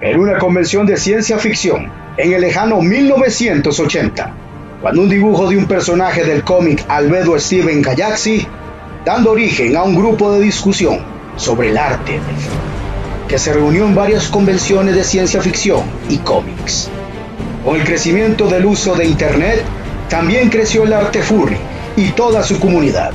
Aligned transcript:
en 0.00 0.20
una 0.20 0.38
convención 0.38 0.86
de 0.86 0.96
ciencia 0.96 1.38
ficción 1.38 1.90
en 2.16 2.32
el 2.32 2.40
lejano 2.40 2.80
1980, 2.80 4.32
cuando 4.82 5.02
un 5.02 5.08
dibujo 5.08 5.48
de 5.48 5.56
un 5.56 5.66
personaje 5.66 6.24
del 6.24 6.44
cómic 6.44 6.84
Albedo 6.88 7.38
Steven 7.38 7.82
Kayaxi, 7.82 8.46
dando 9.04 9.32
origen 9.32 9.76
a 9.76 9.82
un 9.82 9.94
grupo 9.94 10.32
de 10.32 10.40
discusión 10.40 10.98
sobre 11.36 11.70
el 11.70 11.78
arte 11.78 12.20
que 13.28 13.38
se 13.38 13.52
reunió 13.52 13.86
en 13.86 13.94
varias 13.94 14.28
convenciones 14.28 14.94
de 14.94 15.02
ciencia 15.02 15.40
ficción 15.40 15.82
y 16.08 16.18
cómics. 16.18 16.88
Con 17.64 17.76
el 17.76 17.84
crecimiento 17.84 18.48
del 18.48 18.66
uso 18.66 18.94
de 18.94 19.06
Internet, 19.06 19.64
también 20.08 20.48
creció 20.48 20.84
el 20.84 20.92
arte 20.92 21.22
furry 21.22 21.56
y 21.96 22.10
toda 22.10 22.42
su 22.42 22.60
comunidad. 22.60 23.12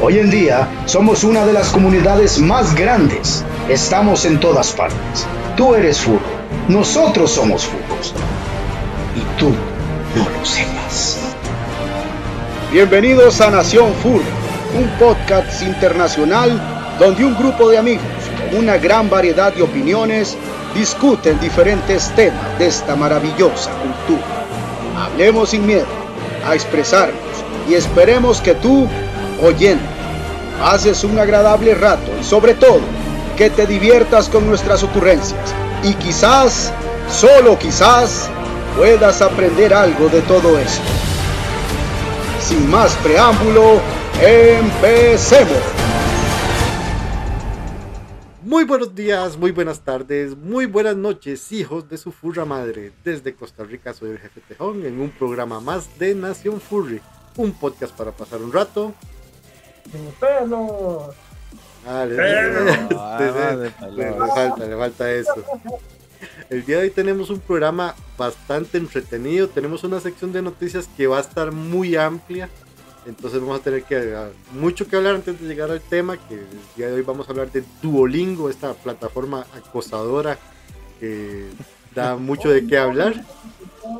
Hoy 0.00 0.18
en 0.18 0.30
día 0.30 0.66
somos 0.86 1.22
una 1.24 1.46
de 1.46 1.52
las 1.52 1.68
comunidades 1.68 2.40
más 2.40 2.74
grandes. 2.74 3.44
Estamos 3.68 4.24
en 4.24 4.40
todas 4.40 4.72
partes. 4.72 5.26
Tú 5.56 5.74
eres 5.74 6.00
furro. 6.00 6.20
Nosotros 6.68 7.30
somos 7.32 7.64
furros. 7.64 8.14
Y 9.16 9.38
tú 9.38 9.50
no 10.16 10.28
lo 10.28 10.44
sepas. 10.44 11.18
Bienvenidos 12.72 13.40
a 13.40 13.50
Nación 13.50 13.92
Furry, 13.94 14.24
un 14.78 14.88
podcast 14.98 15.62
internacional 15.62 16.96
donde 16.98 17.24
un 17.24 17.36
grupo 17.36 17.68
de 17.68 17.78
amigos 17.78 18.04
con 18.50 18.60
una 18.60 18.76
gran 18.76 19.10
variedad 19.10 19.52
de 19.52 19.62
opiniones 19.62 20.36
discuten 20.74 21.40
diferentes 21.40 22.10
temas 22.14 22.58
de 22.58 22.66
esta 22.66 22.94
maravillosa 22.94 23.70
cultura. 23.72 24.24
Hablemos 24.96 25.50
sin 25.50 25.66
miedo 25.66 25.86
a 26.46 26.54
expresarnos 26.54 27.18
y 27.68 27.74
esperemos 27.74 28.40
que 28.40 28.54
tú, 28.54 28.86
oyendo, 29.42 29.82
haces 30.62 31.02
un 31.04 31.18
agradable 31.18 31.74
rato 31.74 32.10
y 32.20 32.24
sobre 32.24 32.54
todo 32.54 32.80
que 33.36 33.50
te 33.50 33.66
diviertas 33.66 34.28
con 34.28 34.46
nuestras 34.46 34.82
ocurrencias 34.82 35.54
y 35.82 35.94
quizás, 35.94 36.72
solo 37.08 37.58
quizás, 37.58 38.28
puedas 38.76 39.22
aprender 39.22 39.72
algo 39.74 40.08
de 40.08 40.20
todo 40.22 40.58
esto. 40.58 40.82
Sin 42.40 42.68
más 42.70 42.94
preámbulo, 42.96 43.80
empecemos. 44.20 45.58
Muy 48.42 48.64
buenos 48.64 48.94
días, 48.94 49.36
muy 49.36 49.52
buenas 49.52 49.80
tardes, 49.80 50.36
muy 50.36 50.66
buenas 50.66 50.96
noches, 50.96 51.52
hijos 51.52 51.88
de 51.88 51.98
su 51.98 52.10
furra 52.10 52.44
madre. 52.44 52.92
Desde 53.04 53.34
Costa 53.34 53.64
Rica 53.64 53.92
soy 53.92 54.10
el 54.10 54.18
jefe 54.18 54.40
Tejón 54.40 54.84
en 54.86 55.00
un 55.00 55.10
programa 55.10 55.60
más 55.60 55.98
de 55.98 56.14
Nación 56.14 56.60
Furry, 56.60 57.00
un 57.36 57.52
podcast 57.52 57.94
para 57.94 58.12
pasar 58.12 58.40
un 58.40 58.52
rato. 58.52 58.92
¡Sin 59.92 60.04
pelos! 60.12 61.14
Ah, 61.86 62.04
le, 62.08 62.16
le 62.16 64.12
falta, 64.14 64.66
le 64.66 64.76
falta 64.76 65.12
eso. 65.12 65.44
El 66.50 66.64
día 66.66 66.78
de 66.78 66.82
hoy 66.84 66.90
tenemos 66.90 67.30
un 67.30 67.40
programa 67.40 67.94
bastante 68.18 68.76
entretenido, 68.76 69.48
tenemos 69.48 69.84
una 69.84 70.00
sección 70.00 70.32
de 70.32 70.42
noticias 70.42 70.88
que 70.96 71.06
va 71.06 71.18
a 71.18 71.20
estar 71.20 71.52
muy 71.52 71.96
amplia. 71.96 72.48
Entonces 73.06 73.40
vamos 73.40 73.60
a 73.60 73.62
tener 73.62 73.84
que 73.84 74.14
mucho 74.52 74.86
que 74.86 74.96
hablar 74.96 75.14
antes 75.14 75.40
de 75.40 75.46
llegar 75.48 75.70
al 75.70 75.80
tema, 75.80 76.18
que 76.28 76.34
el 76.34 76.46
día 76.76 76.88
de 76.88 76.94
hoy 76.94 77.02
vamos 77.02 77.28
a 77.28 77.30
hablar 77.30 77.50
de 77.50 77.64
Duolingo, 77.80 78.50
esta 78.50 78.74
plataforma 78.74 79.46
acosadora 79.56 80.38
que 80.98 81.46
da 81.94 82.16
mucho 82.16 82.50
de 82.50 82.66
qué 82.66 82.76
hablar. 82.76 83.24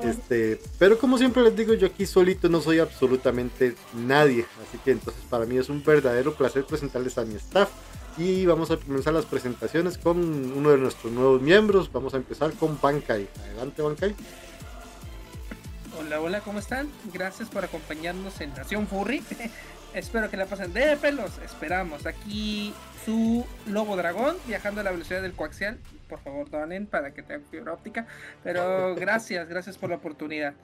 Este, 0.03 0.61
pero 0.79 0.99
como 0.99 1.17
siempre 1.19 1.43
les 1.43 1.57
digo, 1.57 1.75
yo 1.75 1.87
aquí 1.87 2.07
solito 2.07 2.49
no 2.49 2.61
soy 2.61 2.79
absolutamente 2.79 3.75
nadie, 3.95 4.45
así 4.67 4.79
que 4.85 4.91
entonces 4.91 5.23
para 5.31 5.47
mí 5.47 5.57
es 5.57 5.69
un 5.69 5.83
verdadero 5.83 6.35
placer 6.35 6.65
presentarles 6.65 7.17
a 7.17 7.25
mi 7.25 7.35
staff 7.37 7.71
y 8.17 8.45
vamos 8.45 8.71
a 8.71 8.77
comenzar 8.77 9.15
las 9.15 9.25
presentaciones 9.25 9.97
con 9.97 10.19
uno 10.19 10.71
de 10.71 10.79
nuestros 10.79 11.13
nuevos 11.13 11.41
miembros. 11.41 11.91
Vamos 11.93 12.13
a 12.15 12.19
empezar 12.19 12.53
con 12.53 12.79
Bankai. 12.81 13.29
Adelante, 13.45 13.83
Bankai. 13.83 14.15
Hola, 15.99 16.21
hola, 16.21 16.41
¿cómo 16.41 16.59
están? 16.59 16.91
Gracias 17.13 17.49
por 17.49 17.65
acompañarnos 17.65 18.41
en 18.41 18.51
Nación 18.51 18.87
Furry. 18.87 19.23
Espero 19.95 20.31
que 20.31 20.37
la 20.37 20.47
pasen 20.47 20.73
de 20.73 20.97
pelos. 20.97 21.33
Esperamos. 21.45 22.07
Aquí 22.07 22.75
su 23.05 23.45
lobo 23.67 23.97
dragón 23.97 24.37
viajando 24.47 24.81
a 24.81 24.85
la 24.85 24.91
velocidad 24.91 25.23
del 25.23 25.33
coaxial. 25.33 25.79
Por 26.11 26.19
favor, 26.19 26.51
donen 26.51 26.87
para 26.87 27.15
que 27.15 27.23
tenga 27.23 27.47
fibra 27.49 27.73
óptica. 27.73 28.07
Pero 28.43 28.97
gracias, 28.97 29.49
gracias 29.49 29.79
por 29.79 29.91
la 29.91 29.97
oportunidad. 29.97 30.55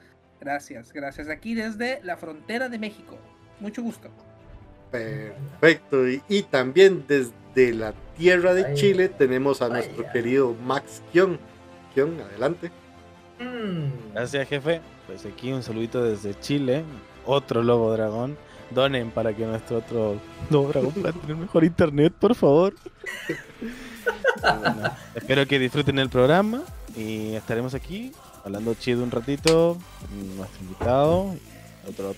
Gracias, 0.41 0.93
gracias. 0.93 1.29
Aquí 1.29 1.55
desde 1.55 2.01
la 2.03 2.17
frontera 2.17 2.69
de 2.69 2.79
México. 2.79 3.17
Mucho 3.61 3.83
gusto. 3.83 4.11
Perfecto. 4.91 6.09
Y, 6.09 6.21
y 6.29 6.43
también 6.43 7.05
desde 7.07 7.73
la 7.73 7.95
tierra 8.17 8.55
de 8.55 8.75
Chile 8.75 9.09
tenemos 9.09 9.62
a 9.62 9.69
nuestro 9.69 10.05
querido 10.12 10.55
Max 10.55 11.01
Kion. 11.12 11.39
Kion, 11.95 12.21
adelante. 12.21 12.73
Gracias, 14.13 14.49
jefe. 14.49 14.81
Pues 15.07 15.25
aquí 15.25 15.53
un 15.53 15.63
saludito 15.63 16.03
desde 16.03 16.39
Chile. 16.41 16.83
Otro 17.25 17.63
lobo 17.63 17.93
dragón. 17.93 18.37
Donen 18.71 19.13
para 19.13 19.33
que 19.33 19.47
nuestro 19.47 19.78
otro 19.78 20.21
lobo 20.51 20.69
dragón 20.69 20.93
pueda 20.93 21.13
tener 21.13 21.37
mejor 21.37 21.63
internet, 21.63 22.13
por 22.19 22.34
favor. 22.34 22.75
Bueno, 24.41 24.91
espero 25.14 25.47
que 25.47 25.58
disfruten 25.58 25.98
el 25.98 26.08
programa 26.08 26.62
y 26.97 27.34
estaremos 27.34 27.74
aquí 27.74 28.12
hablando 28.44 28.74
chido 28.74 29.02
un 29.02 29.10
ratito. 29.10 29.76
Nuestro 30.36 30.62
invitado, 30.62 31.34
otro, 31.88 32.14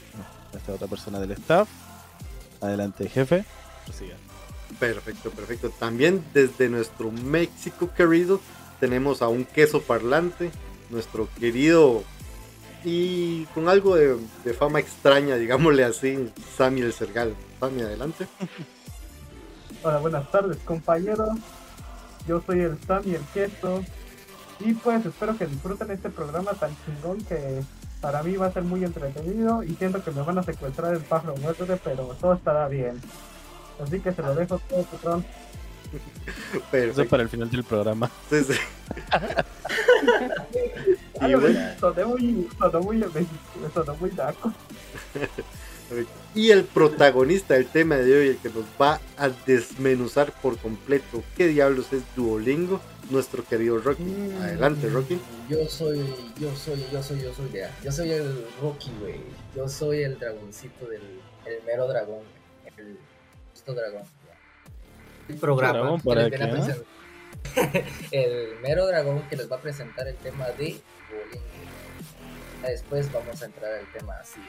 esta 0.55 0.73
otra 0.73 0.87
persona 0.87 1.19
del 1.21 1.33
staff. 1.33 1.69
Adelante, 2.61 3.09
jefe. 3.09 3.45
Prosiga. 3.85 4.17
Perfecto, 4.79 5.31
perfecto. 5.31 5.71
También 5.71 6.25
desde 6.35 6.69
nuestro 6.69 7.11
México 7.11 7.91
querido 7.97 8.41
tenemos 8.81 9.23
a 9.23 9.29
un 9.29 9.45
queso 9.45 9.83
parlante, 9.83 10.51
nuestro 10.91 11.29
querido 11.39 12.03
y 12.85 13.45
con 13.47 13.69
algo 13.69 13.97
de, 13.97 14.17
de 14.45 14.55
fama 14.55 14.79
extraña, 14.79 15.37
digámosle 15.37 15.85
así, 15.85 16.31
Sammy 16.57 16.83
el 16.83 16.93
Sergal. 16.93 17.35
Sammy, 17.59 17.83
adelante. 17.83 18.27
Hola, 19.83 19.99
buenas 19.99 20.31
tardes, 20.31 20.59
compañeros. 20.65 21.31
Yo 22.29 22.43
soy 22.47 22.61
el 22.61 22.79
Sammy, 22.87 23.15
el 23.15 23.25
queso. 23.33 23.83
Y 24.61 24.75
pues 24.75 25.07
espero 25.07 25.37
que 25.37 25.47
disfruten 25.47 25.91
este 25.91 26.11
programa 26.11 26.53
tan 26.53 26.77
chingón 26.85 27.25
que 27.25 27.63
para 28.03 28.23
mí 28.23 28.37
va 28.37 28.47
a 28.47 28.53
ser 28.53 28.65
muy 28.65 28.85
entretenido 28.85 29.63
y 29.63 29.75
siento 29.77 30.05
que 30.05 30.11
me 30.11 30.23
van 30.23 30.39
a 30.39 30.43
secuestrar 30.43 30.95
el 30.95 31.01
pájaro 31.01 31.37
muerto, 31.37 31.67
pero 31.83 32.05
todo 32.21 32.35
estará 32.35 32.69
bien. 32.69 33.01
Así 33.83 33.99
que 34.01 34.13
se 34.13 34.23
lo 34.23 34.35
dejo 34.35 34.61
todo, 34.69 34.83
patrón. 34.83 35.25
Eso 36.73 37.07
para 37.07 37.23
el 37.23 37.29
final 37.31 37.51
del 37.51 37.65
programa. 37.65 38.11
Sí, 38.29 38.45
sí. 38.45 38.55
Y 41.21 41.35
bueno. 41.35 41.61
Soné 41.81 42.05
muy, 42.05 42.49
sonó 42.59 42.81
muy, 42.81 43.05
sonó 43.75 43.95
muy 43.97 44.11
naco. 44.13 44.53
Y 46.35 46.51
el 46.51 46.65
protagonista 46.65 47.55
del 47.55 47.67
tema 47.67 47.97
de 47.97 48.17
hoy, 48.17 48.29
el 48.29 48.37
que 48.39 48.51
nos 48.51 48.65
va 48.81 49.01
a 49.17 49.29
desmenuzar 49.47 50.33
por 50.41 50.59
completo 50.59 51.23
qué 51.37 51.47
diablos 51.49 51.93
es 51.93 52.03
Duolingo, 52.15 52.81
nuestro 53.11 53.45
querido 53.45 53.79
Rocky. 53.79 54.03
Mm. 54.03 54.43
Adelante, 54.43 54.89
Rocky. 54.91 55.19
Yo 55.49 55.67
soy, 55.67 55.99
yo 56.39 56.55
soy, 56.55 56.85
yo 56.93 57.03
soy, 57.03 57.23
yo 57.23 57.33
soy, 57.35 57.51
ya. 57.53 57.75
Yo 57.83 57.91
soy 57.91 58.11
el 58.13 58.45
Rocky, 58.61 58.91
güey. 59.01 59.21
Yo 59.57 59.69
soy 59.69 60.03
el 60.03 60.19
dragoncito 60.19 60.87
del, 60.87 61.01
el 61.47 61.63
mero 61.65 61.89
dragón, 61.89 62.21
el 62.77 62.99
justo 63.53 63.75
dragón. 63.75 64.03
ya. 64.03 65.33
El 65.33 65.37
programa. 65.41 65.79
¿Dragón 65.79 66.01
que 66.01 66.09
para 66.09 66.23
les 66.23 66.31
viene 66.31 66.45
a 66.45 66.49
qué, 66.49 66.55
presen- 66.63 66.85
el 68.13 68.61
mero 68.63 68.87
dragón 68.87 69.23
que 69.29 69.37
les 69.37 69.51
va 69.51 69.57
a 69.57 69.61
presentar 69.61 70.07
el 70.07 70.17
tema 70.17 70.47
de 70.49 70.55
Duolingo. 70.55 70.79
Después 72.63 73.11
vamos 73.13 73.41
a 73.41 73.47
entrar 73.47 73.73
al 73.73 73.91
tema 73.93 74.15
así. 74.21 74.41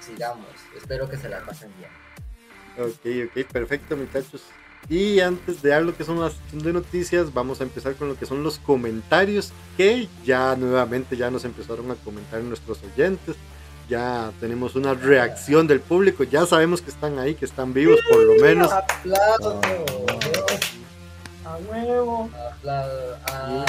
Sigamos. 0.00 0.46
Espero 0.76 1.08
que 1.08 1.16
se 1.16 1.28
la 1.28 1.44
pasen 1.44 1.70
bien. 1.78 1.90
Ok, 2.78 3.30
ok, 3.30 3.52
perfecto, 3.52 3.96
muchachos. 3.96 4.42
Y 4.88 5.20
antes 5.20 5.62
de 5.62 5.70
dar 5.70 5.82
lo 5.82 5.96
que 5.96 6.04
son 6.04 6.20
las 6.20 6.34
de 6.52 6.72
noticias, 6.72 7.32
vamos 7.32 7.60
a 7.60 7.64
empezar 7.64 7.94
con 7.94 8.08
lo 8.08 8.18
que 8.18 8.26
son 8.26 8.42
los 8.42 8.58
comentarios, 8.58 9.52
que 9.76 10.08
ya 10.24 10.56
nuevamente 10.56 11.16
ya 11.16 11.30
nos 11.30 11.44
empezaron 11.44 11.90
a 11.90 11.94
comentar 11.94 12.42
nuestros 12.42 12.80
oyentes. 12.82 13.36
Ya 13.88 14.32
tenemos 14.40 14.74
una 14.74 14.94
reacción 14.94 15.66
del 15.66 15.80
público, 15.80 16.24
ya 16.24 16.46
sabemos 16.46 16.80
que 16.80 16.90
están 16.90 17.18
ahí, 17.18 17.34
que 17.34 17.44
están 17.44 17.72
vivos 17.72 18.00
por 18.10 18.22
lo 18.22 18.42
menos. 18.42 18.72
¡Aplausos! 18.72 19.56
A 21.44 21.56
huevo, 21.68 22.30
Aplausos. 22.50 23.18
Ah, 23.26 23.64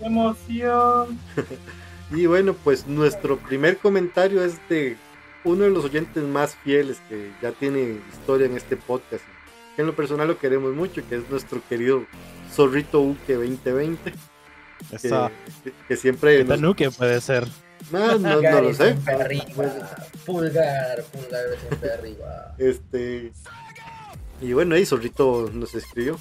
emoción. 0.00 1.18
Y 2.14 2.26
bueno, 2.26 2.54
pues 2.54 2.86
nuestro 2.86 3.38
primer 3.38 3.78
comentario 3.78 4.44
es 4.44 4.54
de 4.68 4.96
uno 5.44 5.64
de 5.64 5.70
los 5.70 5.84
oyentes 5.84 6.22
más 6.22 6.54
fieles 6.56 6.98
que 7.08 7.32
ya 7.42 7.52
tiene 7.52 7.98
historia 8.12 8.46
en 8.46 8.56
este 8.56 8.76
podcast. 8.76 9.24
Que 9.74 9.82
en 9.82 9.86
lo 9.86 9.96
personal 9.96 10.28
lo 10.28 10.38
queremos 10.38 10.74
mucho, 10.74 11.02
que 11.08 11.16
es 11.16 11.30
nuestro 11.30 11.62
querido 11.68 12.04
Zorrito 12.52 13.00
Uke 13.00 13.34
2020. 13.34 14.12
Que, 14.90 14.96
Esa 14.96 15.30
que- 15.64 15.72
que 15.88 15.96
siempre... 15.96 16.44
nos- 16.44 16.56
Tanuque 16.56 16.90
puede 16.90 17.20
ser. 17.20 17.48
No, 17.90 18.18
no, 18.18 18.40
lo 18.40 18.74
sé. 18.74 18.96
arriba. 19.06 19.44
Pulgar, 20.26 21.02
pulgar 21.12 21.44
siempre 21.60 21.92
arriba. 21.92 22.54
Este. 22.58 23.32
Y 24.40 24.52
bueno, 24.52 24.74
ahí 24.74 24.84
Zorrito 24.84 25.50
nos 25.52 25.74
escribió. 25.74 26.18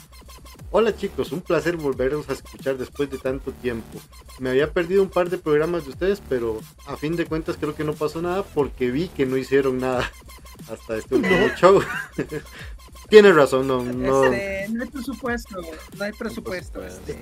Hola 0.73 0.95
chicos, 0.95 1.33
un 1.33 1.41
placer 1.41 1.75
volveros 1.75 2.29
a 2.29 2.33
escuchar 2.33 2.77
después 2.77 3.09
de 3.11 3.17
tanto 3.17 3.51
tiempo. 3.51 3.99
Me 4.39 4.51
había 4.51 4.71
perdido 4.71 5.03
un 5.03 5.09
par 5.09 5.29
de 5.29 5.37
programas 5.37 5.83
de 5.83 5.89
ustedes, 5.89 6.21
pero 6.29 6.61
a 6.87 6.95
fin 6.95 7.17
de 7.17 7.25
cuentas 7.25 7.57
creo 7.59 7.75
que 7.75 7.83
no 7.83 7.91
pasó 7.91 8.21
nada 8.21 8.43
porque 8.43 8.89
vi 8.89 9.09
que 9.09 9.25
no 9.25 9.35
hicieron 9.35 9.79
nada 9.79 10.09
hasta 10.71 10.95
este 10.95 11.15
último 11.15 11.49
show. 11.57 11.81
Tienes 13.11 13.35
razón, 13.35 13.67
no, 13.67 13.83
no. 13.83 14.23
Este, 14.23 14.69
no 14.69 14.83
hay 14.83 14.89
presupuesto, 14.89 15.61
no 15.97 16.03
hay 16.05 16.13
presupuesto. 16.13 16.81
Este, 16.81 17.17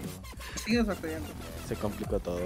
sigue 0.63 0.83
batallando. 0.83 1.27
Se 1.68 1.75
complicó 1.75 2.19
todo. 2.19 2.41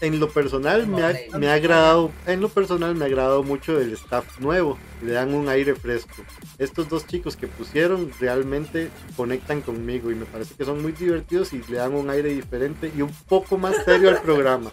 En 0.00 0.20
lo 0.20 0.30
personal 0.30 0.86
me 0.86 1.02
ha, 1.02 1.12
me 1.36 1.48
ha 1.48 1.54
agradado, 1.54 2.12
en 2.28 2.40
lo 2.40 2.48
personal 2.50 2.94
me 2.94 3.04
ha 3.04 3.08
agradado 3.08 3.42
mucho 3.42 3.80
el 3.80 3.92
staff 3.94 4.38
nuevo, 4.38 4.78
le 5.02 5.10
dan 5.10 5.34
un 5.34 5.48
aire 5.48 5.74
fresco. 5.74 6.22
Estos 6.58 6.88
dos 6.88 7.04
chicos 7.04 7.36
que 7.36 7.48
pusieron 7.48 8.12
realmente 8.20 8.90
conectan 9.16 9.60
conmigo 9.60 10.12
y 10.12 10.14
me 10.14 10.26
parece 10.26 10.54
que 10.54 10.64
son 10.64 10.80
muy 10.80 10.92
divertidos 10.92 11.52
y 11.52 11.62
le 11.64 11.78
dan 11.78 11.94
un 11.94 12.10
aire 12.10 12.28
diferente 12.28 12.92
y 12.96 13.02
un 13.02 13.12
poco 13.28 13.58
más 13.58 13.74
serio 13.84 14.08
al 14.08 14.22
programa. 14.22 14.70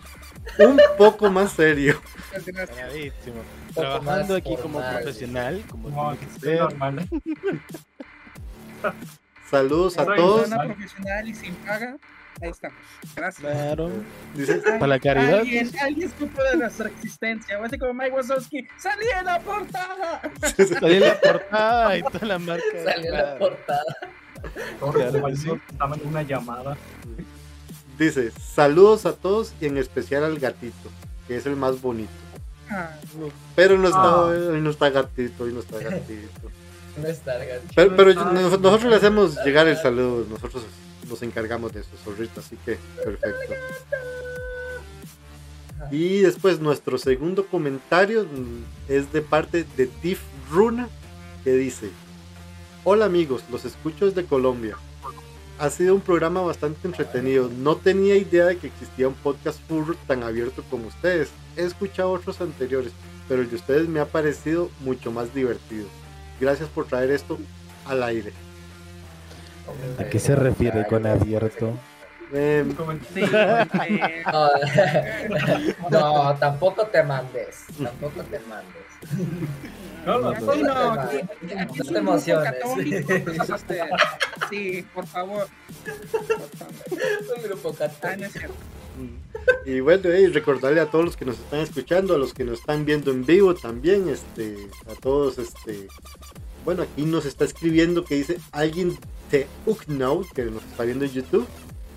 Un 0.60 0.80
poco 0.96 1.32
más 1.32 1.54
serio. 1.54 2.00
Trabajando 3.74 4.36
aquí 4.36 4.56
como 4.62 4.80
profesional, 4.80 5.64
como 5.72 5.90
No, 5.90 6.16
que 6.44 6.56
normal. 6.56 7.10
Saludos 9.50 9.98
a 9.98 10.06
todos. 10.06 10.48
Una 10.48 10.64
profesional 10.64 11.28
y 11.28 11.34
sin 11.36 11.54
paga. 11.56 11.98
Ahí 12.42 12.50
estamos. 12.50 12.78
Gracias. 13.16 13.52
Claro. 13.54 13.92
Dice, 14.34 14.60
Para 14.64 14.88
la 14.88 15.00
caridad. 15.00 15.40
Alguien, 15.40 15.70
alguien 15.82 16.12
supo 16.18 16.42
de 16.44 16.58
nuestra 16.58 16.90
existencia. 16.90 17.60
O 17.60 17.66
así 17.66 17.78
como 17.78 17.94
Mike 17.94 18.12
Wazowski. 18.16 18.68
¡Salí 18.80 19.06
en 19.20 19.26
la 19.26 19.40
portada! 19.42 20.22
Salí 20.80 20.96
en 20.96 21.02
la 21.02 21.20
portada 21.20 21.98
y 21.98 22.02
toda 22.04 22.26
la 22.26 22.40
marca. 22.40 22.64
Salió 22.84 23.14
en 23.14 23.18
la 23.18 23.38
portada. 23.38 23.96
Estaban 25.70 26.00
en 26.00 26.08
una 26.08 26.22
llamada. 26.24 26.78
dice, 28.00 28.32
saludos 28.32 29.06
a 29.06 29.14
todos 29.14 29.54
y 29.62 29.68
en 29.68 29.78
especial 29.78 30.24
al 30.24 30.40
gatito, 30.40 30.90
que 31.28 31.38
es 31.38 31.46
el 31.46 31.56
más 31.56 31.80
bonito. 31.82 32.10
Ah, 32.70 32.96
Pero 33.56 33.78
no 33.78 33.88
está, 33.88 34.00
Ah. 34.02 34.22
hoy 34.26 34.62
no 34.62 34.70
está 34.72 34.90
gatito, 34.90 35.44
hoy 35.44 35.54
no 35.54 35.60
está 35.60 35.78
gatito. 35.78 36.50
No 36.98 37.08
está 37.08 37.38
gacho. 37.38 37.62
Pero, 37.76 37.96
pero 37.96 38.14
nosotros 38.14 38.84
le 38.84 38.96
hacemos 38.96 39.38
llegar 39.46 39.68
el 39.68 39.78
saludo, 39.78 40.26
nosotros 40.30 40.64
nos 41.10 41.22
encargamos 41.22 41.74
de 41.74 41.82
eso, 41.82 41.90
zorrito, 42.04 42.40
así 42.40 42.58
que 42.66 42.78
perfecto. 43.04 43.54
Y 45.90 46.20
después 46.20 46.60
nuestro 46.60 46.98
segundo 46.98 47.46
comentario 47.48 48.26
es 48.88 49.12
de 49.12 49.22
parte 49.22 49.66
de 49.76 49.88
Tiff 49.88 50.20
Runa, 50.52 50.88
que 51.44 51.54
dice, 51.54 51.90
hola 52.84 53.06
amigos, 53.06 53.44
los 53.52 53.66
escucho 53.66 54.06
desde 54.06 54.26
Colombia. 54.26 54.78
Ha 55.60 55.70
sido 55.70 55.94
un 55.94 56.02
programa 56.02 56.42
bastante 56.42 56.88
entretenido. 56.88 57.50
No 57.50 57.76
tenía 57.76 58.16
idea 58.16 58.46
de 58.46 58.58
que 58.58 58.68
existía 58.68 59.08
un 59.08 59.14
podcast 59.14 59.60
full 59.68 59.94
tan 60.08 60.24
abierto 60.24 60.64
como 60.70 60.88
ustedes. 60.88 61.30
He 61.56 61.64
escuchado 61.64 62.12
otros 62.12 62.42
anteriores, 62.42 62.94
pero 63.28 63.42
el 63.42 63.50
de 63.50 63.58
ustedes 63.58 63.88
me 63.88 64.00
ha 64.00 64.06
parecido 64.06 64.72
mucho 64.80 65.12
más 65.12 65.34
divertido. 65.36 65.86
Gracias 66.42 66.68
por 66.70 66.88
traer 66.88 67.12
esto 67.12 67.38
al 67.86 68.02
aire. 68.04 68.34
¿A 70.00 70.04
qué 70.06 70.20
se 70.20 70.36
refiere 70.36 70.86
con 70.88 71.06
abierto? 71.06 71.74
Em, 72.34 72.72
sí, 73.14 73.24
eh, 73.34 74.24
No, 75.92 76.24
no, 76.30 76.36
tampoco 76.40 76.86
te 76.88 77.04
mandes. 77.04 77.66
Tampoco 77.82 78.24
te 78.24 78.40
mandes. 78.40 78.82
No, 80.06 80.20
no, 80.20 80.32
No, 80.34 80.92
aquí, 80.94 81.18
aquí 81.18 81.28
te 81.48 81.54
es 81.54 81.88
un 81.88 81.94
grupo 81.94 82.00
emociones. 82.00 82.52
católico, 82.54 83.14
este, 83.14 83.82
sí, 84.50 84.86
por 84.94 85.06
favor. 85.08 85.48
Por 85.86 86.50
favor. 86.58 86.76
Un 87.38 87.44
grupo 87.44 87.70
Ah, 87.70 87.78
católico. 87.80 88.30
cierto. 88.32 88.54
Y 89.66 89.80
bueno, 89.80 90.10
eh, 90.10 90.30
recordarle 90.34 90.82
a 90.82 90.86
todos 90.86 91.06
los 91.06 91.18
que 91.18 91.26
nos 91.26 91.38
están 91.40 91.60
escuchando, 91.62 92.14
a 92.16 92.18
los 92.18 92.34
que 92.34 92.44
nos 92.44 92.60
están 92.60 92.86
viendo 92.86 93.12
en 93.12 93.26
vivo 93.26 93.56
también, 93.56 94.08
este, 94.10 94.56
a 94.90 94.94
todos, 95.02 95.38
este, 95.38 95.88
bueno, 96.66 96.84
aquí 96.84 97.04
nos 97.04 97.26
está 97.26 97.46
escribiendo 97.46 98.04
que 98.06 98.16
dice 98.16 98.38
alguien 98.52 98.98
de 99.32 99.48
Uknow, 99.66 100.26
que 100.34 100.46
nos 100.46 100.64
está 100.64 100.84
viendo 100.84 101.06
en 101.06 101.12
YouTube. 101.12 101.48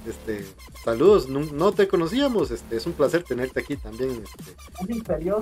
Este, 0.06 0.44
saludos, 0.84 1.28
no, 1.30 1.40
no 1.40 1.72
te 1.72 1.88
conocíamos, 1.88 2.50
este, 2.50 2.76
es 2.76 2.84
un 2.84 2.92
placer 2.92 3.22
tenerte 3.22 3.60
aquí 3.60 3.76
también, 3.76 4.22
este. 4.22 4.54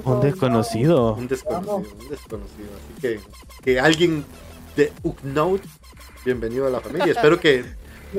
Un 0.05 0.21
desconocido. 0.21 1.15
un 1.15 1.27
desconocido, 1.27 1.77
un 1.79 2.09
desconocido, 2.09 2.69
así 2.77 3.01
que, 3.01 3.21
que 3.65 3.81
alguien 3.81 4.25
de 4.77 4.93
Uknow, 5.03 5.59
bienvenido 6.25 6.69
a 6.69 6.71
la 6.71 6.81
familia, 6.81 7.07
espero 7.13 7.41
que 7.41 7.65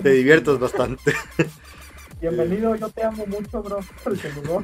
te 0.02 0.10
diviertas 0.10 0.60
bastante. 0.60 1.14
Bienvenido, 2.22 2.74
yo 2.76 2.88
te 2.88 3.04
amo 3.04 3.26
mucho, 3.28 3.62
bro. 3.62 3.80
El 4.06 4.18
que 4.18 4.30
llegó. 4.32 4.64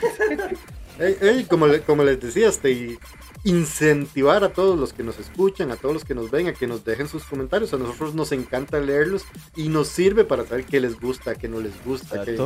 Ey, 0.98 1.16
ey, 1.20 1.44
como, 1.44 1.66
le- 1.66 1.82
como 1.82 2.04
les 2.04 2.18
decía, 2.20 2.48
este, 2.48 2.70
y 2.72 2.98
incentivar 3.44 4.44
a 4.44 4.52
todos 4.52 4.78
los 4.78 4.92
que 4.92 5.02
nos 5.02 5.18
escuchan, 5.18 5.70
a 5.70 5.76
todos 5.76 5.94
los 5.94 6.04
que 6.04 6.14
nos 6.14 6.30
ven, 6.30 6.48
a 6.48 6.52
que 6.52 6.66
nos 6.66 6.84
dejen 6.84 7.08
sus 7.08 7.24
comentarios. 7.24 7.72
A 7.72 7.78
nosotros 7.78 8.14
nos 8.14 8.32
encanta 8.32 8.78
leerlos 8.80 9.24
y 9.56 9.68
nos 9.68 9.88
sirve 9.88 10.24
para 10.24 10.44
saber 10.44 10.64
qué 10.64 10.80
les 10.80 11.00
gusta, 11.00 11.34
qué 11.34 11.48
no 11.48 11.60
les 11.60 11.72
gusta, 11.84 12.24
qué, 12.24 12.38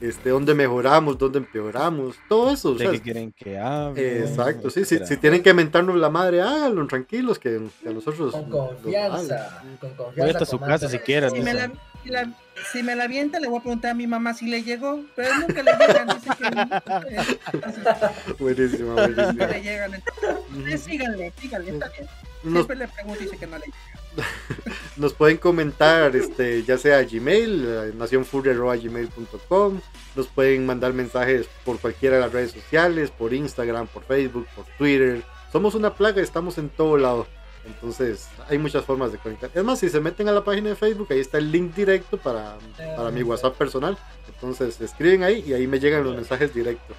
este, 0.00 0.30
dónde 0.30 0.54
mejoramos, 0.54 1.18
dónde 1.18 1.38
empeoramos, 1.38 2.16
todo 2.28 2.50
eso. 2.50 2.74
¿De 2.74 2.90
qué 2.90 3.00
quieren 3.00 3.32
que 3.32 3.58
hable? 3.58 4.20
exacto, 4.20 4.70
sí, 4.70 4.84
sí, 4.84 4.94
etcétera. 4.94 5.06
si 5.06 5.16
tienen 5.18 5.42
que 5.42 5.52
mentarnos 5.52 5.96
la 5.96 6.08
madre, 6.08 6.40
háganlo 6.40 6.86
tranquilos, 6.86 7.38
que, 7.38 7.60
que 7.82 7.88
a 7.88 7.92
nosotros 7.92 8.32
Con 8.32 8.50
confianza. 8.50 9.62
Con 9.80 9.90
Voy 9.90 9.96
confianza. 9.96 10.32
hasta 10.32 10.46
su 10.46 10.58
casa 10.58 10.88
si 10.88 10.98
quieren. 10.98 11.30
Si 11.30 11.40
me, 11.40 11.52
dice. 11.52 11.68
la, 11.68 11.72
si, 12.02 12.10
la, 12.10 12.30
si 12.72 12.82
me 12.82 12.94
la 12.96 13.04
avienta, 13.04 13.40
le 13.40 13.48
voy 13.48 13.58
a 13.58 13.62
preguntar 13.62 13.90
a 13.92 13.94
mi 13.94 14.06
mamá 14.06 14.34
si 14.34 14.46
le 14.46 14.62
llegó, 14.62 15.04
pero 15.16 15.34
nunca 15.38 15.62
le 15.62 15.72
llegan. 15.72 16.08
Dice 16.08 16.30
que 16.38 18.32
Buenísimo, 18.38 18.90
nunca 18.90 19.08
buenísimo. 19.08 19.46
le 19.46 19.62
llegan. 19.62 19.94
Entonces, 19.94 20.80
síganle, 20.82 21.32
síganle, 21.40 21.70
está 21.70 21.88
bien. 21.88 22.08
Nos, 22.42 22.52
Siempre 22.52 22.76
le 22.76 22.88
pregunto 22.88 23.20
y 23.20 23.24
dice 23.24 23.36
que 23.36 23.46
no 23.46 23.58
le 23.58 23.66
llega. 23.66 23.78
nos 24.96 25.14
pueden 25.14 25.36
comentar, 25.36 26.14
este, 26.16 26.62
ya 26.64 26.78
sea 26.78 26.98
a 26.98 27.04
Gmail, 27.04 27.96
nacionfuria.gmail.com, 27.96 29.80
nos 30.16 30.26
pueden 30.28 30.66
mandar 30.66 30.92
mensajes 30.92 31.46
por 31.64 31.78
cualquiera 31.78 32.16
de 32.16 32.22
las 32.22 32.32
redes 32.32 32.52
sociales, 32.52 33.10
por 33.10 33.32
Instagram, 33.32 33.86
por 33.86 34.04
Facebook, 34.04 34.46
por 34.54 34.64
Twitter. 34.76 35.22
Somos 35.52 35.74
una 35.74 35.94
plaga, 35.94 36.20
estamos 36.20 36.58
en 36.58 36.68
todo 36.68 36.96
lado. 36.96 37.26
Entonces, 37.68 38.28
hay 38.48 38.58
muchas 38.58 38.84
formas 38.84 39.12
de 39.12 39.18
conectar. 39.18 39.50
Es 39.54 39.62
más, 39.62 39.78
si 39.78 39.88
se 39.88 40.00
meten 40.00 40.28
a 40.28 40.32
la 40.32 40.42
página 40.42 40.70
de 40.70 40.76
Facebook, 40.76 41.08
ahí 41.10 41.20
está 41.20 41.38
el 41.38 41.52
link 41.52 41.74
directo 41.74 42.16
para, 42.16 42.56
para 42.96 43.10
mi 43.10 43.22
WhatsApp 43.22 43.56
personal. 43.56 43.96
Entonces, 44.26 44.80
escriben 44.80 45.22
ahí 45.22 45.44
y 45.46 45.52
ahí 45.52 45.66
me 45.66 45.78
llegan 45.78 46.02
los 46.02 46.14
mensajes 46.14 46.54
directos. 46.54 46.96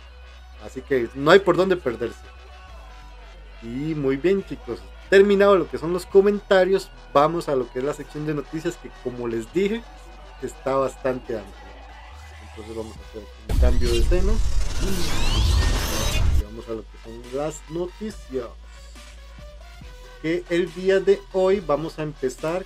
Así 0.64 0.82
que 0.82 1.10
no 1.16 1.32
hay 1.32 1.40
por 1.40 1.58
dónde 1.58 1.76
perderse. 1.76 2.20
Y 3.64 3.96
muy 3.96 4.18
bien, 4.18 4.46
chicos. 4.46 4.80
Terminado 5.10 5.58
lo 5.58 5.68
que 5.70 5.80
son 5.80 5.92
los 5.92 6.06
comentarios, 6.06 6.92
vamos 7.14 7.50
a 7.50 7.56
lo 7.56 7.70
que 7.72 7.80
es 7.80 7.86
la 7.86 7.94
sección 7.94 8.28
de 8.28 8.36
noticias 8.36 8.78
que, 8.78 8.92
como 9.04 9.28
les 9.28 9.52
dije, 9.52 9.82
está 10.44 10.76
bastante 10.76 11.38
amplia. 11.38 11.64
Entonces, 12.50 12.76
vamos 12.76 12.96
a 12.96 13.10
hacer 13.10 13.24
un 13.50 13.58
cambio 13.58 13.90
de 13.90 13.98
escena. 13.98 14.34
Y 16.40 16.44
vamos 16.44 16.70
a 16.70 16.72
lo 16.74 16.82
que 16.84 16.98
son 17.04 17.38
las 17.38 17.60
noticias. 17.72 18.46
Que 20.22 20.44
el 20.50 20.74
día 20.74 21.00
de 21.00 21.22
hoy 21.34 21.62
vamos 21.66 22.00
a 22.00 22.04
empezar 22.04 22.66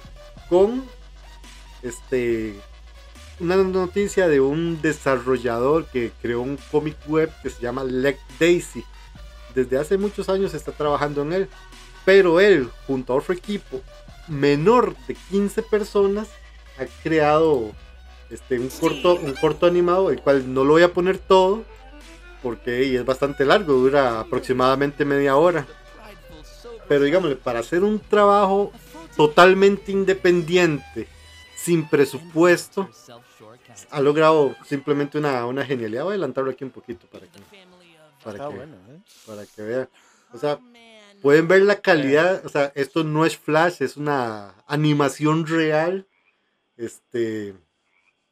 con 0.50 0.84
este 1.82 2.56
una 3.40 3.58
noticia 3.58 4.28
de 4.28 4.40
un 4.40 4.82
desarrollador 4.82 5.86
que 5.88 6.12
creó 6.22 6.42
un 6.42 6.58
cómic 6.72 6.96
web 7.08 7.32
que 7.42 7.50
se 7.50 7.62
llama 7.62 7.84
Leg 7.84 8.18
Daisy. 8.40 8.84
Desde 9.54 9.78
hace 9.78 9.98
muchos 9.98 10.30
años 10.30 10.54
está 10.54 10.72
trabajando 10.72 11.22
en 11.24 11.34
él, 11.34 11.50
pero 12.06 12.40
él, 12.40 12.70
junto 12.88 13.14
a 13.14 13.18
otro 13.18 13.34
equipo 13.34 13.82
menor 14.28 14.96
de 15.08 15.16
15 15.30 15.64
personas, 15.64 16.30
ha 16.80 16.86
creado 17.04 17.72
este, 18.30 18.60
un, 18.60 18.70
corto, 18.70 19.16
un 19.16 19.34
corto 19.34 19.66
animado, 19.66 20.10
el 20.10 20.22
cual 20.22 20.54
no 20.54 20.64
lo 20.64 20.74
voy 20.74 20.84
a 20.84 20.94
poner 20.94 21.18
todo, 21.18 21.64
porque 22.42 22.86
y 22.86 22.96
es 22.96 23.06
bastante 23.06 23.46
largo, 23.46 23.74
dura 23.74 24.22
aproximadamente 24.22 25.06
media 25.06 25.36
hora. 25.36 25.68
Pero 26.88 27.04
digámosle, 27.04 27.36
para 27.36 27.60
hacer 27.60 27.84
un 27.84 28.00
trabajo 28.00 28.72
totalmente 29.16 29.92
independiente, 29.92 31.08
sin 31.56 31.88
presupuesto, 31.88 32.90
ha 33.90 34.02
logrado 34.02 34.56
simplemente 34.66 35.18
una, 35.18 35.46
una 35.46 35.66
genialidad. 35.66 36.04
Voy 36.04 36.12
a 36.12 36.16
adelantarlo 36.16 36.52
aquí 36.52 36.64
un 36.64 36.72
poquito 36.72 37.08
para 37.08 37.26
que, 37.28 37.40
para 38.24 38.38
Está 38.38 38.50
que, 38.50 38.56
bueno, 38.56 38.76
¿eh? 38.90 39.00
para 39.26 39.46
que 39.46 39.62
vean. 39.62 39.90
O 40.34 40.38
sea, 40.38 40.60
pueden 41.22 41.48
ver 41.48 41.62
la 41.62 41.82
calidad. 41.82 42.46
O 42.46 42.50
sea, 42.50 42.72
esto 42.76 43.04
no 43.04 43.26
es 43.26 43.38
Flash, 43.38 43.82
es 43.82 43.98
una 43.98 44.56
animación 44.68 45.48
real. 45.48 46.08
Este. 46.78 47.54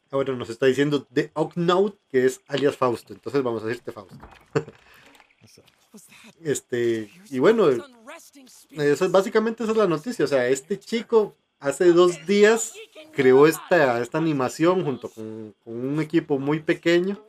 Ahora 0.10 0.34
nos 0.34 0.50
está 0.50 0.66
diciendo 0.66 1.08
de 1.10 1.32
Ognout, 1.36 1.98
que 2.10 2.26
es 2.26 2.42
alias 2.48 2.76
Fausto. 2.76 3.14
Entonces 3.14 3.42
vamos 3.44 3.64
a 3.64 3.68
decirte 3.68 3.94
Fausto. 3.94 4.18
Este, 6.44 7.10
y 7.30 7.40
bueno, 7.40 7.70
esa 7.70 9.06
es- 9.06 9.12
básicamente 9.12 9.64
esa 9.64 9.72
es 9.72 9.78
la 9.78 9.88
noticia. 9.88 10.26
O 10.26 10.28
sea, 10.28 10.48
este 10.48 10.80
chico 10.80 11.36
hace 11.60 11.92
dos 11.94 12.26
días 12.26 12.74
creó 13.14 13.48
esta, 13.48 14.02
esta 14.02 14.18
animación 14.18 14.84
junto 14.84 15.10
con, 15.10 15.54
con 15.64 15.74
un 15.76 16.02
equipo 16.02 16.40
muy 16.40 16.60
pequeño 16.60 17.24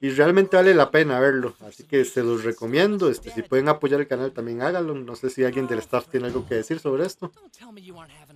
y 0.00 0.10
realmente 0.10 0.56
vale 0.56 0.74
la 0.74 0.90
pena 0.90 1.18
verlo. 1.18 1.56
Así 1.60 1.84
que 1.84 2.04
se 2.04 2.22
los 2.22 2.44
recomiendo. 2.44 3.08
Este, 3.10 3.30
si 3.30 3.42
pueden 3.42 3.68
apoyar 3.68 4.00
el 4.00 4.06
canal, 4.06 4.32
también 4.32 4.60
háganlo. 4.62 4.94
No 4.94 5.16
sé 5.16 5.30
si 5.30 5.44
alguien 5.44 5.66
del 5.66 5.78
staff 5.78 6.08
tiene 6.08 6.26
algo 6.26 6.46
que 6.46 6.56
decir 6.56 6.78
sobre 6.78 7.06
esto. 7.06 7.32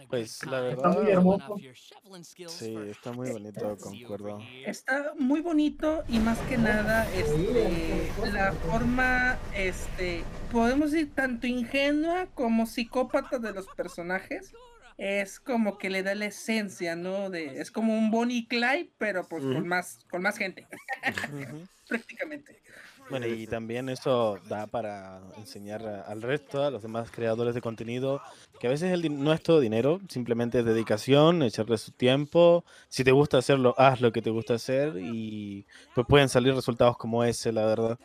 Pues 0.09 0.43
la 0.47 0.69
Está 0.71 0.89
muy 0.89 0.97
verdad, 0.97 1.09
hermoso. 1.11 1.57
sí, 2.47 2.75
está 2.89 3.13
muy 3.13 3.31
bonito, 3.31 3.77
concuerdo. 3.79 4.39
Está 4.65 5.13
muy 5.19 5.41
bonito 5.43 6.03
y 6.09 6.19
más 6.21 6.39
que 6.49 6.57
nada, 6.57 7.07
este, 7.13 8.11
la 8.49 8.55
forma, 8.55 9.39
este, 9.55 10.25
podemos 10.51 10.93
decir 10.93 11.15
tanto 11.15 11.47
ingenua 11.47 12.29
como 12.33 12.65
psicópata 12.65 13.39
de 13.39 13.53
los 13.53 13.67
personajes. 13.77 14.55
Es 14.97 15.39
como 15.39 15.77
que 15.77 15.91
le 15.91 16.03
da 16.03 16.15
la 16.15 16.25
esencia, 16.25 16.97
¿no? 16.97 17.29
De, 17.29 17.61
es 17.61 17.71
como 17.71 17.97
un 17.97 18.11
Bonnie 18.11 18.49
Clyde, 18.49 18.91
pero 18.97 19.29
pues 19.29 19.43
con 19.43 19.69
más, 19.69 19.99
con 20.11 20.23
más 20.23 20.39
gente, 20.39 20.67
prácticamente. 21.89 22.63
Bueno, 23.11 23.27
y 23.27 23.47
también 23.47 23.91
eso 23.91 24.39
da 24.49 24.67
para 24.67 25.21
enseñar 25.37 25.87
al 26.07 26.23
resto, 26.23 26.65
a 26.65 26.71
los 26.71 26.83
demás 26.83 27.11
creadores 27.11 27.55
de 27.55 27.61
contenido, 27.61 28.23
que 28.61 28.67
a 28.67 28.71
veces 28.71 28.93
el 28.93 29.23
no 29.23 29.35
es 29.35 29.43
todo 29.43 29.61
dinero, 29.61 30.01
simplemente 30.09 30.61
es 30.61 30.65
dedicación, 30.65 31.43
echarle 31.43 31.77
su 31.77 31.93
tiempo. 31.93 32.65
Si 32.89 33.05
te 33.05 33.13
gusta 33.13 33.39
hacerlo, 33.39 33.75
haz 33.77 34.01
lo 34.01 34.11
que 34.11 34.23
te 34.23 34.31
gusta 34.31 34.55
hacer 34.55 34.95
y 34.99 35.67
pues 35.95 36.07
pueden 36.07 36.31
salir 36.31 36.55
resultados 36.55 36.97
como 36.97 37.25
ese, 37.25 37.53
la 37.53 37.67
verdad. 37.67 37.99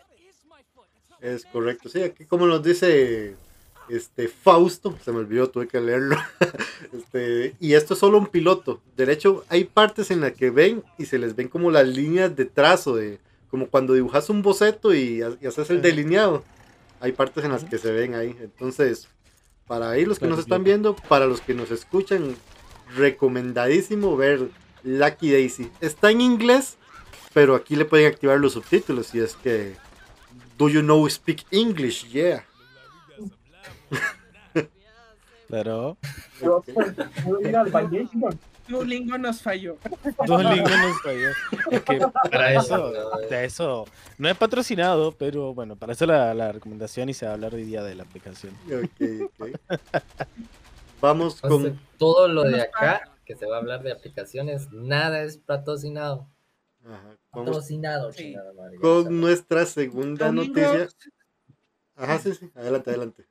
Es 1.23 1.45
correcto. 1.45 1.87
Sí, 1.87 2.03
aquí 2.03 2.25
como 2.25 2.45
nos 2.45 2.61
dice 2.61 3.35
este 3.87 4.27
Fausto, 4.27 4.95
se 5.03 5.11
me 5.11 5.19
olvidó, 5.19 5.49
tuve 5.49 5.67
que 5.67 5.81
leerlo. 5.81 6.17
Este, 6.93 7.55
y 7.59 7.73
esto 7.73 7.95
es 7.95 7.99
solo 7.99 8.19
un 8.19 8.27
piloto. 8.27 8.79
De 8.95 9.11
hecho, 9.11 9.45
hay 9.49 9.63
partes 9.63 10.11
en 10.11 10.21
las 10.21 10.33
que 10.33 10.51
ven 10.51 10.83
y 10.99 11.05
se 11.05 11.17
les 11.17 11.35
ven 11.35 11.47
como 11.47 11.71
las 11.71 11.87
líneas 11.87 12.35
de 12.35 12.45
trazo, 12.45 12.95
de, 12.95 13.19
como 13.49 13.67
cuando 13.67 13.93
dibujas 13.93 14.29
un 14.29 14.43
boceto 14.43 14.93
y, 14.93 15.23
y 15.41 15.47
haces 15.47 15.71
el 15.71 15.81
delineado. 15.81 16.43
Hay 16.99 17.13
partes 17.13 17.43
en 17.45 17.51
las 17.51 17.63
que 17.63 17.79
se 17.79 17.91
ven 17.91 18.13
ahí. 18.13 18.35
Entonces, 18.39 19.07
para 19.65 19.89
ahí 19.89 20.05
los 20.05 20.19
que 20.19 20.27
nos 20.27 20.39
están 20.39 20.63
viendo, 20.63 20.95
para 20.95 21.25
los 21.25 21.41
que 21.41 21.55
nos 21.55 21.71
escuchan, 21.71 22.35
recomendadísimo 22.95 24.15
ver 24.15 24.49
Lucky 24.83 25.31
Daisy. 25.31 25.71
Está 25.81 26.11
en 26.11 26.21
inglés, 26.21 26.77
pero 27.33 27.55
aquí 27.55 27.75
le 27.75 27.85
pueden 27.85 28.11
activar 28.11 28.39
los 28.39 28.53
subtítulos 28.53 29.07
si 29.07 29.19
es 29.19 29.35
que 29.35 29.75
Do 30.57 30.69
you 30.69 30.81
know 30.81 31.07
speak 31.09 31.45
English? 31.51 32.05
Yeah. 32.05 32.43
Pero. 35.49 35.97
Duolingo 38.67 39.17
nos 39.17 39.41
falló. 39.41 39.77
Duolingo 40.25 40.69
nos 40.69 41.01
falló. 41.01 41.29
Es 41.69 41.81
que 41.81 41.99
para 42.31 42.53
eso, 42.53 42.77
No, 42.77 43.17
de 43.19 43.45
eso, 43.45 43.85
no 44.17 44.29
es 44.29 44.37
patrocinado, 44.37 45.11
pero 45.11 45.53
bueno, 45.53 45.75
para 45.75 45.93
eso 45.93 46.05
la, 46.05 46.33
la 46.33 46.51
recomendación 46.51 47.09
y 47.09 47.13
se 47.13 47.25
va 47.25 47.31
a 47.31 47.35
hablar 47.35 47.53
hoy 47.53 47.63
día 47.65 47.83
de 47.83 47.95
la 47.95 48.03
aplicación. 48.03 48.53
Ok, 48.67 49.29
ok. 49.39 49.49
Vamos 51.01 51.41
con, 51.41 51.77
todo 51.97 52.29
lo 52.29 52.43
de 52.43 52.61
acá, 52.61 53.11
que 53.25 53.35
se 53.35 53.45
va 53.45 53.57
a 53.57 53.59
hablar 53.59 53.83
de 53.83 53.91
aplicaciones, 53.91 54.71
nada 54.71 55.23
es 55.23 55.37
patrocinado. 55.37 56.29
Ajá, 56.85 57.17
Patrocinado, 57.31 58.11
Sí. 58.11 58.35
madre. 58.55 58.77
con 58.77 59.19
nuestra 59.21 59.65
segunda 59.65 60.31
noticia. 60.31 60.87
Ajá, 61.95 62.19
sí, 62.19 62.33
sí. 62.33 62.49
Adelante, 62.55 62.89
adelante. 62.89 63.25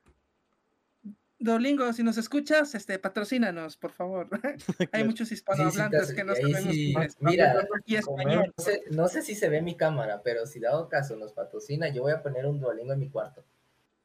Duolingo, 1.38 1.92
si 1.92 2.04
nos 2.04 2.18
escuchas, 2.18 2.73
este, 2.76 3.00
patrocínanos, 3.00 3.76
por 3.76 3.90
favor. 3.90 4.28
Hay 4.92 5.02
muchos 5.02 5.32
hispanohablantes 5.32 6.09
te- 6.09 6.14
que 6.14 6.23
no 6.25 6.35
ahí 6.35 6.42
sabemos 6.42 6.73
sí, 6.73 6.90
inglés. 6.92 7.16
mira, 7.18 7.68
Y 7.85 7.97
español. 7.97 8.52
no 8.56 8.64
sé, 8.64 8.82
no 8.92 9.09
sé 9.09 9.23
si 9.23 9.35
se 9.35 9.49
ve 9.49 9.61
mi 9.61 9.76
cámara, 9.76 10.23
pero 10.23 10.47
si 10.47 10.61
dado 10.61 10.88
caso 10.88 11.16
nos 11.16 11.32
patrocina, 11.32 11.88
yo 11.88 12.02
voy 12.02 12.12
a 12.12 12.23
poner 12.23 12.47
un 12.47 12.61
Duolingo 12.61 12.92
en 12.92 13.00
mi 13.00 13.11
cuarto. 13.11 13.44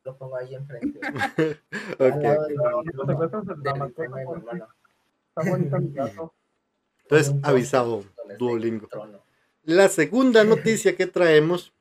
Lo 0.03 0.17
pongo 0.17 0.35
ahí 0.35 0.55
enfrente. 0.55 0.99
Entonces, 7.03 7.35
avisado, 7.43 7.99
esté 8.01 8.35
Duolingo. 8.37 8.87
trono. 8.87 9.23
La 9.67 9.89
segunda 9.89 10.45
noticia 10.45 10.95
que 10.95 11.07
traemos, 11.07 11.73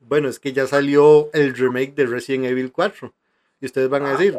bueno, 0.00 0.28
es 0.28 0.38
que 0.38 0.52
ya 0.52 0.66
salió 0.66 1.30
el 1.32 1.56
remake 1.56 1.94
de 1.94 2.04
Resident 2.04 2.44
Evil 2.44 2.70
4. 2.70 3.10
Y 3.62 3.64
ustedes 3.64 3.88
van 3.88 4.04
a 4.04 4.10
decir, 4.12 4.38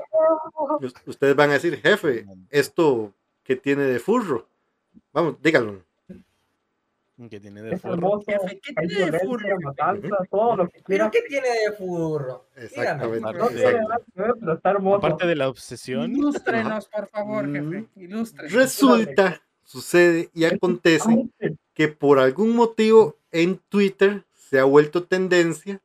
us- 0.80 0.94
ustedes 1.08 1.36
van 1.36 1.50
a 1.50 1.54
decir, 1.54 1.76
jefe, 1.82 2.28
¿esto 2.52 3.12
qué 3.44 3.56
tiene 3.56 3.82
de 3.86 3.98
furro? 3.98 4.48
Vamos, 5.12 5.38
díganlo. 5.42 5.82
Que 7.32 7.40
tiene 7.40 7.64
de. 7.64 7.72
Jefe, 7.72 8.60
¿qué 8.62 8.74
tiene 8.88 9.10
de 9.10 9.20
furro, 9.22 9.60
matanza, 9.60 10.16
todo 10.30 10.56
lo 10.58 10.70
que 10.70 10.84
¿Pero 10.86 11.10
quieras. 11.10 11.12
qué 11.12 11.22
tiene 11.28 11.48
de 11.50 11.72
furro? 11.76 12.46
Exactamente. 12.56 13.34
No 13.34 13.48
que 13.50 13.80
hermoso. 14.64 14.98
Aparte 14.98 15.26
de 15.26 15.36
la 15.36 15.50
obsesión, 15.50 16.16
Ilústrenos, 16.16 16.88
por 16.90 17.08
favor, 17.08 17.52
jefe. 17.52 17.86
Ilústrenos. 17.96 18.54
Resulta, 18.54 19.42
sucede 19.64 20.30
y 20.36 20.46
acontece 20.46 21.10
que 21.78 21.88
por 21.88 22.18
algún 22.18 22.56
motivo 22.56 23.18
en 23.32 23.60
Twitter 23.70 24.24
se 24.34 24.58
ha 24.58 24.64
vuelto 24.64 25.04
tendencia 25.04 25.80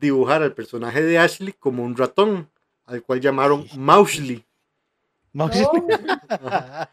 dibujar 0.00 0.42
al 0.42 0.54
personaje 0.54 1.02
de 1.04 1.18
Ashley 1.20 1.52
como 1.52 1.84
un 1.84 1.96
ratón, 1.96 2.50
al 2.84 3.00
cual 3.04 3.20
llamaron 3.20 3.64
Maushly. 3.76 4.44
Mauser- 5.32 5.68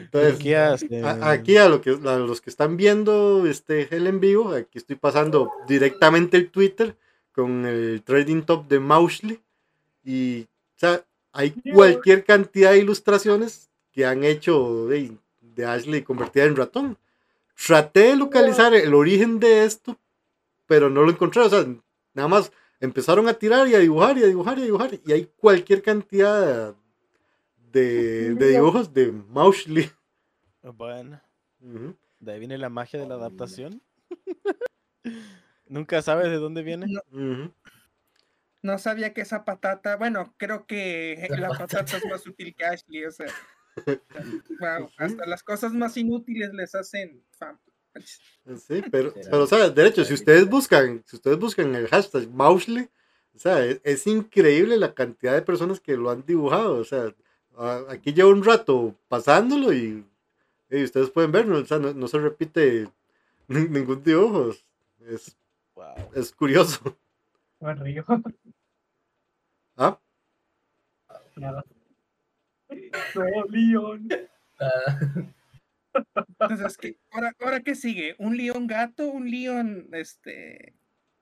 Entonces, 0.00 0.38
¿qué 0.38 0.56
hace? 0.56 1.02
a- 1.04 1.30
aquí 1.30 1.58
a, 1.58 1.68
lo 1.68 1.82
que, 1.82 1.90
a 1.90 2.16
los 2.16 2.40
que 2.40 2.48
están 2.48 2.78
viendo 2.78 3.46
este 3.46 3.94
el 3.94 4.06
en 4.06 4.18
vivo, 4.18 4.52
aquí 4.54 4.78
estoy 4.78 4.96
pasando 4.96 5.50
directamente 5.66 6.38
el 6.38 6.50
Twitter 6.50 6.96
con 7.32 7.66
el 7.66 8.02
trading 8.02 8.40
top 8.44 8.66
de 8.66 8.80
Maushly 8.80 9.42
y 10.04 10.42
o 10.44 10.78
sea, 10.78 11.04
hay 11.32 11.50
cualquier 11.74 12.24
cantidad 12.24 12.72
de 12.72 12.78
ilustraciones 12.78 13.68
que 13.92 14.06
han 14.06 14.24
hecho 14.24 14.86
de, 14.86 15.12
de 15.42 15.66
Ashley 15.66 16.02
convertida 16.02 16.44
en 16.44 16.56
ratón. 16.56 16.96
Traté 17.66 18.00
de 18.00 18.16
localizar 18.16 18.74
el 18.74 18.94
origen 18.94 19.40
de 19.40 19.64
esto, 19.64 19.98
pero 20.66 20.88
no 20.88 21.02
lo 21.02 21.10
encontré. 21.10 21.42
O 21.42 21.50
sea, 21.50 21.66
nada 22.14 22.28
más 22.28 22.52
empezaron 22.80 23.28
a 23.28 23.34
tirar 23.34 23.66
y 23.68 23.74
a 23.74 23.78
dibujar 23.78 24.16
y 24.16 24.22
a 24.22 24.26
dibujar 24.26 24.58
y 24.58 24.62
a 24.62 24.64
dibujar. 24.64 24.90
Y 25.04 25.12
hay 25.12 25.30
cualquier 25.36 25.82
cantidad 25.82 26.74
de, 27.72 28.34
de 28.34 28.48
dibujos 28.48 28.94
de 28.94 29.12
Maushly. 29.12 29.90
Bueno, 30.62 31.20
de 32.20 32.32
ahí 32.32 32.38
viene 32.38 32.58
la 32.58 32.68
magia 32.68 33.00
de 33.00 33.08
la 33.08 33.14
adaptación. 33.16 33.82
Nunca 35.66 36.00
sabes 36.02 36.28
de 36.28 36.36
dónde 36.36 36.62
viene. 36.62 36.86
No 38.62 38.78
sabía 38.78 39.14
que 39.14 39.20
esa 39.20 39.44
patata, 39.44 39.96
bueno, 39.96 40.34
creo 40.36 40.66
que 40.66 41.26
La 41.30 41.36
la 41.38 41.48
patata. 41.48 41.78
patata 41.78 41.96
es 41.98 42.06
más 42.06 42.26
útil 42.26 42.54
que 42.54 42.64
Ashley, 42.64 43.04
o 43.04 43.10
sea. 43.12 43.26
Wow, 44.60 44.90
hasta 44.98 45.26
las 45.26 45.42
cosas 45.42 45.72
más 45.72 45.96
inútiles 45.96 46.52
les 46.54 46.74
hacen 46.74 47.22
fam. 47.30 47.58
Sí, 48.56 48.82
pero, 48.90 49.12
pero, 49.14 49.42
o 49.42 49.46
sea, 49.46 49.68
de 49.70 49.86
hecho, 49.86 50.04
si 50.04 50.14
ustedes 50.14 50.48
buscan, 50.48 51.02
si 51.06 51.16
ustedes 51.16 51.38
buscan 51.38 51.74
el 51.74 51.88
hashtag 51.88 52.28
Maushly, 52.30 52.88
o 53.34 53.38
sea, 53.38 53.64
es, 53.64 53.80
es 53.84 54.06
increíble 54.06 54.76
la 54.76 54.94
cantidad 54.94 55.32
de 55.34 55.42
personas 55.42 55.80
que 55.80 55.96
lo 55.96 56.10
han 56.10 56.24
dibujado. 56.24 56.76
O 56.76 56.84
sea, 56.84 57.12
a- 57.56 57.84
aquí 57.88 58.12
lleva 58.12 58.30
un 58.30 58.44
rato 58.44 58.94
pasándolo 59.08 59.72
y, 59.72 60.04
y 60.70 60.84
ustedes 60.84 61.10
pueden 61.10 61.32
verlo, 61.32 61.58
o 61.58 61.64
sea, 61.64 61.78
no, 61.78 61.92
no 61.92 62.06
se 62.08 62.18
repite 62.18 62.88
ni- 63.48 63.68
ningún 63.68 64.02
dibujo. 64.02 64.50
Es, 65.06 65.36
Wow. 65.74 65.94
es 66.14 66.32
curioso. 66.32 66.96
me 67.60 67.72
río. 67.74 68.04
¿Ah? 69.76 69.96
Nada. 71.36 71.64
No, 73.14 73.44
Leon. 73.48 74.08
Ah, 74.60 74.98
Entonces, 76.40 76.76
¿qué? 76.76 76.98
¿Ahora, 77.10 77.32
¿ahora 77.40 77.60
qué 77.60 77.74
sigue? 77.74 78.14
¿Un 78.18 78.36
león 78.36 78.66
gato? 78.66 79.06
¿Un 79.08 79.30
león 79.30 79.88
este, 79.92 80.74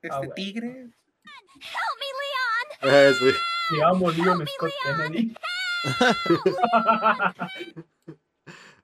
este 0.03 0.09
Ah, 0.11 0.19
bueno. 0.19 0.35
tigre? 0.35 0.91
Ah, 2.83 3.11
sí. 3.19 3.25
Te 3.71 3.83
amo, 3.83 4.11
Leon 4.11 4.47
Scott 4.47 4.71
Kennedy. 4.85 5.35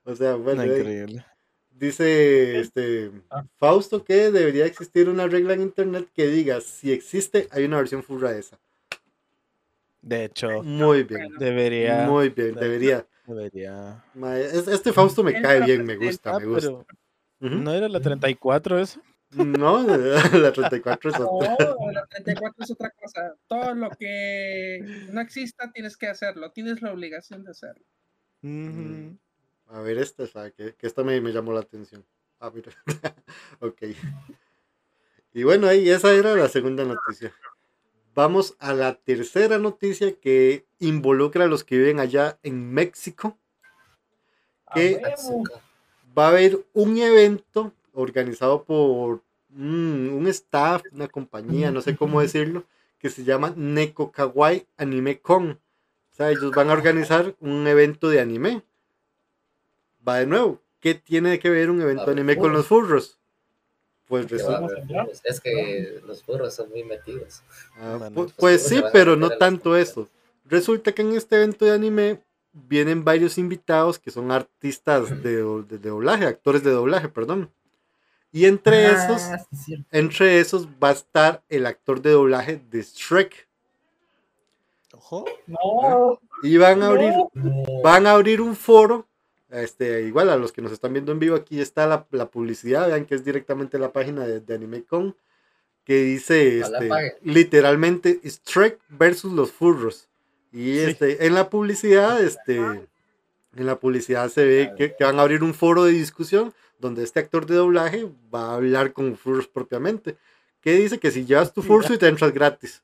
O 0.05 0.15
sea, 0.15 0.35
bueno, 0.35 0.65
No, 0.65 0.71
eh, 0.73 0.79
increíble. 0.79 1.25
dice 1.69 2.59
este 2.59 3.11
Ah. 3.29 3.45
Fausto 3.57 4.03
que 4.03 4.31
debería 4.31 4.65
existir 4.65 5.07
una 5.07 5.27
regla 5.27 5.53
en 5.53 5.61
internet 5.61 6.09
que 6.13 6.27
diga 6.27 6.59
si 6.59 6.91
existe, 6.91 7.47
hay 7.51 7.63
una 7.65 7.77
versión 7.77 8.03
furra 8.03 8.31
de 8.31 8.39
esa. 8.39 8.59
De 10.03 10.25
hecho, 10.25 10.61
Muy 10.63 11.03
bien. 11.03 11.33
Debería. 11.39 12.05
Muy 12.05 12.29
bien, 12.29 12.55
debería. 12.55 13.07
Debería. 13.25 14.03
Este 14.37 14.91
Fausto 14.91 15.23
me 15.23 15.41
cae 15.41 15.61
bien, 15.61 15.85
me 15.85 15.95
gusta, 15.95 16.37
me 16.37 16.45
gusta. 16.45 16.69
pero. 16.69 16.85
¿no 17.39 17.73
era 17.73 17.87
la 17.87 18.01
34 18.01 18.79
eso? 18.79 19.01
No, 19.31 19.81
la 20.37 20.51
34 20.51 21.09
es 21.09 21.19
otra. 21.19 21.55
No, 21.57 21.91
la 21.91 22.05
34 22.05 22.63
es 22.63 22.71
otra 22.71 22.89
cosa. 22.91 23.33
Todo 23.47 23.73
lo 23.73 23.89
que 23.91 24.79
no 25.11 25.21
exista 25.21 25.71
tienes 25.71 25.95
que 25.95 26.07
hacerlo, 26.07 26.51
tienes 26.51 26.81
la 26.81 26.91
obligación 26.91 27.45
de 27.45 27.51
hacerlo. 27.51 27.85
A 29.67 29.79
ver, 29.81 29.97
esta, 29.97 30.27
¿sabe? 30.27 30.51
Que, 30.51 30.75
que 30.75 30.85
esta 30.85 31.03
me, 31.03 31.19
me 31.21 31.31
llamó 31.31 31.53
la 31.53 31.61
atención. 31.61 32.05
Ah, 32.39 32.51
mira. 32.53 32.73
ok. 33.61 33.81
Y 35.33 35.43
bueno, 35.43 35.67
ahí 35.67 35.89
esa 35.89 36.11
era 36.13 36.35
la 36.35 36.49
segunda 36.49 36.83
noticia. 36.83 37.33
Vamos 38.15 38.55
a 38.59 38.73
la 38.73 38.93
tercera 38.95 39.57
noticia 39.57 40.13
que 40.19 40.65
involucra 40.79 41.45
a 41.45 41.47
los 41.47 41.63
que 41.63 41.77
viven 41.77 41.99
allá 41.99 42.37
en 42.43 42.71
México. 42.71 43.37
Huevo. 44.75 45.43
Va 46.15 46.25
a 46.25 46.29
haber 46.29 46.63
un 46.73 46.97
evento 46.97 47.73
organizado 47.93 48.63
por 48.65 49.23
mm, 49.49 50.13
un 50.13 50.27
staff, 50.27 50.83
una 50.91 51.07
compañía, 51.07 51.71
no 51.71 51.81
sé 51.81 51.95
cómo 51.95 52.21
decirlo, 52.21 52.65
que 52.99 53.09
se 53.09 53.23
llama 53.23 53.53
Neko 53.55 54.11
Kawaii 54.11 54.67
Anime 54.77 55.19
Con. 55.19 55.59
O 56.11 56.15
sea, 56.15 56.29
ellos 56.29 56.51
van 56.51 56.69
a 56.69 56.73
organizar 56.73 57.35
un 57.39 57.65
evento 57.65 58.09
de 58.09 58.19
anime. 58.19 58.61
Va 60.07 60.17
de 60.17 60.27
nuevo. 60.27 60.61
¿Qué 60.79 60.93
tiene 60.93 61.39
que 61.39 61.49
ver 61.49 61.71
un 61.71 61.81
evento 61.81 62.05
de 62.05 62.11
anime 62.11 62.37
con 62.37 62.53
los 62.53 62.67
furros? 62.67 63.19
Pues 64.21 64.29
resulta. 64.29 65.07
Es 65.23 65.39
que 65.41 66.01
los 66.05 66.23
furros 66.23 66.53
son 66.53 66.69
muy 66.69 66.83
metidos. 66.83 67.41
Ah, 67.77 67.95
Bueno, 67.99 68.27
pues 68.37 68.67
sí, 68.67 68.81
pero 68.91 69.15
no 69.15 69.29
tanto 69.31 69.75
eso. 69.75 70.07
Resulta 70.45 70.91
que 70.91 71.01
en 71.01 71.13
este 71.13 71.35
evento 71.37 71.65
de 71.65 71.71
anime 71.71 72.21
vienen 72.51 73.03
varios 73.03 73.37
invitados 73.37 73.97
que 73.97 74.11
son 74.11 74.31
artistas 74.31 75.23
de, 75.23 75.37
do- 75.37 75.63
de- 75.63 75.79
de 75.79 75.89
doblaje, 75.89 76.25
actores 76.25 76.63
de 76.63 76.71
doblaje, 76.71 77.09
perdón. 77.09 77.49
Y 78.31 78.45
entre 78.45 78.91
esos, 78.91 79.21
Ah, 79.23 79.37
sí, 79.51 79.55
cierto. 79.57 79.85
entre 79.91 80.39
esos 80.39 80.67
va 80.67 80.89
a 80.89 80.93
estar 80.93 81.41
el 81.49 81.65
actor 81.65 82.01
de 82.01 82.11
doblaje 82.11 82.61
de 82.69 82.81
Shrek. 82.83 83.47
Ojo. 84.95 85.25
No. 85.47 86.19
Y 86.43 86.57
van 86.57 86.83
a 86.83 86.87
abrir. 86.87 87.13
No. 87.33 87.63
van 87.83 88.05
a 88.07 88.11
abrir 88.11 88.41
un 88.41 88.55
foro. 88.55 89.07
Este, 89.53 90.01
igual 90.03 90.29
a 90.29 90.35
los 90.37 90.51
que 90.51 90.61
nos 90.61 90.71
están 90.71 90.93
viendo 90.93 91.11
en 91.11 91.19
vivo, 91.19 91.35
aquí 91.35 91.61
está 91.61 91.85
la, 91.87 92.07
la 92.11 92.29
publicidad, 92.31 92.87
vean 92.87 93.05
que 93.05 93.15
es 93.15 93.23
directamente 93.23 93.77
la 93.77 93.93
página 93.93 94.25
de, 94.25 94.39
de 94.39 94.55
AnimeCon, 94.55 95.15
que 95.83 96.01
dice 96.03 96.59
este, 96.59 96.87
literalmente 97.21 98.19
Shrek 98.23 98.79
versus 98.89 99.31
los 99.33 99.51
furros. 99.51 100.09
Y 100.51 100.73
Sí. 100.75 100.79
este, 100.79 101.25
en 101.25 101.33
la 101.35 101.49
publicidad, 101.49 102.21
este, 102.23 102.55
en 102.57 103.65
la 103.65 103.79
publicidad 103.79 104.29
se 104.29 104.45
ve 104.45 104.71
que, 104.77 104.95
que 104.95 105.03
van 105.03 105.19
a 105.19 105.23
abrir 105.23 105.43
un 105.43 105.53
foro 105.53 105.83
de 105.83 105.91
discusión 105.91 106.53
donde 106.79 107.03
este 107.03 107.19
actor 107.19 107.45
de 107.45 107.55
doblaje 107.55 108.07
va 108.33 108.51
a 108.51 108.55
hablar 108.55 108.93
con 108.93 109.15
furros 109.17 109.47
propiamente. 109.47 110.17
Que 110.61 110.73
dice 110.75 110.97
que 110.99 111.11
si 111.11 111.25
llevas 111.25 111.53
tu 111.53 111.61
fursuit 111.61 111.99
te 111.99 112.07
entras 112.07 112.33
gratis. 112.33 112.81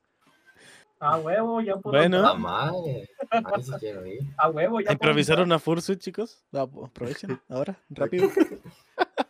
A 0.99 1.17
huevo, 1.17 1.61
ya 1.61 1.75
puedo. 1.77 1.97
Bueno. 1.97 2.21
La 2.21 2.33
madre. 2.33 3.09
Ahí 3.31 3.63
sí 3.63 3.71
quiero 3.79 4.05
ir. 4.05 4.19
A 4.37 4.49
huevo, 4.49 4.81
ya 4.81 4.91
¿Improvisaron 4.91 5.45
una 5.45 5.59
fursuit, 5.59 5.99
chicos? 5.99 6.43
Aprovechen 6.51 7.39
ahora, 7.49 7.77
rápido. 7.89 8.29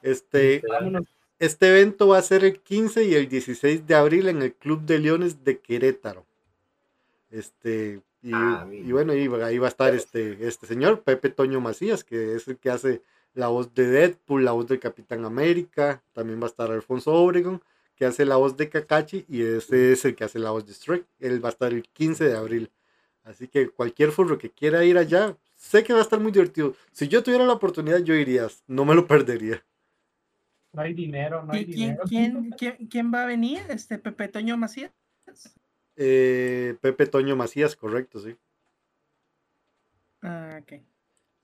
Este, 0.01 0.61
Vámonos. 0.67 1.03
Este 1.37 1.69
evento 1.69 2.07
va 2.09 2.17
a 2.17 2.21
ser 2.21 2.43
el 2.43 2.59
15 2.59 3.05
y 3.05 3.13
el 3.15 3.29
16 3.29 3.87
de 3.87 3.95
abril 3.95 4.27
en 4.27 4.41
el 4.41 4.53
Club 4.53 4.81
de 4.81 4.99
Leones 4.99 5.43
de 5.45 5.59
Querétaro. 5.59 6.25
Este, 7.31 8.01
y, 8.21 8.31
Ah, 8.33 8.67
y 8.71 8.91
bueno, 8.91 9.13
ahí, 9.13 9.27
va- 9.27 9.45
ahí 9.45 9.57
va 9.57 9.67
a 9.67 9.69
estar 9.69 9.93
este, 9.95 10.45
este 10.45 10.67
señor, 10.67 11.01
Pepe 11.03 11.29
Toño 11.29 11.61
Macías, 11.61 12.03
que 12.03 12.35
es 12.35 12.47
el 12.47 12.57
que 12.57 12.69
hace 12.71 13.01
la 13.35 13.47
voz 13.47 13.73
de 13.73 13.87
Deadpool, 13.87 14.43
la 14.43 14.51
voz 14.51 14.67
del 14.67 14.79
Capitán 14.79 15.23
América. 15.23 16.01
También 16.13 16.39
va 16.41 16.45
a 16.45 16.49
estar 16.49 16.69
Alfonso 16.71 17.13
Obregón, 17.13 17.61
que 17.99 18.05
hace 18.05 18.23
la 18.23 18.37
voz 18.37 18.55
de 18.55 18.69
Kakashi, 18.69 19.25
y 19.27 19.41
ese 19.41 19.91
es 19.91 20.05
el 20.05 20.15
que 20.15 20.23
hace 20.23 20.39
la 20.39 20.51
voz 20.51 20.65
de 20.65 20.71
Shrek. 20.71 21.05
Él 21.19 21.43
va 21.43 21.49
a 21.49 21.51
estar 21.51 21.73
el 21.73 21.83
15 21.83 22.29
de 22.29 22.37
abril. 22.37 22.71
Así 23.25 23.49
que 23.49 23.67
cualquier 23.67 24.13
furro 24.13 24.37
que 24.37 24.49
quiera 24.49 24.85
ir 24.85 24.97
allá, 24.97 25.35
sé 25.57 25.83
que 25.83 25.91
va 25.91 25.99
a 25.99 26.01
estar 26.03 26.17
muy 26.21 26.31
divertido. 26.31 26.73
Si 26.93 27.09
yo 27.09 27.21
tuviera 27.21 27.45
la 27.45 27.51
oportunidad, 27.51 27.99
yo 27.99 28.15
iría, 28.15 28.47
no 28.67 28.85
me 28.85 28.95
lo 28.95 29.05
perdería. 29.05 29.61
No 30.71 30.81
hay 30.81 30.93
dinero, 30.93 31.43
no 31.43 31.51
hay 31.51 31.63
¿Y 31.63 31.65
quién, 31.65 31.75
dinero. 31.75 32.03
quién, 32.07 32.51
quién, 32.57 32.87
quién 32.87 33.13
va 33.13 33.23
a 33.23 33.25
venir? 33.25 33.59
Este 33.67 33.97
Pepe 33.97 34.29
Toño 34.29 34.55
Macías. 34.55 34.93
Eh, 35.97 36.77
Pepe 36.79 37.05
Toño 37.05 37.35
Macías, 37.35 37.75
correcto, 37.75 38.21
sí. 38.21 38.33
Ah, 40.21 40.61
ok. 40.61 40.81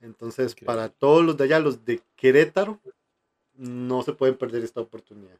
Entonces, 0.00 0.54
para 0.54 0.88
todos 0.88 1.22
los 1.22 1.36
de 1.36 1.44
allá, 1.44 1.60
los 1.60 1.84
de 1.84 2.00
Querétaro, 2.16 2.80
no 3.56 4.02
se 4.02 4.14
pueden 4.14 4.38
perder 4.38 4.64
esta 4.64 4.80
oportunidad. 4.80 5.36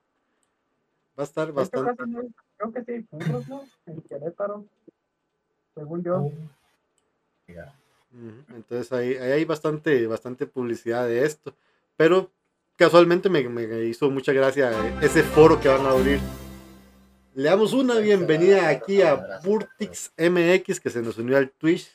Va 1.19 1.23
a 1.23 1.25
estar 1.25 1.53
bastante. 1.53 2.05
Creo 2.57 2.73
que 2.73 2.85
sí 2.85 3.07
¿no? 3.49 3.65
En 3.87 4.01
Querétaro. 4.03 4.67
Según 5.75 6.03
yo. 6.03 6.31
Ya. 7.49 7.75
Ujú, 8.13 8.57
Entonces 8.57 8.93
ahí, 8.93 9.15
ahí 9.17 9.33
hay 9.33 9.45
bastante, 9.45 10.07
bastante 10.07 10.47
publicidad 10.47 11.07
de 11.07 11.25
esto. 11.25 11.55
Pero 11.97 12.31
casualmente 12.77 13.29
me, 13.29 13.49
me 13.49 13.85
hizo 13.85 14.11
mucha 14.11 14.33
gracia 14.33 14.73
ese 15.01 15.23
foro 15.23 15.61
que 15.61 15.69
van 15.69 15.87
a 15.87 15.91
abrir. 15.91 16.21
Le 17.35 17.51
damos 17.51 17.75
una 17.75 17.99
bienvenida 17.99 18.69
aquí 18.69 19.03
a 19.03 19.41
Purtix 19.41 20.11
MX 20.17 20.81
que 20.81 20.89
se 20.89 21.03
nos 21.03 21.19
unió 21.19 21.37
al 21.37 21.51
Twitch. 21.51 21.91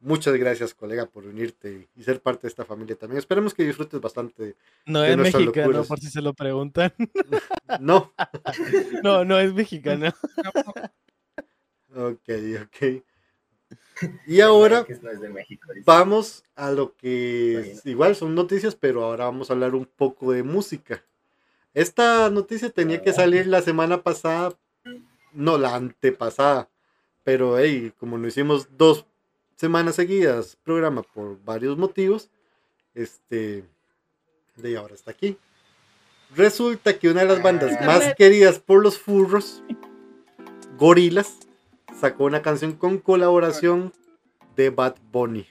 Muchas 0.00 0.34
gracias, 0.36 0.74
colega, 0.74 1.06
por 1.06 1.26
unirte 1.26 1.88
y 1.96 2.02
ser 2.04 2.20
parte 2.20 2.42
de 2.42 2.48
esta 2.48 2.64
familia 2.64 2.94
también. 2.96 3.18
Esperemos 3.18 3.52
que 3.52 3.64
disfrutes 3.64 4.00
bastante. 4.00 4.54
No 4.86 5.00
De 5.00 5.10
es 5.10 5.16
mexicano, 5.16 5.66
locuras. 5.66 5.88
por 5.88 5.98
si 5.98 6.08
se 6.08 6.22
lo 6.22 6.34
preguntan. 6.34 6.92
No, 7.80 8.12
No, 9.02 9.24
no 9.24 9.38
es 9.38 9.52
mexicano. 9.52 10.06
ok, 11.94 12.28
ok. 12.62 13.02
Y 14.26 14.40
ahora 14.40 14.84
Que 14.84 14.94
no 15.02 15.10
es 15.10 15.20
de 15.20 15.28
México. 15.28 15.72
dice. 15.72 15.84
Vamos 15.84 16.44
a 16.54 16.70
lo 16.70 16.94
que 16.96 17.76
igual 17.84 18.14
son 18.14 18.34
noticias, 18.34 18.74
pero 18.76 19.04
ahora 19.04 19.24
vamos 19.24 19.50
a 19.50 19.54
hablar 19.54 19.74
un 19.74 19.84
poco 19.86 20.32
de 20.32 20.42
música. 20.44 21.04
Esta 21.74 22.30
noticia 22.30 22.70
tenía 22.70 23.02
que 23.02 23.12
salir 23.12 23.46
la 23.46 23.60
semana 23.60 24.02
pasada, 24.02 24.56
no, 25.32 25.58
la 25.58 25.74
antepasada, 25.74 26.70
pero 27.24 27.58
hey, 27.58 27.92
como 27.98 28.16
no 28.18 28.26
hicimos 28.28 28.68
dos 28.78 29.04
semanas 29.58 29.96
seguidas 29.96 30.56
programa 30.62 31.02
por 31.02 31.42
varios 31.42 31.76
motivos, 31.76 32.30
este, 32.94 33.64
de 34.56 34.76
ahora 34.76 34.94
está 34.94 35.10
aquí. 35.10 35.36
Resulta 36.34 36.98
que 36.98 37.10
una 37.10 37.22
de 37.22 37.26
las 37.28 37.42
bandas 37.42 37.72
más 37.84 37.96
Internet. 37.96 38.16
queridas 38.16 38.58
por 38.60 38.82
los 38.82 38.98
furros, 38.98 39.62
Gorilas, 40.78 41.38
sacó 41.98 42.24
una 42.24 42.40
canción 42.40 42.74
con 42.74 42.98
colaboración 42.98 43.92
de 44.54 44.70
Bad 44.70 44.94
Bunny. 45.10 45.46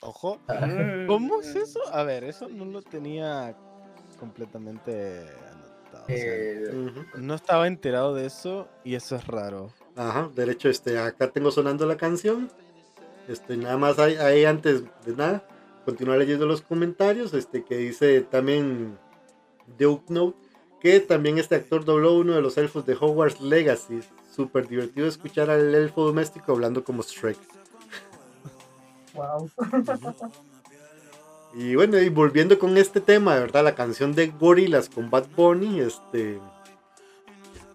Ojo. 0.00 0.40
Ah, 0.48 1.04
¿Cómo 1.06 1.40
es 1.40 1.54
eso? 1.54 1.80
A 1.92 2.02
ver, 2.02 2.24
eso 2.24 2.48
no 2.48 2.64
lo 2.64 2.82
tenía 2.82 3.54
completamente 4.18 5.20
anotado. 5.52 6.04
o 6.04 6.06
sea, 6.06 6.16
eh, 6.16 6.90
no 7.16 7.34
estaba 7.34 7.68
enterado 7.68 8.14
de 8.14 8.26
eso 8.26 8.68
y 8.82 8.96
eso 8.96 9.14
es 9.14 9.26
raro. 9.26 9.72
Ajá, 9.94 10.30
de 10.34 10.50
hecho, 10.50 10.68
este, 10.68 10.98
acá 10.98 11.30
tengo 11.30 11.50
sonando 11.52 11.86
la 11.86 11.96
canción. 11.96 12.50
Este, 13.28 13.56
nada 13.56 13.76
más 13.76 13.98
ahí, 13.98 14.16
ahí 14.16 14.44
antes 14.44 14.82
de 15.04 15.14
nada, 15.14 15.46
continuar 15.84 16.18
leyendo 16.18 16.46
los 16.46 16.62
comentarios, 16.62 17.34
este, 17.34 17.62
que 17.62 17.76
dice 17.76 18.22
también 18.22 18.98
Duke 19.78 20.06
Note, 20.08 20.38
que 20.80 21.00
también 21.00 21.38
este 21.38 21.56
actor 21.56 21.84
dobló 21.84 22.14
uno 22.14 22.34
de 22.34 22.40
los 22.40 22.56
elfos 22.56 22.86
de 22.86 22.94
Hogwarts 22.94 23.40
Legacy. 23.40 24.00
Súper 24.34 24.68
divertido 24.68 25.06
escuchar 25.06 25.50
al 25.50 25.74
elfo 25.74 26.04
doméstico 26.06 26.52
hablando 26.52 26.84
como 26.84 27.02
Shrek. 27.02 27.38
Wow. 29.14 29.50
Y 31.54 31.74
bueno, 31.74 31.98
y 31.98 32.08
volviendo 32.08 32.58
con 32.58 32.76
este 32.78 33.00
tema, 33.00 33.34
de 33.34 33.40
verdad, 33.40 33.64
la 33.64 33.74
canción 33.74 34.14
de 34.14 34.28
Gorillaz 34.28 34.88
con 34.88 35.10
Bad 35.10 35.26
Bunny, 35.36 35.80
este... 35.80 36.38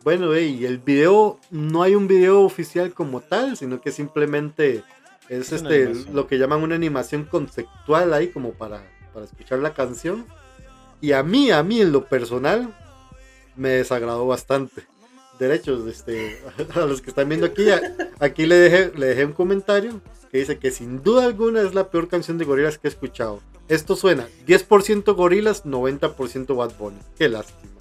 Bueno, 0.04 0.38
y 0.38 0.66
el 0.66 0.80
video, 0.80 1.40
no 1.50 1.82
hay 1.82 1.96
un 1.96 2.08
video 2.08 2.42
oficial 2.42 2.94
como 2.94 3.22
tal, 3.22 3.58
sino 3.58 3.82
que 3.82 3.92
simplemente 3.92 4.84
es 5.30 5.52
Es 5.52 5.64
este 5.64 5.94
lo 6.12 6.28
que 6.28 6.38
llaman 6.38 6.62
una 6.64 6.76
animación 6.76 7.24
conceptual 7.26 8.14
ahí 8.14 8.28
como 8.30 8.52
para, 8.54 8.84
para 9.14 9.26
escuchar 9.26 9.60
la 9.60 9.74
canción. 9.74 10.26
Y 11.02 11.12
a 11.12 11.24
mí, 11.24 11.52
a 11.52 11.64
mí 11.64 11.82
en 11.82 11.92
lo 11.92 12.06
personal, 12.06 12.74
me 13.56 13.70
desagradó 13.70 14.26
bastante. 14.28 14.84
Derechos, 15.40 15.88
este, 15.88 16.42
a 16.76 16.80
los 16.82 17.02
que 17.02 17.10
están 17.10 17.28
viendo 17.30 17.46
aquí, 17.48 17.70
a- 17.70 17.82
aquí 18.20 18.46
le 18.46 18.56
dejé, 18.56 18.92
le 18.98 19.08
dejé 19.08 19.26
un 19.26 19.34
comentario 19.34 20.02
que 20.32 20.38
dice 20.40 20.58
que 20.60 20.72
sin 20.72 21.04
duda 21.04 21.26
alguna 21.26 21.62
es 21.62 21.74
la 21.76 21.90
peor 21.90 22.08
canción 22.08 22.38
de 22.38 22.46
gorilas 22.46 22.78
que 22.78 22.88
he 22.88 22.92
escuchado. 22.92 23.42
Esto 23.68 23.96
suena 23.96 24.28
10% 24.48 25.14
gorilas, 25.16 25.66
90% 25.66 26.56
Bad 26.56 26.74
Bunny. 26.78 27.00
Qué 27.18 27.30
lástima. 27.30 27.72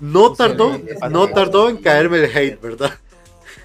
No 0.00 0.30
Sí, 0.30 0.34
tardó, 0.38 0.78
no 1.10 1.28
tardó 1.28 1.68
en 1.68 1.76
caerme 1.78 2.18
el 2.24 2.36
hate, 2.36 2.60
¿verdad? 2.60 2.98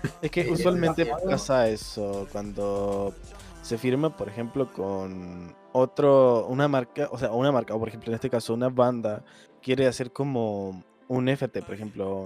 Es 0.21 0.31
que 0.31 0.49
usualmente 0.49 1.05
pasa 1.05 1.67
eso 1.67 2.27
cuando 2.31 3.13
se 3.61 3.77
firma, 3.77 4.15
por 4.15 4.29
ejemplo, 4.29 4.71
con 4.71 5.55
otro, 5.71 6.47
una 6.47 6.67
marca, 6.67 7.09
o 7.11 7.17
sea, 7.17 7.31
una 7.31 7.51
marca, 7.51 7.73
o 7.75 7.79
por 7.79 7.87
ejemplo, 7.87 8.09
en 8.09 8.15
este 8.15 8.29
caso, 8.29 8.53
una 8.53 8.69
banda 8.69 9.23
quiere 9.61 9.87
hacer 9.87 10.11
como 10.11 10.83
un 11.07 11.27
FT, 11.29 11.61
por 11.61 11.75
ejemplo, 11.75 12.25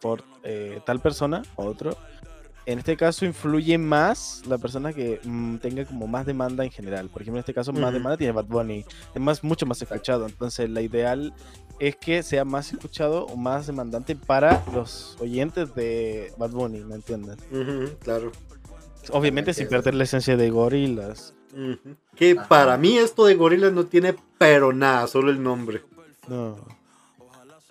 por 0.00 0.24
eh, 0.42 0.80
tal 0.84 1.00
persona 1.00 1.42
o 1.56 1.64
otro, 1.64 1.96
en 2.66 2.78
este 2.78 2.96
caso 2.96 3.26
influye 3.26 3.76
más 3.76 4.42
la 4.46 4.56
persona 4.58 4.92
que 4.92 5.20
mm, 5.22 5.56
tenga 5.56 5.84
como 5.84 6.06
más 6.06 6.24
demanda 6.24 6.64
en 6.64 6.70
general. 6.70 7.10
Por 7.10 7.22
ejemplo, 7.22 7.38
en 7.38 7.40
este 7.40 7.52
caso 7.52 7.72
más 7.72 7.92
demanda 7.92 8.16
tiene 8.16 8.32
Bad 8.32 8.46
Bunny, 8.46 8.84
es 9.14 9.20
más, 9.20 9.44
mucho 9.44 9.66
más 9.66 9.80
escuchado. 9.82 10.26
Entonces, 10.26 10.70
la 10.70 10.80
ideal 10.80 11.34
es 11.78 11.96
que 11.96 12.22
sea 12.22 12.44
más 12.44 12.72
escuchado 12.72 13.26
o 13.26 13.36
más 13.36 13.66
demandante 13.66 14.14
para 14.16 14.62
los 14.72 15.16
oyentes 15.20 15.74
de 15.74 16.32
Bad 16.38 16.50
Bunny, 16.50 16.80
¿me 16.80 16.94
entiendes? 16.94 17.36
Claro. 18.00 18.30
Obviamente 19.10 19.52
sin 19.52 19.68
perder 19.68 19.94
la 19.94 20.04
esencia 20.04 20.36
de 20.36 20.50
Gorillaz. 20.50 21.34
Ujú. 21.52 21.94
Que 22.16 22.32
Ajá. 22.38 22.48
para 22.48 22.76
mí 22.78 22.96
esto 22.98 23.26
de 23.26 23.34
gorilas 23.34 23.72
no 23.72 23.84
tiene 23.86 24.14
pero 24.38 24.72
nada, 24.72 25.06
solo 25.06 25.30
el 25.30 25.42
nombre. 25.42 25.82
No. 26.28 26.56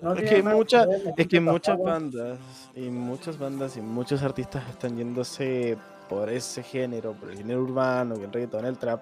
No 0.02 0.13
Es 0.16 0.30
que, 0.30 0.44
mucha- 0.44 0.86
es 1.18 1.28
que 1.28 1.39
muchas 1.39 1.80
bandas 1.82 2.38
y 2.76 2.82
muchas 2.89 3.39
bandas 3.39 3.78
y 3.78 3.82
muchos 3.82 4.22
artistas 4.22 4.63
están 4.70 4.98
yéndose 4.98 5.78
por 6.10 6.30
ese 6.30 6.62
género, 6.62 7.13
por 7.13 7.32
el 7.32 7.38
género 7.38 7.62
urbano, 7.63 8.16
el 8.16 8.32
reggaetón, 8.32 8.66
el 8.66 8.78
trap, 8.78 9.02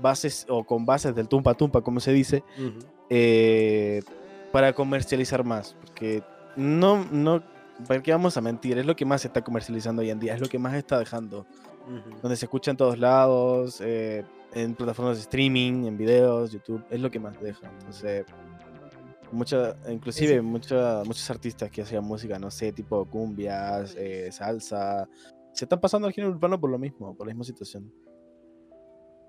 bases 0.00 0.44
o 0.48 0.64
con 0.64 0.84
bases 0.84 1.14
del 1.14 1.28
tumpa 1.28 1.54
tumpa, 1.54 1.80
como 1.80 2.00
se 2.00 2.12
dice, 2.12 2.42
eh, 3.08 4.02
para 4.52 4.72
comercializar 4.72 5.44
más. 5.44 5.74
Porque 5.80 6.22
no, 6.56 7.04
no, 7.10 7.42
¿para 7.88 8.02
qué 8.02 8.12
vamos 8.12 8.36
a 8.36 8.40
mentir? 8.40 8.78
Es 8.78 8.86
lo 8.86 8.94
que 8.94 9.04
más 9.04 9.22
se 9.22 9.28
está 9.28 9.42
comercializando 9.42 10.02
hoy 10.02 10.10
en 10.10 10.20
día, 10.20 10.34
es 10.34 10.40
lo 10.40 10.48
que 10.48 10.58
más 10.58 10.74
está 10.74 10.98
dejando. 10.98 11.46
Ujú. 11.86 12.18
Donde 12.22 12.36
se 12.36 12.44
escucha 12.44 12.70
en 12.70 12.76
todos 12.76 12.98
lados, 12.98 13.80
eh, 13.80 14.24
en 14.54 14.74
plataformas 14.74 15.16
de 15.16 15.22
streaming, 15.22 15.86
en 15.86 15.96
videos, 15.96 16.52
YouTube, 16.52 16.84
es 16.90 17.00
lo 17.00 17.10
que 17.10 17.18
más 17.18 17.40
deja. 17.40 17.68
Entonces, 17.78 18.24
mucha, 19.32 19.74
inclusive 19.88 20.34
Ese- 20.34 20.42
mucha- 20.42 21.02
muchos 21.04 21.28
artistas 21.30 21.70
que 21.70 21.82
hacían 21.82 22.04
música, 22.04 22.38
no 22.38 22.50
sé, 22.50 22.70
tipo 22.72 23.04
cumbias, 23.06 23.96
eh, 23.98 24.30
salsa, 24.30 25.08
se 25.52 25.64
están 25.64 25.80
pasando 25.80 26.06
al 26.06 26.12
género 26.12 26.32
urbano 26.34 26.60
por 26.60 26.70
lo 26.70 26.78
mismo, 26.78 27.16
por 27.16 27.26
la 27.26 27.32
misma 27.32 27.44
situación. 27.44 27.90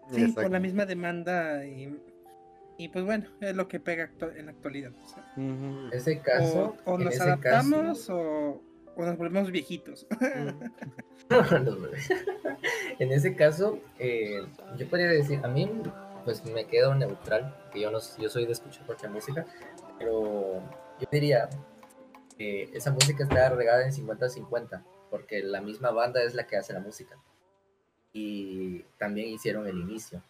Sí, 0.09 0.12
por 0.12 0.19
la 0.19 0.27
Exacto. 0.27 0.59
misma 0.59 0.86
demanda 0.86 1.65
y, 1.65 1.97
y 2.77 2.89
pues 2.89 3.05
bueno, 3.05 3.25
es 3.41 3.55
lo 3.55 3.67
que 3.67 3.79
pega 3.79 4.09
actu- 4.09 4.36
en 4.36 4.45
la 4.47 4.51
actualidad. 4.51 4.91
o 5.03 5.07
sea, 5.07 5.23
En 5.36 5.89
ese 5.93 6.19
caso, 6.19 6.75
o 6.86 6.93
o 6.93 6.97
en 6.97 7.05
nos 7.05 7.13
ese 7.15 7.23
adaptamos 7.23 7.99
caso, 7.99 8.17
o, 8.17 8.62
o 8.95 9.05
nos 9.05 9.17
volvemos 9.17 9.51
viejitos. 9.51 10.07
En 12.99 13.12
ese 13.12 13.36
caso, 13.36 13.79
eh, 13.99 14.45
yo 14.77 14.88
podría 14.88 15.07
decir, 15.07 15.39
a 15.43 15.47
mí, 15.47 15.69
pues 16.25 16.43
me 16.45 16.65
quedo 16.65 16.93
neutral, 16.95 17.55
que 17.71 17.81
yo 17.81 17.91
no, 17.91 17.99
yo 18.19 18.29
soy 18.29 18.45
de 18.45 18.51
escuchar 18.53 18.86
cualquier 18.86 19.12
música, 19.12 19.45
pero 19.97 20.62
yo 20.99 21.07
diría 21.12 21.49
que 22.38 22.63
esa 22.73 22.91
música 22.91 23.23
está 23.23 23.49
regada 23.49 23.83
en 23.86 23.91
50-50, 23.91 24.83
porque 25.09 25.41
la 25.43 25.62
misma 25.62 25.91
banda 25.91 26.21
es 26.23 26.33
la 26.36 26.45
que 26.47 26.57
hace 26.57 26.73
la 26.73 26.79
música. 26.79 27.17
Y 28.12 28.83
también 28.97 29.29
hicieron 29.29 29.65
el 29.67 29.77
inicio, 29.79 30.21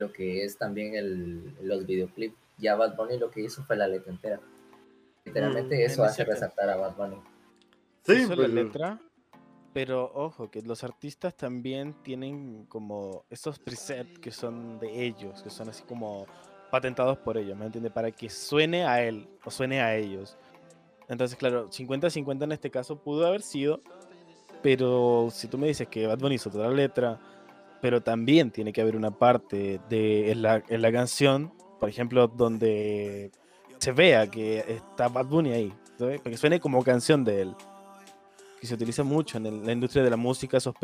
lo 0.00 0.12
que 0.12 0.44
es 0.44 0.56
también 0.56 0.96
el, 0.96 1.54
los 1.62 1.86
videoclips. 1.86 2.34
Ya 2.58 2.74
Bad 2.74 2.96
Bunny 2.96 3.18
lo 3.18 3.30
que 3.30 3.42
hizo 3.42 3.62
fue 3.62 3.76
la 3.76 3.86
letra 3.86 4.10
entera. 4.10 4.40
Literalmente 5.24 5.76
Mm, 5.76 5.86
eso 5.86 6.02
hace 6.02 6.24
resaltar 6.24 6.70
a 6.70 6.76
Bad 6.76 6.96
Bunny. 6.96 7.16
Sí, 8.02 8.14
Hizo 8.14 8.34
pues, 8.34 8.38
la 8.38 8.48
letra, 8.48 9.00
pero 9.72 10.10
ojo, 10.14 10.50
que 10.50 10.62
los 10.62 10.82
artistas 10.82 11.36
también 11.36 11.94
tienen 12.02 12.64
como 12.66 13.24
estos 13.30 13.58
presets 13.58 14.18
que 14.18 14.30
son 14.30 14.78
de 14.78 15.04
ellos, 15.04 15.42
que 15.42 15.50
son 15.50 15.68
así 15.68 15.84
como 15.84 16.26
patentados 16.70 17.18
por 17.18 17.36
ellos, 17.36 17.56
¿me 17.58 17.66
entiendes? 17.66 17.92
Para 17.92 18.10
que 18.10 18.30
suene 18.30 18.84
a 18.84 19.02
él 19.02 19.28
o 19.44 19.50
suene 19.50 19.80
a 19.80 19.96
ellos. 19.96 20.36
Entonces, 21.08 21.36
claro, 21.36 21.68
50-50 21.70 22.44
en 22.44 22.52
este 22.52 22.70
caso 22.70 22.96
pudo 22.96 23.26
haber 23.26 23.42
sido, 23.42 23.80
pero 24.62 25.28
si 25.30 25.48
tú 25.48 25.58
me 25.58 25.66
dices 25.66 25.88
que 25.88 26.06
Bad 26.06 26.18
Bunny 26.18 26.36
hizo 26.36 26.50
toda 26.50 26.68
la 26.68 26.74
letra, 26.74 27.20
pero 27.80 28.02
también 28.02 28.50
tiene 28.50 28.72
que 28.72 28.80
haber 28.80 28.96
una 28.96 29.10
parte 29.10 29.80
de, 29.88 30.30
en, 30.32 30.42
la, 30.42 30.62
en 30.68 30.82
la 30.82 30.92
canción, 30.92 31.52
por 31.78 31.88
ejemplo, 31.88 32.26
donde 32.28 33.30
se 33.78 33.92
vea 33.92 34.26
que 34.30 34.58
está 34.68 35.08
Bad 35.08 35.26
Bunny 35.26 35.52
ahí, 35.52 35.72
¿sabes? 35.98 36.20
Para 36.20 36.30
que 36.32 36.36
suene 36.36 36.60
como 36.60 36.82
canción 36.84 37.24
de 37.24 37.42
él 37.42 37.54
que 38.60 38.66
se 38.66 38.74
utiliza 38.74 39.02
mucho 39.02 39.38
en 39.38 39.46
el- 39.46 39.64
la 39.64 39.72
industria 39.72 40.04
de 40.04 40.10
la 40.10 40.18
música, 40.18 40.58
esos. 40.58 40.74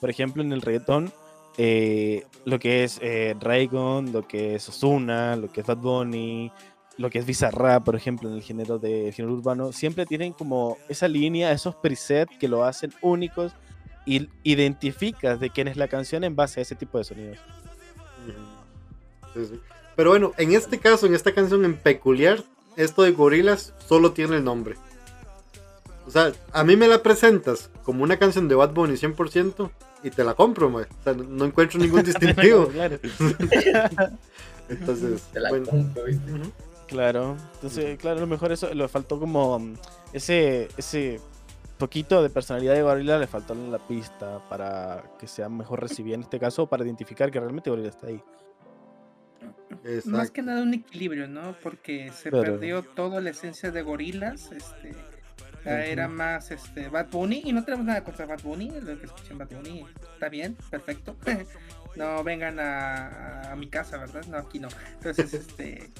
Por 0.00 0.08
ejemplo, 0.08 0.40
en 0.40 0.52
el 0.52 0.62
reggaetón, 0.62 1.12
eh, 1.58 2.22
lo 2.44 2.60
que 2.60 2.84
es 2.84 3.00
eh, 3.02 3.34
Raygon, 3.40 4.12
lo 4.12 4.22
que 4.28 4.54
es 4.54 4.68
Ozuna, 4.68 5.34
lo 5.34 5.50
que 5.50 5.62
es 5.62 5.66
Bad 5.66 5.78
Bunny, 5.78 6.52
lo 6.98 7.10
que 7.10 7.18
es 7.18 7.26
Bizarrap, 7.26 7.84
por 7.84 7.96
ejemplo, 7.96 8.28
en 8.28 8.36
el 8.36 8.42
género 8.42 8.78
de 8.78 9.08
el 9.08 9.14
género 9.14 9.34
urbano, 9.34 9.72
siempre 9.72 10.06
tienen 10.06 10.32
como 10.32 10.76
esa 10.88 11.08
línea, 11.08 11.50
esos 11.50 11.74
presets 11.74 12.38
que 12.38 12.46
lo 12.46 12.62
hacen 12.62 12.92
únicos 13.02 13.52
y 14.06 14.28
identificas 14.42 15.38
de 15.40 15.50
quién 15.50 15.68
es 15.68 15.76
la 15.76 15.88
canción 15.88 16.24
en 16.24 16.34
base 16.36 16.60
a 16.60 16.62
ese 16.62 16.74
tipo 16.74 16.98
de 16.98 17.04
sonidos. 17.04 17.38
Ujú. 18.26 19.40
Sí, 19.46 19.54
sí. 19.54 19.60
Pero 19.96 20.10
bueno, 20.10 20.32
en 20.38 20.52
este 20.52 20.78
caso, 20.78 21.06
en 21.06 21.14
esta 21.14 21.32
canción 21.32 21.64
en 21.64 21.76
peculiar, 21.76 22.42
esto 22.76 23.02
de 23.02 23.12
gorilas 23.12 23.72
solo 23.86 24.12
tiene 24.12 24.36
el 24.36 24.44
nombre. 24.44 24.76
O 26.06 26.10
sea, 26.10 26.32
a 26.52 26.64
mí 26.64 26.74
me 26.76 26.88
la 26.88 27.02
presentas 27.02 27.70
como 27.84 28.02
una 28.02 28.18
canción 28.18 28.48
de 28.48 28.54
Bad 28.56 28.72
Bunny 28.72 28.94
100% 28.94 29.70
y 30.02 30.10
te 30.10 30.24
la 30.24 30.34
compro. 30.34 30.68
O 30.74 30.84
sea, 31.04 31.12
no- 31.14 31.44
encuentro 31.44 31.78
ningún 31.78 32.02
distintivo. 32.04 32.66
claro. 32.72 32.98
Entonces, 34.68 35.22
Te 35.32 35.40
la 35.40 35.50
bueno. 35.50 35.66
compro, 35.66 36.04
¿viste? 36.04 36.32
Claro, 36.88 37.36
entonces, 37.54 37.98
claro, 37.98 38.18
a 38.18 38.20
lo 38.20 38.26
mejor 38.26 38.52
eso 38.52 38.72
le 38.74 38.86
faltó 38.86 39.18
como 39.18 39.58
mm, 39.58 39.74
ese, 40.12 40.68
ese 40.76 41.20
poquito 41.78 42.22
de 42.22 42.30
personalidad 42.30 42.74
de 42.74 42.82
Gorila, 42.82 43.18
le 43.18 43.26
faltó 43.26 43.54
la 43.54 43.78
pista 43.78 44.40
para 44.48 45.02
que 45.18 45.26
sea 45.26 45.48
mejor 45.48 45.80
recibida 45.80 46.14
en 46.14 46.22
este 46.22 46.38
caso, 46.38 46.66
para 46.68 46.84
identificar 46.84 47.30
que 47.30 47.40
realmente 47.40 47.70
Gorila 47.70 47.88
está 47.88 48.06
ahí. 48.08 48.22
Más 50.04 50.30
que 50.30 50.42
nada 50.42 50.62
un 50.62 50.74
equilibrio, 50.74 51.26
¿no? 51.26 51.56
Porque 51.62 52.10
se 52.12 52.30
perdió 52.30 52.82
toda 52.82 53.20
la 53.20 53.30
esencia 53.30 53.70
de 53.70 53.82
gorilas. 53.82 54.52
Este, 54.52 54.94
era 55.64 56.08
más 56.08 56.50
este 56.50 56.88
Bad 56.88 57.08
Bunny. 57.10 57.42
Y 57.44 57.52
no 57.52 57.64
tenemos 57.64 57.86
nada 57.86 58.04
contra 58.04 58.26
Bad 58.26 58.42
Bunny. 58.42 58.70
Lo 58.80 58.98
que 58.98 59.06
escuchen 59.06 59.38
Bad 59.38 59.48
Bunny 59.50 59.84
está 60.12 60.28
bien, 60.28 60.56
perfecto. 60.70 61.16
no 61.96 62.22
vengan 62.22 62.60
a, 62.60 63.52
a 63.52 63.56
mi 63.56 63.68
casa, 63.68 63.96
¿verdad? 63.98 64.24
No, 64.26 64.36
aquí 64.38 64.58
no. 64.58 64.68
Entonces, 64.94 65.32
este. 65.34 65.90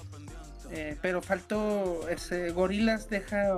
eh, 0.70 0.96
pero 1.00 1.22
faltó 1.22 2.08
ese 2.08 2.50
Gorilas 2.50 3.08
deja 3.08 3.56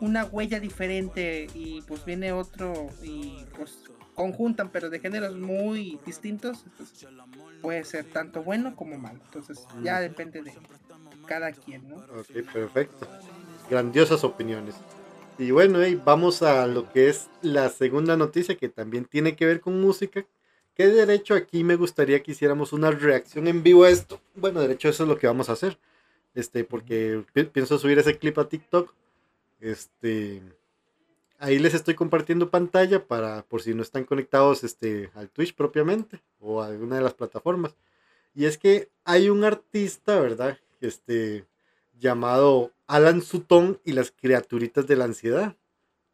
una 0.00 0.24
huella 0.24 0.60
diferente 0.60 1.46
y 1.54 1.82
pues 1.82 2.04
viene 2.04 2.32
otro 2.32 2.88
y 3.02 3.44
pues 3.56 3.78
conjuntan 4.14 4.70
pero 4.70 4.90
de 4.90 4.98
géneros 5.00 5.36
muy 5.36 5.98
distintos 6.04 6.64
entonces, 6.66 7.06
puede 7.62 7.84
ser 7.84 8.04
tanto 8.06 8.42
bueno 8.42 8.74
como 8.76 8.98
malo 8.98 9.20
entonces 9.26 9.66
ya 9.82 10.00
depende 10.00 10.42
de 10.42 10.52
cada 11.26 11.52
quien 11.52 11.88
no 11.88 11.96
Ok, 11.96 12.52
perfecto. 12.52 13.06
Grandiosas 13.68 14.24
opiniones. 14.24 14.74
Y 15.38 15.52
bueno, 15.52 15.80
hey, 15.80 16.00
vamos 16.04 16.42
a 16.42 16.66
lo 16.66 16.90
que 16.90 17.08
es 17.08 17.28
la 17.40 17.68
segunda 17.70 18.16
noticia 18.16 18.56
que 18.56 18.68
también 18.68 19.04
tiene 19.04 19.36
que 19.36 19.46
ver 19.46 19.60
con 19.60 19.80
música. 19.80 20.26
Que 20.74 20.86
de 20.88 20.92
derecho 20.94 21.34
aquí 21.34 21.62
me 21.62 21.76
gustaría 21.76 22.22
que 22.22 22.32
hiciéramos 22.32 22.72
una 22.72 22.90
reacción 22.90 23.46
en 23.46 23.62
vivo 23.62 23.84
a 23.84 23.90
esto. 23.90 24.20
Bueno, 24.34 24.60
de 24.60 24.72
hecho 24.74 24.88
eso 24.88 25.04
es 25.04 25.08
lo 25.08 25.18
que 25.18 25.28
vamos 25.28 25.48
a 25.48 25.52
hacer. 25.52 25.78
Este, 26.34 26.64
porque 26.64 27.22
pi- 27.32 27.44
pienso 27.44 27.78
subir 27.78 27.98
ese 27.98 28.18
clip 28.18 28.38
a 28.38 28.48
TikTok. 28.48 28.92
Este, 29.60 30.42
ahí 31.38 31.58
les 31.58 31.74
estoy 31.74 31.94
compartiendo 31.94 32.50
pantalla 32.50 33.06
para 33.06 33.42
por 33.42 33.62
si 33.62 33.74
no 33.74 33.82
están 33.82 34.04
conectados 34.04 34.64
este, 34.64 35.10
al 35.14 35.30
Twitch 35.30 35.54
propiamente 35.54 36.20
o 36.40 36.62
a 36.62 36.66
alguna 36.66 36.96
de 36.96 37.02
las 37.02 37.14
plataformas. 37.14 37.74
Y 38.34 38.44
es 38.46 38.58
que 38.58 38.88
hay 39.04 39.28
un 39.28 39.44
artista, 39.44 40.20
¿verdad? 40.20 40.58
Este, 40.80 41.44
llamado 41.98 42.72
Alan 42.86 43.22
Sutton 43.22 43.80
y 43.84 43.92
las 43.92 44.10
criaturitas 44.12 44.86
de 44.86 44.96
la 44.96 45.04
ansiedad. 45.04 45.56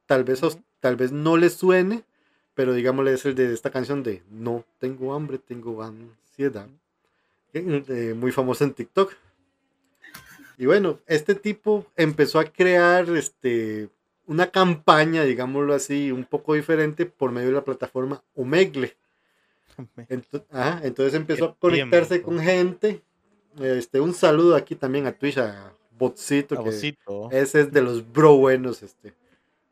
Tal 0.07 0.25
vez, 0.25 0.43
os- 0.43 0.59
tal 0.81 0.97
vez 0.97 1.13
no 1.13 1.37
les 1.37 1.55
suene, 1.55 2.05
pero 2.55 2.73
digámosle 2.75 3.13
es 3.15 3.25
el 3.27 3.35
de 3.35 3.53
esta 3.53 3.71
canción 3.71 4.03
de 4.03 4.23
No 4.31 4.65
tengo 4.79 5.15
hambre, 5.15 5.39
tengo 5.39 5.83
ansiedad. 5.83 6.69
eh, 7.55 8.15
muy 8.17 8.33
famoso 8.33 8.65
en 8.65 8.75
TikTok. 8.75 9.15
Y 10.59 10.67
bueno, 10.67 10.99
este 11.07 11.35
tipo 11.35 11.87
empezó 11.97 12.39
a 12.39 12.45
crear 12.45 13.09
este, 13.17 13.89
una 14.27 14.51
campaña, 14.51 15.23
digámoslo 15.25 15.75
así, 15.75 16.11
un 16.11 16.25
poco 16.25 16.55
diferente 16.55 17.05
por 17.07 17.31
medio 17.31 17.49
de 17.49 17.55
la 17.55 17.65
plataforma 17.65 18.23
Omegle. 18.35 18.97
Ento- 20.09 20.45
ajá, 20.51 20.81
entonces 20.85 21.15
empezó 21.15 21.45
a 21.47 21.57
conectarse 21.57 22.23
con 22.23 22.41
gente. 22.41 23.03
Este, 23.61 24.01
un 24.01 24.15
saludo 24.15 24.57
aquí 24.57 24.75
también 24.75 25.07
a 25.07 25.13
Twitch, 25.13 25.39
a 25.39 25.73
Botcito, 25.99 26.57
que 26.65 26.71
ese 27.33 27.61
es 27.61 27.73
de 27.73 27.83
los 27.83 28.11
bro 28.13 28.37
buenos, 28.37 28.83
este. 28.83 29.13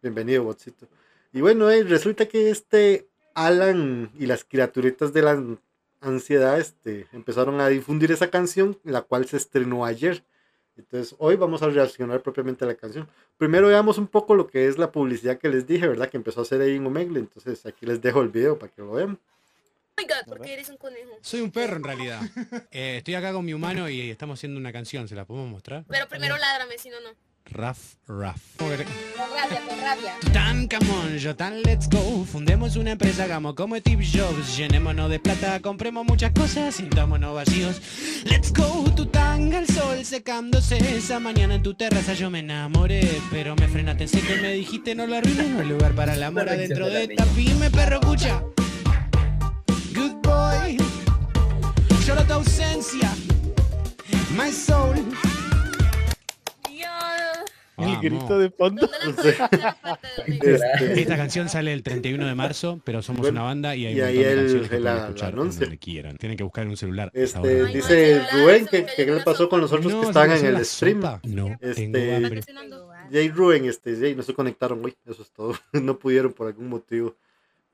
Bienvenido, 0.02 0.44
Botcito. 0.44 0.86
Y 1.32 1.40
bueno, 1.40 1.70
eh, 1.70 1.82
resulta 1.84 2.26
que 2.26 2.50
este 2.50 3.08
Alan 3.34 4.10
y 4.18 4.26
las 4.26 4.44
criaturitas 4.44 5.12
de 5.14 5.22
la 5.22 5.30
an- 5.32 5.58
ansiedad 6.02 6.58
este, 6.60 7.06
empezaron 7.12 7.60
a 7.60 7.68
difundir 7.68 8.12
esa 8.12 8.30
canción, 8.30 8.78
la 8.84 9.02
cual 9.02 9.24
se 9.26 9.38
estrenó 9.38 9.84
ayer. 9.86 10.22
Entonces, 10.76 11.14
hoy 11.18 11.36
vamos 11.36 11.62
a 11.62 11.68
reaccionar 11.68 12.22
propiamente 12.22 12.64
a 12.64 12.68
la 12.68 12.74
canción. 12.74 13.08
Primero 13.38 13.68
veamos 13.68 13.98
un 13.98 14.08
poco 14.08 14.34
lo 14.34 14.46
que 14.46 14.66
es 14.66 14.76
la 14.78 14.90
publicidad 14.90 15.38
que 15.38 15.48
les 15.48 15.66
dije, 15.66 15.86
¿verdad? 15.86 16.08
Que 16.08 16.16
empezó 16.16 16.40
a 16.40 16.42
hacer 16.42 16.60
ahí 16.60 16.76
en 16.76 16.86
Omegle. 16.86 17.20
Entonces, 17.20 17.64
aquí 17.66 17.86
les 17.86 18.00
dejo 18.00 18.22
el 18.22 18.28
video 18.28 18.58
para 18.58 18.72
que 18.72 18.82
lo 18.82 18.92
vean. 18.92 19.18
Oiga, 19.96 20.16
¿por 20.26 20.40
qué 20.40 20.54
eres 20.54 20.68
un 20.70 20.76
conejo? 20.76 21.16
Soy 21.20 21.40
un 21.40 21.52
perro 21.52 21.76
en 21.76 21.84
realidad. 21.84 22.20
Eh, 22.72 22.96
estoy 22.98 23.14
acá 23.14 23.32
con 23.32 23.44
mi 23.44 23.54
humano 23.54 23.88
y 23.88 24.10
estamos 24.10 24.40
haciendo 24.40 24.58
una 24.58 24.72
canción. 24.72 25.06
¿Se 25.06 25.14
la 25.14 25.24
podemos 25.24 25.48
mostrar? 25.48 25.84
Pero 25.88 26.08
primero 26.08 26.36
ládrame, 26.36 26.76
si 26.78 26.90
no, 26.90 27.00
no. 27.00 27.10
Raf, 27.54 27.78
Raf. 28.08 28.36
Tan 30.32 30.66
camón, 30.66 31.18
yo 31.18 31.36
tan 31.36 31.62
let's 31.62 31.88
go. 31.88 32.24
Fundemos 32.24 32.74
una 32.74 32.90
empresa, 32.90 33.24
hagamos 33.24 33.54
como 33.54 33.76
Steve 33.76 34.04
Jobs. 34.04 34.56
Llenémonos 34.56 35.08
de 35.08 35.20
plata, 35.20 35.60
compremos 35.60 36.04
muchas 36.04 36.32
cosas, 36.32 36.74
sintámonos 36.74 37.32
vacíos. 37.32 37.80
Let's 38.24 38.52
go, 38.52 38.90
tu 38.96 39.06
tanga 39.06 39.58
al 39.58 39.68
sol 39.68 40.04
secándose. 40.04 40.78
Esa 40.96 41.20
mañana 41.20 41.54
en 41.54 41.62
tu 41.62 41.74
terraza 41.74 42.14
yo 42.14 42.28
me 42.28 42.40
enamoré. 42.40 43.20
Pero 43.30 43.54
me 43.54 43.68
frenaste 43.68 44.02
en 44.02 44.08
seco 44.08 44.34
y 44.36 44.40
me 44.42 44.52
dijiste 44.52 44.96
no 44.96 45.06
lo 45.06 45.16
arruines. 45.16 45.48
No 45.48 45.60
hay 45.60 45.68
lugar 45.68 45.92
para 45.94 46.14
el 46.14 46.24
amor 46.24 46.48
adentro 46.48 46.86
de 46.86 47.04
esta 47.04 47.24
pyme, 47.36 47.70
perro, 47.70 48.00
escucha. 48.00 48.42
Good 49.94 50.14
boy, 50.24 50.76
lloro 52.04 52.24
tu 52.24 52.32
ausencia. 52.32 53.14
My 54.36 54.50
soul. 54.50 54.96
El 57.76 57.96
grito 58.00 58.38
de 58.38 58.50
fondo. 58.50 58.88
Este, 59.06 61.00
Esta 61.02 61.16
canción 61.16 61.48
sale 61.48 61.72
el 61.72 61.82
31 61.82 62.26
de 62.26 62.34
marzo, 62.34 62.80
pero 62.84 63.02
somos 63.02 63.22
Bueno, 63.22 63.40
una 63.40 63.48
banda 63.48 63.74
y 63.76 63.86
hay 63.86 63.94
y 63.96 64.00
un 64.00 64.06
montón 64.06 64.22
de 64.22 64.30
el- 64.32 64.38
canciones 64.38 64.68
que 64.68 64.76
el- 64.76 64.82
pueden 64.82 64.98
escuchar 64.98 65.28
el 65.28 65.34
anuncio. 65.40 65.60
donde 65.62 65.78
quieran. 65.78 66.16
Tienen 66.18 66.38
que 66.38 66.44
buscar 66.44 66.64
en 66.64 66.70
un 66.70 66.76
celular. 66.76 67.10
este, 67.14 67.64
dice 67.66 68.22
Rubén 68.32 68.66
que, 68.66 68.86
que 68.86 69.04
qué 69.04 69.10
le 69.12 69.20
pasó 69.22 69.48
con 69.48 69.60
los 69.60 69.72
otros 69.72 69.92
No, 69.92 70.00
que 70.02 70.06
estaban 70.08 70.30
en 70.32 70.46
el 70.46 70.64
stream. 70.64 71.00
sopa. 71.02 71.20
No, 71.24 71.48
Este- 71.60 71.88
tengo 71.88 72.16
hambre. 72.16 72.42
Jay 73.12 73.28
Rubén, 73.30 73.64
este, 73.66 73.96
Jay, 73.98 74.14
no 74.14 74.22
se 74.22 74.34
conectaron 74.34 74.84
hoy, 74.84 74.94
eso 75.06 75.22
es 75.22 75.30
todo. 75.32 75.54
No 75.72 75.98
pudieron 75.98 76.32
por 76.32 76.46
algún 76.46 76.68
motivo. 76.68 77.16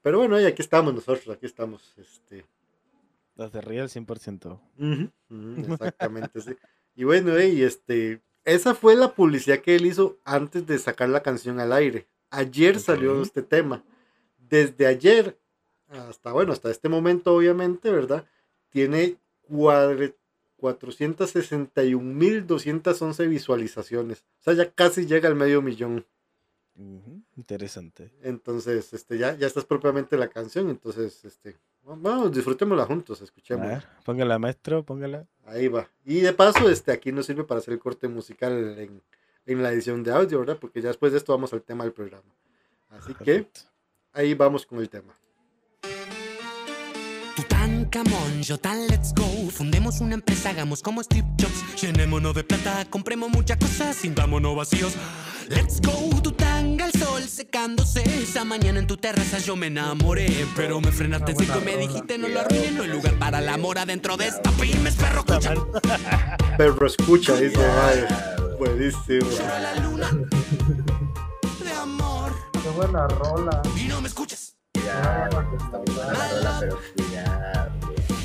Pero 0.02 0.18
bueno, 0.18 0.40
y 0.40 0.44
aquí 0.46 0.62
estamos 0.62 0.94
nosotros, 0.94 1.28
aquí 1.36 1.46
estamos. 1.46 1.92
Este, 1.98 2.44
Las 3.36 3.52
de 3.52 3.60
Real 3.60 3.88
100%. 3.88 4.58
Ujú, 4.78 5.10
ujú, 5.30 5.72
exactamente, 5.74 6.40
sí. 6.40 6.52
Y 6.96 7.04
bueno, 7.04 7.38
y 7.40 7.62
este, 7.62 8.20
esa 8.44 8.74
fue 8.74 8.94
la 8.96 9.14
publicidad 9.14 9.60
que 9.60 9.76
él 9.76 9.86
hizo 9.86 10.18
antes 10.24 10.66
de 10.66 10.78
sacar 10.78 11.08
la 11.08 11.22
canción 11.22 11.60
al 11.60 11.72
aire. 11.72 12.06
Ayer 12.30 12.78
salió 12.80 13.20
este 13.22 13.42
tema. 13.42 13.82
Desde 14.38 14.86
ayer 14.86 15.36
hasta, 15.88 16.32
bueno, 16.32 16.52
hasta 16.52 16.70
este 16.70 16.88
momento, 16.88 17.34
obviamente, 17.34 17.90
¿verdad? 17.90 18.24
Tiene 18.70 19.16
cuadre- 19.48 20.14
461.211 21.98 23.28
visualizaciones. 23.28 24.24
O 24.40 24.42
sea, 24.44 24.54
ya 24.54 24.70
casi 24.70 25.06
llega 25.06 25.28
al 25.28 25.34
medio 25.36 25.62
millón. 25.62 26.04
Interesante. 27.36 28.10
Entonces, 28.22 28.92
este, 28.92 29.18
ya, 29.18 29.34
ya 29.36 29.46
está 29.46 29.60
propiamente 29.62 30.16
la 30.16 30.28
canción. 30.28 30.68
Entonces, 30.70 31.24
este, 31.24 31.56
vamos, 31.84 32.32
disfrutémosla 32.32 32.84
juntos, 32.86 33.20
A 33.20 33.24
escuchémosla. 33.24 33.68
ver, 33.70 33.86
póngala, 34.04 34.38
maestro, 34.38 34.84
póngala. 34.84 35.26
Ahí 35.46 35.68
va. 35.68 35.88
Y 36.04 36.20
de 36.20 36.32
paso, 36.32 36.68
este, 36.70 36.92
aquí 36.92 37.12
nos 37.12 37.26
sirve 37.26 37.44
para 37.44 37.58
hacer 37.60 37.74
el 37.74 37.80
corte 37.80 38.08
musical 38.08 38.78
en, 38.78 39.02
en 39.46 39.62
la 39.62 39.72
edición 39.72 40.02
de 40.02 40.12
audio, 40.12 40.38
¿verdad? 40.40 40.58
Porque 40.60 40.80
ya 40.80 40.88
después 40.88 41.12
de 41.12 41.18
esto 41.18 41.32
vamos 41.32 41.52
al 41.52 41.62
tema 41.62 41.84
del 41.84 41.92
programa. 41.92 42.32
Así 42.90 43.14
que 43.14 43.46
ahí 44.12 44.34
vamos 44.34 44.66
con 44.66 44.78
el 44.78 44.88
tema. 44.90 45.14
Tutankamón, 47.36 48.42
yo 48.42 48.58
tan 48.58 48.86
let's 48.88 49.14
go. 49.14 49.24
Fundemos 49.50 50.00
una 50.00 50.14
empresa, 50.14 50.50
hagamos 50.50 50.82
como 50.82 51.02
Steve 51.02 51.26
Jobs. 51.40 51.80
Llenémonos 51.80 52.34
de 52.34 52.44
plata, 52.44 52.84
compremos 52.90 53.30
muchas 53.30 53.56
cosas, 53.58 53.96
sintámonos 53.96 54.56
vacíos. 54.56 54.94
Let's 55.50 55.80
go, 55.80 56.20
tu 56.22 56.30
tanga 56.32 56.84
al 56.84 56.92
sol 56.92 57.22
secándose. 57.28 58.02
Esa 58.22 58.44
mañana 58.44 58.78
en 58.78 58.86
tu 58.86 58.96
terraza 58.96 59.38
yo 59.38 59.56
me 59.56 59.66
enamoré. 59.66 60.46
Pero 60.54 60.80
me 60.80 60.92
frenaste 60.92 61.32
en 61.32 61.38
seco 61.38 61.58
y 61.60 61.64
me 61.64 61.76
dijiste 61.76 62.18
no 62.18 62.28
lo 62.28 62.40
arruines. 62.40 62.72
No 62.72 62.84
hay 62.84 62.88
lugar 62.90 63.14
para 63.18 63.38
el 63.40 63.48
amor 63.48 63.78
adentro 63.78 64.16
de 64.16 64.28
esta 64.28 64.50
pymes, 64.52 64.94
perro, 64.94 65.24
escucha. 65.26 65.54
Perro 66.56 66.86
escucha, 66.86 67.36
dice. 67.36 67.58
Buenísimo. 68.58 69.26
La 69.60 69.74
luna 69.82 70.10
de 71.64 71.72
amor 71.72 72.32
Qué 72.62 72.68
buena 72.76 73.08
rola. 73.08 73.62
y 73.76 73.84
no 73.88 74.00
me 74.00 74.08
escuchas. 74.08 74.56
Cuidado, 74.74 75.40
está 75.58 75.78
muy 75.78 75.94
buena 75.94 76.12
la 76.12 76.28
rola, 76.30 76.56
pero 76.60 76.78
cuidado. 76.94 77.70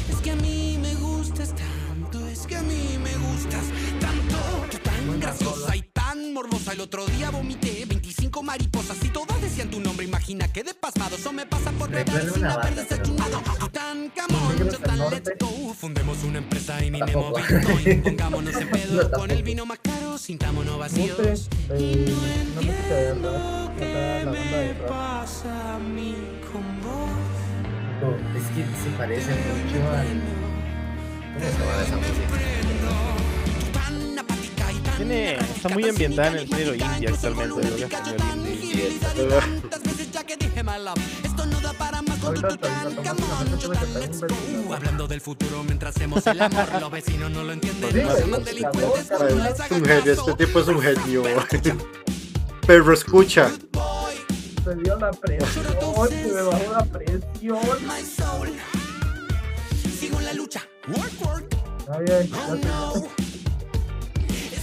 Es 0.10 0.16
que 0.22 0.32
a 0.32 0.36
mí 0.36 0.78
me 0.82 0.94
gustas 0.96 1.54
tanto, 1.56 2.28
es 2.28 2.46
que 2.46 2.56
a 2.58 2.62
mí 2.62 3.00
me 3.02 3.16
gustas 3.18 3.64
tanto. 4.00 4.38
Tú 4.70 4.78
tan 4.80 5.20
graciosa 5.20 5.76
y 5.76 5.82
tan 6.26 6.34
morbosa. 6.34 6.74
El 6.74 6.82
otro 6.82 7.06
día 7.06 7.30
vomité 7.30 7.86
25 7.86 8.44
mariposas 8.44 8.98
y 9.04 9.10
todas 9.10 9.40
decían 9.42 9.70
tu 9.70 9.80
nombre. 9.80 10.06
Imagina 10.06 10.52
que 10.52 10.64
de 10.64 10.74
pasmado 10.74 11.16
eso 11.16 11.32
me 11.32 11.46
pasa 11.46 11.72
por 11.72 11.90
beber 11.90 12.30
sin 12.34 12.44
una 12.44 12.54
haber 12.54 12.76
banda, 12.76 12.86
pero- 12.90 13.04
desayunado. 13.04 13.42
Tú 13.60 13.68
tan 13.70 14.10
camón, 14.10 14.58
yo 14.58 14.78
tan 14.80 15.00
let's 15.12 15.32
go. 15.40 15.74
Fundemos 15.74 16.24
una 16.24 16.40
empresa 16.40 16.84
y 16.84 16.92
minemos. 16.92 17.34
Bitcoin. 17.50 18.02
Pongámonos 18.04 18.56
en 18.56 18.70
pedo 18.70 19.04
No, 19.04 19.12
con 19.12 19.32
el 19.32 19.44
vino 19.44 19.66
más 19.66 19.80
caro, 19.80 20.18
sintámonos 20.18 20.78
vacíos. 20.80 21.18
rap. 21.18 21.76
Acá 23.76 23.88
la 23.88 24.26
banda 24.26 24.42
de 24.42 24.74
rap. 24.74 24.88
pasa 24.90 25.76
a 25.76 25.80
mí 25.80 26.16
con 26.52 26.64
vos? 26.82 27.10
No, 28.02 28.38
es 28.40 28.46
que 28.48 28.64
se 28.84 28.90
parece 28.98 29.32
mucho 29.32 29.90
al. 29.92 30.22
¿Cómo 31.36 31.46
se 31.46 31.60
llama 31.60 31.84
esa 31.86 31.98
música? 31.98 33.35
Tiene, 34.98 35.36
está 35.38 35.70
muy 35.70 35.90
ambientada 35.90 36.30
en 36.30 36.38
el 36.38 36.48
género 36.48 36.76
indie 36.76 37.10
actualmente, 37.10 37.70
lo 37.70 37.76
que 37.76 37.98
indie. 38.34 39.00
Hablando 44.74 45.08
del 45.08 45.22
futuro 45.22 45.64
mientras 45.64 45.96
hacemos 45.96 46.26
el 46.28 46.42
amor, 46.42 46.68
los 46.82 46.92
vecinos 46.92 47.32
no 47.32 47.52
entienden. 47.52 48.08
Este 50.06 50.34
tipo 50.36 50.60
es 50.60 50.68
un 50.68 50.82
genio. 50.82 51.24
Perro 52.68 52.94
escucha. 52.94 53.52
Se 54.64 54.76
dio 54.76 54.98
la 54.98 55.12
presión, 55.12 55.50
se 56.10 56.34
me 56.34 56.42
bajó 56.42 56.72
la 56.72 56.86
presión. 56.86 57.60
my 57.86 58.02
soul. 58.04 58.50
Sigo 60.00 60.20
en 60.20 60.26
la 60.26 60.34
lucha. 60.34 60.68
Work, 60.88 61.22
work. 61.22 61.56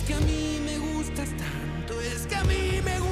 Es 0.03 0.09
que 0.09 0.15
a 0.15 0.21
mí 0.21 0.61
me 0.65 0.79
gustas 0.79 1.29
tanto, 1.37 2.01
es 2.01 2.27
que 2.27 2.35
a 2.35 2.43
mí 2.43 2.81
me 2.85 2.99
gusta 2.99 3.03
tanto. 3.03 3.12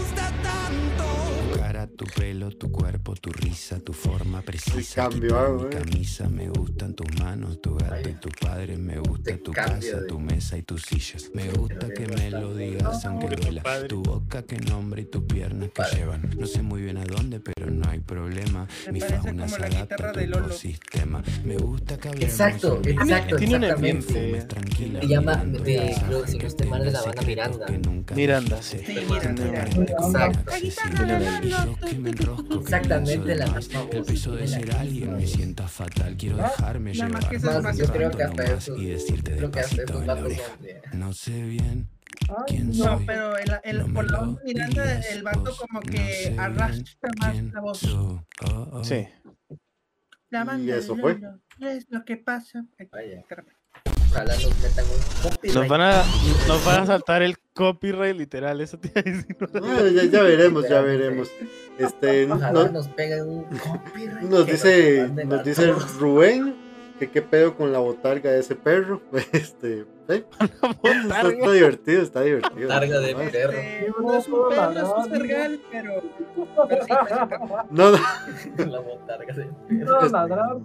Tu 2.00 2.06
pelo, 2.18 2.48
tu 2.50 2.72
cuerpo, 2.72 3.14
tu 3.14 3.30
risa, 3.30 3.78
tu 3.78 3.92
forma 3.92 4.40
precisa. 4.40 5.06
cambio, 5.10 5.38
ah, 5.38 5.50
mi 5.50 5.58
güey. 5.58 5.68
camisa, 5.70 6.30
me 6.30 6.48
gustan 6.48 6.94
tus 6.94 7.06
manos, 7.20 7.60
tu 7.60 7.74
gato 7.74 8.08
y 8.08 8.14
tu 8.14 8.30
padre, 8.40 8.78
me 8.78 8.98
gusta 9.00 9.36
tu 9.36 9.52
cambio 9.52 9.74
casa, 9.90 10.00
de- 10.00 10.06
tu 10.06 10.18
mesa 10.18 10.56
y 10.56 10.62
tus 10.62 10.80
sillas. 10.80 11.30
Me 11.34 11.50
gusta 11.50 11.90
que 11.90 12.06
me 12.06 12.30
lo 12.30 12.54
digas 12.54 13.04
aunque 13.04 13.36
duela. 13.36 13.62
Tu 13.86 14.02
boca 14.02 14.42
que 14.44 14.56
nombra 14.56 15.02
y 15.02 15.04
tus 15.04 15.24
piernas 15.24 15.68
que 15.74 15.82
llevan. 15.94 16.22
No 16.38 16.46
sé 16.46 16.62
muy 16.62 16.80
bien 16.80 16.96
a 16.96 17.04
dónde, 17.04 17.38
pero 17.38 17.70
no 17.70 17.86
hay 17.90 18.00
problema. 18.00 18.66
Me 18.86 18.92
Mi 18.92 19.00
fauna 19.02 19.46
se 19.46 19.62
adapta 19.62 20.08
a 20.08 20.12
tu 20.12 20.20
Lolo. 20.20 20.46
ecosistema. 20.46 21.22
Me 21.44 21.58
gusta 21.58 21.98
que 21.98 22.08
hablemos 22.08 22.32
Exacto, 22.32 22.80
exacto, 22.82 23.36
exactamente. 23.36 24.40
Se 25.00 25.06
llama, 25.06 25.36
de, 25.44 25.94
creo, 26.06 26.26
si 26.26 26.38
no 26.38 26.46
estoy 26.46 26.66
mal, 26.66 26.82
de 26.82 26.92
la 26.92 27.02
banda 27.02 27.22
Miranda. 27.22 27.66
que 27.66 27.76
nunca 27.78 28.14
Miranda. 28.14 28.62
Sí, 28.62 28.78
Miranda. 28.88 29.66
Exacto. 29.66 30.56
Que 31.90 31.98
me 31.98 32.10
enrosco, 32.10 32.60
Exactamente 32.60 33.18
de 33.18 33.34
la 33.34 33.46
más. 33.46 33.68
misma 33.68 33.80
El 33.90 34.04
peso 34.04 34.32
de 34.36 34.46
ser 34.46 34.76
alguien 34.76 35.16
me 35.16 35.26
sienta 35.26 35.66
fatal. 35.66 36.16
Quiero 36.16 36.36
dejarme 36.36 36.94
Nada 36.94 37.08
más 37.10 37.24
que 37.26 37.36
eso 37.36 37.50
es 37.50 37.62
Más, 37.62 37.76
yo 37.76 37.86
creo 37.86 38.10
que 38.12 38.22
hasta 38.22 38.44
eso. 38.44 38.76
y 38.76 38.86
decirte 38.86 39.34
esos 39.34 39.78
en 39.78 40.06
la 40.06 40.14
oreja. 40.14 40.56
de. 40.60 40.80
No 40.94 41.12
sé 41.12 41.42
bien 41.42 41.88
Ay, 42.48 42.58
no. 42.60 42.72
soy. 42.74 43.04
Pero 43.06 43.36
el, 43.36 43.50
el, 43.64 43.78
No 43.78 43.94
por 43.94 44.10
la 44.10 44.36
Miranda, 44.44 45.00
el 45.00 45.22
vato 45.22 45.56
como 45.56 45.80
no 45.80 45.90
que 45.90 46.36
arrastra 46.38 47.10
más 47.18 47.42
la 47.42 47.60
voz. 47.60 47.84
Oh, 47.84 48.24
oh. 48.42 48.84
Sí. 48.84 49.08
La 50.30 50.58
Y 50.60 50.70
eso 50.70 50.94
de 50.94 51.02
fue. 51.02 51.20
Es 51.60 51.86
lo 51.90 52.04
que 52.04 52.16
pasa. 52.16 52.66
Vaya. 52.92 53.24
Ojalá 54.10 54.34
nos 54.34 54.62
metan 54.62 54.84
un 54.86 55.30
copyright. 55.30 55.54
Nos 55.56 55.68
van 55.68 55.80
a, 55.80 56.04
nos 56.48 56.64
van 56.64 56.82
a 56.82 56.86
saltar 56.86 57.22
el 57.22 57.38
copyright 57.54 58.16
literal, 58.16 58.60
eso 58.60 58.78
te 58.78 58.88
iba 58.88 59.00
a 59.00 59.02
decir. 59.04 59.36
Ah, 59.54 59.82
ya, 59.94 60.04
ya 60.04 60.22
veremos, 60.22 60.68
ya 60.68 60.80
veremos. 60.80 61.30
Este, 61.78 62.30
Ojalá 62.30 62.52
no- 62.64 62.68
nos 62.72 62.88
peguen 62.88 63.28
un 63.28 63.44
copyright. 63.44 64.22
nos 64.22 64.46
dice, 64.46 65.08
nos 65.26 65.44
dice. 65.44 65.72
Rubén 65.98 66.56
que 66.98 67.10
qué 67.10 67.22
pedo 67.22 67.56
con 67.56 67.72
la 67.72 67.78
botarga 67.78 68.30
de 68.30 68.40
ese 68.40 68.56
perro. 68.56 69.00
Este, 69.32 69.86
¿eh? 70.08 70.24
está, 70.82 71.20
está 71.22 71.52
divertido, 71.52 72.02
está 72.02 72.20
divertido. 72.22 72.62
Botarga 72.68 72.98
de 73.00 73.14
perro. 73.14 73.52
Este, 73.52 73.92
no 74.00 74.14
es 74.18 74.28
un 74.28 74.48
perro, 74.48 74.70
es 74.72 74.88
un 74.96 75.10
sergal, 75.10 75.60
pero. 75.70 76.02
pero 76.68 76.82
sí, 76.84 76.88
parece 76.88 77.26
perro. 77.26 77.48
No, 77.70 77.90
no, 77.92 77.98
La 78.66 78.80
botarga 78.80 79.34
de 79.34 79.46
No, 79.70 80.00
ladrar. 80.08 80.56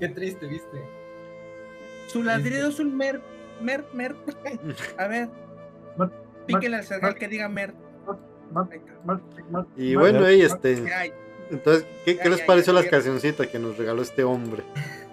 Qué 0.00 0.08
triste, 0.08 0.46
¿viste? 0.46 1.03
Su 2.06 2.22
ladrido 2.22 2.68
es 2.68 2.78
un 2.78 2.96
mer. 2.96 3.20
mer, 3.60 3.84
mer. 3.92 4.14
A 4.98 5.06
ver, 5.06 5.28
píquenle 6.46 6.78
al 6.78 6.84
cergal 6.84 7.14
que 7.14 7.28
diga 7.28 7.48
mer. 7.48 7.74
Ahí 8.70 8.80
Y 9.76 9.94
bueno, 9.96 10.30
y 10.30 10.42
este. 10.42 10.82
Entonces, 11.50 11.86
¿qué, 12.04 12.18
les 12.24 12.40
pareció 12.42 12.72
las 12.72 12.86
cancioncitas 12.86 13.46
que 13.46 13.58
nos 13.58 13.76
regaló 13.76 14.02
este 14.02 14.24
hombre? 14.24 14.62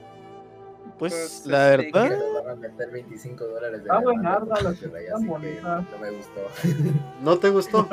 Pues 1.02 1.48
la 1.48 1.74
este, 1.74 1.92
verdad, 1.92 2.16
Nos 2.20 2.44
van 2.44 2.50
a 2.52 2.56
meter 2.56 2.92
25 2.92 3.44
dólares 3.44 3.84
de 3.84 3.90
Ah, 3.90 4.00
demanda 4.02 4.40
buenarda, 4.40 4.46
por 4.46 4.64
la 4.64 4.70
copyright, 4.70 5.08
está 5.08 5.16
así 5.16 5.26
que. 5.42 5.62
No 5.64 5.98
me 6.00 6.12
gustó. 6.12 6.42
¿No 7.24 7.40
te 7.40 7.50
gustó? 7.50 7.88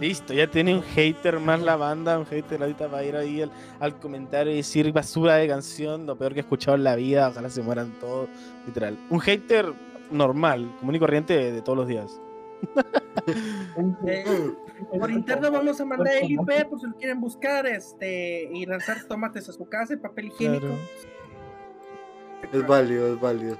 listo, 0.00 0.34
ya 0.34 0.46
tiene 0.48 0.72
un 0.76 0.82
hater 0.82 1.40
más 1.40 1.60
la 1.62 1.74
banda, 1.74 2.16
un 2.16 2.26
hater 2.26 2.62
ahorita 2.62 2.86
va 2.86 2.98
a 2.98 3.04
ir 3.04 3.16
ahí 3.16 3.42
al, 3.42 3.50
al 3.80 3.98
comentario 3.98 4.52
y 4.52 4.58
decir 4.58 4.92
basura 4.92 5.34
de 5.34 5.48
canción, 5.48 6.06
lo 6.06 6.16
peor 6.16 6.32
que 6.32 6.38
he 6.38 6.42
escuchado 6.42 6.76
en 6.76 6.84
la 6.84 6.94
vida, 6.94 7.28
ojalá 7.28 7.50
se 7.50 7.60
mueran 7.60 7.90
todos, 7.98 8.28
literal. 8.64 8.96
Un 9.10 9.18
hater 9.18 9.72
normal, 10.12 10.72
común 10.78 10.94
y 10.94 11.00
corriente 11.00 11.36
de, 11.36 11.50
de 11.50 11.60
todos 11.60 11.76
los 11.76 11.88
días. 11.88 12.20
eh, 14.06 14.24
por 14.96 15.10
interno 15.10 15.50
vamos 15.50 15.80
a 15.80 15.84
mandar 15.84 16.14
el 16.22 16.30
IP 16.30 16.68
por 16.68 16.78
si 16.78 16.86
lo 16.86 16.94
quieren 16.94 17.20
buscar 17.20 17.66
este 17.66 18.48
y 18.52 18.64
lanzar 18.66 19.02
tomates 19.08 19.48
a 19.48 19.52
su 19.52 19.68
casa 19.68 19.94
y 19.94 19.96
papel 19.96 20.26
higiénico. 20.26 20.66
Claro. 20.66 21.15
Es 22.52 22.66
válido, 22.66 23.14
es 23.14 23.20
válido. 23.20 23.56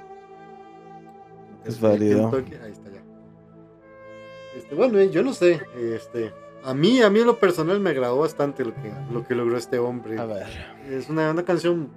Es 1.65 1.73
Este, 1.75 1.85
válido. 1.87 2.31
Kentucky, 2.31 2.55
Ahí 2.63 2.71
está 2.71 2.89
ya. 2.89 3.01
Este, 4.55 4.75
bueno, 4.75 4.97
eh, 4.99 5.09
yo 5.09 5.23
no 5.23 5.33
sé. 5.33 5.61
Este, 5.77 6.31
a 6.63 6.73
mí, 6.73 7.01
a 7.01 7.09
mí 7.09 7.19
en 7.19 7.25
lo 7.27 7.37
personal 7.37 7.79
me 7.79 7.89
agradó 7.91 8.19
bastante 8.19 8.63
lo 8.65 8.73
que, 8.73 8.91
lo 9.11 9.25
que 9.27 9.35
logró 9.35 9.57
este 9.57 9.77
hombre. 9.79 10.17
A 10.17 10.25
ver. 10.25 10.47
Es 10.89 11.09
una, 11.09 11.31
una 11.31 11.43
canción 11.43 11.89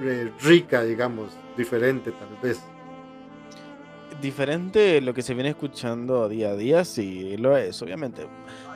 eh, 0.00 0.30
rica, 0.42 0.82
digamos, 0.82 1.30
diferente 1.56 2.10
tal 2.12 2.36
vez. 2.42 2.60
Diferente 4.20 5.00
lo 5.00 5.14
que 5.14 5.22
se 5.22 5.34
viene 5.34 5.50
escuchando 5.50 6.28
día 6.28 6.50
a 6.50 6.56
día, 6.56 6.84
sí, 6.84 7.36
lo 7.38 7.56
es, 7.56 7.80
obviamente. 7.82 8.26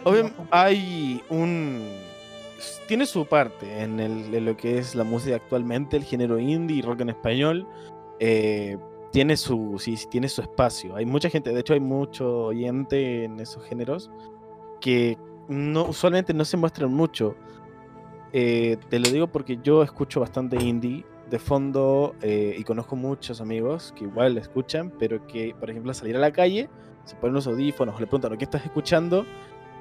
Obvio- 0.05 0.33
hay 0.50 1.22
un... 1.29 1.88
Tiene 2.88 3.06
su 3.06 3.26
parte 3.26 3.82
en, 3.82 4.00
el- 4.00 4.34
en 4.34 4.44
lo 4.44 4.56
que 4.56 4.78
es 4.78 4.94
la 4.94 5.04
música 5.04 5.36
actualmente, 5.36 5.96
el 5.96 6.04
género 6.04 6.38
indie 6.38 6.78
y 6.78 6.82
rock 6.82 7.00
en 7.02 7.10
español. 7.10 7.66
eh, 8.18 8.78
tiene 9.12 9.36
su 9.36 9.76
sí, 9.78 9.96
tiene 10.10 10.28
su 10.28 10.42
espacio. 10.42 10.94
Hay 10.96 11.06
mucha 11.06 11.30
gente, 11.30 11.50
de 11.52 11.60
hecho 11.60 11.72
hay 11.74 11.80
mucho 11.80 12.46
oyente 12.46 13.24
en 13.24 13.40
esos 13.40 13.64
géneros 13.64 14.10
que 14.80 15.16
no 15.48 15.84
usualmente 15.86 16.34
no 16.34 16.44
se 16.44 16.56
muestran 16.58 16.92
mucho. 16.92 17.34
Eh, 18.32 18.76
te 18.90 18.98
lo 18.98 19.08
digo 19.10 19.26
porque 19.28 19.58
yo 19.62 19.82
escucho 19.82 20.20
bastante 20.20 20.56
indie 20.62 21.04
de 21.30 21.38
fondo 21.38 22.14
eh, 22.20 22.56
y 22.58 22.64
conozco 22.64 22.94
muchos 22.96 23.40
amigos 23.40 23.92
que 23.96 24.04
igual 24.04 24.34
la 24.34 24.40
escuchan, 24.40 24.92
pero 24.98 25.26
que, 25.26 25.54
por 25.58 25.70
ejemplo, 25.70 25.90
al 25.90 25.94
salir 25.94 26.16
a 26.16 26.20
la 26.20 26.32
calle, 26.32 26.68
se 27.04 27.16
ponen 27.16 27.34
los 27.34 27.46
audífonos 27.46 27.98
le 28.00 28.06
preguntan, 28.06 28.36
¿qué 28.36 28.44
estás 28.44 28.64
escuchando? 28.64 29.24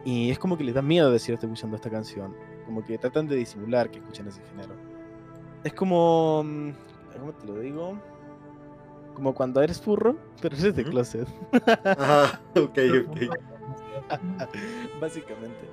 Y 0.05 0.29
es 0.29 0.39
como 0.39 0.57
que 0.57 0.63
les 0.63 0.75
da 0.75 0.81
miedo 0.81 1.11
decir 1.11 1.33
estoy 1.33 1.47
escuchando 1.47 1.75
esta 1.75 1.89
canción. 1.89 2.35
Como 2.65 2.83
que 2.83 2.97
tratan 2.97 3.27
de 3.27 3.35
disimular 3.35 3.89
que 3.89 3.99
escuchan 3.99 4.27
ese 4.27 4.41
género. 4.51 4.73
Es 5.63 5.73
como... 5.73 6.43
mm, 6.43 6.71
¿Cómo 7.19 7.33
te 7.33 7.47
lo 7.47 7.59
digo? 7.59 7.97
Como 9.13 9.33
cuando 9.33 9.61
eres 9.61 9.79
furro, 9.79 10.17
pero 10.41 10.55
eres 10.57 10.75
de 10.75 10.83
closet. 10.83 11.27
Ajá, 11.85 12.41
ok, 12.55 12.77
ok. 13.07 13.17
Básicamente. 14.99 15.65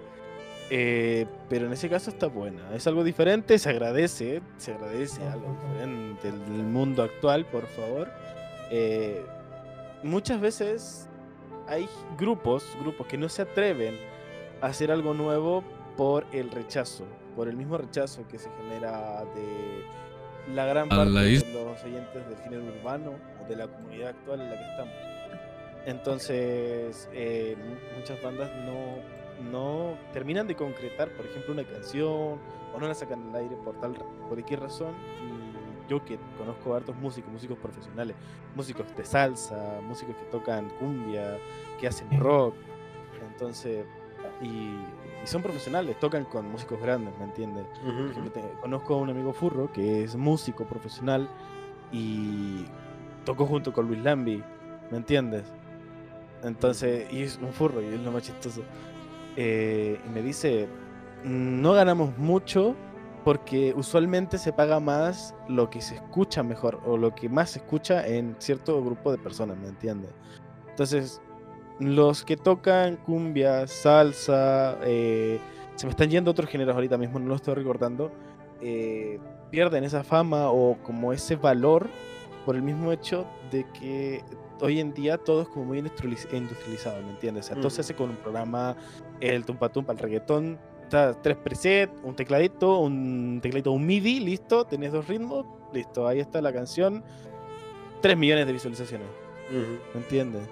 Eh, 0.71 1.27
pero 1.51 1.67
en 1.67 1.73
ese 1.73 1.89
caso 1.91 2.11
está 2.11 2.29
buena. 2.29 2.75
Es 2.75 2.87
algo 2.87 3.05
diferente, 3.05 3.59
se 3.59 3.69
agradece. 3.69 4.41
Se 4.57 4.73
agradece 4.73 5.27
algo 5.27 5.55
diferente 5.61 6.31
del 6.31 6.63
mundo 6.63 7.03
actual, 7.03 7.45
por 7.47 7.67
favor. 7.67 8.09
Eh, 8.71 9.27
muchas 10.03 10.41
veces 10.41 11.09
hay 11.67 11.89
grupos, 12.17 12.65
grupos 12.81 13.07
que 13.07 13.19
no 13.19 13.29
se 13.29 13.43
atreven 13.43 13.97
a 14.61 14.67
hacer 14.69 14.91
algo 14.91 15.13
nuevo 15.13 15.63
por 15.97 16.27
el 16.33 16.51
rechazo, 16.51 17.05
por 17.37 17.49
el 17.49 17.57
mismo 17.57 17.77
rechazo 17.79 18.27
que 18.29 18.39
se 18.39 18.49
genera 18.59 19.25
de 19.35 19.85
la 20.55 20.67
gran 20.67 20.89
parte 20.89 21.11
la 21.13 21.21
de 21.23 21.65
los 21.65 21.85
oyentes 21.85 22.29
del 22.29 22.39
género 22.39 22.63
urbano 22.79 23.13
o 23.45 23.49
de 23.49 23.57
la 23.57 23.67
comunidad 23.69 24.09
actual 24.11 24.41
en 24.41 24.51
la 24.51 24.57
que 24.59 24.71
estamos. 24.71 24.95
Entonces, 25.87 27.09
eh, 27.13 27.57
mu- 27.59 27.99
muchas 27.99 28.23
bandas 28.23 28.51
no, 28.65 29.51
no 29.51 29.97
terminan 30.13 30.47
de 30.47 30.55
concretar, 30.55 31.11
por 31.11 31.27
ejemplo, 31.27 31.53
una 31.55 31.65
canción 31.65 32.39
o 32.75 32.79
no 32.79 32.87
la 32.87 32.95
sacan 32.95 33.29
al 33.31 33.37
aire 33.43 33.57
por 33.65 33.79
tal 33.81 33.93
por 33.93 34.29
cualquier 34.29 34.61
razón. 34.61 34.95
Y 35.21 35.91
yo 35.91 36.05
que 36.05 36.19
conozco 36.39 36.73
a 36.73 36.77
hartos 36.79 36.97
músicos, 36.97 37.33
músicos 37.33 37.59
profesionales, 37.59 38.17
músicos 38.55 38.87
de 38.97 39.05
salsa, 39.05 39.81
músicos 39.83 40.15
que 40.17 40.25
tocan 40.27 40.71
cumbia, 40.79 41.37
que 41.81 41.89
hacen 41.89 42.09
rock, 42.21 42.55
entonces, 43.33 43.85
y, 44.41 44.77
y 45.23 45.27
son 45.27 45.43
profesionales, 45.43 45.99
tocan 46.01 46.25
con 46.25 46.51
músicos 46.51 46.81
grandes, 46.81 47.13
¿me 47.19 47.25
entiendes? 47.25 47.65
Ujú, 47.87 47.93
Por 47.97 48.11
ejemplo, 48.11 48.33
te- 48.33 48.61
conozco 48.61 48.95
a 48.95 48.99
un 48.99 49.11
amigo 49.11 49.33
furro 49.33 49.71
que 49.73 50.05
es 50.05 50.17
músico 50.17 50.65
profesional 50.65 51.29
y 51.93 52.65
tocó 53.25 53.47
junto 53.47 53.73
con 53.73 53.87
Luis 53.87 54.03
Lambi, 54.03 54.43
¿me 54.91 54.97
entiendes? 54.97 55.45
Entonces, 56.43 57.07
y 57.13 57.23
es 57.23 57.39
un 57.41 57.53
furro 57.53 57.81
y 57.81 57.87
es 57.87 58.01
lo 58.01 58.11
más 58.11 58.23
chistoso. 58.25 58.63
Eh, 59.37 60.01
y 60.05 60.09
me 60.11 60.23
dice, 60.23 60.69
no 61.25 61.73
ganamos 61.73 62.17
mucho 62.19 62.75
porque 63.25 63.73
usualmente 63.77 64.37
se 64.39 64.53
paga 64.53 64.81
más 64.81 65.35
lo 65.49 65.71
que 65.71 65.81
se 65.81 65.95
escucha 65.95 66.43
mejor 66.43 66.81
o 66.85 66.97
lo 66.97 67.15
que 67.15 67.29
más 67.29 67.51
se 67.51 67.61
escucha 67.61 68.05
en 68.07 68.35
cierto 68.41 68.83
grupo 68.85 69.13
de 69.13 69.19
personas, 69.19 69.57
¿me 69.59 69.69
entiendes? 69.69 70.11
Entonces, 70.69 71.21
los 71.83 72.25
que 72.25 72.37
tocan 72.37 72.97
cumbia, 72.97 73.67
salsa, 73.67 74.79
eh, 74.85 75.39
se 75.77 75.87
me 75.87 75.91
están 75.91 76.11
yendo 76.11 76.31
otros 76.31 76.49
géneros 76.49 76.75
ahorita 76.75 76.97
mismo, 76.99 77.19
no 77.19 77.27
lo 77.29 77.35
estoy 77.37 77.55
recordando, 77.55 78.13
eh, 78.61 79.19
pierden 79.51 79.85
esa 79.85 80.05
fama 80.05 80.51
o 80.51 80.77
como 80.83 81.13
ese 81.13 81.37
valor 81.37 81.89
por 82.47 82.57
el 82.57 82.63
mismo 82.63 82.93
hecho 82.93 83.27
de 83.51 83.67
que 83.79 84.23
hoy 84.61 84.81
en 84.81 84.93
día 84.95 85.19
todo 85.19 85.43
es 85.43 85.49
como 85.49 85.65
muy 85.67 85.81
industrializ- 85.81 86.33
industrializado, 86.33 87.03
¿me 87.03 87.11
entiendes? 87.11 87.47
O 87.47 87.49
sea, 87.49 87.57
todo 87.57 87.71
se 87.71 87.77
Ujú. 87.77 87.81
hace 87.81 87.95
con 87.95 88.11
un 88.11 88.17
programa, 88.17 88.77
el 89.21 89.45
tumpa 89.45 89.69
tumpa, 89.69 89.93
el 89.93 89.99
reggaetón, 89.99 90.59
está 90.83 91.21
tres 91.21 91.37
presets, 91.37 91.93
un 92.05 92.15
tecladito, 92.15 92.79
un 92.79 93.41
tecladito, 93.43 93.73
un 93.73 93.85
MIDI, 93.87 94.21
listo, 94.21 94.65
tenés 94.65 94.93
dos 94.93 95.09
ritmos, 95.09 95.47
listo, 95.73 96.07
ahí 96.07 96.21
está 96.21 96.41
la 96.41 96.53
canción, 96.53 97.03
3 98.03 98.17
millones 98.17 98.47
de 98.47 98.53
visualizaciones. 98.53 99.07
ujú. 99.51 99.79
¿Me 99.95 100.01
entiendes? 100.01 100.43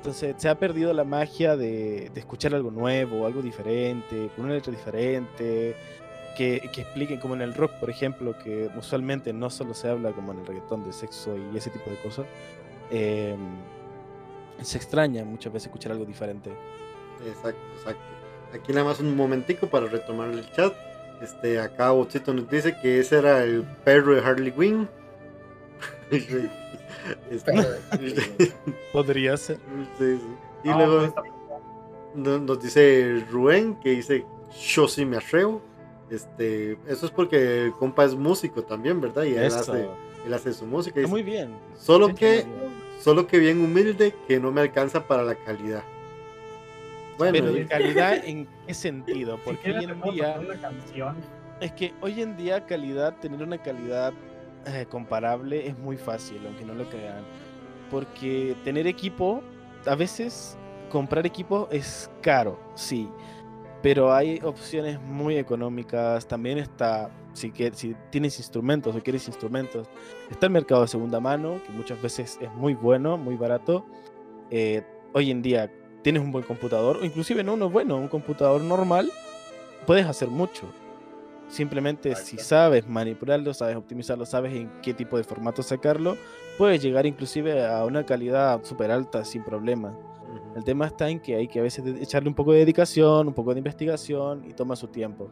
Entonces 0.00 0.34
se 0.38 0.48
ha 0.48 0.58
perdido 0.58 0.94
la 0.94 1.04
magia 1.04 1.58
de, 1.58 2.10
escuchar 2.14 2.54
algo 2.54 2.70
nuevo, 2.70 3.26
algo 3.26 3.42
diferente, 3.42 4.30
con 4.34 4.46
una 4.46 4.54
letra 4.54 4.72
diferente, 4.72 5.76
que, 6.38 6.70
que 6.72 6.80
expliquen 6.80 7.20
como 7.20 7.34
en 7.34 7.42
el 7.42 7.52
rock, 7.52 7.72
por 7.72 7.90
ejemplo, 7.90 8.34
que 8.42 8.70
usualmente 8.78 9.34
no 9.34 9.50
solo 9.50 9.74
se 9.74 9.90
habla 9.90 10.12
como 10.12 10.32
en 10.32 10.38
el 10.38 10.46
reggaetón 10.46 10.84
de 10.84 10.94
sexo 10.94 11.36
y 11.36 11.54
ese 11.54 11.68
tipo 11.68 11.90
de 11.90 11.96
cosas. 11.96 12.24
eh, 12.90 13.36
se 14.62 14.78
extraña 14.78 15.22
muchas 15.22 15.52
veces 15.52 15.66
escuchar 15.66 15.92
algo 15.92 16.06
diferente. 16.06 16.50
Exacto, 17.26 17.60
exacto. 17.76 18.02
Aquí 18.54 18.72
nada 18.72 18.86
más 18.86 19.00
un 19.00 19.14
momentico 19.14 19.66
para 19.66 19.86
retomar 19.86 20.30
el 20.30 20.50
chat. 20.52 20.72
Este, 21.20 21.60
acá 21.60 21.90
Bochito 21.90 22.32
nos 22.32 22.48
dice 22.48 22.74
que 22.80 23.00
ese 23.00 23.18
era 23.18 23.44
el 23.44 23.64
perro 23.84 24.14
de 24.14 24.22
Harley 24.22 24.50
Quinn. 24.50 24.88
Este, 27.30 27.52
Podría 28.92 29.36
ser. 29.36 29.56
sí, 29.98 30.16
sí. 30.16 30.22
Y 30.64 30.68
luego 30.68 31.14
no- 32.14 32.38
nos 32.38 32.62
dice 32.62 33.24
Rubén 33.30 33.76
que 33.80 33.90
dice 33.90 34.24
yo 34.74 34.88
sí 34.88 35.04
me 35.04 35.16
atreo. 35.18 35.60
Este, 36.10 36.72
eso 36.88 37.06
es 37.06 37.12
porque 37.12 37.66
el 37.66 37.72
compa 37.72 38.04
es 38.04 38.14
músico 38.16 38.62
también, 38.62 39.00
¿verdad? 39.00 39.22
Y 39.24 39.34
él 39.34 39.44
Eso. 39.44 39.58
hace, 39.60 39.88
él 40.26 40.34
hace 40.34 40.52
su 40.52 40.66
música. 40.66 40.98
dice, 40.98 41.08
muy 41.10 41.22
bien. 41.22 41.54
Solo 41.78 42.12
que, 42.14 42.42
bien. 42.44 42.48
solo 43.00 43.26
que 43.28 43.38
bien 43.38 43.60
humilde 43.64 44.12
que 44.26 44.40
no 44.40 44.50
me 44.50 44.60
alcanza 44.62 45.06
para 45.06 45.22
la 45.22 45.36
calidad. 45.36 45.84
Bueno, 47.16 47.32
Pero 47.32 47.50
y- 47.50 47.60
de 47.60 47.66
calidad, 47.66 48.24
¿en 48.24 48.48
qué 48.66 48.74
sentido? 48.74 49.38
Porque 49.44 49.70
hoy 49.72 49.84
en 49.84 50.00
día. 50.02 50.24
pasar 50.34 50.40
una 50.46 50.60
canción. 50.60 51.16
Es 51.60 51.72
que 51.72 51.92
hoy 52.00 52.22
en 52.22 52.36
día 52.36 52.66
calidad, 52.66 53.16
tener 53.20 53.42
una 53.42 53.58
calidad 53.58 54.12
eh, 54.66 54.86
comparable 54.88 55.66
es 55.66 55.78
muy 55.78 55.96
fácil, 55.96 56.40
aunque 56.46 56.64
no 56.64 56.74
lo 56.74 56.88
crean. 56.88 57.24
Porque 57.90 58.56
tener 58.64 58.86
equipo, 58.86 59.42
a 59.86 59.94
veces 59.94 60.56
comprar 60.90 61.26
equipo 61.26 61.68
es 61.70 62.10
caro, 62.20 62.58
sí. 62.74 63.08
Pero 63.82 64.12
hay 64.12 64.40
opciones 64.42 65.00
muy 65.00 65.36
económicas. 65.36 66.26
También 66.26 66.58
está, 66.58 67.10
si, 67.32 67.52
si 67.72 67.96
tienes 68.10 68.38
instrumentos 68.38 68.94
o 68.94 69.02
quieres 69.02 69.26
instrumentos, 69.26 69.88
está 70.30 70.46
el 70.46 70.52
mercado 70.52 70.82
de 70.82 70.88
segunda 70.88 71.18
mano, 71.18 71.60
que 71.66 71.72
muchas 71.72 72.00
veces 72.02 72.38
es 72.40 72.52
muy 72.52 72.74
bueno, 72.74 73.16
muy 73.16 73.36
barato. 73.36 73.86
Eh, 74.50 74.82
hoy 75.14 75.30
en 75.30 75.42
día 75.42 75.72
tienes 76.02 76.22
un 76.22 76.32
buen 76.32 76.44
computador, 76.44 76.98
inclusive 77.02 77.42
no 77.42 77.54
uno 77.54 77.70
bueno, 77.70 77.96
un 77.96 78.08
computador 78.08 78.60
normal, 78.60 79.10
puedes 79.86 80.06
hacer 80.06 80.28
mucho 80.28 80.66
Simplemente 81.50 82.14
si 82.14 82.38
sabes 82.38 82.86
manipularlo, 82.88 83.52
sabes 83.52 83.76
optimizarlo, 83.76 84.24
sabes 84.24 84.54
en 84.54 84.70
qué 84.82 84.94
tipo 84.94 85.16
de 85.16 85.24
formato 85.24 85.62
sacarlo, 85.62 86.16
puedes 86.56 86.80
llegar 86.80 87.06
inclusive 87.06 87.66
a 87.66 87.84
una 87.84 88.06
calidad 88.06 88.62
súper 88.62 88.90
alta 88.90 89.24
sin 89.24 89.42
problema. 89.42 89.92
El 90.56 90.62
tema 90.64 90.86
está 90.86 91.08
en 91.08 91.18
que 91.20 91.34
hay 91.34 91.48
que 91.48 91.58
a 91.58 91.62
veces 91.62 91.84
echarle 92.00 92.28
un 92.28 92.34
poco 92.34 92.52
de 92.52 92.60
dedicación, 92.60 93.28
un 93.28 93.34
poco 93.34 93.52
de 93.52 93.58
investigación 93.58 94.44
y 94.48 94.52
toma 94.52 94.76
su 94.76 94.86
tiempo. 94.86 95.30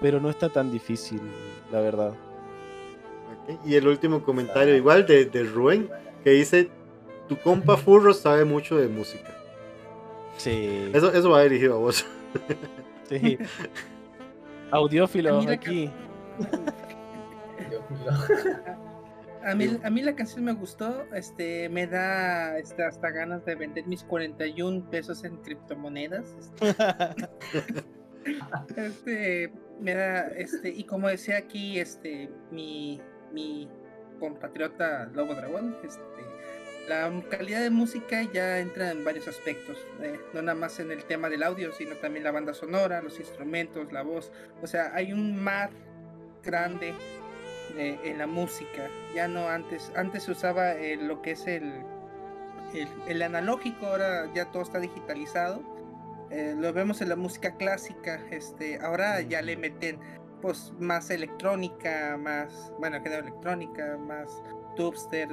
Pero 0.00 0.20
no 0.20 0.28
está 0.30 0.48
tan 0.48 0.72
difícil, 0.72 1.20
la 1.70 1.80
verdad. 1.80 2.14
Y 3.64 3.74
el 3.74 3.86
último 3.86 4.22
comentario, 4.22 4.74
igual 4.74 5.06
de, 5.06 5.26
de 5.26 5.44
Rubén, 5.44 5.88
que 6.24 6.30
dice: 6.30 6.68
Tu 7.28 7.36
compa 7.36 7.76
Furro 7.76 8.12
sabe 8.14 8.44
mucho 8.44 8.76
de 8.76 8.88
música. 8.88 9.36
Sí, 10.36 10.90
Eso, 10.94 11.12
eso 11.12 11.30
va 11.30 11.42
dirigido 11.42 11.74
a 11.74 11.78
vos. 11.78 12.06
sí. 13.08 13.38
Audiófilos 14.70 15.44
Mira, 15.44 15.54
aquí. 15.54 15.90
Mí, 19.56 19.80
a 19.82 19.88
mí 19.88 20.02
la 20.02 20.14
canción 20.14 20.44
me 20.44 20.52
gustó, 20.52 21.06
este, 21.14 21.70
me 21.70 21.86
da 21.86 22.58
este, 22.58 22.84
hasta 22.84 23.10
ganas 23.10 23.42
de 23.46 23.54
vender 23.54 23.86
mis 23.86 24.04
41 24.04 24.90
pesos 24.90 25.24
en 25.24 25.38
criptomonedas. 25.38 26.36
Este, 26.60 26.74
este, 28.76 29.50
me 29.80 29.94
da, 29.94 30.26
este, 30.28 30.68
y 30.68 30.84
como 30.84 31.08
decía 31.08 31.38
aquí, 31.38 31.80
este, 31.80 32.30
mi, 32.50 33.00
mi 33.32 33.66
compatriota 34.18 35.06
Lobo 35.14 35.34
Dragón, 35.34 35.74
este, 35.84 36.02
la 36.90 37.08
calidad 37.30 37.60
de 37.60 37.70
música 37.70 38.24
ya 38.32 38.58
entra 38.58 38.90
en 38.90 39.04
varios 39.04 39.28
aspectos, 39.28 39.78
eh, 40.02 40.18
no 40.34 40.42
nada 40.42 40.58
más 40.58 40.80
en 40.80 40.90
el 40.90 41.04
tema 41.04 41.28
del 41.28 41.44
audio, 41.44 41.72
sino 41.72 41.94
también 41.94 42.24
la 42.24 42.32
banda 42.32 42.52
sonora, 42.52 43.00
los 43.00 43.20
instrumentos, 43.20 43.92
la 43.92 44.02
voz, 44.02 44.32
o 44.60 44.66
sea, 44.66 44.90
hay 44.92 45.12
un 45.12 45.40
mar 45.40 45.70
grande 46.42 46.92
de- 47.76 47.96
en 48.02 48.18
la 48.18 48.26
música. 48.26 48.88
Ya 49.14 49.28
no 49.28 49.48
antes, 49.48 49.92
antes 49.94 50.24
se 50.24 50.32
usaba 50.32 50.72
eh, 50.72 50.96
lo 50.96 51.22
que 51.22 51.30
es 51.30 51.46
el, 51.46 51.72
el, 53.06 53.22
analógico, 53.22 53.86
ahora 53.86 54.28
ya 54.34 54.46
todo 54.50 54.64
está 54.64 54.80
digitalizado. 54.80 55.62
Eh, 56.32 56.56
lo 56.58 56.72
vemos 56.72 57.00
en 57.02 57.08
la 57.08 57.16
música 57.16 57.56
clásica, 57.56 58.20
este, 58.32 58.80
ahora 58.80 59.20
ya 59.20 59.42
le 59.42 59.56
meten 59.56 60.00
pues 60.42 60.72
más 60.80 61.10
electrónica, 61.10 62.16
más, 62.16 62.72
bueno, 62.80 63.00
que 63.00 63.10
no 63.10 63.16
electrónica, 63.16 63.96
más 63.96 64.42
dubstep, 64.76 65.30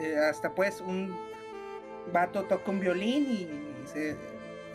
eh, 0.00 0.16
hasta 0.18 0.54
pues 0.54 0.80
un 0.80 1.16
vato 2.12 2.44
toca 2.44 2.70
un 2.70 2.80
violín 2.80 3.24
y 3.84 3.86
se- 3.88 4.16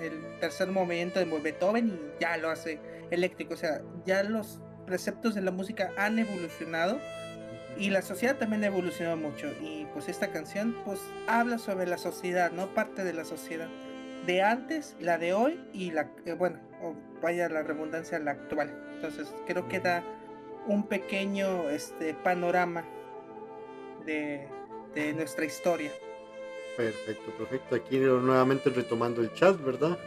el 0.01 0.39
tercer 0.39 0.67
movimiento 0.69 1.19
de 1.19 1.25
Beethoven 1.25 1.89
y 1.89 2.21
ya 2.21 2.35
lo 2.37 2.49
hace 2.49 2.79
eléctrico, 3.11 3.53
o 3.53 3.57
sea, 3.57 3.81
ya 4.05 4.23
los 4.23 4.59
preceptos 4.87 5.35
de 5.35 5.41
la 5.41 5.51
música 5.51 5.91
han 5.97 6.17
evolucionado 6.17 6.97
y 7.77 7.89
la 7.91 8.01
sociedad 8.01 8.35
también 8.37 8.63
ha 8.63 8.67
evolucionado 8.67 9.17
mucho 9.17 9.47
y 9.61 9.85
pues 9.93 10.09
esta 10.09 10.31
canción 10.31 10.75
pues 10.85 10.99
habla 11.27 11.57
sobre 11.59 11.85
la 11.87 11.97
sociedad, 11.97 12.51
¿no? 12.51 12.73
Parte 12.73 13.03
de 13.03 13.13
la 13.13 13.23
sociedad 13.25 13.67
de 14.25 14.41
antes, 14.41 14.95
la 14.99 15.17
de 15.17 15.33
hoy 15.33 15.59
y 15.71 15.91
la, 15.91 16.09
eh, 16.25 16.33
bueno, 16.33 16.59
vaya 17.21 17.47
la 17.49 17.61
redundancia, 17.63 18.17
la 18.19 18.31
actual. 18.31 18.71
Entonces 18.95 19.33
creo 19.47 19.67
que 19.67 19.79
da 19.79 20.03
un 20.67 20.87
pequeño 20.87 21.69
este, 21.69 22.13
panorama 22.13 22.83
de, 24.05 24.47
de 24.95 25.13
nuestra 25.13 25.45
historia. 25.45 25.91
Perfecto, 26.77 27.31
perfecto. 27.37 27.75
Aquí 27.75 27.97
nuevamente 27.97 28.69
retomando 28.69 29.21
el 29.21 29.33
chat, 29.33 29.61
¿verdad? 29.63 29.97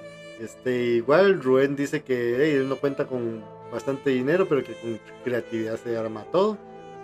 Este, 0.40 0.96
igual 0.96 1.42
Rubén 1.42 1.76
dice 1.76 2.02
que 2.02 2.36
hey, 2.38 2.52
él 2.56 2.68
no 2.68 2.76
cuenta 2.76 3.06
con 3.06 3.44
bastante 3.70 4.10
dinero, 4.10 4.48
pero 4.48 4.64
que 4.64 4.74
con 4.74 4.98
creatividad 5.22 5.76
se 5.76 5.96
arma 5.96 6.24
todo. 6.24 6.58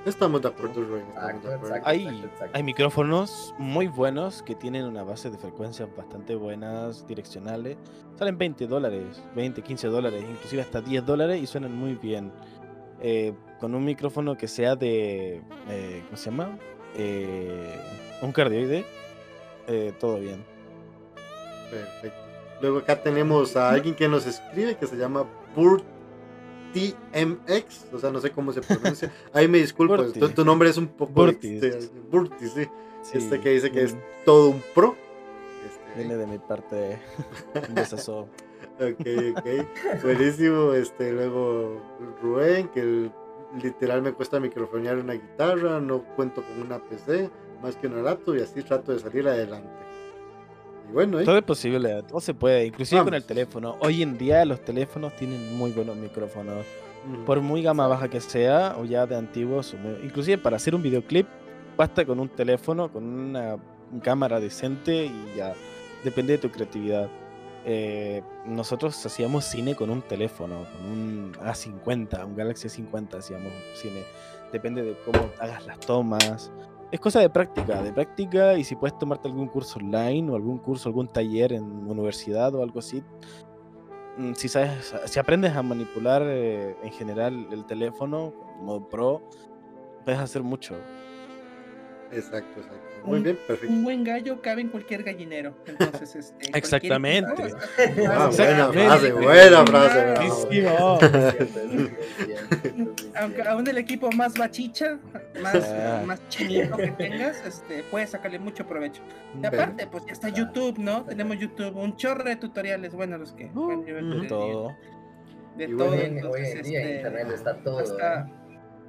Estamos 0.06 0.40
de 0.40 0.48
acuerdo, 0.48 0.82
Rubén. 0.82 1.04
Estamos 1.08 1.44
Exacto, 1.44 1.48
de 1.48 1.54
acuerdo. 1.54 1.76
exacto. 1.76 1.88
Hay, 1.90 2.06
exacto. 2.06 2.50
hay 2.54 2.62
micrófonos 2.62 3.54
muy 3.58 3.86
buenos 3.86 4.42
que 4.42 4.54
tienen 4.54 4.86
una 4.86 5.04
base 5.04 5.30
de 5.30 5.36
frecuencias 5.36 5.94
bastante 5.94 6.34
buenas, 6.34 7.06
direccionales. 7.06 7.76
Salen 8.18 8.38
20 8.38 8.66
dólares, 8.66 9.22
20, 9.36 9.62
15 9.62 9.88
dólares, 9.88 10.24
inclusive 10.28 10.62
hasta 10.62 10.80
10 10.80 11.04
dólares 11.04 11.42
y 11.42 11.46
suenan 11.46 11.74
muy 11.74 11.94
bien. 11.94 12.32
Eh, 13.02 13.34
con 13.60 13.74
un 13.74 13.84
micrófono 13.84 14.36
que 14.36 14.48
sea 14.48 14.74
de, 14.74 15.42
eh, 15.68 16.02
¿cómo 16.06 16.16
se 16.16 16.30
llama? 16.30 16.58
Eh, 16.96 17.78
un 18.22 18.32
cardioide, 18.32 18.84
eh, 19.68 19.92
todo 19.98 20.18
bien. 20.20 20.44
Perfecto. 21.70 22.18
Luego 22.60 22.78
acá 22.78 23.02
tenemos 23.02 23.56
a 23.56 23.70
alguien 23.70 23.94
que 23.94 24.08
nos 24.08 24.26
escribe 24.26 24.76
que 24.76 24.86
se 24.86 24.96
llama 24.96 25.24
Burt 25.56 25.84
TMX, 26.74 27.86
o 27.92 27.98
sea, 27.98 28.10
no 28.10 28.20
sé 28.20 28.30
cómo 28.30 28.52
se 28.52 28.60
pronuncia. 28.60 29.12
Ahí 29.32 29.48
me 29.48 29.58
disculpo, 29.58 29.96
Burti. 29.96 30.20
tu, 30.20 30.28
tu 30.30 30.44
nombre 30.44 30.68
es 30.68 30.76
un 30.76 30.88
poco 30.88 31.12
Burtis. 31.12 31.62
este, 31.62 31.90
Burti, 32.10 32.46
sí. 32.48 32.66
Sí, 33.02 33.18
Este 33.18 33.40
que 33.40 33.50
dice 33.50 33.70
que 33.72 33.82
es 33.84 33.96
todo 34.26 34.50
un 34.50 34.62
pro. 34.74 34.94
Este, 35.66 35.98
Viene 35.98 36.16
de 36.16 36.26
mi 36.26 36.38
parte 36.38 36.98
un 37.68 37.74
besazo. 37.74 38.28
Ok, 38.78 39.06
ok. 39.36 40.02
Buenísimo. 40.02 40.74
Este, 40.74 41.12
luego 41.12 41.80
Rubén, 42.22 42.68
que 42.68 42.80
el- 42.80 43.12
literal 43.62 44.02
me 44.02 44.12
cuesta 44.12 44.40
microfonear 44.40 44.98
una 44.98 45.14
guitarra, 45.14 45.80
no 45.80 46.02
cuento 46.16 46.42
con 46.42 46.66
una 46.66 46.78
PC, 46.78 47.30
más 47.62 47.76
que 47.76 47.86
un 47.86 48.02
laptop 48.04 48.36
y 48.36 48.42
así 48.42 48.62
trato 48.62 48.92
de 48.92 48.98
salir 48.98 49.26
adelante. 49.28 49.68
Y 50.88 50.92
bueno, 50.92 51.20
¿eh? 51.20 51.24
Todo 51.24 51.38
es 51.38 51.44
posible, 51.44 52.02
todo 52.04 52.20
se 52.20 52.34
puede, 52.34 52.66
inclusive 52.66 53.02
con 53.04 53.14
el 53.14 53.24
teléfono. 53.24 53.76
Hoy 53.80 54.02
en 54.02 54.18
día 54.18 54.44
los 54.44 54.64
teléfonos 54.64 55.14
tienen 55.16 55.56
muy 55.56 55.72
buenos 55.72 55.96
micrófonos. 55.96 56.64
Por 57.24 57.40
muy 57.40 57.62
gama 57.62 57.86
baja 57.86 58.08
que 58.08 58.20
sea, 58.20 58.76
o 58.78 58.84
ya 58.84 59.06
de 59.06 59.16
antiguos, 59.16 59.74
inclusive 60.02 60.36
para 60.36 60.56
hacer 60.56 60.74
un 60.74 60.82
videoclip, 60.82 61.26
basta 61.76 62.04
con 62.04 62.20
un 62.20 62.28
teléfono, 62.28 62.92
con 62.92 63.04
una 63.04 63.56
cámara 64.02 64.38
decente 64.38 65.06
y 65.06 65.32
ya, 65.36 65.54
depende 66.04 66.34
de 66.34 66.38
tu 66.38 66.50
creatividad. 66.50 67.08
Eh, 67.64 68.22
nosotros 68.46 69.04
hacíamos 69.04 69.44
cine 69.44 69.74
con 69.74 69.90
un 69.90 70.00
teléfono, 70.02 70.64
con 70.72 70.86
un 70.86 71.32
A50, 71.34 72.24
un 72.24 72.34
Galaxy 72.34 72.68
A50 72.68 73.18
hacíamos 73.18 73.52
cine. 73.74 74.02
Depende 74.52 74.82
de 74.82 74.96
cómo 75.04 75.30
hagas 75.38 75.66
las 75.66 75.78
tomas. 75.80 76.50
Es 76.90 76.98
cosa 76.98 77.20
de 77.20 77.30
práctica, 77.30 77.82
de 77.82 77.92
práctica 77.92 78.54
y 78.54 78.64
si 78.64 78.74
puedes 78.74 78.98
tomarte 78.98 79.28
algún 79.28 79.46
curso 79.46 79.78
online 79.78 80.30
o 80.30 80.34
algún 80.34 80.58
curso, 80.58 80.88
algún 80.88 81.06
taller 81.06 81.52
en 81.52 81.62
universidad 81.62 82.54
o 82.54 82.62
algo 82.62 82.80
así, 82.80 83.02
mm, 84.16 84.32
si 84.34 84.48
sabes, 84.48 84.94
si 85.04 85.20
aprendes 85.20 85.54
a 85.54 85.62
manipular 85.62 86.22
eh, 86.24 86.76
en 86.82 86.92
general 86.92 87.46
el 87.52 87.64
teléfono, 87.66 88.32
modo 88.60 88.88
pro, 88.88 89.22
puedes 90.04 90.20
hacer 90.20 90.42
mucho. 90.42 90.74
Exacto, 92.10 92.60
exacto. 92.60 92.89
Muy 93.04 93.18
Un- 93.18 93.22
bien, 93.24 93.38
perfecto. 93.46 93.72
Un 93.74 93.84
buen 93.84 94.04
gallo 94.04 94.40
cabe 94.42 94.60
en 94.62 94.68
cualquier 94.68 95.02
gallinero. 95.02 95.54
Entonces, 95.66 96.14
este, 96.16 96.34
cualquier 96.34 96.56
Exactamente. 96.56 97.42
equipo- 97.42 97.58
Ah, 98.08 98.28
buena 98.28 98.28
Exactamente. 98.28 98.84
frase, 98.86 99.12
buena 99.12 99.66
frase. 99.66 100.00
Ah, 100.00 100.24
es 100.24 100.46
muy 100.46 101.90
Aunque 103.16 103.42
aún 103.42 103.66
el 103.68 103.78
equipo 103.78 104.10
más 104.12 104.36
bachicha, 104.36 104.98
más, 105.42 105.56
Ah. 105.56 106.02
más 106.06 106.20
chinito 106.28 106.76
que 106.76 106.88
tengas, 106.92 107.44
este, 107.46 107.82
puedes 107.90 108.10
sacarle 108.10 108.38
mucho 108.38 108.66
provecho. 108.66 109.02
Y 109.40 109.46
aparte, 109.46 109.86
pues 109.86 110.04
ya 110.06 110.12
está 110.12 110.28
YouTube, 110.28 110.78
¿no? 110.78 111.04
Tenemos 111.04 111.38
YouTube, 111.38 111.76
un 111.76 111.96
chorro 111.96 112.24
de 112.24 112.36
tutoriales, 112.36 112.94
bueno, 112.94 113.18
los 113.18 113.32
que 113.32 113.44
De 113.44 113.50
de- 113.50 114.26
todo. 114.28 114.76
de 115.56 115.68
todo. 115.68 115.88
bueno, 115.88 115.92
Hoy 115.92 116.00
en, 116.00 116.12
hoy 116.12 116.16
entonces, 116.16 116.54
en 116.56 116.62
día 116.62 116.80
en 116.80 116.86
este, 116.86 116.96
internet 116.96 117.26
está 117.34 117.54
todo. 117.62 117.78
hasta- 117.80 118.30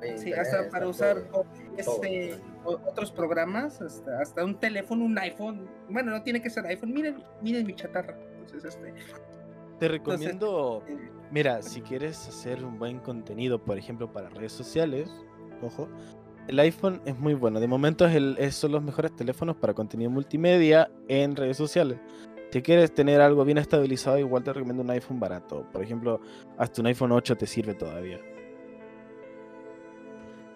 ¿eh? 0.01 0.17
Sí, 0.17 0.33
hasta 0.33 0.69
para 0.69 0.87
usar 0.87 1.23
este, 1.77 2.37
otros 2.63 3.11
programas, 3.11 3.81
hasta, 3.81 4.19
hasta 4.21 4.43
un 4.45 4.55
teléfono, 4.59 5.05
un 5.05 5.17
iPhone. 5.17 5.67
Bueno, 5.89 6.11
no 6.11 6.21
tiene 6.23 6.41
que 6.41 6.49
ser 6.49 6.65
iPhone. 6.67 6.93
Miren, 6.93 7.23
miren 7.41 7.65
mi 7.65 7.73
chatarra. 7.75 8.17
Entonces, 8.39 8.75
este, 8.75 8.93
Te 9.79 9.87
recomiendo, 9.87 10.83
eh, 10.87 10.97
mira, 11.31 11.61
si 11.61 11.81
quieres 11.81 12.27
hacer 12.27 12.63
un 12.63 12.77
buen 12.77 12.99
contenido, 12.99 13.59
por 13.63 13.77
ejemplo, 13.77 14.11
para 14.11 14.29
redes 14.29 14.51
sociales, 14.51 15.09
ojo, 15.61 15.87
el 16.47 16.59
iPhone 16.59 17.01
es 17.05 17.17
muy 17.17 17.33
bueno. 17.33 17.59
De 17.59 17.67
momento 17.67 18.05
es 18.05 18.15
el, 18.15 18.35
es- 18.39 18.55
son 18.55 18.71
los 18.73 18.83
mejores 18.83 19.15
teléfonos 19.15 19.55
para 19.55 19.73
contenido 19.73 20.09
multimedia 20.09 20.89
en 21.07 21.35
redes 21.35 21.57
sociales. 21.57 21.99
Si 22.51 22.61
quieres 22.61 22.93
tener 22.93 23.21
algo 23.21 23.45
bien 23.45 23.57
estabilizado, 23.59 24.17
igual 24.19 24.43
te 24.43 24.51
recomiendo 24.51 24.83
un 24.83 24.89
iPhone 24.89 25.19
barato. 25.21 25.65
Por 25.71 25.81
ejemplo, 25.83 26.19
hasta 26.57 26.81
un 26.81 26.87
iPhone 26.87 27.13
8 27.13 27.37
te 27.37 27.45
sirve 27.47 27.73
todavía. 27.75 28.19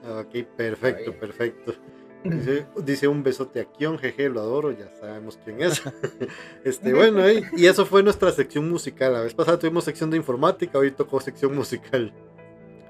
Ok, 0.07 0.45
perfecto, 0.55 1.13
perfecto. 1.13 1.73
Dice, 2.25 2.65
dice 2.83 3.07
un 3.07 3.21
besote 3.21 3.59
a 3.59 3.65
Kion, 3.65 3.99
jeje, 3.99 4.29
lo 4.29 4.39
adoro, 4.39 4.71
ya 4.71 4.89
sabemos 4.99 5.37
quién 5.43 5.61
es. 5.61 5.83
Este, 6.63 6.91
bueno, 6.95 7.23
eh, 7.23 7.43
y 7.55 7.67
eso 7.67 7.85
fue 7.85 8.01
nuestra 8.01 8.31
sección 8.31 8.67
musical. 8.67 9.13
La 9.13 9.21
vez 9.21 9.35
pasada 9.35 9.59
tuvimos 9.59 9.83
sección 9.83 10.09
de 10.09 10.17
informática, 10.17 10.79
hoy 10.79 10.89
tocó 10.89 11.19
sección 11.19 11.53
musical 11.53 12.11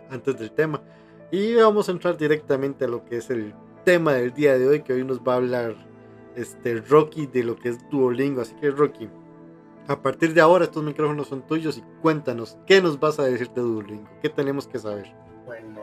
antes 0.09 0.39
del 0.39 0.51
tema. 0.51 0.81
Y 1.31 1.53
vamos 1.55 1.89
a 1.89 1.91
entrar 1.91 2.17
directamente 2.17 2.85
a 2.85 2.87
lo 2.87 3.03
que 3.03 3.17
es 3.17 3.29
el 3.29 3.53
tema 3.83 4.13
del 4.13 4.33
día 4.33 4.57
de 4.57 4.67
hoy, 4.69 4.81
que 4.83 4.93
hoy 4.93 5.03
nos 5.03 5.19
va 5.19 5.33
a 5.33 5.37
hablar 5.37 5.75
este 6.37 6.75
Rocky 6.75 7.27
de 7.27 7.43
lo 7.43 7.57
que 7.57 7.69
es 7.69 7.89
Duolingo. 7.89 8.39
Así 8.39 8.55
que 8.55 8.71
Rocky, 8.71 9.09
a 9.87 10.01
partir 10.01 10.33
de 10.33 10.39
ahora 10.39 10.63
estos 10.63 10.83
micrófonos 10.83 11.27
son 11.27 11.45
tuyos 11.45 11.77
y 11.77 11.83
cuéntanos, 12.01 12.57
¿qué 12.65 12.81
nos 12.81 12.99
vas 13.01 13.19
a 13.19 13.25
decir 13.25 13.49
de 13.49 13.61
Duolingo? 13.61 14.09
¿Qué 14.21 14.29
tenemos 14.29 14.65
que 14.65 14.79
saber? 14.79 15.13
Bueno, 15.45 15.81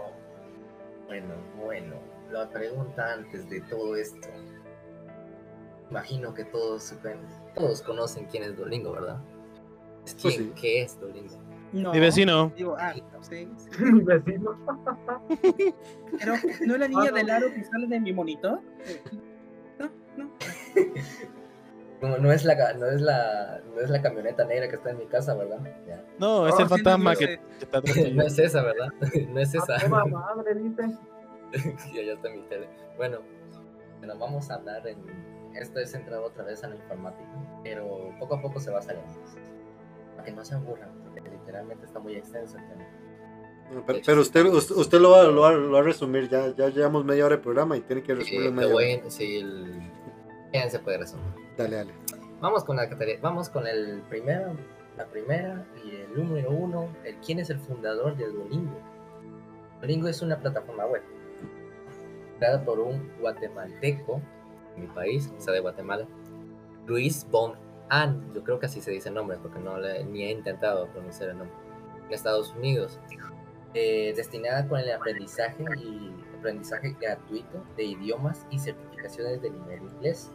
bueno, 1.12 1.34
bueno. 1.58 1.96
La 2.30 2.48
pregunta 2.48 3.12
antes 3.12 3.48
de 3.50 3.60
todo 3.62 3.94
esto. 3.96 4.28
Imagino 5.90 6.32
que 6.32 6.44
todos 6.46 6.94
todos 7.54 7.82
conocen 7.82 8.24
quién 8.30 8.44
es 8.44 8.56
Duolingo, 8.56 8.92
¿verdad? 8.92 9.20
Pues 10.00 10.14
quién, 10.14 10.32
sí. 10.32 10.52
¿Qué 10.58 10.82
es 10.82 10.98
Duolingo? 10.98 11.36
No. 11.74 11.92
Mi 11.92 12.00
vecino. 12.00 12.50
Digo, 12.56 12.76
ah, 12.78 12.94
sí, 13.20 13.46
sí. 13.58 13.78
Mi 13.84 14.00
vecino. 14.00 14.56
Pero, 16.18 16.34
¿no 16.66 16.74
es 16.74 16.80
la 16.80 16.88
niña 16.88 17.10
del 17.10 17.28
aro 17.28 17.52
que 17.52 17.62
sale 17.64 17.86
de 17.86 18.00
mi 18.00 18.14
monitor? 18.14 18.60
No, 19.78 19.90
no. 20.16 20.30
No, 22.02 22.18
no 22.18 22.32
es 22.32 22.44
la 22.44 22.72
no 22.74 22.86
es 22.86 23.00
la 23.00 23.60
no 23.74 23.80
es 23.80 23.88
la 23.88 24.02
camioneta 24.02 24.44
negra 24.44 24.68
que 24.68 24.74
está 24.76 24.90
en 24.90 24.98
mi 24.98 25.06
casa, 25.06 25.34
¿verdad? 25.34 25.60
Ya. 25.86 26.04
No, 26.18 26.46
es 26.48 26.54
Oh, 26.54 26.58
el 26.58 26.64
sí, 26.64 26.70
fantasma 26.70 27.12
no, 27.12 27.18
que, 27.18 27.40
está. 27.60 27.80
No 28.12 28.22
es 28.24 28.38
esa, 28.38 28.62
¿verdad? 28.62 28.88
No 29.30 29.40
es 29.40 29.54
esa. 29.54 29.76
A 29.76 29.80
toda 29.88 30.04
madre, 30.06 30.54
dice. 30.56 30.82
ya, 31.94 32.02
ya 32.02 32.12
está 32.14 32.28
en 32.28 32.36
mi 32.36 32.42
tele. 32.48 32.68
Bueno, 32.96 33.18
bueno, 33.98 34.18
vamos 34.18 34.50
a 34.50 34.54
hablar 34.56 34.86
en. 34.86 34.98
Esto 35.54 35.78
es 35.80 35.92
centrado 35.92 36.24
otra 36.24 36.44
vez 36.44 36.62
en 36.64 36.70
la 36.70 36.76
informática, 36.76 37.28
pero 37.62 38.10
poco 38.18 38.36
a 38.36 38.42
poco 38.42 38.58
se 38.58 38.70
va 38.70 38.80
saliendo. 38.80 39.12
Para 40.16 40.24
que 40.24 40.32
no 40.32 40.44
se 40.44 40.54
aburran, 40.54 40.88
porque 41.04 41.28
literalmente 41.30 41.84
está 41.84 41.98
muy 41.98 42.16
extenso 42.16 42.56
el 42.56 42.68
tema. 42.68 42.86
Pero, 43.86 44.00
pero 44.04 44.20
usted, 44.22 44.44
usted, 44.46 44.74
usted 44.76 44.98
lo, 44.98 45.10
va, 45.10 45.22
lo, 45.24 45.42
va, 45.42 45.52
lo 45.52 45.70
va 45.72 45.78
a 45.80 45.82
resumir, 45.82 46.28
ya, 46.28 46.54
ya 46.56 46.68
llevamos 46.68 47.04
media 47.04 47.24
hora 47.26 47.36
de 47.36 47.42
programa 47.42 47.76
y 47.76 47.80
tiene 47.82 48.02
que 48.02 48.14
resumirlo 48.14 48.48
en 48.48 48.54
te 48.56 48.60
media 48.62 48.74
hora. 48.74 49.06
a- 49.06 49.10
sí, 49.10 49.36
el... 49.38 49.82
Bien, 50.52 50.70
se 50.70 50.78
puede 50.78 50.98
resumir. 50.98 51.26
Dale, 51.56 51.76
dale. 51.76 51.92
Vamos 52.40 52.64
con 52.64 52.76
la 52.76 52.88
vamos 53.20 53.48
con 53.48 53.66
el 53.66 54.02
primero, 54.08 54.54
la 54.96 55.06
primera 55.06 55.64
y 55.84 55.96
el 55.96 56.14
número 56.14 56.50
uno, 56.50 56.88
el 57.04 57.16
quién 57.16 57.38
es 57.38 57.50
el 57.50 57.58
fundador 57.60 58.16
de 58.16 58.26
Duolingo. 58.26 58.78
Duolingo 59.80 60.08
es 60.08 60.22
una 60.22 60.38
plataforma 60.38 60.86
web 60.86 61.02
creada 62.38 62.64
por 62.64 62.80
un 62.80 63.12
guatemalteco 63.20 64.20
en 64.76 64.82
mi 64.82 64.88
país, 64.88 65.30
o 65.38 65.40
sea 65.40 65.52
de 65.52 65.60
Guatemala, 65.60 66.06
Luis 66.86 67.26
Von 67.30 67.54
An, 67.88 68.32
yo 68.34 68.42
creo 68.42 68.58
que 68.58 68.66
así 68.66 68.80
se 68.80 68.90
dice 68.90 69.10
el 69.10 69.14
nombre 69.14 69.36
porque 69.40 69.60
no 69.60 69.78
le- 69.78 70.02
ni 70.04 70.24
he 70.24 70.30
intentado 70.32 70.88
pronunciar 70.88 71.30
el 71.30 71.38
nombre, 71.38 71.54
en 72.08 72.12
Estados 72.12 72.52
Unidos, 72.56 72.98
eh, 73.74 74.12
destinada 74.16 74.66
con 74.66 74.80
el 74.80 74.90
aprendizaje 74.90 75.64
y 75.78 76.10
aprendizaje 76.38 76.96
gratuito 77.00 77.62
de 77.76 77.84
idiomas 77.84 78.44
y 78.50 78.58
certificaciones 78.58 79.40
de 79.42 79.50
nivel 79.50 79.82
inglés. 79.82 80.32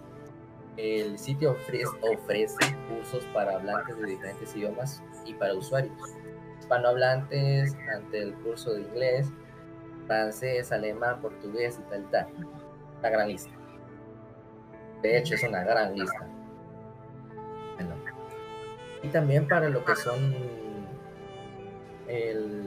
El 0.77 1.17
sitio 1.17 1.57
ofrece, 2.01 2.57
cursos 2.87 3.25
para 3.33 3.55
hablantes 3.55 3.97
de 3.97 4.07
diferentes 4.07 4.55
idiomas 4.55 5.01
y 5.25 5.33
para 5.33 5.55
usuarios. 5.55 5.93
Hispanohablantes 6.59 7.75
ante 7.95 8.21
el 8.21 8.33
curso 8.35 8.73
de 8.73 8.81
inglés, 8.81 9.31
francés, 10.05 10.71
alemán, 10.71 11.19
portugués 11.19 11.79
y 11.79 11.89
tal, 11.89 12.09
tal. 12.11 12.27
Una 12.99 13.09
gran 13.09 13.27
lista. 13.27 13.51
De 15.01 15.17
hecho, 15.17 15.35
es 15.35 15.43
una 15.43 15.63
gran 15.63 15.95
lista. 15.95 16.27
Bueno. 17.75 17.95
Y 19.01 19.07
también 19.09 19.47
para 19.47 19.69
lo 19.69 19.83
que 19.83 19.95
son 19.95 20.35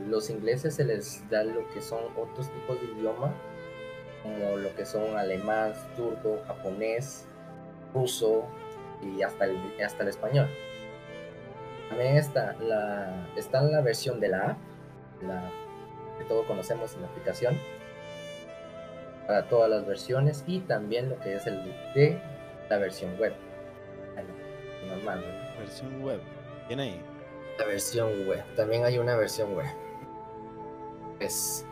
los 0.09 0.29
ingleses 0.29 0.75
se 0.75 0.85
les 0.85 1.29
da 1.31 1.45
lo 1.45 1.69
que 1.71 1.81
son 1.81 2.05
otros 2.17 2.51
tipos 2.51 2.81
de 2.81 2.87
idioma, 2.87 3.33
como 4.23 4.57
lo 4.57 4.75
que 4.75 4.85
son 4.85 5.17
alemán, 5.17 5.73
turco, 5.97 6.43
japonés, 6.47 7.27
ruso 7.93 8.45
y 9.03 9.23
hasta 9.23 9.47
el, 9.47 9.59
hasta 9.85 10.03
el 10.03 10.09
español. 10.09 10.49
También 11.89 12.17
está 12.17 12.55
la, 12.61 13.29
está 13.37 13.63
la 13.63 13.81
versión 13.81 14.21
de 14.21 14.29
la 14.29 14.51
app, 14.51 14.59
la 15.23 15.51
que 16.19 16.25
todos 16.25 16.47
conocemos 16.47 16.95
en 16.95 17.03
la 17.03 17.09
aplicación, 17.09 17.59
para 19.27 19.49
todas 19.49 19.71
las 19.71 19.87
versiones 19.87 20.45
y 20.47 20.61
también 20.61 21.09
lo 21.09 21.19
que 21.21 21.35
es 21.35 21.47
el 21.47 21.63
de 21.95 22.21
la 22.69 22.79
versión 22.79 23.17
web. 23.19 23.33
Normal, 24.87 25.21
¿no? 25.21 25.61
Versión 25.61 26.03
web. 26.03 26.21
¿Quién 26.67 26.81
ahí? 26.81 27.01
La 27.59 27.65
versión 27.65 28.09
web. 28.27 28.43
También 28.57 28.85
hay 28.85 28.99
una 28.99 29.17
versión 29.17 29.55
web. 29.55 29.67
Pues 31.19 31.65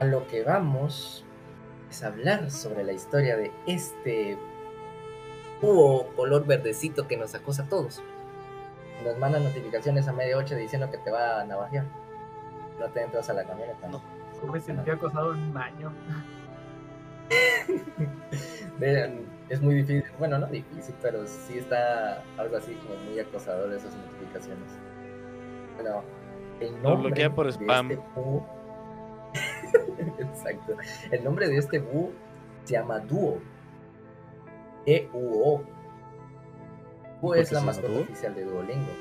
a 0.00 0.04
lo 0.04 0.26
que 0.26 0.42
vamos 0.42 1.24
es 1.90 2.02
hablar 2.02 2.50
sobre 2.50 2.84
la 2.84 2.92
historia 2.92 3.36
de 3.36 3.50
este 3.66 4.36
búho 5.60 6.06
color 6.16 6.46
verdecito 6.46 7.06
que 7.08 7.16
nos 7.16 7.34
acosa 7.34 7.62
a 7.64 7.68
todos. 7.68 8.02
Nos 9.04 9.16
manda 9.18 9.38
notificaciones 9.38 10.08
a 10.08 10.12
media 10.12 10.36
ocho 10.36 10.56
diciendo 10.56 10.90
que 10.90 10.98
te 10.98 11.10
va 11.10 11.40
a 11.40 11.44
navajear. 11.44 11.84
No 12.80 12.86
te 12.88 13.02
entras 13.02 13.28
a 13.30 13.32
la 13.34 13.44
camioneta. 13.44 13.88
No. 13.88 14.00
Yo 14.44 14.52
me 14.52 14.60
sentí 14.60 14.90
acosado 14.90 15.32
en 15.34 15.40
un 15.50 15.56
año. 15.56 15.92
Vean, 18.78 19.20
es 19.48 19.60
muy 19.60 19.74
difícil, 19.76 20.04
bueno, 20.18 20.38
no 20.38 20.46
difícil, 20.46 20.94
pero 21.02 21.26
sí 21.26 21.58
está 21.58 22.22
algo 22.36 22.56
así 22.56 22.72
como 22.74 22.94
muy 23.10 23.18
acosador 23.18 23.72
esas 23.72 23.94
notificaciones. 23.94 24.70
Bueno, 25.74 26.02
el 26.60 26.72
Lo 26.74 26.90
nombre 26.90 27.08
bloquea 27.08 27.34
por 27.34 27.46
de 27.46 27.52
spam. 27.52 27.90
este 27.90 28.02
búho- 28.14 28.46
Exacto. 30.18 30.76
El 31.10 31.24
nombre 31.24 31.48
de 31.48 31.56
este 31.58 31.78
búho 31.80 32.10
se 32.64 32.74
llama 32.74 32.98
Duo. 33.00 33.38
E-U-O. 34.88 35.58
Duo 35.60 37.20
¿Por 37.20 37.38
es 37.38 37.52
la 37.52 37.60
mascota 37.60 37.92
Duo? 37.92 38.02
oficial 38.02 38.34
de 38.34 38.44
Duolingo. 38.44 38.92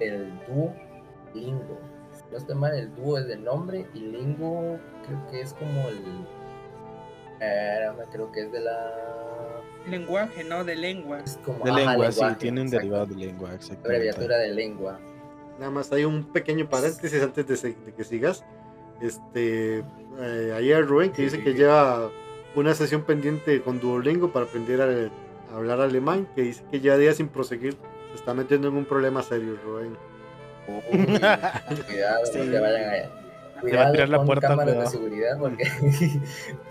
El 0.00 0.32
Duolingo. 0.48 1.78
Si 2.12 2.22
no 2.30 2.36
estoy 2.36 2.56
mal, 2.56 2.74
el 2.74 2.94
Duo 2.96 3.18
es 3.18 3.26
del 3.26 3.44
nombre 3.44 3.86
y 3.94 4.00
Lingo 4.00 4.78
creo 5.06 5.26
que 5.30 5.40
es 5.40 5.54
como 5.54 5.88
el 5.88 6.26
eh, 7.40 7.88
creo 8.12 8.30
que 8.30 8.42
es 8.42 8.52
de 8.52 8.60
la. 8.60 9.60
Lenguaje, 9.88 10.44
no 10.44 10.64
de 10.64 10.76
lengua. 10.76 11.20
Es 11.24 11.38
como, 11.44 11.64
De 11.64 11.70
ajá, 11.70 11.90
lengua, 11.90 12.12
sí, 12.12 12.24
tiene 12.38 12.60
un 12.60 12.68
exacto. 12.68 12.86
derivado 12.86 13.06
de 13.06 13.14
lengua, 13.16 13.54
exactamente. 13.54 13.88
Abreviatura 13.88 14.38
de 14.38 14.48
lengua. 14.48 15.00
Nada 15.58 15.70
más 15.70 15.92
hay 15.92 16.04
un 16.04 16.24
pequeño 16.32 16.68
paréntesis 16.68 17.20
antes 17.22 17.62
de 17.62 17.94
que 17.96 18.04
sigas. 18.04 18.44
Este, 19.00 19.78
eh, 20.20 20.54
ayer 20.56 20.86
Rubén 20.86 21.10
que 21.10 21.22
dice 21.22 21.42
que 21.42 21.52
lleva 21.54 22.10
una 22.54 22.74
sesión 22.74 23.02
pendiente 23.02 23.62
con 23.62 23.80
Duolingo 23.80 24.32
para 24.32 24.46
aprender 24.46 24.80
a, 24.82 25.52
a 25.52 25.56
hablar 25.56 25.80
alemán, 25.80 26.28
que 26.34 26.42
dice 26.42 26.62
que 26.70 26.80
ya 26.80 26.96
días 26.96 27.16
sin 27.16 27.28
proseguir 27.28 27.74
se 28.10 28.16
está 28.16 28.34
metiendo 28.34 28.68
en 28.68 28.74
un 28.76 28.84
problema 28.84 29.22
serio, 29.22 29.56
Rubén. 29.64 29.96
Uy, 30.68 31.76
cuidado, 31.86 32.26
Sí. 32.26 32.38
no 32.38 32.44
te 32.50 32.60
vayan 32.60 32.84
a. 32.84 32.92
Te 33.62 33.76
va 33.76 33.82
a 33.84 33.90
Cuidado, 33.90 33.92
tirar 33.92 34.08
la 34.08 34.16
pon 34.18 34.26
puerta, 34.26 34.48
cámaras 34.48 34.74
cuidado. 34.74 34.90
de 34.90 34.96
seguridad 34.96 35.38
porque 35.38 35.64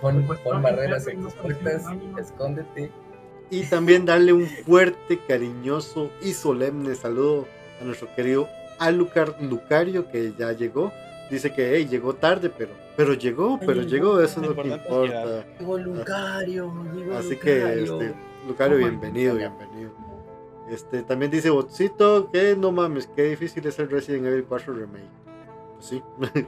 pon, 0.01 0.23
Pues, 0.27 0.39
pon 0.39 0.57
no, 0.57 0.61
barreras 0.63 1.05
no, 1.05 1.11
en 1.11 1.21
tus 1.23 1.33
puertas, 1.33 1.83
escóndete. 2.19 2.91
Y 3.49 3.63
también 3.63 4.05
darle 4.05 4.33
un 4.33 4.45
fuerte, 4.47 5.19
cariñoso 5.27 6.09
y 6.21 6.33
solemne 6.33 6.95
saludo 6.95 7.47
a 7.81 7.83
nuestro 7.85 8.13
querido 8.15 8.47
Alucard 8.79 9.39
Lucario 9.41 10.09
que 10.11 10.33
ya 10.37 10.51
llegó. 10.53 10.91
Dice 11.31 11.53
que 11.53 11.75
hey, 11.75 11.87
llegó 11.89 12.13
tarde, 12.13 12.49
pero, 12.55 12.73
pero 12.97 13.13
llegó, 13.13 13.57
pero 13.59 13.79
Ay, 13.81 13.87
llegó, 13.87 14.19
eso 14.21 14.41
es 14.41 14.47
lo 14.47 14.53
que 14.55 14.67
importa. 14.67 15.45
Llegó 15.57 15.77
Lucario, 15.77 16.73
llegó 16.93 17.17
Así 17.17 17.37
que, 17.37 17.55
Lucario. 17.59 18.01
este, 18.01 18.15
Lucario, 18.47 18.75
Oh, 18.75 18.79
bienvenido, 18.79 19.35
bienvenido. 19.35 19.91
Este, 20.69 21.03
también 21.03 21.31
dice 21.31 21.49
Botcito 21.49 22.29
que 22.31 22.55
no 22.57 22.71
mames, 22.73 23.07
qué 23.15 23.23
difícil 23.23 23.65
es 23.65 23.79
el 23.79 23.89
Resident 23.89 24.25
Evil 24.27 24.43
4 24.43 24.73
Remake. 24.73 25.03
Pues 25.75 25.85
sí. 25.85 26.03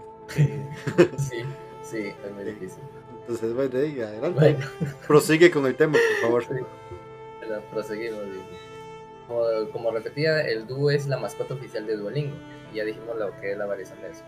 Sí, 1.18 1.44
sí, 1.84 1.98
es 2.26 2.32
muy 2.34 2.44
difícil. 2.46 2.82
Entonces, 3.22 3.54
bueno, 3.54 3.78
ahí, 3.78 4.00
adelante. 4.02 4.40
Bueno, 4.40 4.66
Prosigue 5.08 5.52
con 5.52 5.66
el 5.66 5.76
tema, 5.76 5.94
por 5.94 6.22
favor. 6.22 6.66
pero 7.40 7.62
proseguimos. 7.72 8.24
dice. 8.26 8.40
Como, 9.28 9.44
como 9.72 9.92
repetía, 9.92 10.42
el 10.42 10.66
dúo 10.68 10.92
es 10.92 11.08
la 11.08 11.18
mascota 11.18 11.54
oficial 11.54 11.86
de 11.88 11.96
Duolingo. 11.98 12.36
Ya 12.74 12.84
dijimos 12.86 13.18
lo 13.18 13.32
que 13.40 13.52
es 13.52 13.58
la 13.58 13.66
variación 13.66 14.00
de 14.02 14.10
eso. 14.12 14.24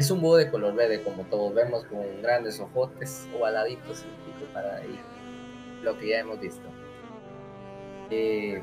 Es 0.00 0.10
un 0.10 0.22
búho 0.22 0.36
de 0.36 0.50
color 0.50 0.74
verde, 0.74 1.02
como 1.02 1.24
todos 1.24 1.52
vemos, 1.54 1.84
con 1.84 2.22
grandes 2.22 2.58
ojotes 2.58 3.28
ovaladitos 3.36 4.00
y 4.02 4.30
pico 4.30 4.50
para 4.54 4.76
ahí. 4.76 4.98
Lo 5.82 5.98
que 5.98 6.08
ya 6.08 6.20
hemos 6.20 6.40
visto. 6.40 6.66
Eh, 8.08 8.62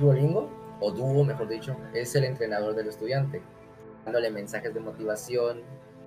Duolingo, 0.00 0.50
o 0.80 0.90
Duo 0.90 1.22
mejor 1.22 1.46
dicho, 1.46 1.76
es 1.94 2.16
el 2.16 2.24
entrenador 2.24 2.74
del 2.74 2.88
estudiante, 2.88 3.40
dándole 4.04 4.32
mensajes 4.32 4.74
de 4.74 4.80
motivación 4.80 5.62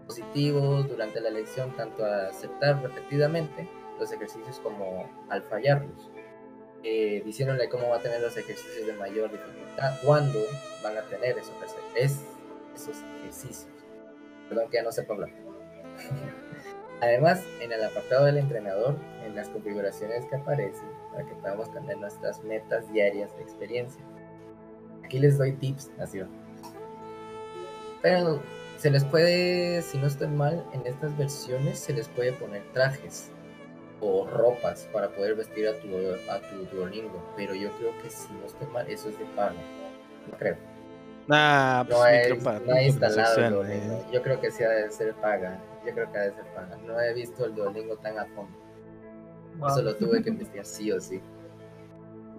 positivos 0.05 0.85
durante 0.89 1.21
la 1.21 1.29
lección, 1.29 1.73
tanto 1.77 2.03
a 2.03 2.27
aceptar 2.27 2.81
repetidamente 2.83 3.69
los 3.97 4.11
ejercicios 4.11 4.59
como 4.59 5.09
al 5.29 5.43
fallarlos, 5.43 6.09
eh, 6.83 7.21
diciéndole 7.25 7.69
cómo 7.69 7.87
va 7.87 7.95
a 7.95 8.01
tener 8.01 8.19
los 8.19 8.35
ejercicios 8.35 8.85
de 8.85 8.91
mayor 8.95 9.31
dificultad, 9.31 9.93
cuándo 10.03 10.39
van 10.83 10.97
a 10.97 11.03
tener 11.03 11.37
esos, 11.37 11.53
es- 11.95 12.25
esos 12.75 12.97
ejercicios. 13.21 13.67
Perdón 14.49 14.69
que 14.69 14.77
ya 14.77 14.83
no 14.83 14.91
sepa 14.91 15.13
hablar. 15.13 15.29
Además, 17.01 17.43
en 17.59 17.71
el 17.71 17.83
apartado 17.83 18.25
del 18.25 18.37
entrenador, 18.37 18.95
en 19.25 19.35
las 19.35 19.49
configuraciones 19.49 20.25
que 20.25 20.35
aparecen, 20.35 20.87
para 21.11 21.25
que 21.25 21.35
podamos 21.35 21.71
tener 21.71 21.97
nuestras 21.97 22.43
metas 22.43 22.91
diarias 22.91 23.35
de 23.35 23.43
experiencia. 23.43 24.03
Aquí 25.03 25.19
les 25.19 25.37
doy 25.37 25.53
tips, 25.53 25.91
así 25.99 26.19
va. 26.19 26.27
Pero 28.01 28.41
se 28.77 28.89
les 28.89 29.03
puede, 29.03 29.81
si 29.81 29.97
no 29.97 30.07
estoy 30.07 30.27
mal, 30.27 30.65
en 30.73 30.85
estas 30.85 31.17
versiones 31.17 31.79
se 31.79 31.93
les 31.93 32.07
puede 32.07 32.33
poner 32.33 32.63
trajes 32.73 33.31
o 34.01 34.25
ropas 34.27 34.87
para 34.93 35.09
poder 35.09 35.35
vestir 35.35 35.67
a 35.67 35.73
tu, 35.79 35.87
a 36.29 36.39
tu 36.49 36.75
Duolingo. 36.75 37.23
Pero 37.35 37.55
yo 37.55 37.71
creo 37.77 37.91
que 38.01 38.09
si 38.09 38.31
no 38.33 38.45
estoy 38.45 38.67
mal, 38.67 38.89
eso 38.89 39.09
es 39.09 39.19
de 39.19 39.25
pago. 39.35 39.55
No 40.31 40.37
creo. 40.37 40.74
Nah, 41.27 41.83
pues 41.85 42.29
No 42.37 42.43
para 42.43 42.59
no 42.59 42.81
instalado 42.81 43.63
el. 43.63 43.81
Yo 44.11 44.21
creo 44.21 44.39
que 44.39 44.51
sí 44.51 44.63
ha 44.63 44.69
de 44.69 44.91
ser 44.91 45.13
paga. 45.15 45.59
Yo 45.85 45.93
creo 45.93 46.11
que 46.11 46.17
ha 46.17 46.21
de 46.21 46.31
ser 46.35 46.45
paga. 46.53 46.77
No 46.85 46.99
he 46.99 47.13
visto 47.13 47.45
el 47.45 47.55
Duolingo 47.55 47.97
tan 47.97 48.19
a 48.19 48.25
fondo. 48.27 48.55
Wow. 49.57 49.69
Eso 49.69 49.81
lo 49.81 49.95
tuve 49.95 50.21
que 50.21 50.29
investigar 50.29 50.65
sí 50.65 50.91
o 50.91 50.99
sí. 50.99 51.19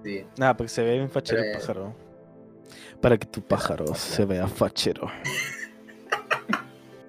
Sí. 0.05 0.24
Nah, 0.39 0.53
porque 0.55 0.68
se 0.68 0.84
ve 0.84 0.93
bien 0.93 1.11
fachero 1.11 1.41
el 1.41 1.47
Pero, 1.47 1.57
eh, 1.57 1.61
pájaro. 1.61 1.95
Para 3.01 3.18
que 3.18 3.26
tu 3.26 3.43
pájaro 3.43 3.95
se 3.95 4.24
vea 4.24 4.47
fachero. 4.47 5.09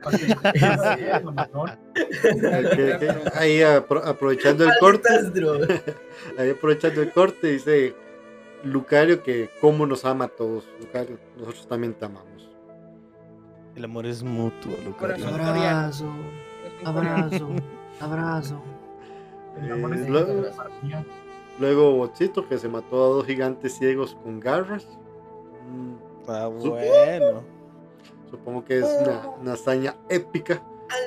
Ahí 3.34 3.60
apro- 3.60 4.06
aprovechando 4.06 4.64
el 4.64 4.72
corte, 4.80 5.10
ahí 6.38 6.52
aprovechando 6.52 7.02
el 7.02 7.12
corte, 7.12 7.48
dice 7.48 7.94
Lucario 8.64 9.24
que 9.24 9.50
cómo 9.62 9.86
nos 9.86 10.04
ama 10.06 10.26
a 10.26 10.28
todos. 10.30 10.68
Lucario, 10.80 11.18
nosotros 11.38 11.68
también 11.68 11.94
te 11.94 12.06
amamos. 12.06 12.50
El 13.76 13.86
amor 13.86 14.06
es 14.06 14.24
mutuo, 14.24 14.74
Lucario. 14.86 15.28
Abrazo, 15.28 16.06
abrazo, 16.84 17.50
abrazo. 18.02 18.62
El 19.62 19.72
amor 19.72 19.94
es 19.96 20.08
Eh. 20.08 21.06
Luego 21.60 21.94
Bochito 21.96 22.48
que 22.48 22.58
se 22.60 22.68
mató 22.68 22.96
a 23.04 23.08
dos 23.08 23.26
gigantes 23.26 23.78
ciegos 23.78 24.16
con 24.24 24.40
garras. 24.40 24.88
Mm, 25.72 25.94
Ah, 26.30 26.48
bueno. 26.48 27.42
Supongo 28.30 28.66
que 28.66 28.80
es 28.80 28.84
una, 29.02 29.30
una 29.42 29.54
hazaña 29.54 29.96
épica. 30.10 30.62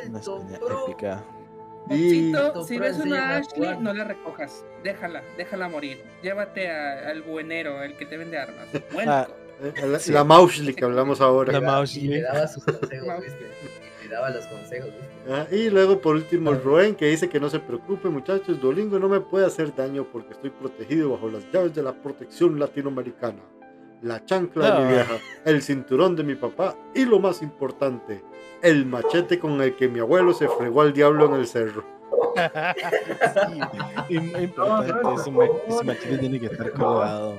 Una 0.09 0.19
Alto, 0.19 0.37
hazaña 0.37 0.59
bro. 0.59 0.85
épica. 0.87 1.25
Si 1.91 2.79
ves 2.79 2.99
una 2.99 3.37
Ashley, 3.37 3.77
no 3.81 3.93
la 3.93 4.05
recojas. 4.05 4.65
Déjala, 4.85 5.23
déjala 5.37 5.69
morir. 5.69 6.03
Llévate 6.23 6.71
a- 6.71 7.09
al 7.11 7.23
buenero, 7.23 7.83
el 7.83 7.97
que 7.97 8.07
te 8.07 8.17
vende 8.17 8.39
armas. 8.39 8.67
Ah, 9.07 9.27
eh, 9.63 9.87
la, 9.87 9.99
Sí. 9.99 10.13
la 10.13 10.25
Maushli 10.25 10.75
que 10.75 10.85
hablamos 10.85 11.21
ahora. 11.21 11.53
La 11.53 11.85
Y 11.93 12.09
le 12.09 12.23
daba- 12.23 12.47
sus 12.47 12.65
consejos, 12.65 13.21
¿viste? 13.23 13.47
Y 14.05 14.09
le 14.09 14.15
daba 14.15 14.31
los 14.31 14.47
consejos, 14.47 14.87
¿viste? 14.91 15.11
Ah, 15.33 15.47
y 15.51 15.69
luego 15.69 16.01
por 16.01 16.15
último 16.17 16.53
Roen 16.55 16.95
que 16.95 17.07
dice 17.07 17.29
que 17.29 17.39
no 17.41 17.51
se 17.51 17.59
preocupe 17.59 18.09
muchachos, 18.09 18.61
Duolingo 18.61 18.99
no 18.99 19.09
me 19.09 19.21
puede 19.21 19.47
hacer 19.47 19.75
daño 19.75 20.07
porque 20.11 20.33
estoy 20.33 20.51
protegido 20.51 21.11
bajo 21.11 21.29
las 21.29 21.43
llaves 21.53 21.75
de 21.75 21.83
la 21.83 21.93
protección 21.93 22.59
latinoamericana. 22.59 23.41
La 24.03 24.25
chancla 24.25 24.65
de 24.67 24.73
Ah. 24.73 24.81
mi 24.81 24.93
vieja, 24.95 25.19
el 25.45 25.61
cinturón 25.63 26.17
de 26.17 26.23
mi 26.23 26.35
papá 26.35 26.75
y 26.95 27.05
lo 27.05 27.19
más 27.21 27.43
importante, 27.43 28.23
el 28.63 28.87
machete 28.87 29.39
con 29.39 29.61
el 29.61 29.75
que 29.77 29.89
mi 29.89 30.01
abuelo 30.01 30.33
se 30.33 30.49
fregó 30.49 30.83
al 30.83 30.93
diablo 30.93 31.27
en 31.27 31.35
el 31.35 31.47
cerro. 31.47 31.85
Sí, 32.35 33.61
im- 34.15 34.43
importante, 34.43 34.93
ese, 35.21 35.31
ma- 35.31 35.45
ese 35.67 35.85
machete 35.85 36.19
tiene 36.19 36.41
que 36.41 36.47
estar 36.47 36.71
colgado. 36.73 37.35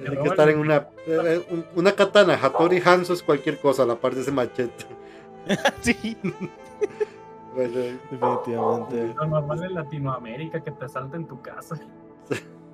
Tiene 0.00 0.18
que 0.22 0.28
estar 0.28 0.48
en 0.48 0.58
una, 0.58 0.88
eh, 1.06 1.44
un- 1.50 1.64
una 1.74 1.92
katana, 1.92 2.38
Hattori 2.40 2.80
Hanzo 2.84 3.12
es 3.14 3.22
cualquier 3.22 3.58
cosa 3.58 3.82
a 3.82 3.86
la 3.86 3.94
par 3.96 4.14
de 4.14 4.20
ese 4.22 4.32
machete. 4.32 4.84
Sí, 5.80 6.16
Bueno, 7.54 7.74
definitivamente. 8.10 9.14
Lo 9.16 9.26
normal 9.26 9.62
en 9.64 9.74
Latinoamérica 9.74 10.60
que 10.60 10.72
te 10.72 10.88
salta 10.88 11.16
en 11.16 11.26
tu 11.26 11.40
casa. 11.40 11.76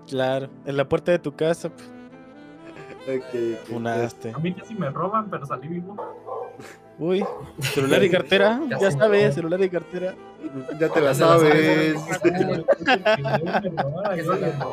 Claro, 0.08 0.48
en 0.64 0.76
la 0.76 0.88
puerta 0.88 1.12
de 1.12 1.18
tu 1.18 1.36
casa, 1.36 1.70
pues, 1.70 1.88
ok, 3.18 3.24
ok. 3.60 3.66
funaste. 3.68 4.32
A 4.34 4.38
mí 4.38 4.52
casi 4.54 4.74
me 4.74 4.90
roban, 4.90 5.28
pero 5.30 5.46
salí 5.46 5.68
vivo. 5.68 5.96
Uy, 6.98 7.24
celular 7.60 8.02
y 8.04 8.10
cartera, 8.10 8.60
Ya 8.80 8.90
sabes, 8.90 9.26
me- 9.28 9.32
celular 9.32 9.60
y 9.62 9.68
cartera. 9.70 10.14
Ya 10.78 10.88
te 10.88 11.00
la 11.00 11.14
se 11.14 11.20
la 11.22 11.26
sabes. 11.38 11.94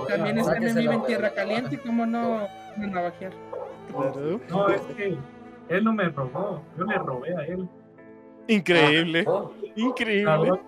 También 0.08 0.38
este 0.38 0.52
Sáquese 0.54 0.74
me 0.74 0.82
vive 0.82 0.94
en 0.96 1.04
tierra 1.06 1.30
caliente, 1.34 1.80
¿cómo 1.80 2.06
no 2.06 2.48
no 2.78 2.88
navajear? 2.88 3.32
Claro. 3.92 4.40
No, 4.50 4.68
es 4.70 4.82
que 4.96 5.18
él 5.70 5.84
no 5.84 5.94
me 5.94 6.10
robó, 6.10 6.62
yo 6.78 6.86
le 6.86 6.98
robé 6.98 7.36
a 7.38 7.46
él. 7.46 7.68
Increíble, 8.48 9.24
Oh, 9.28 9.52
increíble. 9.76 10.60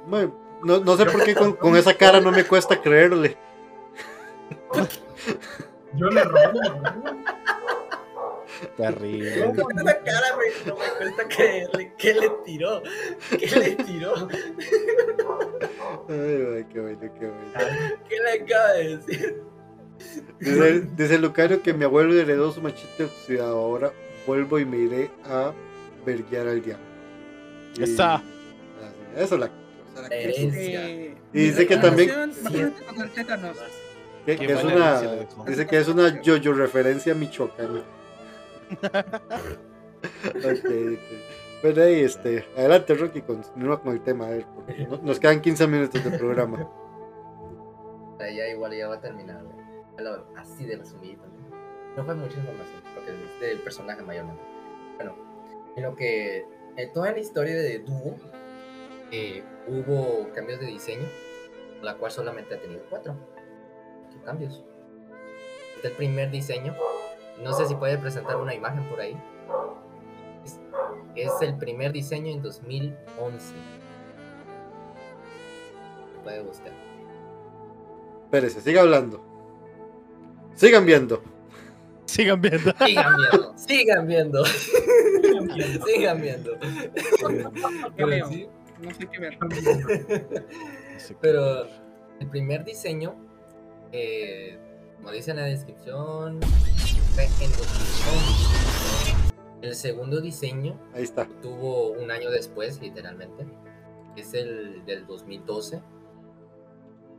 No, 0.64 0.80
no 0.80 0.96
sé 0.98 1.06
por 1.06 1.24
qué 1.24 1.34
con, 1.36 1.54
con 1.54 1.76
esa 1.76 1.94
cara 1.96 2.20
no 2.22 2.32
me 2.32 2.44
cuesta 2.44 2.80
creerle. 2.80 3.36
Yo 5.96 6.06
le 6.08 6.24
robé. 6.24 6.60
¿No? 8.62 8.68
Terrible. 8.78 9.54
Con 9.56 9.80
esa 9.80 9.98
cara, 10.00 10.36
güey, 10.36 10.50
no 10.66 10.76
me 10.76 10.86
cuesta 10.98 11.28
creerle. 11.28 11.94
¿Qué 11.98 12.14
le 12.14 12.30
tiró? 12.46 12.82
¿Qué 13.38 13.48
le 13.60 13.76
tiró? 13.84 14.14
Ay, 16.10 16.46
ay, 16.58 16.66
qué 16.72 16.80
bueno, 16.80 17.00
qué 17.02 17.26
bueno. 17.28 17.98
¿Qué 18.08 18.16
le 18.20 18.44
acaba 18.44 18.74
de 18.74 18.98
decir? 18.98 19.42
Dice, 20.40 20.82
dice 20.96 21.18
Lucario 21.20 21.62
que 21.62 21.74
mi 21.74 21.84
abuelo 21.86 22.14
heredó 22.20 22.52
su 22.52 22.62
machete 22.62 23.04
oxidado. 23.06 23.58
Ahora 23.60 23.92
vuelvo 24.26 24.58
y 24.60 24.66
me 24.66 24.78
iré 24.78 25.12
a 25.26 25.52
verguiar 26.06 26.48
al 26.48 26.62
diablo. 26.62 26.86
Y- 27.78 27.84
Esa. 27.84 28.16
así, 28.16 28.24
Esa 29.16 29.24
es 29.36 29.40
la, 29.42 29.52
la 30.02 30.10
que- 30.10 30.24
Herencia. 30.24 30.90
Y 30.90 31.16
dice 31.34 31.68
que 31.68 31.78
también- 31.78 32.10
que, 34.26 34.36
que 34.38 34.46
es 34.54 34.64
una, 34.64 35.02
le 35.02 35.28
dice 35.48 35.68
que 35.68 35.78
es 35.78 35.88
una 35.88 36.22
yo-yo 36.22 36.54
referencia 36.54 37.14
a 37.14 37.16
Michoacán. 38.72 39.22
Ok, 40.28 40.66
ok. 40.66 41.42
Bueno, 41.62 41.84
ahí 41.84 42.00
este, 42.02 42.44
adelante 42.58 42.96
Rocky, 42.96 43.22
continúa 43.22 43.80
con 43.80 43.94
el 43.94 44.02
tema, 44.02 44.26
a 44.26 44.30
ver, 44.32 44.48
nos 45.04 45.20
quedan 45.20 45.42
15 45.42 45.68
minutos 45.68 46.04
de 46.04 46.18
programa. 46.18 46.68
Ya 48.20 48.48
igual 48.48 48.76
ya 48.76 48.88
va 48.88 48.96
a 48.96 49.02
terminar, 49.02 49.44
Así 50.36 50.66
de 50.66 50.78
resumidito. 50.78 51.22
¿no? 51.96 52.04
Fue 52.04 52.16
mucha 52.16 52.38
información, 52.38 52.82
porque 52.96 53.12
es 53.12 53.40
del 53.40 53.60
personaje 53.60 54.02
mayormente. 54.02 54.42
Bueno, 54.96 55.16
en 55.76 55.84
lo 55.84 55.96
que. 55.96 56.46
En 56.78 56.94
toda 56.94 57.12
la 57.12 57.20
historia 57.20 57.56
de 57.56 57.80
Duo, 57.80 58.16
eh, 59.12 59.44
hubo 59.68 60.30
cambios 60.34 60.60
de 60.60 60.68
diseño, 60.68 61.06
la 61.82 61.98
cual 61.98 62.12
solamente 62.12 62.56
ha 62.56 62.62
tenido 62.62 62.82
cuatro 62.90 63.16
cambios. 64.26 64.64
Este 65.76 65.90
el 65.90 65.94
primer 65.96 66.32
diseño. 66.32 66.76
No 67.44 67.54
sé 67.54 67.68
si 67.68 67.76
puede 67.76 67.98
presentar 67.98 68.38
una 68.38 68.54
imagen 68.54 68.88
por 68.90 69.00
ahí. 69.00 69.18
Es, 70.46 70.60
es 71.16 71.32
el 71.42 71.58
primer 71.58 71.92
diseño 71.92 72.32
en 72.32 72.42
2011. 72.42 73.54
Lo 76.16 76.24
Puede 76.24 76.42
buscar. 76.44 76.72
Espérese, 78.26 78.62
siga 78.62 78.82
hablando. 78.82 79.22
Sigan 80.56 80.86
viendo. 80.86 81.22
Sigan 82.06 82.42
viendo. 82.42 82.74
Sigan 82.86 83.16
viendo, 83.18 83.46
sigan 83.56 84.08
viendo, 84.08 84.44
sigan 85.86 86.22
viendo. 86.22 86.60
¿Qué 86.60 88.06
Pero 88.06 88.28
sí, 88.28 88.48
No 88.82 88.94
sé 88.94 89.08
qué 89.08 89.20
ver. 89.20 89.38
Pero 91.22 91.68
el 92.20 92.28
primer 92.30 92.64
diseño, 92.64 93.16
eh, 93.92 94.58
como 94.98 95.12
dice 95.12 95.32
en 95.32 95.38
la 95.38 95.46
descripción, 95.46 96.40
fue 97.30 97.46
en 97.46 97.52
2011. 97.52 99.16
El 99.62 99.76
segundo 99.76 100.22
diseño 100.22 100.80
Ahí 100.94 101.04
está. 101.04 101.28
tuvo 101.42 101.92
un 101.92 102.10
año 102.12 102.30
después, 102.32 102.82
literalmente. 102.82 103.46
Es 104.16 104.34
el 104.34 104.84
del 104.86 105.06
2012. 105.06 105.82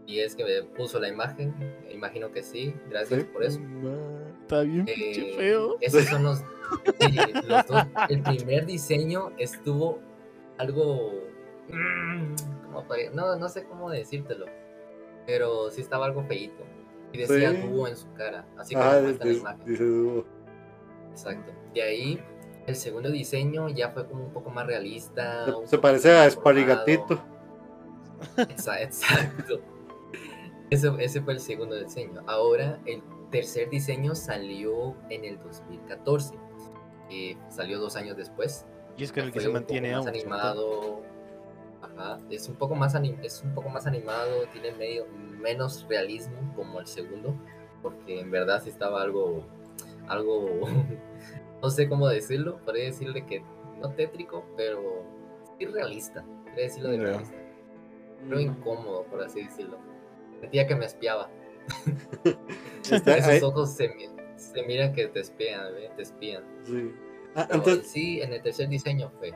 Y 0.07 0.19
es 0.21 0.35
que 0.35 0.45
me 0.45 0.63
puso 0.77 0.99
la 0.99 1.09
imagen. 1.09 1.55
Imagino 1.91 2.33
que 2.33 2.43
sí. 2.43 2.75
Gracias 2.91 3.21
Sí. 3.23 3.27
por 3.33 3.45
eso. 3.45 3.61
Está 4.43 4.63
bien, 4.63 4.87
Eh, 4.89 4.95
pinche 4.95 5.33
feo. 5.37 5.77
Esos 5.81 6.05
son 6.07 6.25
los, 6.25 6.39
sí, 6.39 7.17
los 7.47 7.67
dos. 7.67 7.83
El 8.09 8.23
primer 8.23 8.67
diseño 8.67 9.31
estuvo 9.39 10.01
algo. 10.59 11.13
mm, 11.69 12.35
¿cómo 12.67 12.85
podría- 12.87 13.11
No, 13.13 13.37
no 13.37 13.49
sé 13.49 13.65
cómo 13.65 13.89
decírtelo. 13.89 14.47
Pero 15.27 15.71
sí 15.71 15.81
estaba 15.81 16.07
algo 16.07 16.25
feíto. 16.25 16.65
Y 17.13 17.19
decía 17.19 17.51
Sí. 17.51 17.57
dúo 17.69 17.89
en 17.89 17.97
su 17.97 18.13
cara. 18.15 18.47
Así 18.59 18.75
como 18.75 18.87
Ah, 18.87 18.99
muestra 19.03 19.27
la 19.27 19.33
imagen. 19.33 19.65
dice 19.67 19.85
dúo. 19.85 20.25
Exacto. 21.11 21.53
De 21.75 21.83
ahí, 21.83 22.21
el 22.67 22.77
segundo 22.77 23.11
diseño 23.11 23.69
ya 23.69 23.91
fue 23.91 24.07
como 24.07 24.25
un 24.25 24.33
poco 24.33 24.51
más 24.51 24.67
realista. 24.67 25.45
Se, 25.47 25.67
se 25.69 25.79
parece 25.79 26.13
a 26.17 26.25
más 26.25 26.33
Sparigatito. 26.35 27.23
Exa- 28.37 28.81
Exacto. 28.83 29.61
Ese, 30.71 30.91
ese 31.01 31.21
fue 31.21 31.35
el 31.35 31.41
segundo 31.41 31.77
diseño. 31.77 32.23
Ahora, 32.27 32.81
el 32.87 33.03
tercer 33.31 33.69
diseño 33.69 34.15
salió 34.15 34.95
en 35.11 35.25
el 35.25 35.39
2014. 35.39 36.35
eh, 37.11 37.37
salió 37.51 37.79
dos 37.79 37.95
años 37.97 38.17
después. 38.17 38.65
Y 38.97 39.05
es 39.05 39.13
que 39.13 39.21
el 39.21 39.33
que 39.33 39.41
se 39.41 39.51
mantiene 39.51 39.93
aún. 39.93 40.09
animado. 40.09 41.02
Ajá, 42.03 42.21
es 42.31 42.49
un 42.49 42.57
poco 42.57 42.75
más 42.75 42.95
anim- 42.95 43.19
es 43.23 43.43
un 43.45 43.55
poco 43.55 43.69
más 43.69 43.87
animado, 43.87 44.45
tiene 44.53 44.73
medio 44.73 45.07
menos 45.41 45.87
realismo 45.89 46.37
como 46.57 46.81
el 46.81 46.87
segundo, 46.87 47.35
porque 47.83 48.21
en 48.21 48.31
verdad 48.31 48.61
sí 48.63 48.71
estaba 48.71 49.03
algo 49.03 49.45
algo 50.09 50.49
no 51.63 51.71
sé 51.71 51.89
cómo 51.89 52.09
decirlo, 52.09 52.59
podría 52.65 52.85
decirle 52.87 53.25
que 53.27 53.43
no 53.81 53.91
tétrico, 53.91 54.45
pero 54.57 55.05
sí 55.59 55.67
realista. 55.67 56.25
Quería 56.47 56.65
decirlo 56.65 56.91
de 56.91 56.99
realista. 56.99 57.37
Pero 58.29 58.41
incómodo, 58.41 59.05
por 59.05 59.23
así 59.23 59.43
decirlo. 59.43 59.79
Sentía 60.41 60.67
que 60.67 60.75
me 60.77 60.87
espiaba. 60.87 61.29
Esos 62.85 63.43
ojos 63.43 63.73
se, 63.75 63.91
se 64.37 64.63
miran 64.65 64.93
que 64.93 65.07
te 65.09 65.21
espían, 65.21 65.73
¿ve? 65.75 65.91
te 65.97 66.03
espían. 66.03 66.45
sí. 66.65 66.93
Ah, 67.35 67.49
antes, 67.51 67.87
sí, 67.87 68.21
en 68.21 68.33
el 68.35 68.43
tercer 68.43 68.69
diseño 68.69 69.11
fue. 69.19 69.33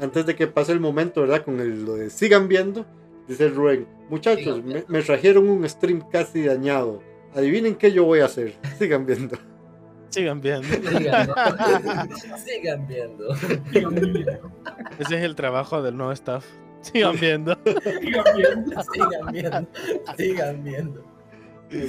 Antes 0.00 0.26
de 0.26 0.34
que 0.36 0.46
pase 0.46 0.72
el 0.72 0.80
momento, 0.80 1.20
¿verdad? 1.22 1.42
Con 1.44 1.60
el, 1.60 1.84
lo 1.84 1.94
de 1.94 2.10
sigan 2.10 2.48
viendo, 2.48 2.86
dice 3.26 3.48
Rubén, 3.48 3.86
muchachos, 4.08 4.44
Sigan 4.56 4.66
me, 4.66 4.72
viendo. 4.74 4.88
me 4.92 5.02
trajeron 5.02 5.48
un 5.48 5.68
stream 5.68 6.02
casi 6.10 6.44
dañado. 6.44 7.02
Adivinen 7.34 7.74
qué 7.76 7.92
yo 7.92 8.04
voy 8.04 8.20
a 8.20 8.24
hacer. 8.26 8.54
Sigan 8.78 9.04
viendo. 9.06 9.36
Sigan 10.10 10.40
viendo. 10.40 10.66
Sigan, 10.66 11.28
sigan 12.44 12.86
viendo. 12.86 13.28
Ese 14.98 15.16
es 15.16 15.22
el 15.22 15.34
trabajo 15.34 15.82
del 15.82 15.96
nuevo 15.96 16.12
staff. 16.12 16.44
Sigan 16.80 17.16
viendo. 17.20 17.56
Sigan 18.92 19.32
viendo. 19.32 21.04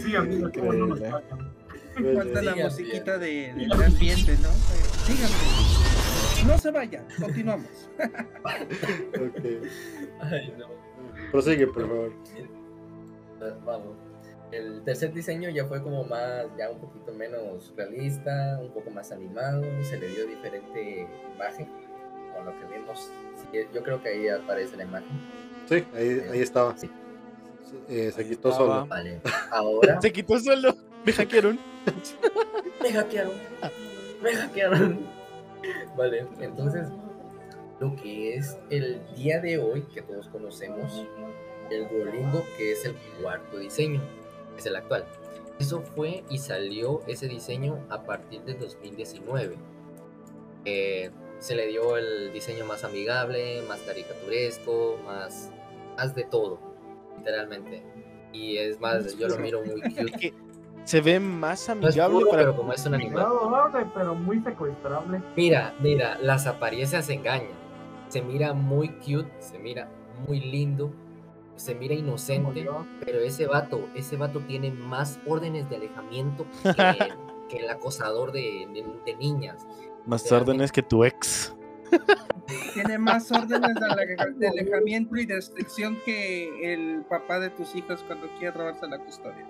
Sigan 0.01 0.30
viendo. 0.30 0.51
Cómo 0.53 0.74
no 0.74 0.88
nos 0.88 0.99
Increíble. 0.99 1.10
fallan. 1.10 2.16
Falta 2.18 2.41
la 2.41 2.53
Sigan 2.53 2.66
musiquita 2.68 3.18
de, 3.18 3.53
de, 3.53 3.86
ambiente, 3.86 4.38
¿no? 4.41 4.49
Eh, 4.49 4.89
Díganme. 5.07 5.99
No 6.48 6.58
se 6.58 6.72
vayan, 6.72 7.06
continuamos. 7.20 7.90
Ok. 8.44 9.44
Ay, 10.22 10.54
no. 10.58 10.68
Prosigue, 11.32 11.68
por 11.68 11.88
favor. 11.88 12.14
Vamos. 13.66 13.98
El 14.52 14.82
tercer 14.84 15.14
diseño 15.14 15.50
ya 15.50 15.66
fue 15.66 15.82
como 15.84 16.04
más, 16.06 16.46
ya 16.58 16.70
un 16.72 16.80
poquito 16.80 17.14
menos 17.14 17.72
realista, 17.76 18.58
un 18.60 18.72
poco 18.74 18.90
más 18.90 19.12
animado, 19.12 19.62
se 19.84 20.00
le 20.00 20.08
dio 20.10 20.26
diferente 20.26 21.08
imagen, 21.36 21.68
con 22.36 22.46
lo 22.46 22.52
que 22.60 22.78
vimos. 22.78 23.12
Sí, 23.52 23.60
yo 23.74 23.84
creo 23.84 24.02
que 24.02 24.10
ahí 24.10 24.28
aparece 24.30 24.76
la 24.78 24.84
imagen. 24.86 25.10
Sí, 25.68 25.84
ahí, 25.96 26.22
ahí 26.32 26.42
estaba. 26.42 26.76
Sí. 26.78 26.90
Eh, 27.88 28.12
se 28.12 28.22
Ahí 28.22 28.30
quitó 28.30 28.50
estaba. 28.50 28.68
solo. 28.80 28.88
Vale. 28.88 29.22
Ahora 29.52 30.02
Se 30.02 30.12
quitó 30.12 30.40
solo. 30.40 30.76
Me 31.06 31.14
hackearon. 31.14 31.60
me 32.82 32.92
hackearon. 32.92 33.34
Me 34.24 34.34
hackearon. 34.34 35.18
Vale, 35.95 36.26
entonces 36.39 36.88
lo 37.80 37.95
que 37.95 38.36
es 38.36 38.57
el 38.70 39.01
día 39.16 39.39
de 39.39 39.57
hoy 39.57 39.84
que 39.84 40.01
todos 40.01 40.28
conocemos, 40.30 41.05
el 41.70 41.88
Duolingo, 41.88 42.43
que 42.57 42.72
es 42.72 42.86
el 42.86 42.95
cuarto 43.22 43.57
diseño, 43.57 44.01
es 44.57 44.66
el 44.66 44.76
actual. 44.76 45.05
Eso 45.60 45.82
fue 45.82 46.24
y 46.30 46.38
salió 46.38 47.01
ese 47.07 47.28
diseño 47.28 47.86
a 47.89 48.03
partir 48.03 48.41
de 48.43 48.53
2019. 48.53 49.57
Eh, 50.66 51.12
se 51.39 51.55
le 51.55 51.68
dio 51.68 51.97
el 51.97 52.32
diseño 52.34 52.66
más 52.66 52.84
amigable, 52.84 53.62
más 53.68 53.80
caricaturesco, 53.82 54.97
más, 55.05 55.51
más 55.97 56.16
de 56.16 56.24
todo, 56.24 56.60
literalmente. 57.18 57.84
Y 58.32 58.57
es 58.57 58.80
más, 58.80 59.18
yo 59.18 59.28
lo 59.28 59.38
miro 59.38 59.64
muy 59.64 59.82
cute. 59.95 60.34
Se 60.90 61.02
ve 61.02 61.20
más 61.20 61.68
No 61.70 61.88
es 61.88 61.94
amigable 61.94 62.16
puro, 62.18 62.30
para. 62.32 62.42
pero 62.42 62.56
como 62.56 62.74
es 62.74 62.84
un 62.84 62.96
animal. 62.96 63.28
Pero 63.94 64.16
muy 64.16 64.40
secuestrable. 64.42 65.22
Mira, 65.36 65.76
mira, 65.80 66.18
las 66.20 66.48
apariencias 66.48 67.08
engañan. 67.10 67.52
Se 68.08 68.24
mira 68.24 68.54
muy 68.54 68.90
cute, 68.90 69.30
se 69.38 69.60
mira 69.60 69.88
muy 70.28 70.40
lindo, 70.40 70.92
se 71.56 71.76
mira 71.76 71.94
inocente, 71.94 72.68
pero 73.06 73.20
ese 73.20 73.46
vato, 73.46 73.88
ese 73.94 74.18
vato 74.18 74.40
tiene 74.40 74.72
más 74.72 75.20
órdenes 75.28 75.70
de 75.70 75.76
alejamiento 75.76 76.48
que, 76.64 76.98
que 77.50 77.58
el 77.58 77.70
acosador 77.70 78.32
de, 78.32 78.68
de- 78.74 78.86
de 79.06 79.16
niñas. 79.18 79.68
Más 80.08 80.32
órdenes 80.32 80.72
que 80.72 80.82
tu 80.82 81.04
ex. 81.04 81.56
Tiene 82.74 82.98
más 82.98 83.32
órdenes 83.32 83.76
de, 83.76 83.86
ale- 83.86 84.34
de 84.36 84.48
alejamiento 84.48 85.16
y 85.18 85.26
de 85.26 85.36
restricción 85.36 85.98
que 86.04 86.74
el 86.74 87.04
papá 87.08 87.40
de 87.40 87.50
tus 87.52 87.76
hijos 87.76 88.04
cuando 88.08 88.28
quiere 88.40 88.52
robarse 88.58 88.88
la 88.88 88.98
custodia. 89.00 89.48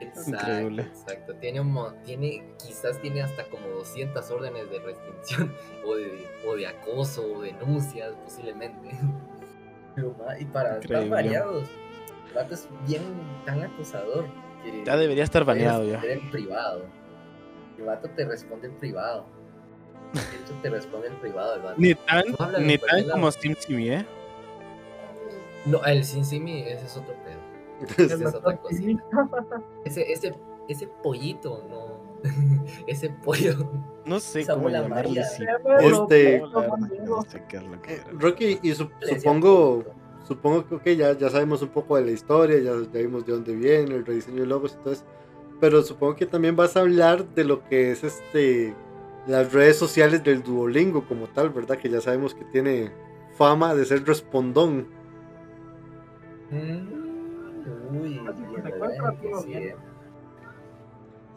Exacto, 0.00 0.30
Increíble. 0.30 0.82
exacto. 0.82 1.34
Tiene, 1.36 1.60
un, 1.60 1.72
mo- 1.72 1.92
tiene, 2.04 2.44
quizás 2.64 3.00
tiene 3.00 3.22
hasta 3.22 3.44
como 3.48 3.66
200 3.68 4.30
órdenes 4.30 4.70
de 4.70 4.78
restricción 4.80 5.52
o 5.84 5.96
de, 5.96 6.26
o 6.46 6.54
de 6.56 6.66
acoso 6.68 7.24
o 7.34 7.42
denuncias 7.42 8.12
posiblemente. 8.24 8.90
Y 10.38 10.44
para 10.44 10.78
estar 10.78 11.08
variados, 11.08 11.68
el 12.28 12.34
vato 12.34 12.54
es 12.54 12.68
bien 12.86 13.02
tan 13.46 13.62
acosador 13.62 14.26
que 14.62 14.84
Ya 14.84 14.96
debería 14.96 15.24
estar 15.24 15.44
baneado 15.44 15.84
ya. 15.84 16.00
en 16.04 16.30
privado. 16.30 16.84
El 17.78 17.84
vato 17.86 18.08
te 18.10 18.24
responde 18.24 18.68
en 18.68 18.74
privado. 18.78 19.26
Te 20.62 20.70
responde 20.70 21.08
en 21.08 21.14
privado 21.16 21.54
el 21.56 21.62
vato. 21.62 21.74
Ni 21.78 21.94
tan, 21.94 22.24
No 22.38 22.58
ni 22.60 22.78
tan 22.78 23.08
como 23.10 23.30
SimSimi, 23.30 23.90
¿eh? 23.90 24.06
No, 25.64 25.84
el 25.84 26.04
Sin 26.04 26.24
Simi, 26.24 26.60
ese 26.62 26.86
es 26.86 26.96
otro 26.96 27.14
pedo. 27.24 28.06
Esa 28.14 28.28
es 28.28 28.34
otra 28.34 28.56
cosita. 28.56 29.02
Ese, 29.84 30.10
ese, 30.12 30.34
ese 30.68 30.86
pollito, 31.02 31.62
no. 31.68 31.96
ese 32.86 33.10
pollo. 33.10 33.54
No 34.04 34.18
sé 34.20 34.40
Esa 34.40 34.54
cómo 34.54 34.68
llamarle. 34.70 35.22
sí. 35.24 35.44
Este- 35.80 36.38
No, 36.40 36.46
la 36.48 36.60
verdad, 36.60 36.78
no 37.04 37.22
sé 37.22 37.42
qué 37.48 37.56
es 37.58 37.62
lo 37.64 37.82
que 37.82 37.94
era. 37.94 38.04
Rocky, 38.12 38.58
y 38.62 38.74
su- 38.74 38.90
supongo, 39.16 39.84
supongo 40.26 40.80
que 40.80 40.96
ya, 40.96 41.12
ya 41.12 41.28
sabemos 41.30 41.60
un 41.62 41.68
poco 41.68 41.96
de 41.96 42.04
la 42.06 42.10
historia, 42.12 42.58
ya, 42.58 42.72
ya 42.92 43.00
vimos 43.00 43.26
de 43.26 43.32
dónde 43.32 43.54
viene, 43.54 43.96
el 43.96 44.06
rediseño 44.06 44.40
de 44.42 44.46
logos 44.46 44.76
y 44.80 44.82
todo 44.82 44.92
eso. 44.94 45.04
Pero 45.60 45.82
supongo 45.82 46.16
que 46.16 46.26
también 46.26 46.54
vas 46.56 46.76
a 46.76 46.80
hablar 46.80 47.24
de 47.34 47.44
lo 47.44 47.64
que 47.68 47.90
es 47.90 48.04
este 48.04 48.74
las 49.26 49.52
redes 49.52 49.76
sociales 49.76 50.22
del 50.22 50.42
Duolingo 50.42 51.06
como 51.06 51.26
tal, 51.26 51.50
¿verdad? 51.50 51.76
Que 51.78 51.88
ya 51.88 52.00
sabemos 52.00 52.34
que 52.34 52.44
tiene 52.44 52.90
fama 53.36 53.74
de 53.74 53.84
ser 53.84 54.04
respondón. 54.04 54.86
Mm, 56.50 57.06
Uy, 58.00 58.20
sí. 59.44 59.72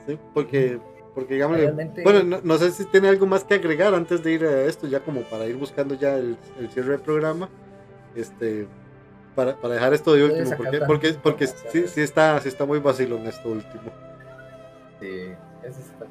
¿sí? 0.05 0.19
Porque, 0.33 0.79
porque 1.15 1.33
digamos, 1.35 1.57
Realmente- 1.57 2.03
bueno, 2.03 2.23
no, 2.23 2.39
no 2.43 2.57
sé 2.57 2.71
si 2.71 2.85
tiene 2.85 3.09
algo 3.09 3.25
más 3.25 3.43
que 3.43 3.55
agregar 3.55 3.93
antes 3.93 4.23
de 4.23 4.31
ir 4.31 4.45
a 4.45 4.63
esto, 4.65 4.87
ya 4.87 4.99
como 5.01 5.21
para 5.21 5.45
ir 5.47 5.55
buscando 5.57 5.95
ya 5.95 6.15
el, 6.17 6.37
el 6.59 6.69
cierre 6.69 6.91
del 6.91 7.01
programa. 7.01 7.49
Este, 8.15 8.67
para, 9.35 9.55
para 9.55 9.75
dejar 9.75 9.93
esto 9.93 10.13
de 10.13 10.23
último, 10.25 10.51
porque, 10.57 10.79
porque, 10.81 11.13
porque 11.21 11.47
sí, 11.47 11.87
sí 11.87 12.01
está, 12.01 12.39
sí 12.41 12.49
está 12.49 12.65
muy 12.65 12.79
vacilón 12.79 13.25
esto 13.27 13.49
último. 13.49 13.91
Sí, 14.99 15.31
eso 15.63 15.79
está. 15.79 16.05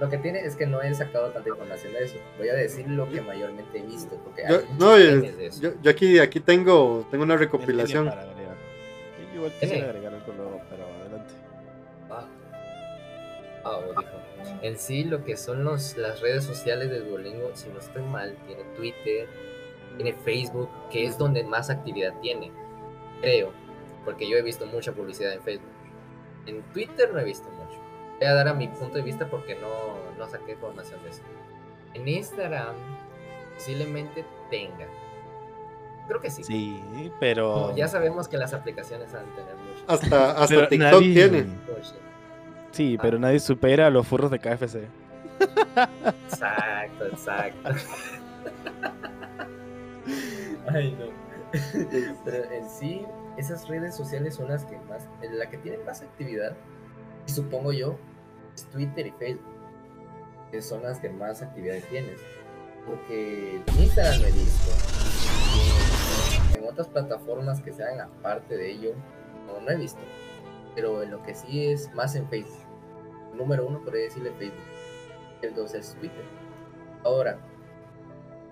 Lo 0.00 0.08
que 0.08 0.18
tiene 0.18 0.40
es 0.44 0.54
que 0.54 0.66
no 0.66 0.80
he 0.80 0.94
sacado 0.94 1.30
tanta 1.30 1.48
información 1.48 1.92
de 1.92 2.04
eso. 2.04 2.16
Voy 2.38 2.48
a 2.48 2.54
decir 2.54 2.88
lo 2.88 3.08
que 3.10 3.20
mayormente 3.20 3.78
he 3.78 3.82
visto. 3.82 4.14
Porque 4.24 4.42
Yo, 4.48 4.56
hay 4.58 4.64
no, 4.78 4.92
de 4.94 5.46
eso. 5.46 5.60
yo- 5.60 5.72
yo 5.82 5.90
aquí, 5.90 6.18
aquí 6.20 6.38
tengo, 6.40 7.06
tengo 7.10 7.24
una 7.24 7.36
recopilación. 7.36 8.08
para 8.08 8.22
agregar. 8.22 8.54
Yo 9.32 9.36
igual 9.36 9.52
quisiera 9.60 9.86
agregar 9.88 10.14
algo 10.14 10.32
luego, 10.36 10.60
pero 10.70 10.84
adelante. 10.84 11.34
Ah. 12.10 12.24
Ah, 13.64 13.70
oh, 13.78 14.00
dijo. 14.00 14.12
En 14.62 14.78
sí, 14.78 15.02
lo 15.04 15.24
que 15.24 15.36
son 15.36 15.64
los, 15.64 15.96
las 15.96 16.20
redes 16.20 16.44
sociales 16.44 16.90
de 16.90 17.00
Duolingo, 17.00 17.50
si 17.54 17.68
no 17.70 17.80
estoy 17.80 18.02
mal, 18.02 18.36
tiene 18.46 18.62
Twitter, 18.76 19.26
tiene 19.96 20.12
Facebook, 20.24 20.68
que 20.92 21.04
es 21.06 21.18
donde 21.18 21.42
más 21.42 21.70
actividad 21.70 22.14
tiene. 22.20 22.52
Creo, 23.20 23.52
porque 24.04 24.28
yo 24.30 24.36
he 24.36 24.42
visto 24.42 24.64
mucha 24.66 24.92
publicidad 24.92 25.32
en 25.32 25.42
Facebook. 25.42 25.68
En 26.46 26.62
Twitter 26.72 27.12
no 27.12 27.18
he 27.18 27.24
visto 27.24 27.48
mucho. 27.50 27.57
Voy 28.18 28.26
a 28.26 28.34
dar 28.34 28.48
a 28.48 28.54
mi 28.54 28.68
punto 28.68 28.96
de 28.96 29.02
vista 29.02 29.26
porque 29.28 29.54
no, 29.56 29.68
no 30.18 30.28
saqué 30.28 30.52
información 30.52 31.02
de 31.04 31.10
eso. 31.10 31.22
En 31.94 32.08
Instagram, 32.08 32.74
posiblemente 33.54 34.24
tenga. 34.50 34.86
Creo 36.08 36.20
que 36.20 36.30
sí. 36.30 36.42
Sí, 36.42 36.82
pero. 37.20 37.52
Como 37.52 37.76
ya 37.76 37.86
sabemos 37.88 38.28
que 38.28 38.38
las 38.38 38.54
aplicaciones 38.54 39.14
han 39.14 39.26
de 39.26 39.32
tener 39.32 39.54
mucho. 39.56 39.84
Hasta, 39.86 40.30
hasta 40.32 40.46
pero 40.54 40.68
TikTok 40.68 40.92
nadie- 41.02 41.14
tiene. 41.14 41.46
Sí, 42.72 42.96
Ah. 42.98 43.02
pero 43.02 43.18
nadie 43.18 43.40
supera 43.40 43.86
a 43.86 43.90
los 43.90 44.06
furros 44.06 44.30
de 44.30 44.38
KFC. 44.38 44.88
Exacto, 46.26 47.06
exacto. 47.06 47.70
Ay, 50.72 50.96
no. 50.98 51.06
Pero 52.24 52.50
en 52.52 52.68
sí, 52.68 53.06
esas 53.36 53.68
redes 53.68 53.96
sociales 53.96 54.34
son 54.34 54.48
las 54.48 54.64
que 54.64 54.76
más, 54.88 55.06
en 55.22 55.38
la 55.38 55.48
que 55.48 55.58
tienen 55.58 55.84
más 55.84 56.02
actividad, 56.02 56.56
y 57.26 57.32
supongo 57.32 57.72
yo, 57.72 57.96
Twitter 58.66 59.06
y 59.06 59.10
Facebook, 59.12 59.54
que 60.50 60.62
son 60.62 60.82
las 60.82 60.98
que 61.00 61.10
más 61.10 61.42
actividad 61.42 61.76
tienes. 61.90 62.20
Porque 62.86 63.60
Instagram 63.78 64.22
he 64.24 64.32
visto. 64.32 64.70
En, 66.56 66.64
otras 66.64 66.88
plataformas 66.88 67.60
que 67.60 67.72
sean 67.72 68.00
aparte 68.00 68.56
de 68.56 68.70
ello, 68.70 68.94
no, 69.46 69.70
he 69.70 69.76
visto. 69.76 70.00
Pero 70.74 71.02
en 71.02 71.10
lo 71.10 71.22
que 71.22 71.34
sí 71.34 71.66
es 71.66 71.92
más 71.94 72.14
en 72.14 72.28
Facebook. 72.28 72.64
Número 73.34 73.66
uno, 73.66 73.82
podría 73.82 74.04
decirle 74.04 74.32
Facebook. 74.38 74.64
El 75.42 75.54
dos 75.54 75.74
es 75.74 75.94
Twitter. 76.00 76.24
Ahora, 77.04 77.38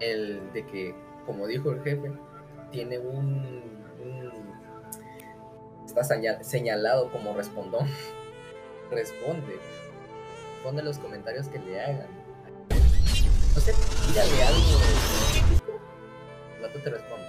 el 0.00 0.52
de 0.52 0.66
que, 0.66 0.94
como 1.24 1.46
dijo 1.46 1.70
el 1.70 1.82
jefe, 1.82 2.12
tiene 2.70 2.98
un. 2.98 3.62
está 5.86 6.02
señal- 6.02 6.42
señalado 6.42 7.10
como 7.10 7.34
respondón. 7.34 7.86
Responde. 8.90 9.58
Responde 10.66 10.82
los 10.82 10.98
comentarios 10.98 11.46
que 11.46 11.60
le 11.60 11.80
hagan. 11.80 12.08
No 13.54 13.60
sé, 13.60 13.72
tírale 14.08 14.42
algo 14.42 14.80
vato 16.60 16.78
te 16.80 16.90
responde. 16.90 17.24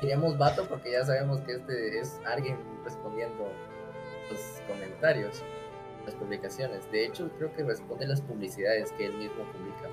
Queríamos 0.00 0.38
vato 0.38 0.68
porque 0.68 0.92
ya 0.92 1.04
sabemos 1.04 1.40
que 1.40 1.54
este 1.54 1.98
es 1.98 2.20
alguien 2.24 2.58
respondiendo 2.84 3.50
los 4.30 4.40
comentarios, 4.68 5.42
las 6.04 6.14
publicaciones. 6.14 6.88
De 6.92 7.06
hecho, 7.06 7.28
creo 7.38 7.52
que 7.52 7.64
responde 7.64 8.06
las 8.06 8.20
publicidades 8.20 8.92
que 8.92 9.06
él 9.06 9.14
mismo 9.14 9.42
publica. 9.50 9.90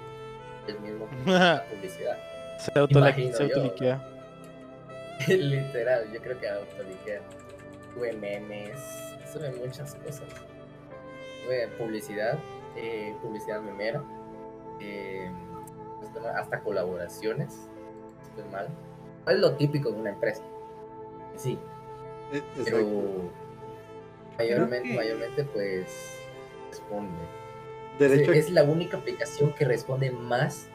Él 0.67 0.79
mismo 0.81 1.07
publica 1.07 1.65
publicidad. 1.71 2.19
Se 2.59 2.77
autoliquea. 2.77 4.07
Literal, 5.27 6.13
yo 6.13 6.21
creo 6.21 6.39
que 6.39 6.47
autoliquea. 6.47 7.21
Tuve 7.95 8.13
memes, 8.13 8.79
sube 9.33 9.49
muchas 9.53 9.95
cosas. 9.95 10.52
Publicidad, 11.77 12.39
eh, 12.75 13.15
publicidad 13.21 13.61
memera, 13.61 14.03
eh, 14.79 15.29
hasta 16.35 16.59
colaboraciones. 16.61 17.67
Estoy 18.29 18.49
mal. 18.51 18.67
Es 19.27 19.39
lo 19.39 19.53
típico 19.55 19.91
de 19.91 19.99
una 19.99 20.09
empresa. 20.11 20.43
Sí, 21.35 21.57
Eh, 22.31 22.41
pero 22.63 23.31
mayormente, 24.37 24.89
que- 24.89 24.95
mayormente 24.95 25.43
pues 25.45 26.19
responde. 26.69 27.11
Derecho 27.99 28.31
Es 28.33 28.49
la 28.49 28.63
única 28.63 28.97
aplicación 28.97 29.53
que 29.53 29.65
responde 29.65 30.09
más 30.11 30.67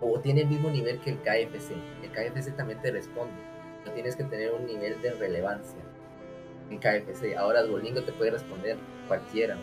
o 0.00 0.18
tiene 0.20 0.42
el 0.42 0.48
mismo 0.48 0.68
nivel 0.70 1.00
que 1.00 1.10
el 1.10 1.18
KFC. 1.22 1.74
El 2.02 2.10
KFC 2.10 2.52
también 2.56 2.80
te 2.82 2.90
responde. 2.90 3.34
No 3.84 3.92
tienes 3.92 4.16
que 4.16 4.24
tener 4.24 4.52
un 4.52 4.66
nivel 4.66 5.00
de 5.00 5.12
relevancia 5.12 5.78
en 6.70 6.78
KFC. 6.78 7.36
Ahora 7.36 7.62
Duolingo 7.62 8.02
te 8.02 8.12
puede 8.12 8.32
responder 8.32 8.76
cualquiera. 9.06 9.56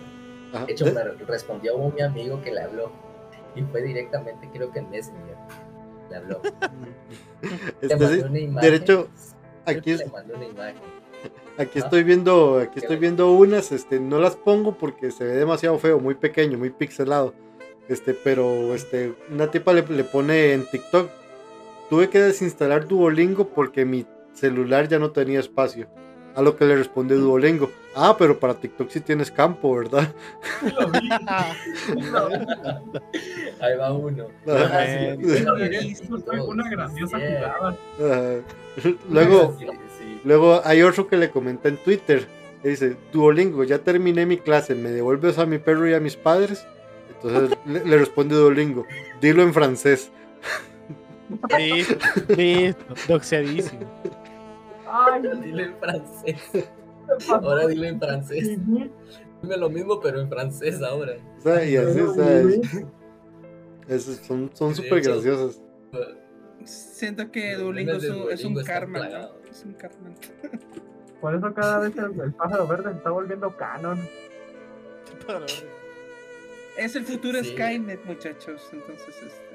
Ajá. 0.54 0.66
De 0.66 0.74
hecho, 0.74 0.86
De- 0.86 0.92
me 0.94 1.04
respondió 1.26 1.76
un 1.76 1.94
mi 1.96 2.02
amigo 2.02 2.42
que 2.42 2.52
le 2.52 2.62
habló 2.62 2.92
y 3.56 3.62
fue 3.64 3.82
directamente, 3.82 4.50
creo 4.54 4.72
que 4.72 4.80
en 4.80 4.90
Messenger. 4.90 5.36
Le 6.10 6.16
habló. 6.16 6.42
Le 7.82 7.88
este, 7.88 7.96
mandó 7.98 8.26
una 8.28 8.40
imagen. 8.40 8.72
derecho, 8.72 9.08
creo 9.66 9.78
aquí 9.78 9.82
que 9.82 9.92
es- 9.94 10.00
le 10.00 10.06
mandó 10.08 10.36
una 10.36 10.46
imagen. 10.46 10.82
Aquí 11.58 11.78
Ajá. 11.80 11.86
estoy 11.88 12.04
viendo, 12.04 12.58
aquí 12.60 12.80
estoy 12.80 12.96
viendo 12.98 13.32
unas, 13.32 13.72
este, 13.72 14.00
no 14.00 14.20
las 14.20 14.36
pongo 14.36 14.76
porque 14.78 15.12
se 15.12 15.24
ve 15.24 15.34
demasiado 15.34 15.78
feo, 15.78 16.00
muy 16.00 16.16
pequeño, 16.16 16.58
muy 16.58 16.72
pixelado. 16.72 17.34
Este, 17.90 18.14
pero 18.14 18.74
este, 18.74 19.14
una 19.30 19.52
tipa 19.52 19.72
le, 19.74 19.84
le 19.88 20.04
pone 20.04 20.54
en 20.54 20.66
TikTok. 20.66 21.10
Tuve 21.90 22.10
que 22.10 22.20
desinstalar 22.22 22.88
Duolingo 22.88 23.50
porque 23.50 23.86
mi 23.86 24.06
celular 24.34 24.88
ya 24.88 24.98
no 25.00 25.12
tenía 25.12 25.40
espacio. 25.40 25.88
A 26.36 26.42
lo 26.42 26.56
que 26.58 26.66
le 26.66 26.76
responde 26.76 27.16
Duolingo. 27.16 27.72
Ah, 27.96 28.16
pero 28.18 28.40
para 28.40 28.56
TikTok 28.56 28.90
sí 28.90 29.02
tienes 29.02 29.30
campo, 29.30 29.76
¿verdad? 29.76 30.12
Ahí 33.62 33.78
va 33.78 33.94
uno. 33.94 34.28
Ah, 34.48 34.86
sí, 35.20 35.38
sí, 35.38 35.46
una 36.48 36.70
grandiosa 36.70 37.20
sí, 37.20 37.26
jugada. 37.26 37.78
Luego, 39.10 39.56
sí. 39.60 39.68
Luego 40.24 40.62
hay 40.64 40.82
otro 40.82 41.08
que 41.08 41.18
le 41.18 41.30
comenta 41.30 41.70
en 41.70 41.78
Twitter. 41.78 42.28
Le 42.64 42.72
dice, 42.72 42.96
Duolingo, 43.12 43.64
ya 43.64 43.80
terminé 43.80 44.26
mi 44.26 44.38
clase, 44.38 44.74
¿me 44.74 44.90
devuelves 44.90 45.38
a 45.38 45.46
mi 45.46 45.58
perro 45.60 45.88
y 45.88 45.94
a 45.94 46.00
mis 46.00 46.16
padres? 46.16 46.66
Entonces 47.10 47.58
le, 47.66 47.86
le 47.86 47.98
responde 47.98 48.36
Duolingo, 48.36 48.86
dilo 49.22 49.44
en 49.44 49.54
francés. 49.54 50.12
Listo, 51.58 51.96
listo, 52.36 52.96
doxeadísimo. 53.08 53.90
Ay, 54.96 55.22
Dile 55.42 55.64
en 55.64 55.76
francés. 55.78 56.38
Ahora 57.30 57.68
dile 57.68 57.88
en 57.90 58.00
francés. 58.00 58.60
Dime 59.42 59.58
lo 59.58 59.70
mismo, 59.70 60.00
pero 60.00 60.22
en 60.22 60.30
francés 60.30 60.82
ahora. 60.82 61.14
O 61.38 61.42
sea, 61.42 61.66
y 61.66 61.76
así, 61.76 62.00
o 62.00 62.14
sea, 62.14 62.42
es- 63.90 64.22
son 64.26 64.50
súper 64.56 65.02
graciosas. 65.02 65.62
Siento 66.64 67.30
que 67.30 67.56
Duolingo 67.56 67.92
es 68.30 68.46
un, 68.46 68.56
karma, 68.64 69.10
¿no? 69.10 69.30
Es 69.52 69.66
un 69.66 69.74
karma. 69.74 70.12
Por 71.20 71.36
eso 71.36 71.54
cada 71.54 71.80
vez 71.80 71.98
el, 71.98 72.20
el 72.22 72.34
pájaro 72.34 72.68
verde 72.68 72.92
se 72.92 72.98
está 72.98 73.10
volviendo 73.10 73.56
canon. 73.58 74.00
Es 76.78 76.96
el 76.96 77.04
futuro 77.04 77.44
Sí. 77.44 77.52
Skynet, 77.52 78.06
muchachos. 78.06 78.70
Entonces, 78.72 79.08
este. 79.24 79.54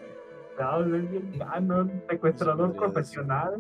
Claro, 0.57 0.85
es 0.97 1.11
bien 1.11 1.33
canon. 1.39 2.03
Secuestrador 2.11 2.73
Sí, 2.73 2.79
profesional. 2.79 3.57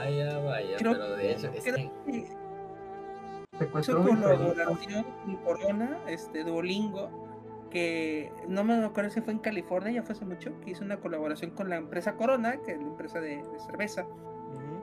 Vaya, 0.00 0.38
vaya, 0.38 0.76
Creo- 0.78 0.92
pero 0.92 1.16
de 1.16 1.32
hecho 1.32 1.50
es 1.52 1.62
creo 1.62 1.92
que 2.06 3.82
Su 3.82 3.92
colaboración 4.02 5.04
con 5.24 5.36
Corona, 5.36 5.98
este 6.06 6.44
Duolingo, 6.44 7.68
que 7.70 8.32
no 8.48 8.64
me 8.64 8.82
acuerdo 8.84 9.10
si 9.10 9.20
fue 9.20 9.34
en 9.34 9.38
California, 9.40 9.92
ya 9.92 10.02
fue 10.02 10.14
hace 10.14 10.24
mucho, 10.24 10.58
que 10.64 10.70
hizo 10.70 10.82
una 10.84 10.96
colaboración 10.98 11.50
con 11.50 11.68
la 11.68 11.76
empresa 11.76 12.14
Corona, 12.16 12.56
que 12.64 12.72
es 12.72 12.78
la 12.78 12.86
empresa 12.86 13.20
de, 13.20 13.36
de 13.42 13.60
cerveza, 13.60 14.06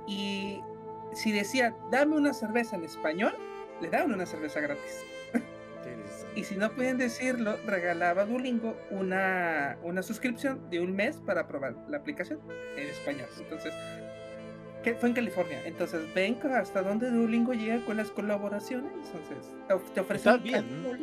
y 0.06 0.62
si 1.14 1.32
decía, 1.32 1.76
dame 1.92 2.16
una 2.16 2.34
cerveza 2.34 2.76
en 2.76 2.84
español, 2.84 3.34
le 3.82 3.90
daban 3.90 4.14
una 4.14 4.26
cerveza 4.26 4.60
gratis. 4.60 5.04
Y 6.36 6.44
si 6.44 6.56
no 6.56 6.70
pueden 6.72 6.98
decirlo, 6.98 7.58
regalaba 7.66 8.22
a 8.24 8.26
Duolingo 8.26 8.76
una, 8.92 9.78
una 9.84 10.04
suscripción 10.04 10.70
de 10.70 10.82
un 10.82 10.96
mes 10.96 11.18
para 11.26 11.48
probar 11.48 11.76
la 11.90 11.98
aplicación 11.98 12.40
en 12.78 12.88
español. 12.90 13.28
Entonces, 13.40 13.74
que 14.94 15.00
fue 15.00 15.10
en 15.10 15.16
California. 15.16 15.62
Entonces, 15.66 16.02
ven 16.14 16.38
hasta 16.56 16.82
dónde 16.82 17.10
Duolingo 17.12 17.54
llega 17.54 17.84
con 17.86 17.98
las 17.98 18.10
colaboraciones. 18.12 18.92
Entonces, 18.94 19.54
te, 19.68 19.74
of- 19.74 19.92
te 19.92 20.00
ofrece 20.00 20.30
Está 20.30 20.38
bien. 20.44 20.56
alcohol, 20.86 21.00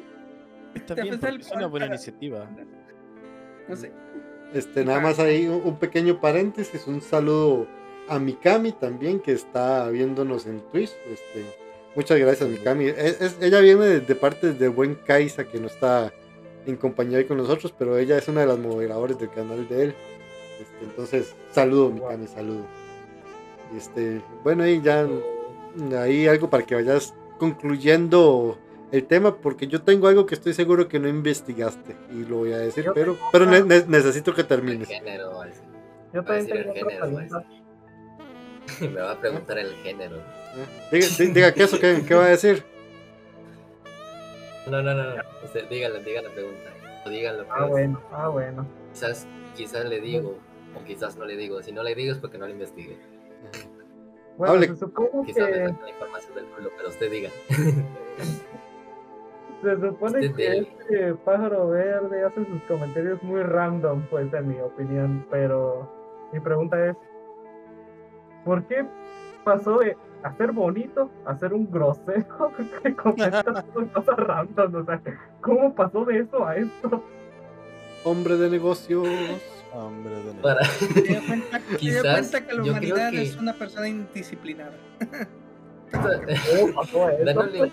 Está 0.74 0.95
bien, 0.95 1.20
es 1.41 1.51
una 1.53 1.66
buena 1.66 1.87
para- 1.87 1.95
iniciativa. 1.97 2.49
No 3.68 3.76
sé. 3.76 3.93
Este, 4.53 4.85
nada 4.85 5.01
más 5.01 5.18
ahí 5.18 5.47
un, 5.49 5.76
pequeño 5.78 6.20
paréntesis, 6.20 6.87
un 6.87 7.01
saludo 7.01 7.66
a 8.09 8.18
Mikami 8.18 8.72
también 8.72 9.18
que 9.20 9.32
está 9.32 9.89
viéndonos 9.89 10.47
en 10.47 10.61
Twitch. 10.70 10.91
Este, 11.11 11.45
muchas 11.97 12.18
gracias 12.18 12.49
Mikami. 12.49 12.87
Es- 12.87 13.20
es- 13.20 13.37
ella 13.41 13.61
viene 13.61 13.85
de, 13.85 14.01
de 14.01 14.14
parte 14.14 14.53
de 14.53 14.68
buen 14.68 14.95
Kaisa 14.95 15.45
que 15.45 15.59
no 15.61 15.66
está 15.66 16.12
en 16.66 16.76
compañía 16.76 17.18
hoy 17.18 17.24
con 17.26 17.37
nosotros, 17.37 17.74
pero 17.78 17.99
ella 17.99 18.16
es 18.18 18.28
una 18.28 18.43
de 18.43 18.47
las 18.47 18.59
moderadores 18.59 19.18
del 19.18 19.30
canal 19.30 19.68
de 19.68 19.85
él. 19.85 19.95
Este, 20.61 20.85
entonces, 20.85 21.35
saludo 21.53 21.91
Mikami, 21.91 22.26
saludo. 22.26 22.64
Este, 23.76 24.20
bueno, 24.42 24.62
ahí 24.64 24.80
ya 24.82 25.06
ahí 26.00 26.26
algo 26.28 26.48
para 26.50 26.62
que 26.64 26.74
vayas 26.74 27.14
concluyendo 27.38 28.58
el 28.92 29.04
tema, 29.06 29.36
porque 29.36 29.66
yo 29.66 29.82
tengo 29.82 30.06
algo 30.06 30.24
que 30.26 30.34
estoy 30.36 30.54
seguro 30.54 30.86
que 30.88 31.00
no 31.00 31.08
investigaste 31.08 31.96
y 32.12 32.24
lo 32.24 32.36
voy 32.38 32.52
a 32.52 32.58
decir, 32.58 32.84
Yo 32.84 32.94
pero, 32.94 33.14
tengo 33.14 33.28
pero 33.32 33.44
otra. 33.46 33.60
ne- 33.60 33.80
ne- 33.80 33.84
necesito 33.88 34.32
que 34.34 34.42
el 34.42 34.46
termines. 34.46 34.86
género. 34.88 35.32
Yo 36.12 36.20
a 36.20 36.32
decir 36.32 36.56
el 36.56 36.72
género, 36.72 36.86
pregunta. 37.00 37.44
Me 38.80 39.00
va 39.00 39.10
a 39.12 39.20
preguntar 39.20 39.58
el 39.58 39.74
género. 39.82 40.16
Diga, 40.92 41.06
di- 41.18 41.26
diga 41.32 41.52
que 41.52 41.64
eso, 41.64 41.78
¿qué, 41.80 42.04
qué 42.06 42.14
va 42.14 42.26
a 42.26 42.28
decir? 42.28 42.62
No, 44.70 44.80
no, 44.82 44.94
no, 44.94 45.16
no. 45.16 45.22
Usted, 45.44 45.68
dígale, 45.68 46.02
diga 46.04 46.22
la 46.22 46.30
pregunta. 46.30 46.70
O 47.04 47.10
digan 47.10 47.36
lo 47.36 47.44
que 47.44 47.50
Ah, 47.52 47.64
bueno, 47.66 48.00
ah, 48.12 48.28
bueno. 48.28 48.66
Quizás, 48.92 49.26
quizás 49.56 49.84
le 49.86 50.00
digo, 50.00 50.38
o 50.80 50.84
quizás 50.84 51.16
no 51.16 51.24
le 51.26 51.36
digo. 51.36 51.62
Si 51.62 51.72
no 51.72 51.82
le 51.82 51.94
digo 51.94 52.12
es 52.12 52.18
porque 52.18 52.38
no 52.38 52.46
le 52.46 52.52
investigue. 52.52 52.96
Bueno, 54.36 54.55
Hable. 54.55 54.66
se 54.68 54.76
supone 54.76 55.26
Quizás 55.26 55.49
me 55.49 55.53
que, 55.53 55.59
la 55.61 55.90
información 55.90 56.34
del 56.34 56.45
culo, 56.47 56.70
pero 56.76 56.88
usted 56.88 57.11
diga. 57.11 57.30
se 59.62 59.80
supone 59.80 60.26
Usted 60.26 60.34
que 60.36 60.59
este 60.59 61.14
pájaro 61.24 61.68
verde 61.68 62.24
hace 62.24 62.45
sus 62.45 62.62
comentarios 62.62 63.22
muy 63.22 63.42
random, 63.42 64.03
pues 64.11 64.32
en 64.34 64.49
mi 64.49 64.59
opinión, 64.61 65.24
pero 65.30 65.88
mi 66.32 66.40
pregunta 66.40 66.84
es, 66.86 66.97
¿por 68.45 68.64
qué 68.64 68.84
pasó 69.45 69.78
de 69.78 69.97
hacer 70.24 70.53
bonito 70.53 71.11
a 71.26 71.38
ser 71.38 71.55
un 71.55 71.70
grosero 71.70 72.51
que 72.82 72.95
comenta 72.95 73.45
cosas 73.95 74.16
random? 74.16 74.74
O 74.74 74.84
sea, 74.84 75.01
¿cómo 75.40 75.74
pasó 75.74 76.05
de 76.05 76.18
eso 76.18 76.45
a 76.47 76.57
esto? 76.57 77.03
Hombre 78.05 78.36
de 78.36 78.51
negocios. 78.51 79.07
Hombre, 79.74 80.14
de 80.22 80.32
Para, 80.34 80.64
Se 80.64 81.02
dio 81.02 81.26
cuenta, 81.26 81.60
Quizás, 81.78 82.30
que 82.30 82.40
la 82.40 82.52
yo 82.52 82.62
creo 82.62 82.72
humanidad 82.72 83.10
que- 83.10 83.22
es 83.22 83.36
una 83.36 83.52
persona 83.54 83.88
indisciplinada. 83.88 84.76
Dándole, 87.24 87.72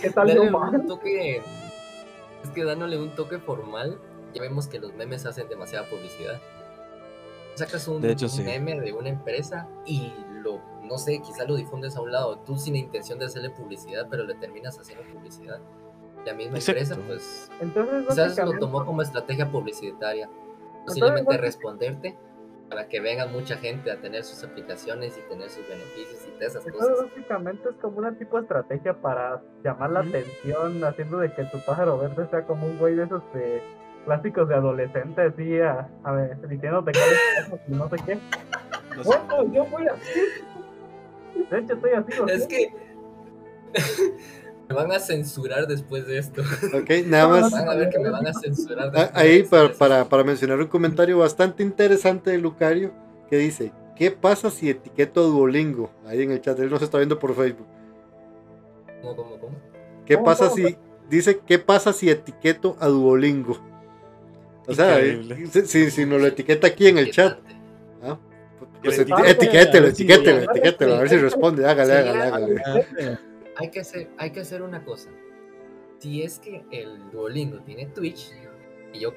¿Qué 0.00 0.10
tal 0.10 0.28
dándole 0.28 0.50
lo 0.50 0.58
un 0.60 0.86
toque. 0.86 1.42
Es 2.42 2.50
que 2.54 2.64
dándole 2.64 2.98
un 2.98 3.14
toque 3.14 3.38
formal, 3.38 3.98
ya 4.34 4.40
vemos 4.42 4.66
que 4.66 4.78
los 4.78 4.94
memes 4.94 5.26
hacen 5.26 5.48
demasiada 5.48 5.88
publicidad. 5.88 6.40
Sacas 7.54 7.86
un, 7.88 8.00
De 8.00 8.12
hecho, 8.12 8.26
un 8.26 8.30
sí. 8.32 8.42
meme 8.42 8.80
de 8.80 8.92
una 8.92 9.10
empresa 9.10 9.68
y 9.84 10.10
lo, 10.42 10.60
no 10.82 10.96
sé, 10.98 11.20
quizá 11.20 11.44
lo 11.44 11.54
difundes 11.56 11.96
a 11.96 12.00
un 12.00 12.10
lado, 12.10 12.38
tú 12.38 12.56
sin 12.56 12.74
intención 12.76 13.18
de 13.18 13.26
hacerle 13.26 13.50
publicidad, 13.50 14.06
pero 14.10 14.24
le 14.24 14.34
terminas 14.34 14.78
haciendo 14.78 15.04
publicidad. 15.12 15.60
La 16.24 16.34
misma 16.34 16.56
Exacto. 16.58 16.80
empresa, 16.80 17.00
pues, 17.06 17.50
Entonces, 17.60 18.06
quizás 18.08 18.38
lo 18.46 18.58
tomó 18.58 18.84
como 18.84 19.02
estrategia 19.02 19.50
publicitaria. 19.50 20.28
Posiblemente 20.86 21.36
responderte 21.36 22.16
para 22.68 22.88
que 22.88 23.00
venga 23.00 23.26
mucha 23.26 23.56
gente 23.56 23.90
a 23.90 24.00
tener 24.00 24.24
sus 24.24 24.42
aplicaciones 24.44 25.16
y 25.18 25.20
tener 25.28 25.50
sus 25.50 25.68
beneficios 25.68 26.26
y 26.26 26.30
todas 26.38 26.54
esas 26.54 26.66
Entonces 26.66 26.90
cosas. 26.90 27.06
básicamente 27.10 27.68
es 27.68 27.74
como 27.76 27.98
una 27.98 28.16
tipo 28.16 28.36
de 28.36 28.42
estrategia 28.42 28.94
para 28.94 29.42
llamar 29.62 29.90
la 29.90 30.00
Ujú. 30.00 30.08
atención, 30.08 30.84
haciendo 30.84 31.18
de 31.18 31.32
que 31.34 31.44
tu 31.44 31.58
pájaro 31.66 31.98
verde 31.98 32.26
sea 32.30 32.44
como 32.46 32.66
un 32.66 32.78
güey 32.78 32.94
de 32.94 33.04
esos 33.04 33.22
de 33.34 33.62
clásicos 34.06 34.48
de 34.48 34.54
adolescentes, 34.54 35.34
sí, 35.36 35.60
a, 35.60 35.88
a 36.02 36.12
ver, 36.12 36.48
diciéndote 36.48 36.92
cosas 36.92 37.60
y 37.68 37.72
no 37.72 37.88
sé 37.90 37.96
qué. 38.06 38.18
No 38.96 39.04
sé. 39.04 39.18
Bueno, 39.28 39.52
yo 39.52 39.64
voy 39.66 39.86
así. 39.86 40.20
De 41.50 41.58
hecho, 41.58 41.74
estoy 41.74 41.90
así. 41.92 42.12
Es 42.28 42.46
que 42.46 42.72
me 44.72 44.78
van 44.78 44.92
a 44.92 44.98
censurar 44.98 45.66
después 45.66 46.06
de 46.06 46.18
esto. 46.18 46.42
Ok, 46.74 47.06
nada 47.06 47.28
más. 47.28 47.50
Van 47.50 47.68
a 47.68 47.74
ver 47.74 47.90
que 47.90 47.98
me 47.98 48.10
van 48.10 48.26
a 48.26 48.32
censurar. 48.32 48.90
Ah, 48.94 49.04
de 49.04 49.20
Ahí 49.20 49.42
para, 49.42 49.72
para, 49.72 50.08
para 50.08 50.24
mencionar 50.24 50.58
un 50.58 50.66
comentario 50.66 51.18
bastante 51.18 51.62
interesante 51.62 52.30
de 52.30 52.38
Lucario 52.38 52.92
que 53.28 53.36
dice, 53.36 53.72
¿qué 53.96 54.10
pasa 54.10 54.50
si 54.50 54.70
etiqueto 54.70 55.20
a 55.20 55.24
Duolingo? 55.24 55.90
Ahí 56.06 56.22
en 56.22 56.32
el 56.32 56.40
chat, 56.40 56.58
él 56.58 56.70
nos 56.70 56.82
está 56.82 56.98
viendo 56.98 57.18
por 57.18 57.34
Facebook. 57.34 57.66
¿Cómo, 59.00 59.16
cómo, 59.16 59.38
cómo? 59.38 59.56
¿Qué 60.06 60.14
¿Cómo, 60.14 60.26
pasa 60.26 60.48
cómo? 60.48 60.56
si, 60.56 60.76
dice, 61.08 61.40
¿qué 61.46 61.58
pasa 61.58 61.92
si 61.92 62.10
etiqueto 62.10 62.76
a 62.80 62.88
Duolingo? 62.88 63.58
O 64.66 64.74
sea, 64.74 65.00
si, 65.00 65.66
si, 65.66 65.90
si 65.90 66.06
nos 66.06 66.20
lo 66.20 66.26
etiqueta 66.28 66.68
aquí 66.68 66.86
en 66.86 66.98
el 66.98 67.10
chat, 67.10 67.38
¿ah? 68.02 68.18
pues 68.82 68.98
etiquete. 68.98 69.30
etiquételo, 69.30 69.86
Sí, 69.88 70.04
etiquételo, 70.04 70.50
etiquételo, 70.50 70.94
a 70.94 71.00
ver 71.00 71.08
si 71.08 71.16
responde, 71.16 71.68
hágale, 71.68 71.92
hágale, 71.94 72.22
hágale. 72.22 73.31
Hay 73.56 73.70
que, 73.70 73.80
hacer, 73.80 74.08
hay 74.18 74.30
que 74.30 74.40
hacer 74.40 74.62
una 74.62 74.84
cosa. 74.84 75.10
Si 75.98 76.22
es 76.22 76.38
que 76.38 76.64
el 76.70 77.10
Duolingo 77.10 77.60
tiene 77.60 77.86
Twitch, 77.86 78.32
y 78.92 79.00
yo 79.00 79.12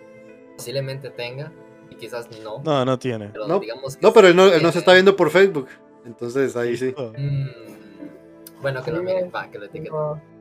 posiblemente 0.55 1.09
tenga, 1.09 1.51
y 1.89 1.95
quizás 1.95 2.29
no, 2.43 2.61
No, 2.63 2.85
no 2.85 2.99
tiene. 2.99 3.29
pero 3.29 3.47
No, 3.47 3.59
digamos 3.59 3.97
que 3.97 4.05
No, 4.05 4.13
pero 4.13 4.27
él 4.27 4.35
no, 4.35 4.47
él 4.47 4.61
no 4.61 4.71
se 4.71 4.79
está 4.79 4.93
viendo 4.93 5.15
por 5.15 5.29
Facebook, 5.31 5.67
entonces 6.05 6.55
ahí 6.55 6.77
sí. 6.77 6.93
Mm, 7.17 8.61
bueno, 8.61 8.83
que 8.83 8.91
lo 8.91 9.01
miren, 9.03 9.31
va, 9.33 9.49
que 9.49 9.57
lo 9.59 9.65
etiqueten. 9.65 9.93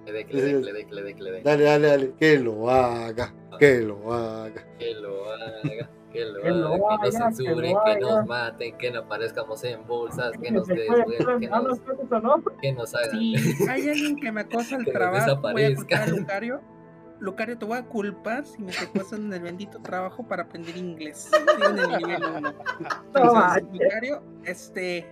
Le 0.07 0.13
dé, 0.13 0.27
que 0.27 0.35
le 0.35 0.43
dé, 0.43 0.53
que 0.53 0.65
le 0.65 0.73
dé, 0.73 0.85
que 0.87 0.95
le 0.95 1.03
dé, 1.03 1.15
que 1.15 1.23
le 1.23 1.31
dé. 1.33 1.43
Dale, 1.43 1.65
dale, 1.65 1.89
dale, 1.89 2.13
que 2.19 2.39
lo 2.39 2.71
haga, 2.71 3.35
que 3.59 3.81
lo 3.81 4.13
haga. 4.13 4.67
Que 4.79 4.95
lo 4.95 5.33
haga, 5.33 5.89
que 6.15 6.25
lo 6.25 6.41
Que 6.41 6.51
lo 6.51 6.67
haga, 6.69 6.79
que 6.79 6.85
haga, 6.85 7.27
nos 7.27 7.37
censuren, 7.37 7.77
que 7.85 8.01
nos 8.01 8.27
maten, 8.27 8.79
que 8.79 8.91
no 8.91 9.01
aparezcamos 9.01 9.65
en 9.65 9.87
bolsas, 9.87 10.33
que 10.41 10.51
nos 10.51 10.67
desvuelvan, 10.67 11.41
que 11.41 11.49
no, 11.49 11.63
nos, 11.63 11.81
que 12.61 12.71
hagan. 12.71 12.87
Si 13.11 13.69
hay 13.69 13.89
alguien 13.89 14.17
que 14.17 14.33
me 14.33 14.43
acosa 14.43 14.79
nos 14.79 14.87
trabajo, 14.87 15.41
voy 15.43 15.65
a 15.65 15.75
culpar 15.75 16.03
a. 16.03 16.07
Lucario. 16.07 16.61
Lucario, 17.21 17.59
te 17.59 17.65
voy 17.65 17.79
a 17.79 17.85
culpar 17.85 18.45
si 18.45 18.63
me 18.63 18.73
secuestran 18.73 19.27
en 19.27 19.33
el 19.33 19.41
bendito 19.41 19.81
trabajo 19.81 20.27
para 20.27 20.45
aprender 20.45 20.77
inglés. 20.77 21.31
Digo, 21.57 21.69
en 21.71 21.79
el 21.79 21.99
nivel 21.99 22.23
uno. 22.25 22.55
No 23.15 23.23
Entonces. 23.23 23.65
Lucario, 23.73 24.23
este, 24.45 25.07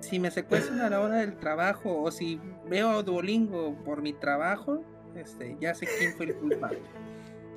si 0.00 0.18
me 0.18 0.30
secuestran 0.30 0.80
a 0.80 0.90
la 0.90 1.00
hora 1.00 1.16
del 1.16 1.36
trabajo 1.36 2.02
o 2.02 2.10
si 2.10 2.40
veo 2.68 2.90
a 2.90 3.02
Duolingo 3.02 3.74
por 3.84 4.02
mi 4.02 4.12
trabajo, 4.12 4.82
este, 5.14 5.56
ya 5.60 5.74
sé 5.74 5.86
quién 5.98 6.12
fue 6.14 6.26
el 6.26 6.36
culpable. 6.36 6.80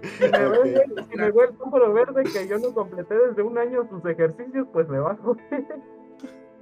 Si 0.02 0.24
me 0.30 0.45
Ok. 0.47 0.64
ve, 0.64 0.86
si 1.10 1.18
me 1.18 1.32
ve 1.32 1.43
el 1.50 1.58
número 1.58 1.93
verde 1.93 2.24
que 2.24 2.47
yo 2.47 2.58
no 2.60 2.74
completé 2.74 3.16
desde 3.28 3.41
un 3.41 3.58
año 3.58 3.88
sus 3.89 4.06
ejercicios, 4.10 4.68
pues 4.72 4.88
me 4.88 5.00
bajo. 5.00 5.36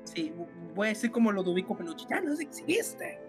Sí, 0.04 0.34
voy 0.74 0.88
a 0.88 0.90
decir 0.92 1.12
como 1.12 1.32
lo 1.34 1.44
de 1.44 1.50
Ubico 1.50 1.76
Peluche, 1.76 2.06
ya 2.10 2.22
no 2.22 2.34
existe. 2.40 3.20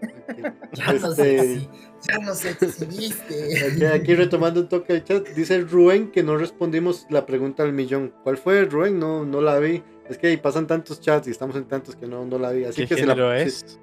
Ya 0.73 0.93
nos 0.93 1.19
Este- 1.19 1.37
exhi- 1.41 1.69
ya 2.07 2.17
nos 2.19 2.45
exhibiste. 2.45 3.65
Aquí, 3.67 3.85
aquí 3.85 4.15
retomando 4.15 4.61
un 4.61 4.69
toque 4.69 4.93
el 4.93 5.03
chat, 5.03 5.27
dice 5.29 5.59
Rubén 5.61 6.09
que 6.11 6.23
no 6.23 6.37
respondimos 6.37 7.05
la 7.09 7.25
pregunta 7.25 7.63
al 7.63 7.73
millón. 7.73 8.13
¿Cuál 8.23 8.37
fue, 8.37 8.63
Rubén? 8.65 8.97
No, 8.97 9.25
no 9.25 9.41
la 9.41 9.59
vi. 9.59 9.83
Es 10.07 10.17
que 10.17 10.27
ahí 10.27 10.37
pasan 10.37 10.67
tantos 10.67 11.01
chats 11.01 11.27
y 11.27 11.31
estamos 11.31 11.55
en 11.57 11.65
tantos 11.65 11.95
que 11.97 12.07
no, 12.07 12.25
no 12.25 12.39
la 12.39 12.51
vi. 12.51 12.63
Así 12.63 12.83
¿Qué 12.83 12.95
que 12.95 13.01
se 13.01 13.05
la- 13.05 13.13
género 13.13 13.37
sí. 13.37 13.47
es? 13.47 13.79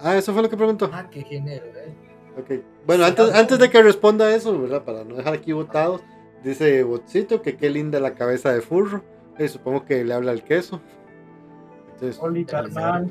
Ah, 0.00 0.16
eso 0.16 0.32
fue 0.32 0.42
lo 0.42 0.48
que 0.48 0.56
preguntó. 0.56 0.88
Ah, 0.92 1.08
qué 1.10 1.22
género, 1.22 1.66
eh. 1.66 1.92
Ok. 2.38 2.62
Bueno, 2.86 3.04
antes, 3.04 3.34
antes 3.34 3.58
de 3.58 3.70
que 3.70 3.82
responda 3.82 4.34
eso, 4.34 4.60
¿verdad? 4.60 4.84
Para 4.84 5.04
no 5.04 5.16
dejar 5.16 5.34
aquí 5.34 5.52
votados, 5.52 6.02
dice 6.44 6.82
Botcito 6.84 7.42
que 7.42 7.56
qué 7.56 7.70
linda 7.70 8.00
la 8.00 8.14
cabeza 8.14 8.52
de 8.52 8.60
furro. 8.60 9.02
Eh, 9.38 9.48
supongo 9.48 9.84
que 9.84 10.04
le 10.04 10.14
habla 10.14 10.32
al 10.32 10.42
queso. 10.42 10.80
Entonces, 11.94 12.18
Oli, 12.22 12.44
carnal. 12.44 13.10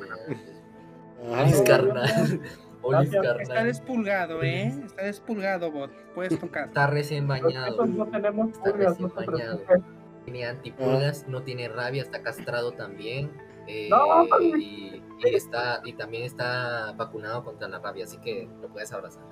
Olis 1.29 1.59
eh, 1.59 1.63
carnal. 1.65 2.41
Olis 2.81 3.11
Gracias. 3.11 3.41
Está 3.41 3.53
carnal. 3.53 3.65
despulgado, 3.65 4.43
¿eh? 4.43 4.73
Está 4.85 5.03
despulgado, 5.03 5.71
bot. 5.71 5.91
Puedes 6.13 6.39
tocar. 6.39 6.67
Está 6.67 6.87
recién 6.87 7.27
bañado. 7.27 7.85
no 7.85 8.05
tenemos 8.07 8.49
Está 8.49 8.71
pulgas, 8.71 8.97
recién 8.99 9.11
bañado. 9.15 9.61
Tiene 10.25 10.45
antipulgas, 10.45 11.27
no 11.27 11.41
tiene 11.43 11.69
rabia, 11.69 12.01
está 12.01 12.21
castrado 12.21 12.71
también. 12.73 13.29
Eh, 13.67 13.87
No. 13.89 14.25
y, 14.57 15.01
y 15.19 15.35
está, 15.35 15.81
y 15.85 15.93
también 15.93 16.23
está 16.23 16.93
vacunado 16.97 17.43
contra 17.43 17.67
la 17.67 17.79
rabia, 17.79 18.05
así 18.05 18.17
que 18.17 18.47
lo 18.61 18.67
puedes 18.69 18.91
abrazar. 18.93 19.23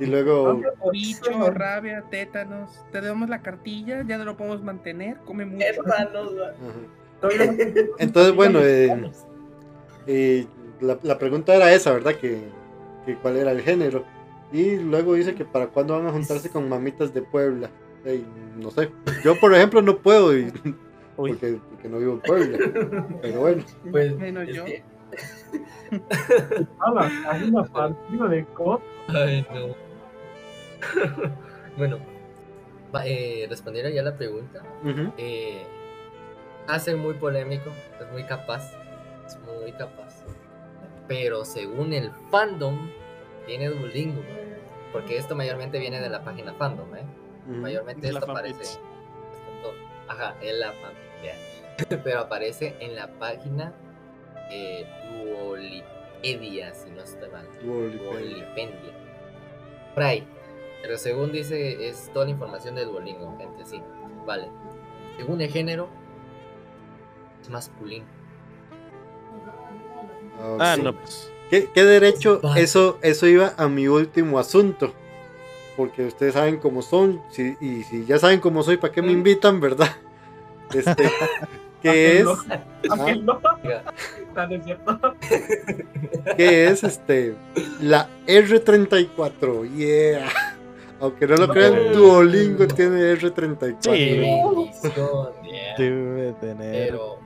Y 0.00 0.06
luego, 0.06 0.60
Bicho, 0.92 1.50
rabia, 1.50 2.04
tétanos. 2.08 2.70
Te 2.92 3.00
damos 3.00 3.28
la 3.28 3.42
cartilla, 3.42 4.04
ya 4.06 4.16
no 4.16 4.24
lo 4.24 4.36
podemos 4.36 4.62
mantener. 4.62 5.16
Come 5.24 5.44
mucho. 5.44 5.64
Entonces, 7.98 8.34
bueno, 8.34 8.60
eh. 8.62 9.10
Y 10.06 10.46
la, 10.84 10.98
la 11.02 11.18
pregunta 11.18 11.54
era 11.54 11.72
esa, 11.72 11.92
¿verdad? 11.92 12.14
Que, 12.14 12.40
que 13.04 13.16
cuál 13.16 13.36
era 13.36 13.50
el 13.52 13.60
género. 13.60 14.04
Y 14.52 14.76
luego 14.76 15.14
dice 15.14 15.34
que 15.34 15.44
para 15.44 15.66
cuándo 15.66 15.96
van 15.98 16.06
a 16.06 16.12
juntarse 16.12 16.48
con 16.48 16.68
mamitas 16.68 17.12
de 17.12 17.22
Puebla. 17.22 17.68
No 18.56 18.70
sé. 18.70 18.90
Yo, 19.24 19.38
por 19.38 19.54
ejemplo, 19.54 19.82
no 19.82 19.98
puedo 19.98 20.36
y- 20.36 20.52
porque, 21.16 21.58
porque 21.78 21.88
no 21.88 21.98
vivo 21.98 22.12
en 22.14 22.20
Puebla. 22.20 22.58
Pero 23.22 23.40
bueno. 23.40 23.64
Pues, 23.90 24.16
Menos 24.16 24.48
es 24.48 24.54
yo. 24.56 24.64
que- 24.64 24.82
hay 27.30 27.44
una 27.44 27.64
partida 27.64 28.26
de 28.28 28.44
COD. 28.46 28.80
Ay, 29.08 29.46
no. 29.54 29.74
bueno, 31.76 31.98
eh, 33.04 33.46
respondiendo 33.48 33.90
ya 33.90 34.02
la 34.02 34.16
pregunta. 34.16 34.62
Eh, 35.16 35.62
ser 36.80 36.96
muy 36.96 37.14
polémico, 37.14 37.70
es 38.00 38.12
muy 38.12 38.24
capaz, 38.24 38.72
es 39.26 39.38
muy 39.40 39.72
capaz. 39.72 40.24
Pero 41.06 41.44
según 41.44 41.92
el 41.92 42.10
fandom, 42.30 42.90
tiene 43.46 43.68
Duolingo. 43.68 44.20
Porque 44.92 45.16
esto 45.16 45.34
mayormente 45.36 45.78
viene 45.78 46.00
de 46.00 46.08
la 46.08 46.22
página 46.22 46.52
fandom, 46.54 46.94
¿eh? 46.96 47.02
Mayormente 47.46 48.08
Es 48.08 48.12
la 48.12 48.18
esto 48.20 48.32
aparece. 48.32 48.78
Ajá, 50.08 50.34
en 50.42 50.60
la 50.60 50.72
fanpage. 50.72 51.67
Pero 52.04 52.20
aparece 52.20 52.76
en 52.80 52.94
la 52.94 53.08
página 53.18 53.72
eh, 54.50 54.86
Duolipedia, 55.24 56.74
si 56.74 56.90
no 56.90 57.02
estoy 57.02 57.30
mal. 57.30 57.46
Duolipedia. 57.62 58.10
Duolipendia. 58.10 58.92
Ahí. 59.96 60.26
Pero 60.82 60.96
según 60.96 61.32
dice, 61.32 61.88
es 61.88 62.10
toda 62.12 62.24
la 62.26 62.30
información 62.32 62.74
de 62.76 62.84
Duolingo, 62.84 63.36
gente, 63.38 63.64
sí. 63.66 63.82
Vale. 64.26 64.48
Según 65.16 65.40
el 65.40 65.50
género, 65.50 65.88
es 67.42 67.48
masculino. 67.50 68.04
Ok. 70.40 70.60
Ah, 70.60 70.76
no, 70.80 70.94
pues. 70.94 71.30
¿Qué, 71.50 71.68
qué 71.72 71.84
derecho? 71.84 72.40
Eso, 72.56 72.98
eso 73.02 73.26
iba 73.26 73.54
a 73.56 73.68
mi 73.68 73.88
último 73.88 74.38
asunto. 74.38 74.92
Porque 75.76 76.04
ustedes 76.06 76.34
saben 76.34 76.58
cómo 76.58 76.82
son. 76.82 77.22
si- 77.30 77.56
y 77.60 77.82
si 77.84 78.04
ya 78.04 78.18
saben 78.18 78.40
cómo 78.40 78.62
soy, 78.62 78.76
¿para 78.76 78.92
qué 78.92 79.02
me 79.02 79.12
invitan, 79.12 79.60
verdad? 79.60 79.88
Este, 80.74 81.10
¿Qué 81.82 82.18
es? 82.18 82.24
No. 82.24 82.36
No, 83.24 83.40
que 86.36 86.66
es 86.68 86.84
este 86.84 87.34
la 87.80 88.08
R34. 88.26 89.74
Yeah. 89.76 90.28
Aunque 91.00 91.26
no 91.26 91.36
lo 91.36 91.48
crean, 91.48 91.92
Duolingo 91.92 92.66
tiene 92.68 93.14
R34. 93.14 93.76
Sí. 93.80 94.20
Yeah. 95.50 95.76
Debe 95.78 96.32
tener. 96.40 96.88
Pero. 96.88 97.18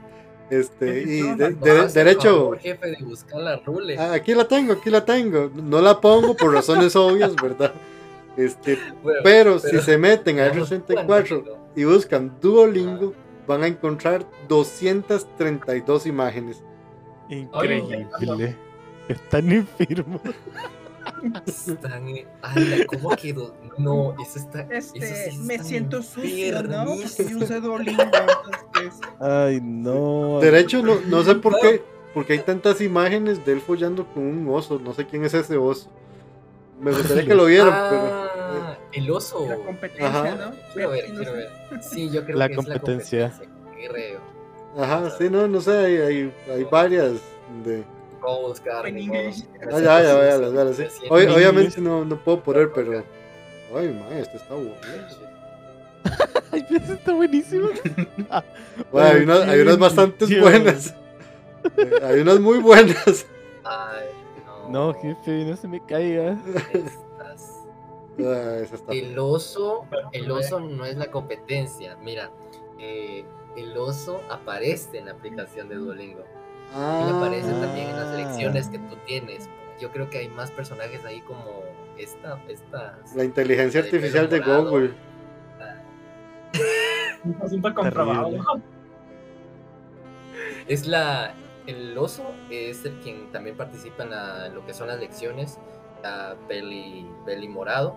Este, 0.49 1.01
y 1.01 1.21
de- 1.35 1.51
de- 1.53 1.87
derecho. 1.87 2.21
favor, 2.37 2.59
jefe, 2.59 2.87
de 2.87 2.97
buscar 3.03 3.39
la 3.41 3.55
rule. 3.57 3.97
Ah, 3.97 4.13
Aquí 4.13 4.35
la 4.35 4.47
tengo, 4.47 4.73
aquí 4.73 4.89
la 4.91 5.03
tengo. 5.03 5.49
No 5.55 5.81
la 5.81 5.99
pongo 5.99 6.35
por 6.35 6.53
razones 6.53 6.95
obvias, 6.95 7.33
¿verdad? 7.35 7.73
Este, 8.37 8.77
Bueno, 9.01 9.19
pero, 9.23 9.59
si 9.59 9.79
se 9.79 9.97
meten 9.97 10.39
a 10.39 10.43
veamos 10.49 10.71
R34 10.71 11.05
cuánto, 11.05 11.57
y 11.75 11.83
buscan 11.85 12.33
Duolingo, 12.41 13.13
van 13.47 13.63
a 13.63 13.67
encontrar 13.67 14.25
232 14.47 16.05
imágenes. 16.05 16.63
Increíble. 17.29 18.55
Están 19.07 19.51
enfermos. 19.51 20.21
Están. 21.45 22.07
en- 22.07 22.27
Ala, 22.41 22.85
¿Cómo 22.87 23.09
quedó? 23.15 23.53
No, 23.77 24.13
eso 24.21 24.39
está. 24.39 24.61
eso 24.69 24.93
Este, 24.95 25.31
me 25.39 25.59
siento 25.59 26.01
sucio, 26.01 26.63
¿no? 26.63 26.85
Porque 27.17 27.35
usé 27.35 27.59
Duolingo, 27.59 28.03
entonces. 28.03 28.99
Ay, 29.19 29.59
no. 29.61 30.39
Derecho, 30.41 30.81
no, 30.81 30.95
no 31.07 31.23
sé 31.23 31.35
por 31.35 31.59
qué, 31.59 31.81
porque 32.13 32.33
hay 32.33 32.39
tantas 32.39 32.79
imágenes 32.81 33.45
de 33.45 33.53
él 33.53 33.61
follando 33.61 34.05
con 34.07 34.23
un 34.23 34.47
oso. 34.49 34.79
No 34.79 34.93
sé 34.93 35.05
quién 35.05 35.23
es 35.25 35.33
ese 35.33 35.57
oso. 35.57 35.89
Me 36.79 36.91
gustaría 36.91 37.25
que 37.25 37.35
lo 37.35 37.45
vieran, 37.45 37.69
Ah, 37.71 38.27
el 38.93 39.09
oso. 39.11 39.45
La 39.47 39.55
competencia, 39.57 40.07
Ajá. 40.07 40.35
¿no? 40.35 40.51
Quiero 40.73 40.89
ver, 40.91 41.09
no 41.09 41.15
quiero 41.17 41.33
ver. 41.33 41.49
Sí, 41.81 42.09
yo 42.09 42.23
creo 42.25 42.37
La 42.37 42.49
que 42.49 42.55
competencia. 42.55 43.25
es 43.27 43.39
la 43.39 43.45
competencia. 43.45 43.89
Creo. 43.91 44.19
Ajá, 44.77 45.09
sí, 45.17 45.29
no, 45.29 45.47
no 45.47 45.61
sé, 45.61 45.71
hay, 45.77 45.97
hay, 45.97 46.33
hay 46.51 46.63
varias 46.63 47.13
de. 47.63 47.83
Inglés. 48.97 49.45
modo. 49.61 49.77
Ah, 49.77 49.81
ya, 49.81 50.01
ya, 50.03 50.15
véalas, 50.15 50.53
véalas, 50.53 50.75
sí. 50.77 50.83
En 51.11 51.29
obviamente 51.29 51.81
no, 51.81 52.05
no 52.05 52.17
puedo 52.23 52.41
poner, 52.41 52.71
pero. 52.73 53.03
Ay, 53.75 53.89
ma, 53.89 54.17
este 54.17 54.37
está 54.37 54.53
bueno. 54.53 54.71
Ay, 56.51 56.65
pero 56.69 56.83
eso 56.83 56.93
está 56.93 57.13
buenísimo. 57.13 57.69
Bueno, 58.91 59.07
hay, 59.09 59.23
unas, 59.23 59.39
hay 59.49 59.59
unas 59.61 59.77
bastantes 59.77 60.29
Dios. 60.29 60.41
buenas. 60.41 60.93
Eh, 61.77 61.91
Hay 62.03 62.19
unas 62.21 62.39
muy 62.39 62.57
buenas. 62.59 63.25
Ay, 63.63 64.07
no. 64.45 64.69
No, 64.69 64.93
jefe, 64.99 65.45
no 65.45 65.55
se 65.55 65.67
me 65.67 65.83
caiga. 65.85 66.37
Estas-. 66.73 67.52
El 68.89 69.17
oso, 69.19 69.85
el 70.11 70.29
oso 70.31 70.59
no 70.59 70.85
es 70.85 70.95
la 70.97 71.09
competencia. 71.11 71.95
Mira, 72.01 72.29
eh, 72.79 73.25
el 73.57 73.75
oso 73.77 74.21
aparece 74.29 74.97
en 74.99 75.05
la 75.05 75.11
aplicación 75.13 75.69
de 75.69 75.75
Duolingo. 75.75 76.21
Y 76.21 76.75
Ah, 76.75 77.13
aparece 77.17 77.51
también 77.51 77.89
en 77.89 77.95
las 77.99 78.09
selecciones 78.15 78.67
que 78.69 78.79
tú 78.79 78.95
tienes. 79.05 79.47
Yo 79.79 79.91
creo 79.91 80.09
que 80.09 80.19
hay 80.19 80.29
más 80.29 80.49
personajes 80.51 81.03
ahí 81.05 81.21
como 81.21 81.61
esta, 81.97 82.39
estas. 82.47 83.15
La 83.15 83.23
inteligencia 83.23 83.81
de 83.81 83.87
artificial 83.89 84.29
de. 84.29 84.39
Google. 84.39 84.91
Un 87.25 87.37
asunto 87.41 87.73
comprobado. 87.73 88.31
Es 90.67 90.87
la. 90.87 91.33
El 91.67 91.97
oso 91.97 92.23
es 92.49 92.83
el 92.83 92.99
quien 92.99 93.31
también 93.31 93.55
participa 93.55 94.03
en, 94.03 94.09
la- 94.09 94.49
lo 94.49 94.65
que 94.65 94.73
son 94.73 94.87
las 94.87 94.99
lecciones. 94.99 95.57
La 96.03 96.35
Belly, 96.47 97.09
Belly 97.25 97.47
Morado. 97.47 97.95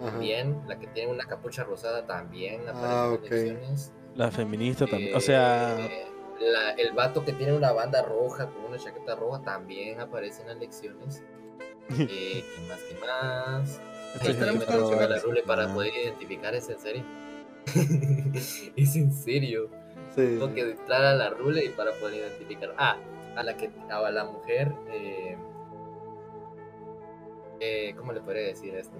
Ajá. 0.00 0.12
También. 0.12 0.62
La 0.66 0.78
que 0.78 0.86
tiene 0.86 1.12
una 1.12 1.26
capucha 1.26 1.64
rosada 1.64 2.06
también 2.06 2.62
aparece 2.68 2.86
Ah, 2.86 3.06
en 3.08 3.12
ok. 3.14 3.22
las 3.22 3.30
lecciones. 3.30 3.92
La 4.14 4.30
feminista 4.30 4.86
también. 4.86 5.14
O 5.16 5.20
sea, 5.20 5.76
Eh, 5.78 6.06
la- 6.40 6.70
el 6.72 6.92
vato 6.92 7.24
que 7.24 7.32
tiene 7.34 7.52
una 7.52 7.72
banda 7.72 8.02
roja 8.02 8.46
con 8.48 8.64
una 8.64 8.78
chaqueta 8.78 9.14
roja 9.14 9.42
también 9.42 10.00
aparece 10.00 10.40
en 10.42 10.48
las 10.48 10.56
lecciones. 10.58 11.22
Eh, 12.08 12.44
¿Qué 12.56 12.68
más? 12.68 12.80
¿Qué 12.88 12.94
más? 13.00 13.80
Ahí 14.20 14.34
que 14.34 14.40
la 15.06 15.06
ver. 15.08 15.22
rule 15.22 15.42
para 15.42 15.64
Ah. 15.70 15.74
poder 15.74 15.92
identificar, 15.94 16.54
¿es 16.54 16.68
en 16.70 16.78
serio? 16.78 17.04
es 18.76 18.96
en 18.96 19.12
serio. 19.12 19.68
Sí. 20.14 20.22
Tengo 20.38 20.52
que 20.54 20.62
entrar 20.70 21.04
a 21.04 21.14
la 21.14 21.30
rule 21.30 21.64
y 21.64 21.68
para 21.70 21.92
poder 22.00 22.16
identificar. 22.16 22.74
Ah, 22.78 22.96
a 23.36 23.42
la 23.42 23.56
que 23.56 23.70
a 23.90 24.10
la 24.10 24.24
mujer. 24.24 24.72
Eh, 24.92 25.36
eh, 27.60 27.94
¿Cómo 27.96 28.12
le 28.12 28.20
podría 28.20 28.42
decir 28.46 28.74
esto? 28.74 28.96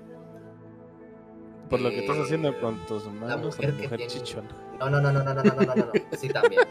por 1.68 1.80
lo 1.80 1.90
que 1.90 2.00
estás 2.00 2.18
haciendo 2.18 2.48
Eh, 2.48 2.60
con 2.60 2.84
tus 2.86 3.06
manos, 3.06 3.30
a 3.32 3.36
mujer 3.36 3.70
la 3.74 3.76
que 3.76 3.82
mujer 3.84 3.98
tiene-. 4.08 4.48
No, 4.80 4.90
no, 4.90 5.00
no, 5.00 5.12
no, 5.12 5.22
no, 5.22 5.34
no, 5.34 5.42
no, 5.44 5.52
no, 5.54 5.64
no, 5.66 5.74
no. 5.86 5.92
Sí, 6.18 6.28
también. 6.28 6.62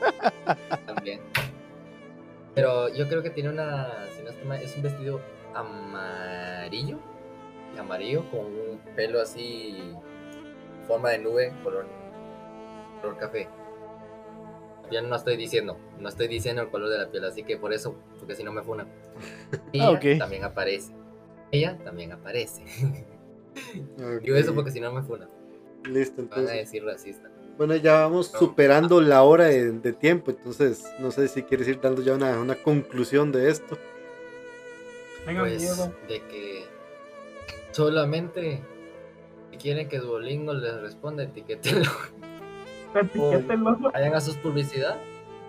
también. 0.85 1.21
Pero 2.53 2.89
yo 2.89 3.07
creo 3.07 3.23
que 3.23 3.29
tiene 3.29 3.49
una. 3.49 3.87
Si 4.17 4.21
no 4.23 4.31
mal, 4.45 4.61
es 4.61 4.75
un 4.75 4.81
vestido 4.83 5.21
amarillo. 5.55 6.97
Amarillo 7.79 8.29
con 8.29 8.41
un 8.47 8.79
pelo 8.95 9.21
así. 9.21 9.93
Forma 10.85 11.11
de 11.11 11.19
nube, 11.19 11.53
color. 11.63 11.85
Color 13.01 13.17
café. 13.17 13.47
Ya 14.91 15.01
no 15.01 15.15
estoy 15.15 15.37
diciendo. 15.37 15.77
No 15.97 16.09
estoy 16.09 16.27
diciendo 16.27 16.61
el 16.63 16.69
color 16.69 16.89
de 16.89 16.97
la 16.97 17.09
piel, 17.09 17.23
así 17.23 17.43
que 17.43 17.55
por 17.57 17.71
eso, 17.71 17.95
porque 18.17 18.35
si 18.35 18.43
no 18.43 18.51
me 18.51 18.63
funan. 18.63 18.87
Ella 19.71 19.87
Ah, 19.87 19.91
ok. 19.91 20.17
también 20.17 20.43
aparece. 20.43 20.91
Ella 21.51 21.77
también 21.83 22.11
aparece. 22.11 22.63
Ok. 23.97 24.21
Digo 24.23 24.35
eso 24.37 24.53
porque 24.55 24.71
si 24.71 24.79
no 24.79 24.91
me 24.91 25.01
funan. 25.03 25.29
Listo, 25.85 26.21
Me 26.21 26.27
van 26.27 26.39
a 26.39 26.41
entonces. 26.41 26.57
decir 26.65 26.83
racista. 26.83 27.29
Bueno, 27.57 27.75
ya 27.75 28.01
vamos 28.01 28.31
No. 28.33 28.39
superando 28.39 29.01
la 29.01 29.23
hora 29.23 29.45
de, 29.45 29.71
de 29.71 29.93
tiempo, 29.93 30.31
entonces 30.31 30.83
no 30.99 31.11
sé 31.11 31.27
si 31.27 31.43
quieres 31.43 31.67
ir 31.67 31.81
dando 31.81 32.01
ya 32.01 32.13
una, 32.13 32.39
una 32.39 32.55
conclusión 32.55 33.31
de 33.31 33.49
esto. 33.49 33.77
Tengan 35.25 35.43
pues 35.45 35.61
miedo. 35.61 35.93
de 36.07 36.21
que 36.23 36.63
solamente 37.71 38.61
si 39.51 39.57
quieren 39.57 39.89
que 39.89 39.99
Duolingo 39.99 40.53
les 40.53 40.79
responda, 40.81 41.23
etiquétenlo. 41.23 41.89
Etiquétenlo. 42.95 43.77
Vayan 43.91 44.13
a 44.15 44.21
sus 44.21 44.35
publicidad, 44.37 44.97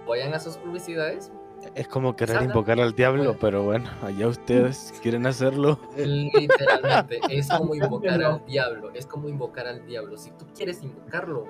vayan 0.07 0.35
a 0.35 0.41
sus 0.41 0.57
publicidades. 0.57 1.31
Es 1.75 1.89
como 1.89 2.17
querer 2.17 2.43
invocar 2.43 2.81
al 2.81 2.95
diablo, 2.95 3.25
Bueno. 3.25 3.39
pero 3.41 3.63
bueno, 3.63 3.91
allá 4.03 4.29
ustedes 4.29 4.93
quieren 5.03 5.27
hacerlo. 5.27 5.79
Literalmente, 5.97 7.21
es 7.29 7.49
como 7.57 7.75
invocar 7.75 8.23
al 8.23 8.45
diablo, 8.47 8.91
es 8.95 9.07
como 9.07 9.29
invocar 9.29 9.67
al 9.67 9.87
diablo. 9.87 10.17
Si 10.17 10.31
tú 10.33 10.47
quieres 10.57 10.83
invocarlo, 10.83 11.47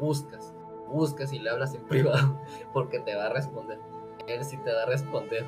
buscas, 0.00 0.52
buscas 0.88 1.32
y 1.32 1.38
le 1.38 1.50
hablas 1.50 1.74
en 1.74 1.82
privado, 1.88 2.40
porque 2.72 3.00
te 3.00 3.14
va 3.14 3.26
a 3.26 3.28
responder. 3.30 3.78
Él 4.26 4.44
sí 4.44 4.56
te 4.64 4.72
va 4.72 4.82
a 4.84 4.86
responder. 4.86 5.46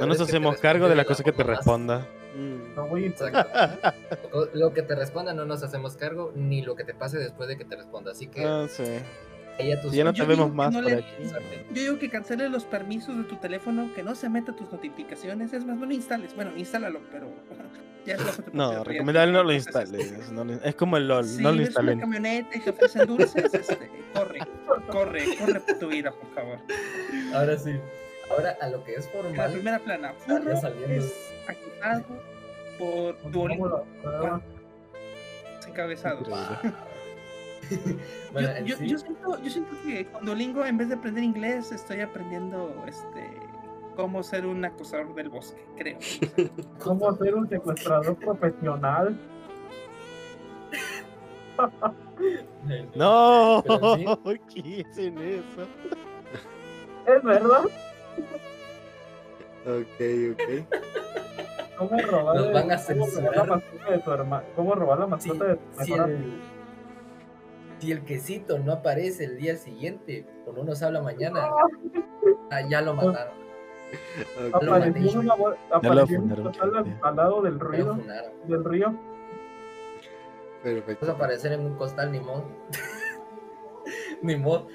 No 0.00 0.06
nos 0.06 0.20
hacemos 0.20 0.56
cargo 0.58 0.88
de 0.88 0.96
la 0.96 1.04
cosa 1.04 1.22
que 1.22 1.32
te 1.32 1.44
responda. 1.44 2.06
No 2.74 2.86
voy 2.88 3.14
a 3.20 3.74
Lo 4.54 4.72
que 4.72 4.82
te 4.82 4.94
responda 4.94 5.32
no 5.34 5.44
nos 5.44 5.62
hacemos 5.62 5.96
cargo, 5.96 6.32
ni 6.34 6.62
lo 6.62 6.74
que 6.74 6.84
te 6.84 6.94
pase 6.94 7.18
después 7.18 7.48
de 7.48 7.56
que 7.56 7.64
te 7.64 7.76
responda. 7.76 8.12
Así 8.12 8.26
que 8.26 8.44
Ah, 8.44 8.66
sí. 8.68 8.84
Ahí 9.58 9.72
a 9.72 9.80
tus 9.80 9.92
Ya 9.92 10.04
no 10.04 10.12
te 10.12 10.24
vemos 10.24 10.52
más 10.54 10.72
no 10.72 10.80
por 10.82 10.90
le- 10.90 10.98
aquí. 10.98 11.06
Yo 11.72 11.82
digo 11.82 11.98
que 11.98 12.08
cancele 12.10 12.48
los 12.48 12.64
permisos 12.64 13.16
de 13.16 13.24
tu 13.24 13.36
teléfono, 13.36 13.90
que 13.94 14.02
no 14.02 14.14
se 14.14 14.28
meta 14.28 14.52
tus 14.54 14.70
notificaciones. 14.72 15.52
Es 15.52 15.64
más, 15.64 15.76
no 15.76 15.86
lo 15.86 15.92
instales. 15.92 16.34
Bueno, 16.34 16.52
instálalo, 16.56 17.00
pero 17.12 17.28
ya 18.06 18.14
es 18.14 18.54
No, 18.54 18.84
recomendable 18.84 19.32
no 19.32 19.42
lo 19.44 19.52
instales. 19.52 20.30
no 20.30 20.44
es 20.64 20.74
como 20.74 20.96
el 20.96 21.08
LOL, 21.08 21.24
Si 21.24 21.42
no 21.42 21.50
lo 21.50 21.58
ves 21.58 21.58
una 21.58 21.66
instalen. 21.66 22.00
camioneta 22.00 22.56
y 22.56 22.60
te 22.60 22.70
ofrecen 22.70 23.06
dulces, 23.06 23.52
este, 23.54 23.90
corre, 24.14 24.38
corre, 24.90 25.36
corre 25.38 25.60
por 25.60 25.78
tu 25.78 25.88
vida, 25.88 26.10
por 26.12 26.34
favor. 26.34 26.58
Ahora 27.34 27.58
sí. 27.58 27.72
Ahora 28.30 28.56
a 28.60 28.68
lo 28.68 28.84
que 28.84 28.94
es 28.94 29.06
La 29.06 29.12
formal. 29.12 29.52
primera 29.52 29.78
plana, 29.78 30.12
ya 30.26 30.38
Furro 30.38 30.52
es 30.52 31.14
acusado 31.48 32.04
por 32.78 33.16
¿Cómo 33.18 33.30
Duolingo 33.30 33.86
encabezado. 35.66 36.20
Increíble. 36.20 36.74
Bueno, 38.32 38.48
yo, 38.60 38.64
yo- 38.66 38.76
sí, 38.76 38.88
yo 38.88 38.98
siento, 38.98 39.42
yo 39.42 39.50
siento 39.50 39.76
que 39.84 40.06
con 40.06 40.24
Duolingo, 40.24 40.64
en 40.64 40.76
vez 40.78 40.88
de 40.88 40.94
aprender 40.94 41.24
inglés, 41.24 41.72
estoy 41.72 42.00
aprendiendo 42.00 42.84
este 42.86 43.30
cómo 43.96 44.22
ser 44.22 44.46
un 44.46 44.64
acosador 44.64 45.12
del 45.14 45.28
bosque, 45.28 45.60
creo. 45.76 45.98
¿Cómo 46.78 47.12
ser 47.16 47.34
un 47.34 47.48
secuestrador 47.48 48.16
profesional? 48.16 49.18
No, 52.94 53.64
¿qué 54.54 54.84
hacen 54.88 55.18
eso? 55.18 55.62
¿Es 57.06 57.22
verdad? 57.24 57.64
ok, 59.66 60.00
ok. 60.32 60.78
¿Cómo 61.78 61.98
robar, 62.02 62.36
Nos 62.36 62.52
van 62.52 62.72
a 62.72 62.84
cómo 62.84 63.06
robar 63.06 63.36
la 63.36 63.44
mascota 63.44 63.90
de 63.90 63.98
tu 63.98 64.10
hermano? 64.12 64.46
¿Cómo 64.54 64.74
robar 64.74 64.98
la 64.98 65.06
mascota 65.06 65.44
de 65.44 65.56
tu 65.56 65.78
mejor 65.78 66.10
el, 66.10 66.16
amigo? 66.16 66.32
Si 67.80 67.92
el 67.92 68.04
quesito 68.04 68.58
no 68.58 68.72
aparece 68.72 69.24
el 69.24 69.38
día 69.38 69.56
siguiente, 69.56 70.26
o 70.46 70.52
no 70.52 70.64
nos 70.64 70.82
habla 70.82 71.00
mañana, 71.02 71.48
ah, 72.50 72.60
ya 72.68 72.80
lo 72.82 72.94
mataron. 72.94 73.34
ok. 74.52 74.62
lo 74.62 74.74
Apareció 74.74 75.10
en 75.10 75.18
una 75.18 75.36
lo 75.36 75.56
apareció 75.70 76.16
en 76.16 76.20
fundaron, 76.22 76.44
costal 76.44 76.98
al, 77.02 77.16
lado 77.16 77.42
del 77.42 77.54
lo 77.54 77.68
río, 77.68 77.94
funaron. 77.96 78.32
del 78.48 78.64
río. 78.64 78.86
Vas 78.90 80.62
Perfecto. 80.62 81.10
a 81.10 81.14
aparecer 81.14 81.52
en 81.52 81.60
un 81.60 81.76
costal, 81.76 82.10
ni 82.10 82.20
modo. 82.20 82.44
ni 84.22 84.36
modo. 84.36 84.66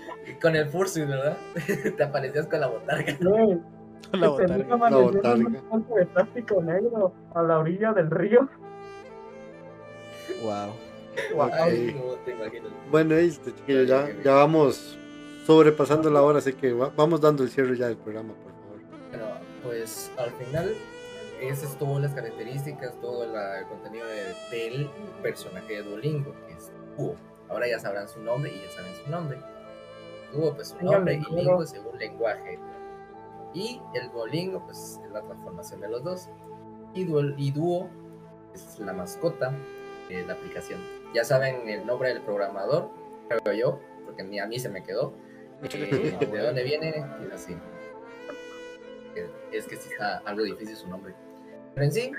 Con 0.41 0.55
el 0.55 0.69
fursuit, 0.69 1.07
¿verdad? 1.07 1.38
Te 1.97 2.03
aparecías 2.03 2.47
con 2.47 2.61
la 2.61 2.67
botarga. 2.67 3.17
Güey, 3.21 3.59
La 4.13 4.30
botarga. 4.30 4.55
en 4.55 4.80
botarga. 4.80 5.61
un 5.71 5.88
de 5.95 6.05
plástico 6.05 6.61
negro 6.61 7.13
a 7.35 7.43
la 7.43 7.59
orilla 7.59 7.91
del 7.93 8.09
río. 8.09 8.47
Wow. 10.41 10.93
Ok. 11.35 11.52
Ay, 11.53 11.95
no 11.99 12.14
te 12.26 12.31
imaginas. 12.31 12.72
Bueno, 12.91 13.15
este, 13.15 13.53
chiquillos, 13.56 13.88
ya, 13.88 14.10
ya 14.23 14.34
vamos 14.34 14.98
sobrepasando 15.45 16.10
la 16.10 16.22
hora, 16.22 16.40
así 16.40 16.53
que 16.53 16.73
va- 16.73 16.91
vamos 16.95 17.22
dando 17.22 17.44
el 17.44 17.49
cierre 17.49 17.77
ya 17.77 17.88
del 17.88 17.98
programa, 17.98 18.34
por 18.34 18.52
favor. 18.52 18.80
Bueno, 19.10 19.26
pues 19.64 20.11
al 20.18 20.31
final, 20.31 20.73
esas 21.41 21.72
es 21.72 21.77
todas 21.77 22.02
las 22.02 22.14
características, 22.14 22.99
todo 23.02 23.26
la- 23.27 23.60
el 23.60 23.65
contenido 23.68 24.06
de- 24.07 24.57
del 24.57 24.90
personaje 25.22 25.73
de 25.73 25.84
Duolingo, 25.84 26.34
que 26.48 26.53
es 26.53 26.72
Duo. 26.98 27.15
Ahora 27.49 27.68
ya 27.68 27.80
sabrán 27.80 28.07
su 28.07 28.19
nombre 28.22 28.52
y 28.52 28.61
ya 28.61 28.72
saben 28.72 28.91
su 29.03 29.11
nombre. 29.11 29.38
Duo, 30.34 30.56
pues 30.56 30.69
su 30.69 30.84
nombre, 30.84 31.15
y. 31.30 31.35
Lingo 31.35 31.65
según 31.65 31.98
lenguaje. 31.99 32.57
Y 33.53 33.80
el 33.94 34.10
Duolingo, 34.11 34.64
pues 34.65 34.99
es 35.06 35.11
la 35.11 35.22
transformación 35.22 35.81
de 35.81 35.90
los 35.90 36.03
dos. 36.03 36.30
Y, 36.95 37.03
Duo, 37.03 37.22
y 37.38 37.52
Duo 37.52 37.88
es 38.56 38.80
la 38.80 38.94
mascota 38.94 39.53
de 40.10 40.26
la 40.26 40.34
aplicación. 40.34 40.80
Ya 41.14 41.23
saben 41.23 41.69
el 41.69 41.85
nombre 41.85 42.10
del 42.10 42.22
programador, 42.22 42.90
creo 43.27 43.53
yo, 43.53 43.80
porque 44.06 44.23
ni 44.23 44.40
a 44.40 44.48
mí 44.48 44.60
se 44.60 44.69
me 44.69 44.84
quedó. 44.84 45.14
Eh, 45.64 46.18
¿De 46.19 46.40
dónde 46.40 46.64
viene? 46.64 47.06
Es 47.26 47.34
así. 47.34 47.56
Es 49.52 49.68
que 49.68 49.76
sí 49.76 49.90
está 49.91 50.18
algo 50.26 50.44
difícil 50.44 50.76
su 50.76 50.88
nombre. 50.88 51.14
Pero 51.76 51.85
en 51.85 51.91
sí, 51.91 52.11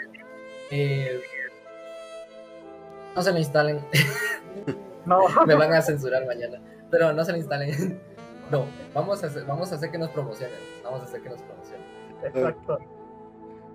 eh, 0.71 1.21
no 3.15 3.23
se 3.23 3.33
lo 3.33 3.39
instalen. 3.39 3.81
No, 5.07 5.21
Me 5.47 5.55
van 5.55 5.71
a 5.75 5.83
censurar 5.83 6.25
mañana. 6.25 6.63
Pero 6.91 7.13
no 7.13 7.23
se 7.25 7.33
lo 7.33 7.39
instalen. 7.39 8.01
No, 8.51 8.67
vamos 8.93 9.25
a 9.25 9.27
hacer, 9.29 9.45
vamos 9.47 9.73
a 9.73 9.77
hacer 9.77 9.91
que 9.91 9.97
nos 9.97 10.11
promocionen. 10.11 10.59
Vamos 10.83 11.01
a 11.01 11.05
hacer 11.05 11.23
que 11.23 11.31
nos 11.31 11.41
promocionen. 11.41 11.87
exacto. 12.23 12.79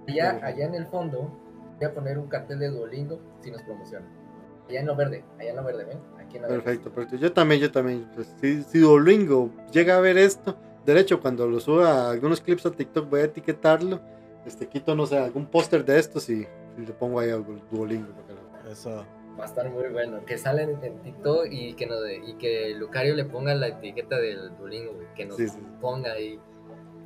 Allá, 0.08 0.40
allá 0.44 0.66
en 0.66 0.76
el 0.76 0.86
fondo, 0.86 1.28
voy 1.78 1.86
a 1.88 1.92
poner 1.92 2.20
un 2.20 2.28
cartel 2.28 2.60
de 2.60 2.70
Duolingo 2.70 3.20
si 3.42 3.50
nos 3.50 3.64
promocionan. 3.64 4.08
Allá 4.70 4.80
en 4.82 4.86
lo 4.88 4.96
verde, 4.96 5.24
allá 5.40 5.50
en 5.50 5.56
lo 5.56 5.64
verde, 5.64 5.84
¿ven? 5.86 5.98
¿quién 6.30 6.44
no 6.44 6.48
le 6.48 6.54
Perfecto, 6.56 6.92
perfecto. 6.92 7.18
Yo 7.18 7.34
también, 7.34 7.60
yo 7.62 7.72
también. 7.72 8.08
Pues, 8.16 8.34
si, 8.40 8.62
si 8.64 8.80
Duolingo 8.80 9.50
llega 9.72 9.98
a 9.98 10.00
ver 10.00 10.18
esto, 10.18 10.56
de 10.86 11.00
hecho, 11.00 11.20
cuando 11.20 11.48
lo 11.48 11.60
suba 11.60 12.12
algunos 12.12 12.40
clips 12.42 12.66
a 12.68 12.72
TikTok, 12.72 13.10
voy 13.10 13.22
a 13.22 13.24
etiquetarlo. 13.26 14.00
Este, 14.46 14.68
quito, 14.68 14.96
no 14.96 15.06
sé, 15.06 15.18
algún 15.18 15.48
póster 15.48 15.84
de 15.84 16.00
estos 16.00 16.30
y, 16.30 16.48
y 16.78 16.82
le 16.86 16.94
pongo 16.94 17.20
ahí 17.20 17.30
algo 17.32 17.56
Duolingo. 17.72 18.14
para 18.14 18.28
que 18.28 18.34
lo- 18.34 18.72
Eso. 18.72 19.06
Va 19.40 19.44
a 19.44 19.48
estar 19.48 19.70
muy 19.70 19.88
bueno. 19.90 20.24
Que 20.26 20.38
salen 20.38 20.78
en 20.84 21.00
TikTok 21.02 21.48
y 21.50 21.74
que, 21.74 21.86
nos, 21.88 22.00
y 22.28 22.34
que 22.36 22.74
Lucario 22.76 23.16
le 23.16 23.26
ponga 23.26 23.54
la 23.56 23.68
etiqueta 23.68 24.18
del 24.20 24.56
Duolingo, 24.58 24.94
Que 25.16 25.26
nos 25.26 25.38
Sí, 25.38 25.48
sí. 25.48 25.60
ponga 25.82 26.12
ahí. 26.14 26.40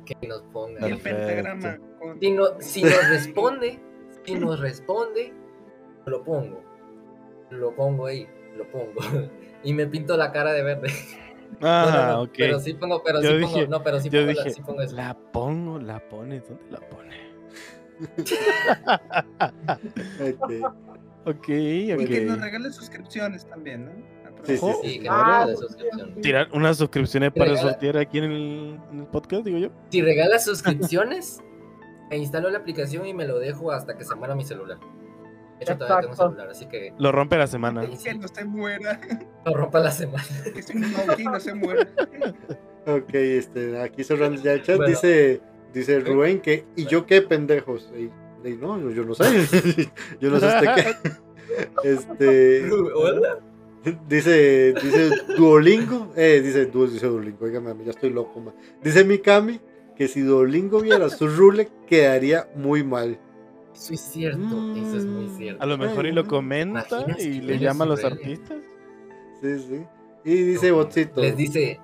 Que 0.04 0.28
nos 0.28 0.42
ponga. 0.52 0.86
El 0.86 0.98
pentagrama. 0.98 1.78
con- 1.98 2.20
Si, 2.20 2.30
no, 2.30 2.44
si 2.60 2.82
nos 2.82 3.08
responde, 3.08 3.80
si 4.24 4.34
nos 4.34 4.60
responde, 4.60 5.32
lo 6.06 6.22
pongo. 6.22 6.62
Lo 7.54 7.74
pongo 7.74 8.06
ahí, 8.06 8.26
lo 8.56 8.66
pongo. 8.70 8.94
Y 9.64 9.72
me 9.72 9.86
pinto 9.86 10.14
la 10.18 10.30
cara 10.30 10.52
de 10.52 10.62
verde. 10.62 10.90
Ah, 11.62 11.90
no, 12.08 12.12
no, 12.16 12.22
ok. 12.24 12.32
Pero 12.36 12.60
sí 12.60 12.74
pongo, 12.74 13.02
pero 13.02 13.22
Yo 13.22 13.30
sí 13.30 13.36
dije- 13.38 13.52
pongo, 13.64 13.66
no, 13.68 13.82
pero 13.82 13.98
sí 14.00 14.10
yo 14.10 14.20
pongo, 14.26 14.32
la- 14.44 14.50
sí 14.50 14.60
pongo 14.60 14.82
eso. 14.82 14.94
La 14.96 15.16
pongo, 15.32 15.78
la 15.78 16.06
pone, 16.08 16.40
¿dónde 16.40 16.64
la 16.70 16.80
pone? 16.80 17.16
Ok. 20.20 20.50
Ok, 21.26 21.48
Y 21.48 21.86
que 22.06 22.20
nos 22.26 22.36
ok. 22.36 22.42
regale 22.42 22.70
suscripciones 22.70 23.46
también, 23.46 23.86
¿no? 23.86 23.92
Sí, 24.44 24.58
sí, 24.58 24.66
Sí, 24.82 24.88
sí. 24.90 25.00
que 25.00 25.08
Ah. 25.10 25.46
Tirar 26.20 26.48
unas 26.52 26.76
suscripciones 26.76 27.32
para 27.32 27.52
Regala- 27.52 27.62
sortear 27.62 27.96
aquí 27.96 28.18
en 28.18 28.24
el, 28.24 28.78
en 28.92 29.00
el 29.00 29.06
podcast, 29.06 29.42
digo 29.46 29.56
yo. 29.56 29.70
Si 29.88 30.02
regalas 30.02 30.44
suscripciones, 30.44 31.40
me 32.10 32.18
instalo 32.18 32.50
la 32.50 32.58
aplicación 32.58 33.06
y 33.06 33.14
me 33.14 33.26
lo 33.26 33.38
dejo 33.38 33.72
hasta 33.72 33.96
que 33.96 34.04
se 34.04 34.14
muera 34.16 34.34
mi 34.34 34.44
celular. 34.44 34.76
De 35.58 35.64
hecho, 35.64 35.76
todavía 35.76 36.00
tengo 36.00 36.12
Exacto. 36.12 36.30
celular, 36.32 36.50
así 36.50 36.66
que 36.66 36.92
Lo 36.98 37.12
rompe 37.12 37.36
la 37.38 37.46
semana. 37.46 37.82
Que 37.82 38.14
no 38.14 38.28
se 38.28 38.44
muera. 38.44 39.00
no 39.46 39.54
rompa 39.54 39.78
la 39.80 39.90
semana. 39.90 40.24
Si 40.24 40.76
un 40.76 40.92
monkey 40.92 41.24
no 41.24 41.40
se 41.40 41.54
muera. 41.54 41.88
Ok, 42.86 43.14
este, 43.14 43.80
aquí 43.80 44.04
cerrando 44.04 44.40
ya 44.42 44.52
el 44.52 44.62
chat, 44.62 44.76
Bueno. 44.76 44.90
dice, 44.90 45.40
dice 45.72 46.00
Rubén 46.00 46.40
que, 46.40 46.66
¿y 46.76 46.84
yo 46.86 47.06
qué 47.06 47.22
pendejos? 47.22 47.90
Y, 47.96 48.10
y 48.48 48.56
no, 48.56 48.78
yo, 48.78 48.90
yo 48.90 49.04
no 49.04 49.14
sé. 49.14 49.24
yo 50.20 50.30
no 50.30 50.38
sé 50.40 50.46
este 50.58 50.74
qué. 50.74 51.88
Este, 51.88 52.70
Hola. 52.70 53.38
dice, 54.08 54.74
dice 54.82 55.10
Duolingo, 55.36 56.12
eh, 56.16 56.40
dice, 56.42 56.66
Du- 56.66 56.86
dice 56.86 57.06
Duolingo, 57.06 57.44
oígame, 57.44 57.74
ya 57.84 57.90
estoy 57.90 58.10
loco, 58.10 58.40
ma. 58.40 58.52
Dice 58.82 59.04
Mikami 59.04 59.60
que 59.96 60.08
si 60.08 60.20
Duolingo 60.22 60.80
viera 60.80 61.08
su 61.08 61.28
rule 61.28 61.68
quedaría 61.86 62.48
muy 62.56 62.82
mal. 62.82 63.18
Eso 63.74 63.92
es 63.94 64.00
cierto, 64.00 64.74
eso 64.76 64.96
es 64.98 65.04
muy 65.04 65.28
cierto. 65.36 65.62
A 65.62 65.66
lo 65.66 65.76
mejor 65.76 66.06
y 66.06 66.12
lo 66.12 66.26
comenta 66.26 66.86
¿Imaginas 66.88 67.24
y 67.24 67.40
le 67.40 67.58
llama 67.58 67.84
a 67.84 67.88
los 67.88 68.04
artistas. 68.04 68.58
Sí, 69.42 69.58
sí. 69.58 69.84
Y 70.24 70.34
dice 70.42 70.70
Botsito. 70.70 71.20
Les 71.20 71.36
dice, 71.36 71.80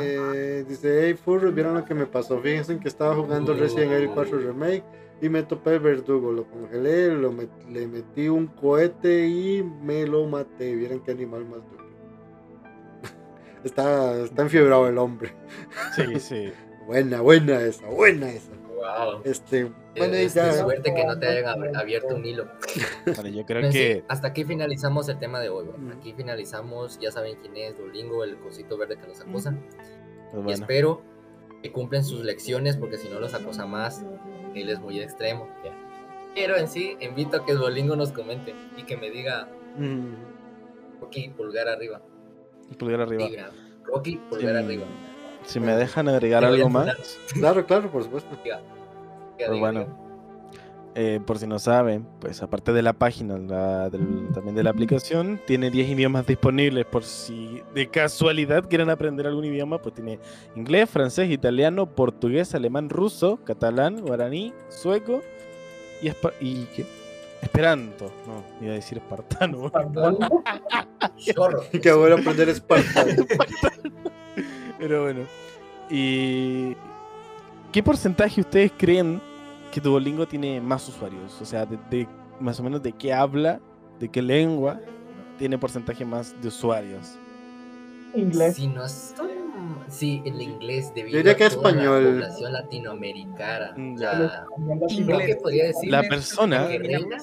Eh, 0.00 0.64
dice, 0.66 1.00
hey 1.06 1.14
furros, 1.14 1.54
vieron 1.54 1.74
lo 1.74 1.84
que 1.84 1.94
me 1.94 2.06
pasó. 2.06 2.38
Fíjense 2.40 2.78
que 2.78 2.88
estaba 2.88 3.14
jugando 3.16 3.52
Resident 3.54 3.92
Evil 3.92 4.10
4 4.14 4.38
Remake 4.38 4.82
y 5.20 5.28
me 5.28 5.42
topé 5.42 5.74
el 5.74 5.80
verdugo. 5.80 6.32
Lo 6.32 6.44
congelé, 6.48 7.08
lo 7.14 7.32
met- 7.32 7.68
le 7.70 7.86
metí 7.86 8.28
un 8.28 8.46
cohete 8.46 9.26
y 9.28 9.62
me 9.62 10.06
lo 10.06 10.26
maté. 10.26 10.74
Vieron 10.74 11.00
qué 11.00 11.10
animal 11.10 11.44
más 11.44 11.58
duro. 11.70 11.84
está, 13.64 14.22
está 14.22 14.42
enfiebrado 14.42 14.88
el 14.88 14.96
hombre. 14.96 15.34
Sí, 15.96 16.04
sí. 16.20 16.52
Buena, 16.86 17.20
buena 17.20 17.60
esa, 17.60 17.86
buena 17.88 18.30
esa. 18.30 18.52
Wow. 18.84 19.20
Este, 19.24 19.64
bueno, 19.96 20.14
y 20.14 20.18
Es 20.22 20.34
de 20.34 20.40
ya. 20.40 20.52
suerte 20.52 20.94
que 20.94 21.04
no 21.04 21.18
te 21.18 21.26
hayan 21.26 21.44
ab- 21.60 21.76
abierto 21.76 22.14
un 22.14 22.24
hilo. 22.24 22.46
Vale, 23.16 23.32
yo 23.32 23.44
creo 23.46 23.60
Pero 23.60 23.66
en 23.66 23.72
sí, 23.72 23.78
que 23.78 24.04
hasta 24.08 24.28
aquí 24.28 24.44
finalizamos 24.44 25.08
el 25.08 25.18
tema 25.18 25.40
de 25.40 25.48
hoy. 25.48 25.66
Mm. 25.76 25.92
Aquí 25.92 26.12
finalizamos, 26.12 26.98
ya 26.98 27.10
saben 27.10 27.36
quién 27.40 27.56
es 27.56 27.76
Duolingo, 27.78 28.24
el 28.24 28.36
cosito 28.38 28.76
verde 28.76 28.96
que 28.98 29.06
los 29.06 29.20
acosa. 29.20 29.52
pues 29.70 30.32
Y 30.32 30.36
bueno. 30.36 30.50
espero 30.50 31.02
que 31.62 31.72
cumplen 31.72 32.04
sus 32.04 32.24
lecciones 32.24 32.76
porque 32.76 32.98
si 32.98 33.08
no 33.08 33.20
los 33.20 33.32
acosa 33.34 33.66
más, 33.66 34.04
él 34.54 34.68
es 34.68 34.80
muy 34.80 35.00
extremo. 35.00 35.48
ya. 35.64 35.72
Pero 36.34 36.56
en 36.56 36.66
sí, 36.68 36.96
invito 37.00 37.36
a 37.38 37.46
que 37.46 37.52
Duolingo 37.54 37.94
nos 37.96 38.10
comente 38.12 38.54
y 38.76 38.82
que 38.84 38.96
me 38.96 39.10
diga, 39.10 39.48
Mm, 39.76 40.14
Rocky, 41.00 41.28
pulgar 41.30 41.68
arriba. 41.68 42.00
Pulgar 42.78 43.00
arriba. 43.02 43.26
Tigra, 43.26 43.50
Rocky, 43.84 44.16
pulgar 44.30 44.56
Sí. 44.58 44.64
arriba. 44.64 44.84
Si 45.44 45.60
me 45.60 45.72
dejan 45.76 46.08
agregar 46.08 46.44
algo 46.44 46.68
más, 46.68 47.18
Claro, 47.34 47.64
claro, 47.66 47.90
por 47.90 48.02
supuesto. 48.02 48.30
Diga, 48.42 48.60
Pues 49.36 49.50
diga, 49.50 49.60
bueno. 49.60 49.80
diga. 49.80 49.92
eh, 50.96 51.20
por 51.26 51.38
si 51.38 51.46
no 51.46 51.58
saben, 51.58 52.06
pues 52.20 52.40
aparte 52.42 52.72
de 52.72 52.80
la 52.82 52.92
página, 52.92 53.36
la 53.36 53.90
del- 53.90 54.28
también 54.32 54.54
de 54.54 54.62
la 54.62 54.70
aplicación, 54.70 55.40
tiene 55.46 55.70
10 55.70 55.88
idiomas 55.90 56.26
disponibles 56.26 56.86
por 56.86 57.02
si 57.04 57.62
de 57.74 57.88
casualidad 57.88 58.64
quieren 58.68 58.90
aprender 58.90 59.26
algún 59.26 59.44
idioma, 59.44 59.78
pues 59.82 59.94
tiene 59.96 60.18
inglés, 60.54 60.88
francés, 60.88 61.30
italiano, 61.30 61.86
portugués, 61.86 62.54
alemán, 62.54 62.88
ruso, 62.88 63.38
catalán, 63.44 64.00
guaraní, 64.00 64.52
sueco 64.68 65.20
y, 66.00 66.08
espa- 66.08 66.32
y 66.40 66.64
¿qué? 66.76 66.86
esperanto. 67.42 68.10
No, 68.26 68.42
iba 68.64 68.72
a 68.72 68.76
decir 68.76 68.98
espartano. 68.98 69.70
Chorro. 71.18 71.62
Qué 71.82 71.92
bueno 71.92 72.16
aprender 72.16 72.48
espartano. 72.48 73.26
Pero 74.86 75.04
bueno. 75.04 75.20
¿Y 75.88 76.76
qué 77.72 77.82
porcentaje 77.82 78.42
ustedes 78.42 78.70
creen 78.76 79.18
que 79.72 79.80
Duolingo 79.80 80.26
tiene 80.28 80.60
más 80.60 80.86
usuarios? 80.88 81.40
O 81.40 81.44
sea, 81.46 81.64
de, 81.64 81.78
de- 81.88 82.06
más 82.38 82.60
o 82.60 82.62
menos 82.62 82.82
de 82.82 82.92
qué 82.92 83.12
habla, 83.14 83.60
de 83.98 84.10
qué 84.10 84.20
lengua 84.20 84.78
tiene 85.38 85.56
porcentaje 85.56 86.04
más 86.04 86.34
de 86.42 86.48
usuarios. 86.48 87.14
Inglés. 88.14 88.56
Si 88.56 88.66
no 88.66 88.84
estoy... 88.84 89.30
Sí, 89.88 90.20
el 90.26 90.40
inglés 90.42 90.92
debido 90.94 91.16
diría 91.18 91.32
a 91.32 91.36
que 91.36 91.48
toda 91.48 91.70
español. 91.70 92.04
la 92.04 92.10
población 92.10 92.52
latinoamericana. 92.52 93.72
Mm, 93.76 93.94
Español 93.94 94.46
creo 94.58 94.78
latino. 94.80 95.18
que 95.20 95.36
podría 95.36 95.64
decir 95.66 95.90
La 95.90 95.96
Inglés, 96.04 96.10
persona- 96.10 96.68
que 96.68 96.78
reina. 96.78 97.16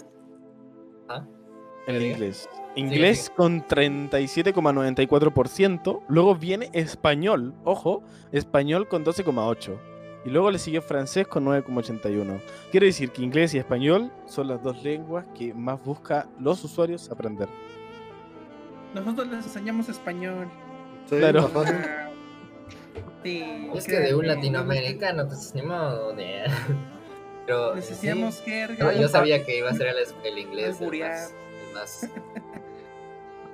En 1.92 1.96
el 1.98 2.02
¿Diga? 2.02 2.14
inglés. 2.18 2.50
Inglés 2.76 3.32
con 3.36 3.64
37,94%. 3.68 6.02
Luego 6.08 6.36
viene 6.36 6.70
español, 6.74 7.54
ojo, 7.64 8.02
español 8.32 8.88
con 8.88 9.04
12,8%. 9.06 9.78
Y 10.24 10.30
luego 10.30 10.52
le 10.52 10.60
sigue 10.60 10.82
francés 10.82 11.26
con 11.28 11.46
9,81%. 11.46 12.40
Quiere 12.70 12.86
decir 12.88 13.10
que 13.12 13.24
inglés 13.24 13.54
y 13.56 13.58
español 13.58 14.12
son 14.28 14.48
las 14.50 14.62
dos 14.62 14.84
lenguas 14.84 15.26
que 15.38 15.52
más 15.54 15.84
busca 15.84 16.28
los 16.40 16.64
usuarios 16.64 17.10
aprender. 17.10 17.48
Nosotros 18.94 19.28
les 19.28 19.46
enseñamos 19.46 19.90
español. 19.90 20.48
Sí, 21.10 21.18
Claro. 21.18 21.50
Sí, 23.24 23.70
Es 23.76 23.86
que 23.86 24.00
de 24.00 24.16
un 24.16 24.26
latinoamericano, 24.26 25.28
pues 25.28 25.54
ni 25.54 25.62
modo 25.62 26.12
de... 26.14 26.44
Pero 27.46 27.80
sí, 27.82 27.94
que 28.44 28.68
yo 29.00 29.08
sabía 29.08 29.46
que 29.46 29.60
iba 29.60 29.70
a 29.70 29.74
ser 29.74 29.88
el, 29.88 29.98
el 30.24 30.38
inglés 30.40 30.78
el 30.80 30.86
Alburear. 30.86 31.12
más, 31.12 31.32
el 31.32 31.36
más, 31.74 32.10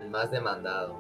el 0.02 0.10
más 0.10 0.32
demandado. 0.32 0.96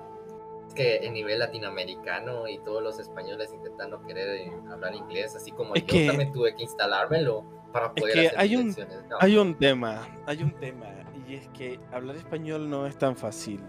Es 0.67 0.73
que 0.73 0.97
en 0.97 1.13
nivel 1.13 1.39
latinoamericano 1.39 2.47
y 2.47 2.59
todos 2.59 2.83
los 2.83 2.99
españoles 2.99 3.53
intentando 3.53 4.01
querer 4.01 4.27
eh, 4.47 4.51
hablar 4.69 4.93
inglés, 4.95 5.35
así 5.35 5.51
como 5.51 5.75
Es 5.75 5.81
yo 5.85 5.87
que- 5.87 6.07
también 6.07 6.31
tuve 6.33 6.55
que 6.55 6.63
instalármelo 6.63 7.43
para 7.71 7.87
Es 7.87 8.01
poder 8.01 8.13
que 8.13 8.27
hacer 8.27 8.39
hay 8.39 8.55
un-. 8.55 8.67
No, 9.09 9.17
Hay 9.19 9.37
un 9.37 9.55
tema, 9.55 10.07
hay 10.25 10.43
un 10.43 10.51
tema, 10.51 10.87
y 11.27 11.35
es 11.35 11.47
que 11.49 11.79
hablar 11.91 12.15
español 12.17 12.69
no 12.69 12.85
es 12.85 12.97
tan 12.97 13.15
fácil. 13.15 13.61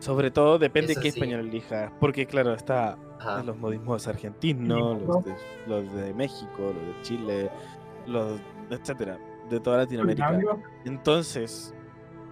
Sobre 0.00 0.30
todo 0.32 0.58
depende 0.58 0.88
de 0.88 0.92
Eso 0.94 1.00
qué 1.02 1.10
sí. 1.12 1.18
español 1.20 1.46
elijas, 1.48 1.92
porque 2.00 2.26
claro, 2.26 2.54
está 2.54 2.98
ajá. 3.20 3.42
los 3.44 3.56
modismos 3.56 4.08
argentinos, 4.08 5.00
los 5.02 5.24
de, 5.24 5.34
los 5.68 5.92
de 5.94 6.12
México, 6.12 6.58
los 6.58 6.74
de 6.74 7.02
Chile, 7.02 7.50
los 8.06 8.40
etcétera, 8.68 9.16
de 9.48 9.60
toda 9.60 9.78
Latinoamérica. 9.78 10.40
Entonces, 10.84 11.72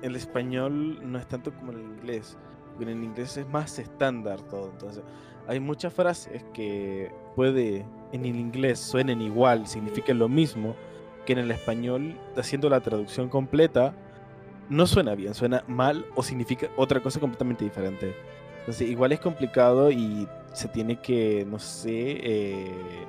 el 0.02 0.16
español 0.16 0.98
no 1.02 1.18
es 1.18 1.26
tanto 1.26 1.52
como 1.52 1.72
el 1.72 1.80
inglés, 1.80 2.36
pero 2.78 2.90
en 2.90 2.98
el 2.98 3.04
inglés 3.04 3.36
es 3.36 3.48
más 3.48 3.78
estándar 3.78 4.40
todo. 4.42 4.70
Entonces, 4.70 5.02
hay 5.46 5.60
muchas 5.60 5.92
frases 5.92 6.44
que 6.54 7.10
puede 7.36 7.84
en 8.12 8.24
el 8.24 8.36
inglés 8.36 8.78
suenen 8.78 9.20
igual, 9.20 9.66
signifiquen 9.66 10.18
lo 10.18 10.28
mismo, 10.28 10.74
que 11.26 11.32
en 11.32 11.40
el 11.40 11.50
español, 11.50 12.18
haciendo 12.36 12.68
la 12.68 12.80
traducción 12.80 13.28
completa, 13.28 13.94
no 14.68 14.86
suena 14.86 15.14
bien, 15.14 15.34
suena 15.34 15.64
mal 15.66 16.06
o 16.14 16.22
significa 16.22 16.68
otra 16.76 17.00
cosa 17.00 17.20
completamente 17.20 17.64
diferente. 17.64 18.14
Entonces, 18.60 18.88
igual 18.88 19.12
es 19.12 19.20
complicado 19.20 19.90
y 19.90 20.28
se 20.52 20.68
tiene 20.68 21.00
que, 21.00 21.46
no 21.48 21.58
sé, 21.58 21.90
eh, 21.92 23.06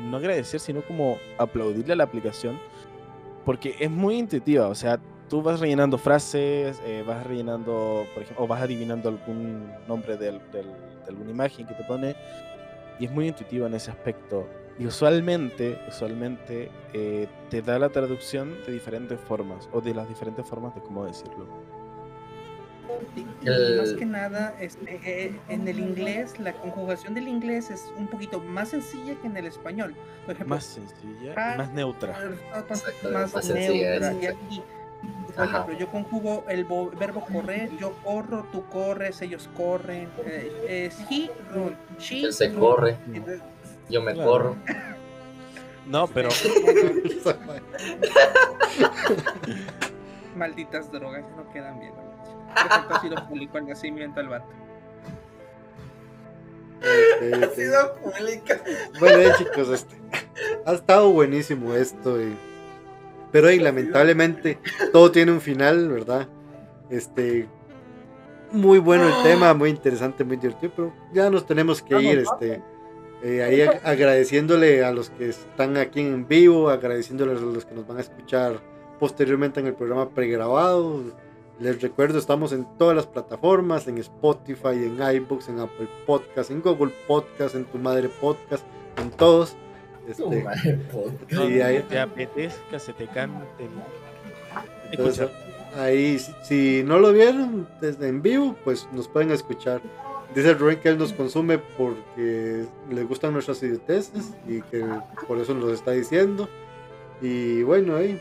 no 0.00 0.16
agradecer, 0.16 0.60
sino 0.60 0.82
como 0.82 1.18
aplaudirle 1.38 1.92
a 1.92 1.96
la 1.96 2.04
aplicación 2.04 2.58
porque 3.48 3.76
es 3.80 3.90
muy 3.90 4.18
intuitiva, 4.18 4.68
o 4.68 4.74
sea, 4.74 5.00
tú 5.28 5.42
vas 5.42 5.60
rellenando 5.60 5.98
frases, 5.98 6.80
eh, 6.84 7.04
vas 7.06 7.26
rellenando, 7.26 8.06
por 8.14 8.22
ejemplo, 8.22 8.44
o 8.44 8.48
vas 8.48 8.62
adivinando 8.62 9.08
algún 9.08 9.70
nombre 9.86 10.16
del, 10.16 10.40
del- 10.52 10.66
de 11.04 11.08
alguna 11.08 11.30
imagen 11.30 11.66
que 11.66 11.74
te 11.74 11.84
pone, 11.84 12.14
y 12.98 13.04
es 13.06 13.10
muy 13.10 13.28
intuitiva 13.28 13.66
en 13.66 13.74
ese 13.74 13.90
aspecto. 13.90 14.46
Y 14.78 14.86
usualmente, 14.86 15.78
usualmente 15.88 16.70
eh, 16.92 17.26
te 17.50 17.62
da 17.62 17.78
la 17.78 17.88
traducción 17.88 18.54
de 18.66 18.72
diferentes 18.72 19.18
formas, 19.20 19.68
o 19.72 19.80
de 19.80 19.94
las 19.94 20.08
diferentes 20.08 20.46
formas 20.46 20.74
de 20.74 20.80
cómo 20.82 21.04
decirlo. 21.04 21.46
Y- 23.16 23.20
y 23.48 23.76
Más 23.78 23.92
que 23.92 24.06
nada, 24.06 24.54
este, 24.60 25.00
eh, 25.04 25.32
en 25.48 25.66
el 25.68 25.78
inglés, 25.78 26.38
la 26.38 26.52
conjugación 26.52 27.14
del 27.14 27.28
inglés 27.28 27.70
es 27.70 27.92
un 27.96 28.06
poquito 28.08 28.40
más 28.40 28.68
sencilla 28.70 29.14
que 29.20 29.26
en 29.26 29.36
el 29.36 29.46
español. 29.46 29.94
Por 30.26 30.34
ejemplo, 30.34 30.56
Más 30.56 30.64
sencilla 30.64 31.34
Ah, 31.36 31.54
más 31.56 31.72
neutra. 31.72 32.12
más, 32.52 32.70
Exacto, 32.80 33.10
más 33.10 33.34
más 33.34 33.44
sencilla, 33.44 33.90
neutra. 33.90 34.10
es- 34.12 34.22
Y 34.22 34.26
aquí, 34.26 34.62
por 35.34 35.44
Ajá. 35.44 35.58
ejemplo, 35.58 35.78
yo 35.78 35.88
conjugo 35.90 36.44
el 36.48 36.64
verbo 36.64 37.24
correr, 37.32 37.70
yo 37.78 37.92
corro, 38.04 38.44
tú 38.50 38.64
corres, 38.66 39.20
ellos 39.22 39.48
corren. 39.56 40.08
eh, 40.24 40.86
es 40.86 40.98
he 41.10 41.30
run, 41.54 41.76
she 41.98 42.22
Él 42.24 42.32
se 42.32 42.48
run. 42.48 42.58
corre, 42.60 42.96
Entonces, 43.06 43.40
yo 43.88 44.02
me 44.02 44.14
Claro. 44.14 44.30
corro. 44.30 44.56
No, 45.86 46.06
pero 46.06 46.28
Malditas 50.36 50.90
drogas, 50.92 51.24
no 51.36 51.48
quedan 51.50 51.80
bien. 51.80 51.92
Le 52.62 52.68
faltó 52.68 52.94
ácido 52.94 53.16
fólico 53.28 53.56
al 53.58 53.66
nacimiento 53.68 54.20
al 54.20 54.28
vato. 54.28 54.46
Ok, 56.78 57.42
ok. 57.44 58.02
pública. 58.02 58.60
Bueno, 59.00 59.18
eh, 59.18 59.32
chicos, 59.38 59.68
este, 59.70 59.96
ha 60.64 60.72
estado 60.74 61.10
buenísimo 61.10 61.72
esto. 61.74 62.20
y- 62.20 62.36
pero 63.32 63.50
y, 63.50 63.58
lamentablemente 63.58 64.58
todo 64.92 65.10
tiene 65.10 65.32
un 65.32 65.40
final, 65.40 65.88
¿verdad? 65.88 66.28
Este, 66.90 67.46
muy 68.52 68.78
bueno 68.78 69.06
el 69.08 69.22
tema, 69.22 69.52
muy 69.54 69.70
interesante, 69.70 70.24
muy 70.24 70.36
divertido, 70.36 70.72
pero 70.74 70.92
ya 71.12 71.30
nos 71.30 71.46
tenemos 71.46 71.82
que 71.82 72.00
ir, 72.00 72.18
este, 72.18 72.62
eh, 73.22 73.42
ahí 73.42 73.58
ag- 73.58 73.80
agradeciéndole 73.84 74.84
a 74.84 74.92
los 74.92 75.10
que 75.10 75.28
están 75.28 75.76
aquí 75.76 76.00
en 76.00 76.26
vivo, 76.26 76.70
agradeciéndoles 76.70 77.38
a 77.42 77.44
los 77.44 77.64
que 77.64 77.74
nos 77.74 77.86
van 77.86 77.98
a 77.98 78.00
escuchar 78.00 78.60
posteriormente 78.98 79.60
en 79.60 79.66
el 79.66 79.74
programa 79.74 80.08
pregrabado. 80.10 81.02
Les 81.60 81.82
recuerdo, 81.82 82.18
estamos 82.20 82.52
en 82.52 82.66
todas 82.78 82.94
las 82.94 83.06
plataformas, 83.06 83.88
en 83.88 83.98
Spotify, 83.98 84.68
en 84.74 84.98
iBooks, 85.16 85.48
en 85.48 85.58
Apple 85.58 85.88
Podcast, 86.06 86.50
en 86.52 86.62
Google 86.62 86.92
Podcast, 87.08 87.56
en 87.56 87.64
Tu 87.64 87.78
Madre 87.78 88.08
Podcast, 88.08 88.64
en 89.02 89.10
todos. 89.10 89.56
Este, 90.08 90.22
podcast. 90.92 91.30
Sí, 91.30 91.60
ahí- 91.60 91.82
te 91.88 91.98
apetezca, 91.98 92.78
se 92.78 92.92
te 92.94 93.06
cante. 93.08 93.46
entonces, 94.90 95.28
ahí, 95.76 96.18
si, 96.18 96.32
si 96.42 96.82
no 96.84 96.98
lo 96.98 97.12
vieron 97.12 97.68
desde 97.80 98.08
en 98.08 98.22
vivo, 98.22 98.56
pues 98.64 98.88
nos 98.92 99.06
pueden 99.08 99.30
escuchar. 99.30 99.80
Dice 100.34 100.54
Rubén 100.54 100.78
que 100.80 100.90
él 100.90 100.98
nos 100.98 101.12
consume 101.12 101.58
porque 101.58 102.64
le 102.90 103.02
gustan 103.04 103.32
nuestras 103.32 103.62
idioteces 103.62 104.34
y 104.46 104.60
que 104.62 104.84
por 105.26 105.38
eso 105.38 105.54
nos 105.54 105.72
está 105.72 105.92
diciendo. 105.92 106.48
Y 107.22 107.62
bueno, 107.62 107.96
ahí 107.96 108.20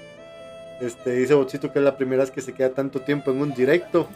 este, 0.81 1.11
dice 1.11 1.33
Bochito 1.33 1.71
que 1.73 1.79
es 1.79 1.85
la 1.85 1.97
primera 1.97 2.23
vez 2.23 2.31
que 2.31 2.41
se 2.41 2.53
queda 2.53 2.69
tanto 2.69 3.01
tiempo 3.01 3.31
en 3.31 3.41
un 3.41 3.53
directo. 3.53 4.07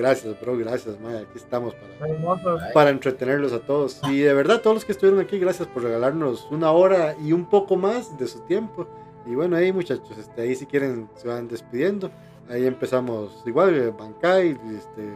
Gracias, 0.00 0.40
bro, 0.40 0.56
gracias, 0.56 0.98
Maya. 0.98 1.20
Aquí 1.20 1.36
estamos 1.36 1.74
para, 1.74 2.72
para 2.72 2.88
entretenerlos 2.88 3.52
a 3.52 3.60
todos. 3.60 4.00
Y 4.08 4.20
de 4.20 4.32
verdad, 4.32 4.62
todos 4.62 4.76
los 4.76 4.84
que 4.86 4.92
estuvieron 4.92 5.20
aquí, 5.20 5.38
gracias 5.38 5.68
por 5.68 5.82
regalarnos 5.82 6.48
una 6.50 6.70
hora 6.72 7.14
y 7.22 7.32
un 7.32 7.44
poco 7.44 7.76
más 7.76 8.16
de 8.18 8.26
su 8.26 8.40
tiempo. 8.40 8.86
Y 9.26 9.34
bueno, 9.34 9.56
ahí 9.56 9.72
muchachos, 9.72 10.16
este, 10.16 10.40
ahí 10.40 10.54
si 10.56 10.64
quieren 10.64 11.10
se 11.16 11.28
van 11.28 11.48
despidiendo. 11.48 12.10
Ahí 12.48 12.64
empezamos 12.66 13.42
igual, 13.44 13.74
eh, 13.74 13.90
Bankai, 13.96 14.58
este, 14.74 15.10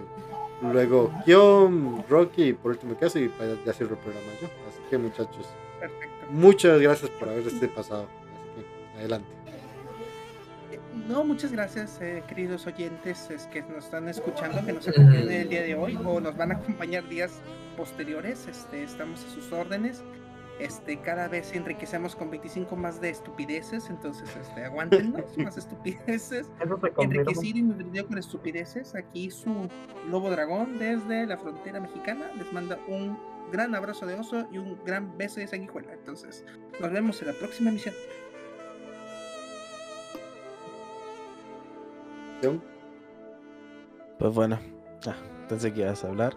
luego 0.70 1.10
Kion, 1.24 2.04
Rocky 2.08 2.48
y 2.48 2.52
por 2.52 2.72
último 2.72 2.94
caso 2.96 3.18
y 3.18 3.28
para 3.30 3.54
ya 3.64 3.72
cierro 3.72 3.94
el 3.94 4.00
programa 4.00 4.26
yo. 4.42 4.48
Así 4.68 4.80
que 4.90 4.98
muchachos, 4.98 5.46
Perfecto. 5.80 6.26
muchas 6.30 6.78
gracias 6.78 7.10
por 7.12 7.30
haber 7.30 7.46
este 7.46 7.68
pasado. 7.68 8.02
Así 8.02 8.62
que 8.92 8.98
adelante. 8.98 9.28
No, 11.08 11.24
muchas 11.24 11.52
gracias, 11.52 12.00
eh, 12.00 12.22
queridos 12.26 12.66
oyentes 12.66 13.28
es 13.30 13.46
que 13.48 13.62
nos 13.62 13.84
están 13.84 14.08
escuchando, 14.08 14.64
que 14.64 14.72
nos 14.72 14.88
acompañan 14.88 15.30
el 15.30 15.48
día 15.48 15.62
de 15.62 15.74
hoy 15.74 15.98
o 16.02 16.20
nos 16.20 16.36
van 16.36 16.52
a 16.52 16.54
acompañar 16.54 17.06
días 17.08 17.40
posteriores. 17.76 18.46
Este, 18.46 18.84
estamos 18.84 19.24
a 19.24 19.28
sus 19.28 19.52
órdenes. 19.52 20.02
Este, 20.60 21.00
cada 21.00 21.26
vez 21.26 21.52
enriquecemos 21.52 22.14
con 22.14 22.30
25 22.30 22.76
más 22.76 23.00
de 23.00 23.10
estupideces, 23.10 23.90
entonces 23.90 24.30
este, 24.40 24.64
aguántenos, 24.64 25.36
más 25.38 25.58
estupideces. 25.58 26.48
Eso 26.60 26.78
se. 26.80 27.02
Enriquecido 27.02 27.58
y 27.58 27.62
nutrido 27.62 28.06
con 28.06 28.18
estupideces. 28.18 28.94
Aquí 28.94 29.30
su 29.30 29.68
lobo 30.08 30.30
dragón 30.30 30.78
desde 30.78 31.26
la 31.26 31.36
frontera 31.36 31.80
mexicana 31.80 32.30
les 32.38 32.50
manda 32.52 32.78
un 32.88 33.18
gran 33.50 33.74
abrazo 33.74 34.06
de 34.06 34.14
oso 34.14 34.46
y 34.50 34.58
un 34.58 34.78
gran 34.84 35.18
beso 35.18 35.40
de 35.40 35.48
sanguijuela. 35.48 35.92
Entonces, 35.92 36.44
nos 36.80 36.90
vemos 36.90 37.20
en 37.20 37.28
la 37.28 37.34
próxima 37.34 37.70
emisión. 37.70 37.94
Pues 44.18 44.34
bueno, 44.34 44.58
ah, 45.06 45.14
pensé 45.48 45.72
que 45.72 45.80
ibas 45.80 46.04
a 46.04 46.08
hablar. 46.08 46.34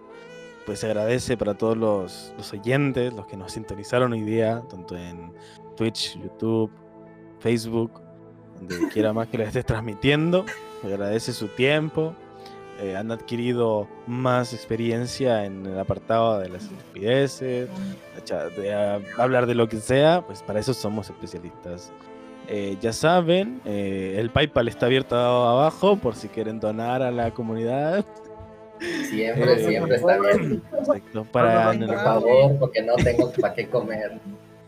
Pues 0.66 0.80
se 0.80 0.86
agradece 0.86 1.36
para 1.36 1.54
todos 1.54 1.76
los, 1.76 2.34
los 2.36 2.52
oyentes, 2.52 3.12
los 3.14 3.26
que 3.26 3.36
nos 3.36 3.52
sintonizaron 3.52 4.12
hoy 4.12 4.20
día, 4.22 4.62
tanto 4.68 4.96
en 4.96 5.32
Twitch, 5.76 6.18
YouTube, 6.20 6.70
Facebook, 7.40 8.02
donde 8.60 8.88
quiera 8.92 9.12
más 9.12 9.28
que 9.28 9.38
les 9.38 9.48
estés 9.48 9.64
transmitiendo. 9.64 10.44
Se 10.82 10.88
agradece 10.88 11.32
su 11.32 11.48
tiempo. 11.48 12.14
eh, 12.80 12.96
han 12.96 13.10
adquirido 13.10 13.88
más 14.06 14.52
experiencia 14.52 15.44
en 15.46 15.66
el 15.66 15.78
apartado 15.78 16.38
de 16.38 16.48
las 16.50 16.64
estupideces, 16.64 17.68
de 18.14 18.50
de 18.62 18.74
ah, 18.74 19.00
hablar 19.18 19.46
de 19.46 19.54
lo 19.54 19.68
que 19.68 19.78
sea, 19.80 20.24
pues 20.26 20.42
para 20.42 20.60
eso 20.60 20.74
somos 20.74 21.08
especialistas. 21.10 21.92
Eh, 22.50 22.78
ya 22.80 22.94
saben, 22.94 23.60
eh, 23.66 24.16
el 24.18 24.30
PayPal 24.30 24.68
está 24.68 24.86
abierto 24.86 25.14
abajo 25.16 25.96
por 25.96 26.14
si 26.14 26.28
quieren 26.28 26.58
donar 26.58 27.02
a 27.02 27.10
la 27.10 27.30
comunidad. 27.30 28.04
Siempre, 29.10 29.52
Eh, 29.54 29.68
siempre 29.68 29.96
está 29.96 30.18
bien. 30.18 30.62
Exacto, 30.78 31.26
para 31.30 31.72
Por 31.72 31.94
favor, 31.96 32.58
porque 32.58 32.82
no 32.82 32.94
tengo 32.96 33.30
para 33.32 33.54
qué 33.54 33.68
comer. 33.68 34.18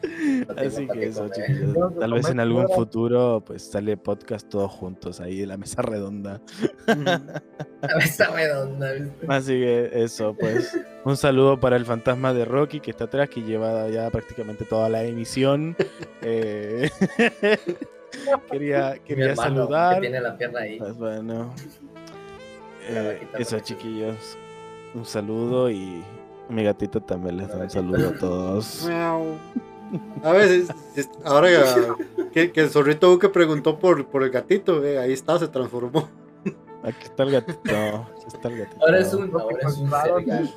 No 0.03 0.55
Así 0.57 0.87
que 0.87 1.07
eso, 1.07 1.29
chiquillos. 1.29 1.77
Tal 1.99 2.13
vez 2.13 2.29
en 2.29 2.41
algún 2.41 2.69
futuro 2.69 3.43
pues 3.45 3.71
sale 3.71 3.97
podcast 3.97 4.49
todos 4.49 4.71
juntos 4.71 5.21
ahí 5.21 5.41
de 5.41 5.47
la 5.47 5.57
mesa 5.57 5.83
redonda. 5.83 6.41
A 6.87 7.99
esa 7.99 8.31
redonda, 8.31 8.93
¿viste? 8.93 9.27
Así 9.29 9.53
que 9.53 9.91
eso, 9.93 10.35
pues 10.39 10.79
un 11.05 11.17
saludo 11.17 11.61
para 11.61 11.77
el 11.77 11.85
fantasma 11.85 12.33
de 12.33 12.45
Rocky 12.45 12.81
que 12.81 12.91
está 12.91 13.05
atrás, 13.05 13.29
que 13.29 13.43
lleva 13.43 13.89
ya 13.89 14.11
prácticamente 14.11 14.65
toda 14.65 14.89
la 14.89 15.05
emisión. 15.05 15.77
Eh, 16.23 16.91
quería 18.51 18.99
quería 19.07 19.31
hermano, 19.31 19.63
saludar. 19.63 19.95
Que 19.95 20.01
tiene 20.03 20.21
la 20.21 20.37
pierna 20.37 20.61
ahí. 20.61 20.79
Pues 20.79 20.99
bueno, 20.99 21.55
eh, 22.89 23.27
eso 23.39 23.57
la 23.57 23.63
chiquillos, 23.63 24.37
un 24.95 25.07
saludo 25.07 25.71
y 25.71 26.05
mi 26.51 26.65
gatito 26.65 27.01
también 27.01 27.39
les 27.39 27.49
da 27.49 27.57
un 27.57 27.71
saludo 27.71 28.09
a 28.09 28.19
todos. 28.19 28.87
A 30.23 30.33
veces, 30.33 30.69
es- 30.97 31.11
ahora 31.25 31.49
que, 32.33 32.53
que 32.53 32.61
el 32.61 32.71
zorrito 32.71 33.19
que 33.19 33.29
preguntó 33.29 33.79
por, 33.79 34.07
por 34.07 34.23
el 34.23 34.31
gatito, 34.31 34.85
eh, 34.85 34.99
ahí 34.99 35.13
está, 35.13 35.39
se 35.39 35.49
transformó. 35.49 36.09
Aquí 36.83 37.03
está 37.05 37.25
el 37.25 37.31
gatito, 37.33 37.61
aquí 37.71 38.25
está 38.27 38.49
el 38.49 38.59
gatito. 38.59 38.85
Ahora 38.87 38.99
es 39.01 39.13
un, 39.15 39.31
ahora 39.35 39.57
es 39.69 39.77
un 39.79 39.91
cereal. 39.91 40.55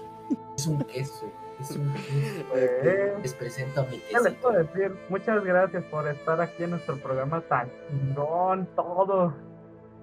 Es 0.58 0.68
un 0.68 0.80
queso. 0.84 1.26
Es 1.60 1.72
un 1.72 1.94
queso. 1.94 2.46
Eh, 2.56 3.14
Les 3.22 3.34
presento 3.34 3.82
a 3.82 3.84
mi 3.86 3.98
¿Qué 4.00 4.18
les 4.24 4.34
puedo 4.36 4.58
decir? 4.64 4.92
Muchas 5.10 5.44
gracias 5.44 5.84
por 5.86 6.08
estar 6.08 6.40
aquí 6.42 6.64
en 6.64 6.72
nuestro 6.72 6.98
programa 6.98 7.42
tan 7.42 7.70
chingón, 7.90 8.68
todo. 8.76 9.34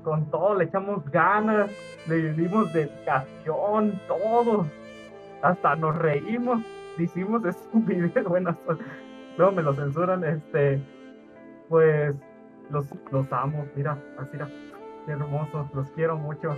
Con 0.04 0.30
todo, 0.30 0.54
le 0.54 0.64
echamos 0.64 1.04
ganas, 1.10 1.70
le 2.06 2.32
dimos 2.32 2.72
dedicación, 2.72 4.00
todo. 4.08 4.66
Hasta 5.42 5.76
nos 5.76 5.96
reímos, 5.96 6.62
hicimos 6.98 7.44
estupidez. 7.46 8.12
Bueno, 8.24 8.50
hasta- 8.50 8.82
luego 9.40 9.52
me 9.56 9.62
lo 9.62 9.74
censuran, 9.74 10.22
este. 10.24 10.80
Pues 11.68 12.14
los, 12.70 12.86
los 13.10 13.32
amo, 13.32 13.66
mira, 13.74 13.96
así, 14.18 14.30
mira, 14.32 14.48
qué 15.06 15.12
hermosos, 15.12 15.66
los 15.74 15.90
quiero 15.92 16.16
mucho. 16.16 16.54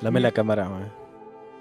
Dame 0.00 0.20
la 0.20 0.30
cámara, 0.32 0.68
güey. 0.68 0.84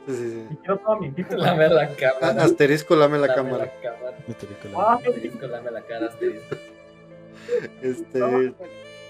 Sí, 0.08 0.14
sí, 0.16 0.32
sí. 0.32 0.48
Y 0.52 0.56
quiero 0.58 0.78
todo 0.78 0.98
mi 1.00 1.08
equipo. 1.08 1.36
Lame 1.36 1.68
la 1.70 1.88
cámara. 1.96 2.44
asterisco, 2.44 2.96
lame 2.96 3.18
la 3.18 3.28
Lame 3.28 3.36
cámara. 3.36 3.66
la 3.66 3.82
cámara. 3.92 4.18
Este 4.28 4.46
rico 4.46 4.68
la- 4.72 4.84
Ah, 4.84 4.94
Asterisco, 4.94 5.48
lame 5.48 5.72
la 5.72 5.82
cara, 5.82 6.06
asterisco. 6.08 6.56
Este, 7.82 8.54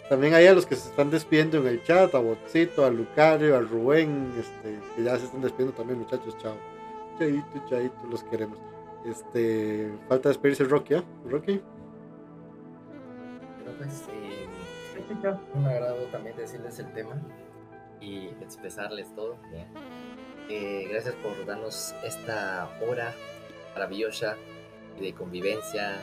también 0.10 0.34
hay 0.34 0.48
a 0.48 0.54
los 0.54 0.66
que 0.66 0.76
se 0.76 0.90
están 0.90 1.10
despidiendo 1.12 1.58
en 1.58 1.68
el 1.68 1.84
chat, 1.84 2.14
a 2.16 2.20
Botcito, 2.20 2.86
a 2.86 2.90
Lucario, 2.90 3.56
a 3.58 3.60
Rubén, 3.62 4.32
este, 4.40 4.78
que 4.96 5.04
ya 5.04 5.18
se 5.18 5.26
están 5.26 5.42
despidiendo 5.42 5.76
también, 5.76 6.00
muchachos, 6.00 6.38
chao. 6.38 6.56
Chaito, 7.20 7.64
chaito, 7.70 7.96
los 8.10 8.24
queremos. 8.24 8.60
Este, 9.06 9.92
falta 10.10 10.30
despedirse 10.30 10.64
Rocky, 10.64 10.96
¿ah? 10.96 11.04
Rocky. 11.26 11.62
Pero 13.60 13.78
pues, 13.78 14.04
eh, 14.12 14.48
un 15.54 15.66
agrado 15.66 16.04
también 16.12 16.36
decirles 16.36 16.80
el 16.80 16.92
tema 16.94 17.16
y 18.02 18.28
expresarles 18.42 19.14
todo. 19.14 19.38
Eh, 20.50 20.88
gracias 20.90 21.16
por 21.16 21.46
darnos 21.46 21.94
esta 22.04 22.70
hora 22.88 23.14
maravillosa 23.74 24.36
de 25.00 25.14
convivencia, 25.14 25.94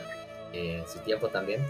eh, 0.53 0.83
su 0.87 0.99
tiempo 0.99 1.27
también. 1.29 1.61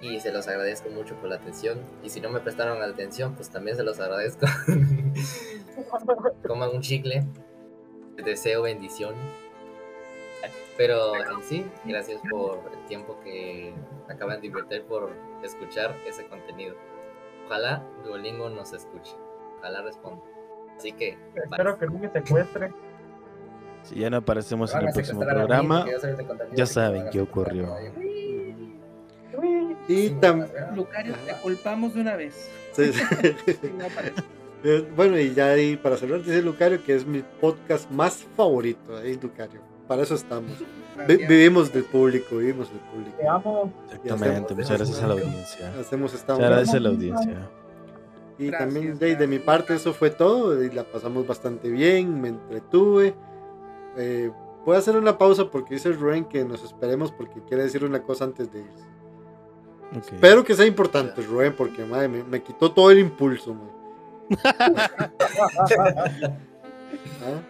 Y 0.00 0.18
se 0.20 0.32
los 0.32 0.48
agradezco 0.48 0.88
mucho 0.88 1.14
por 1.16 1.28
la 1.28 1.36
atención. 1.36 1.78
Y 2.02 2.08
si 2.08 2.20
no 2.20 2.28
me 2.28 2.40
prestaron 2.40 2.82
atención, 2.82 3.34
pues 3.34 3.50
también 3.50 3.76
se 3.76 3.84
los 3.84 4.00
agradezco. 4.00 4.46
Coman 6.46 6.70
un 6.70 6.80
chicle. 6.80 7.24
Les 8.16 8.24
deseo 8.24 8.62
bendición. 8.62 9.14
Pero 10.76 11.14
en 11.16 11.42
sí, 11.42 11.66
gracias 11.84 12.20
por 12.30 12.60
el 12.72 12.86
tiempo 12.86 13.18
que 13.22 13.74
acaban 14.08 14.40
de 14.40 14.46
invertir 14.46 14.82
por 14.84 15.10
escuchar 15.42 15.94
ese 16.06 16.26
contenido. 16.26 16.76
Ojalá 17.46 17.82
Duolingo 18.04 18.48
nos 18.48 18.72
escuche. 18.72 19.14
Ojalá 19.58 19.82
responda. 19.82 20.22
Así 20.76 20.92
que, 20.92 21.16
bye. 21.34 21.44
Espero 21.44 21.78
que 21.78 21.86
no 21.86 21.98
me 21.98 22.10
secuestre. 22.10 22.72
Si 23.82 23.96
ya 23.96 24.10
no 24.10 24.18
aparecemos 24.18 24.74
en 24.74 24.86
el 24.86 24.92
próximo 24.92 25.20
programa, 25.20 25.84
ya 26.54 26.66
saben 26.66 27.10
qué 27.10 27.20
ocurrió. 27.20 27.76
Y 29.88 30.10
también. 30.10 30.50
Lucario, 30.74 31.14
te 31.26 31.34
culpamos 31.42 31.94
de 31.94 32.00
una 32.00 32.16
vez. 32.16 32.50
Sí, 32.72 32.92
sí. 32.92 33.02
Eh, 34.64 34.86
Bueno, 34.94 35.18
y 35.18 35.34
ya 35.34 35.48
ahí 35.50 35.76
para 35.76 35.96
cerrar, 35.96 36.20
dice 36.22 36.40
Lucario 36.40 36.84
que 36.84 36.94
es 36.94 37.04
mi 37.04 37.24
podcast 37.40 37.90
más 37.90 38.24
favorito. 38.36 38.96
Ahí, 38.96 39.18
Lucario. 39.20 39.60
Para 39.92 40.02
eso 40.04 40.14
estamos. 40.14 40.52
Vi- 41.06 41.26
vivimos 41.26 41.72
del 41.72 41.84
público, 41.84 42.36
vivimos 42.36 42.68
del 42.70 42.78
Te 42.80 42.86
público. 42.86 43.30
amo. 43.30 43.72
exactamente. 43.92 44.54
Muchas 44.54 44.76
gracias 44.78 45.02
a 45.02 45.06
la 45.06 45.12
audiencia. 45.14 45.72
Hacemos 45.80 46.14
esta 46.14 46.34
Muchas 46.34 46.50
gracias 46.50 46.74
a 46.76 46.80
la 46.80 46.88
audiencia. 46.88 47.48
Y 48.38 48.46
Gracias, 48.46 48.72
también 48.74 48.98
de, 48.98 49.16
de 49.16 49.26
mi 49.26 49.38
parte 49.38 49.74
eso 49.74 49.92
fue 49.92 50.10
todo. 50.10 50.62
Y 50.62 50.70
la 50.70 50.84
pasamos 50.84 51.26
bastante 51.26 51.68
bien, 51.70 52.20
me 52.20 52.28
entretuve. 52.28 53.14
Eh, 53.96 54.30
voy 54.64 54.76
a 54.76 54.78
hacer 54.78 54.96
una 54.96 55.18
pausa 55.18 55.50
porque 55.50 55.74
dice 55.74 55.90
Rubén 55.92 56.24
que 56.24 56.44
nos 56.44 56.64
esperemos 56.64 57.12
porque 57.12 57.40
quiere 57.46 57.64
decir 57.64 57.84
una 57.84 58.02
cosa 58.02 58.24
antes 58.24 58.50
de 58.52 58.60
irse. 58.60 58.84
Ok. 59.96 60.12
Espero 60.14 60.42
que 60.44 60.54
sea 60.54 60.64
importante, 60.66 61.20
Rubén, 61.22 61.54
porque 61.54 61.84
madre, 61.84 62.08
me, 62.08 62.24
me 62.24 62.42
quitó 62.42 62.72
todo 62.72 62.90
el 62.90 62.98
impulso. 63.00 63.54
¿Ah? 67.22 67.40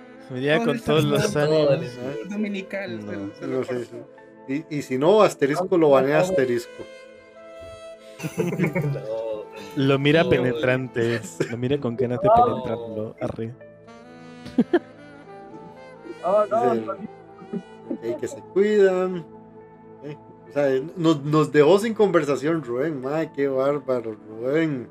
Ya 0.40 0.58
con 0.64 0.78
Todo 0.80 1.00
todos 1.00 1.04
los 1.04 1.36
ánimos. 1.36 1.78
Dominical. 2.30 3.04
No, 3.06 3.12
se- 3.34 3.40
se 3.40 3.46
No 3.46 3.58
lo 3.58 3.64
sé, 3.64 3.74
corto. 3.74 4.06
sí. 4.48 4.64
Y, 4.70 4.76
y 4.78 4.82
si 4.82 4.98
no, 4.98 5.22
asterisco 5.22 5.76
lo 5.78 5.90
banea 5.90 6.20
asterisco. 6.20 6.82
No. 8.38 9.42
Lo 9.76 9.98
mira 9.98 10.22
No, 10.24 10.30
penetrante. 10.30 11.20
Lo 11.50 11.56
mira 11.58 11.78
con 11.78 11.96
ganas 11.96 12.20
de 12.20 12.28
No. 12.28 12.34
penetrarlo. 12.44 13.16
Arre. 13.20 13.52
Oh, 16.24 16.44
no, 16.48 16.74
Sí. 16.74 16.80
no, 16.86 17.98
Ey, 18.02 18.16
que 18.16 18.28
se 18.28 18.38
cuidan. 18.52 19.24
Eh, 20.04 20.16
o 20.48 20.52
sea, 20.52 20.68
nos, 20.96 21.20
nos 21.24 21.50
dejó 21.50 21.78
sin 21.80 21.94
conversación 21.94 22.62
Rubén. 22.62 23.00
Madre, 23.00 23.30
qué 23.34 23.48
bárbaro, 23.48 24.14
Rubén. 24.28 24.86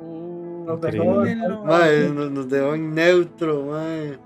Uh, 0.00 0.64
Nos 0.66 0.80
dejó-. 0.80 1.24
Madre, 1.64 2.08
nos, 2.10 2.30
nos 2.30 2.48
dejó 2.48 2.74
en 2.76 2.94
neutro, 2.94 3.62
madre. 3.64 4.18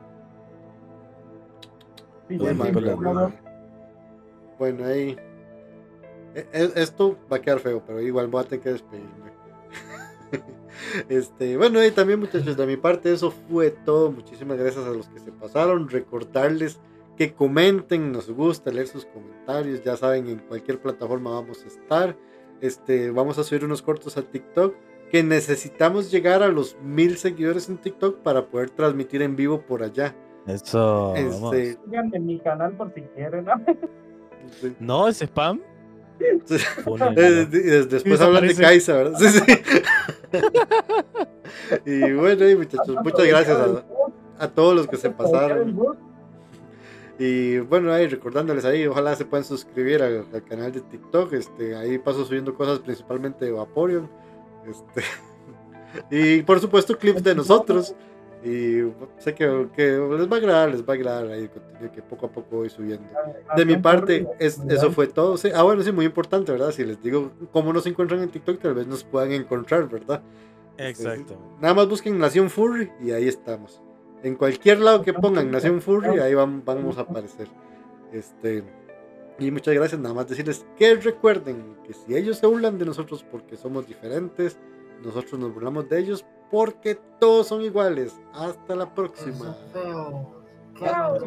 No, 2.29 3.33
Bueno, 4.59 4.85
ahí. 4.87 5.17
e- 6.35 6.47
e- 6.53 6.73
Esto 6.77 7.17
va 7.31 7.37
a 7.37 7.41
quedar 7.41 7.61
feo, 7.61 7.83
pero 7.87 8.01
igual 8.01 8.27
voy 8.29 8.43
a 8.43 8.45
tener 8.45 8.63
que 8.63 8.71
despedirme. 8.73 9.33
Este, 11.09 11.57
bueno, 11.57 11.83
y 11.85 11.91
también 11.91 12.21
muchachos, 12.21 12.57
de 12.57 12.67
mi 12.67 12.77
parte 12.77 13.11
eso 13.13 13.31
fue 13.31 13.71
todo. 13.71 14.13
Muchísimas 14.13 14.59
gracias 14.59 14.85
a 14.85 14.91
los 14.91 15.09
que 15.09 15.21
se 15.21 15.33
pasaron. 15.33 15.89
Recordarles 15.89 16.79
que 17.17 17.33
comenten, 17.33 18.13
nos 18.13 18.31
gusta 18.31 18.71
leer 18.71 18.87
sus 18.87 19.07
comentarios. 19.07 19.83
Ya 19.83 19.97
saben, 19.97 20.29
en 20.29 20.39
cualquier 20.41 20.79
plataforma 20.81 21.31
vamos 21.31 21.65
a 21.65 21.69
estar. 21.69 22.17
Este, 22.61 23.11
vamos 23.11 23.39
a 23.39 23.45
subir 23.45 23.65
unos 23.65 23.81
cortos 23.83 24.17
a 24.19 24.23
TikTok. 24.23 24.75
Que 25.11 25.23
necesitamos 25.23 26.11
llegar 26.11 26.43
a 26.43 26.49
los 26.49 26.77
mil 26.83 27.17
seguidores 27.17 27.69
en 27.71 27.79
TikTok 27.79 28.19
para 28.19 28.47
poder 28.49 28.71
transmitir 28.71 29.23
en 29.23 29.35
vivo 29.35 29.63
por 29.63 29.83
allá. 29.83 30.15
Eso. 30.47 31.13
vamos. 31.15 31.55
Este, 31.55 31.81
Síganme 31.85 32.17
en 32.17 32.27
mi 32.27 32.39
canal 32.41 32.73
por 32.77 32.93
si 32.95 33.03
quieren. 33.03 33.45
¿no? 33.45 33.55
sí. 34.61 34.77
No, 34.81 35.09
es 35.09 35.21
spam. 35.23 35.61
Sí. 36.47 36.57
Eh, 37.17 37.21
de- 37.21 37.47
de- 37.47 37.87
después 37.87 38.21
hablan 38.21 38.47
de. 38.47 38.55
Kaisa, 38.55 38.95
¿verdad? 38.95 39.19
Sí, 39.19 39.29
sí. 39.29 39.61
y 41.85 42.13
bueno, 42.15 42.49
y 42.49 42.57
muchachos, 42.57 42.97
muchas 43.03 43.27
gracias 43.27 43.59
a, 43.59 43.85
a 44.45 44.49
todos 44.49 44.75
los 44.75 44.87
que 44.87 44.97
se 44.97 45.11
pasaron. 45.11 45.77
Y 47.19 47.59
bueno, 47.61 47.93
ahí 47.93 48.07
recordándoles 48.09 48.65
ahí, 48.67 48.87
ojalá 48.87 49.15
se 49.17 49.25
puedan 49.25 49.45
suscribir 49.45 50.03
al, 50.03 50.27
al 50.33 50.45
canal 50.45 50.73
de 50.73 50.81
TikTok. 50.83 51.33
Este, 51.33 51.75
ahí 51.75 51.99
paso 51.99 52.25
subiendo 52.25 52.55
cosas 52.55 52.79
principalmente 52.81 53.47
de 53.47 53.53
Vaporeon. 53.53 54.09
Este, 54.69 55.03
y 56.11 56.43
por 56.43 56.61
supuesto 56.61 56.97
clips 56.99 57.23
de 57.25 57.35
nosotros. 57.35 57.95
Y 58.49 58.93
sé 59.19 59.35
que, 59.35 59.67
que 59.75 59.91
les 60.19 60.31
va 60.31 60.37
a 60.37 60.39
agradar, 60.39 60.71
les 60.71 60.83
va 60.83 60.93
a 60.93 60.97
agradar 60.97 61.27
ahí 61.33 61.43
el 61.43 61.51
contenido 61.51 61.91
que 61.93 62.01
poco 62.03 62.27
a 62.27 62.31
poco 62.31 62.57
voy 62.59 62.71
subiendo. 62.71 63.09
De 63.57 63.65
mi 63.65 63.77
parte, 63.77 64.25
es- 64.39 64.61
eso 64.69 64.93
fue 64.93 65.09
todo. 65.09 65.37
Sí, 65.37 65.51
ah, 65.53 65.63
bueno, 65.65 65.83
sí, 65.83 65.91
muy 65.91 66.05
importante, 66.05 66.53
¿verdad? 66.53 66.71
Si 66.71 66.85
les 66.85 67.03
digo 67.03 67.33
cómo 67.51 67.73
nos 67.73 67.87
encuentran 67.87 68.23
en 68.23 68.29
TikTok, 68.31 68.61
tal 68.61 68.75
vez 68.75 68.87
nos 68.87 69.03
puedan 69.03 69.33
encontrar, 69.33 69.89
¿verdad? 69.89 70.23
Exacto. 70.79 71.37
Nada 71.61 71.75
más 71.75 71.89
busquen 71.89 72.19
Nación 72.19 72.49
Furry 72.49 72.93
y 73.03 73.11
ahí 73.11 73.27
estamos. 73.27 73.83
En 74.23 74.37
cualquier 74.37 74.79
lado 74.79 75.03
que 75.03 75.13
pongan 75.13 75.51
Nación 75.51 75.81
Furry, 75.83 76.19
ahí 76.21 76.35
van, 76.35 76.65
vamos 76.65 76.99
a 76.99 77.01
aparecer. 77.03 77.49
Este, 78.13 78.63
y 79.41 79.51
muchas 79.51 79.75
gracias. 79.75 80.01
Nada 80.01 80.15
más 80.15 80.29
decirles 80.29 80.65
que 80.79 80.95
recuerden 80.95 81.77
que 81.85 81.93
si 81.95 82.15
ellos 82.15 82.39
se 82.39 82.47
burlan 82.47 82.79
de 82.79 82.85
nosotros 82.85 83.25
porque 83.29 83.57
somos 83.57 83.87
diferentes, 83.89 84.57
nosotros 85.03 85.39
nos 85.39 85.53
burlamos 85.55 85.89
de 85.89 85.99
ellos 85.99 86.25
porque 86.51 86.95
todos 87.21 87.49
son 87.49 87.63
iguales. 87.63 88.19
Hasta 88.33 88.75
la 88.75 88.95
próxima. 88.95 89.57
Chao. 90.79 91.27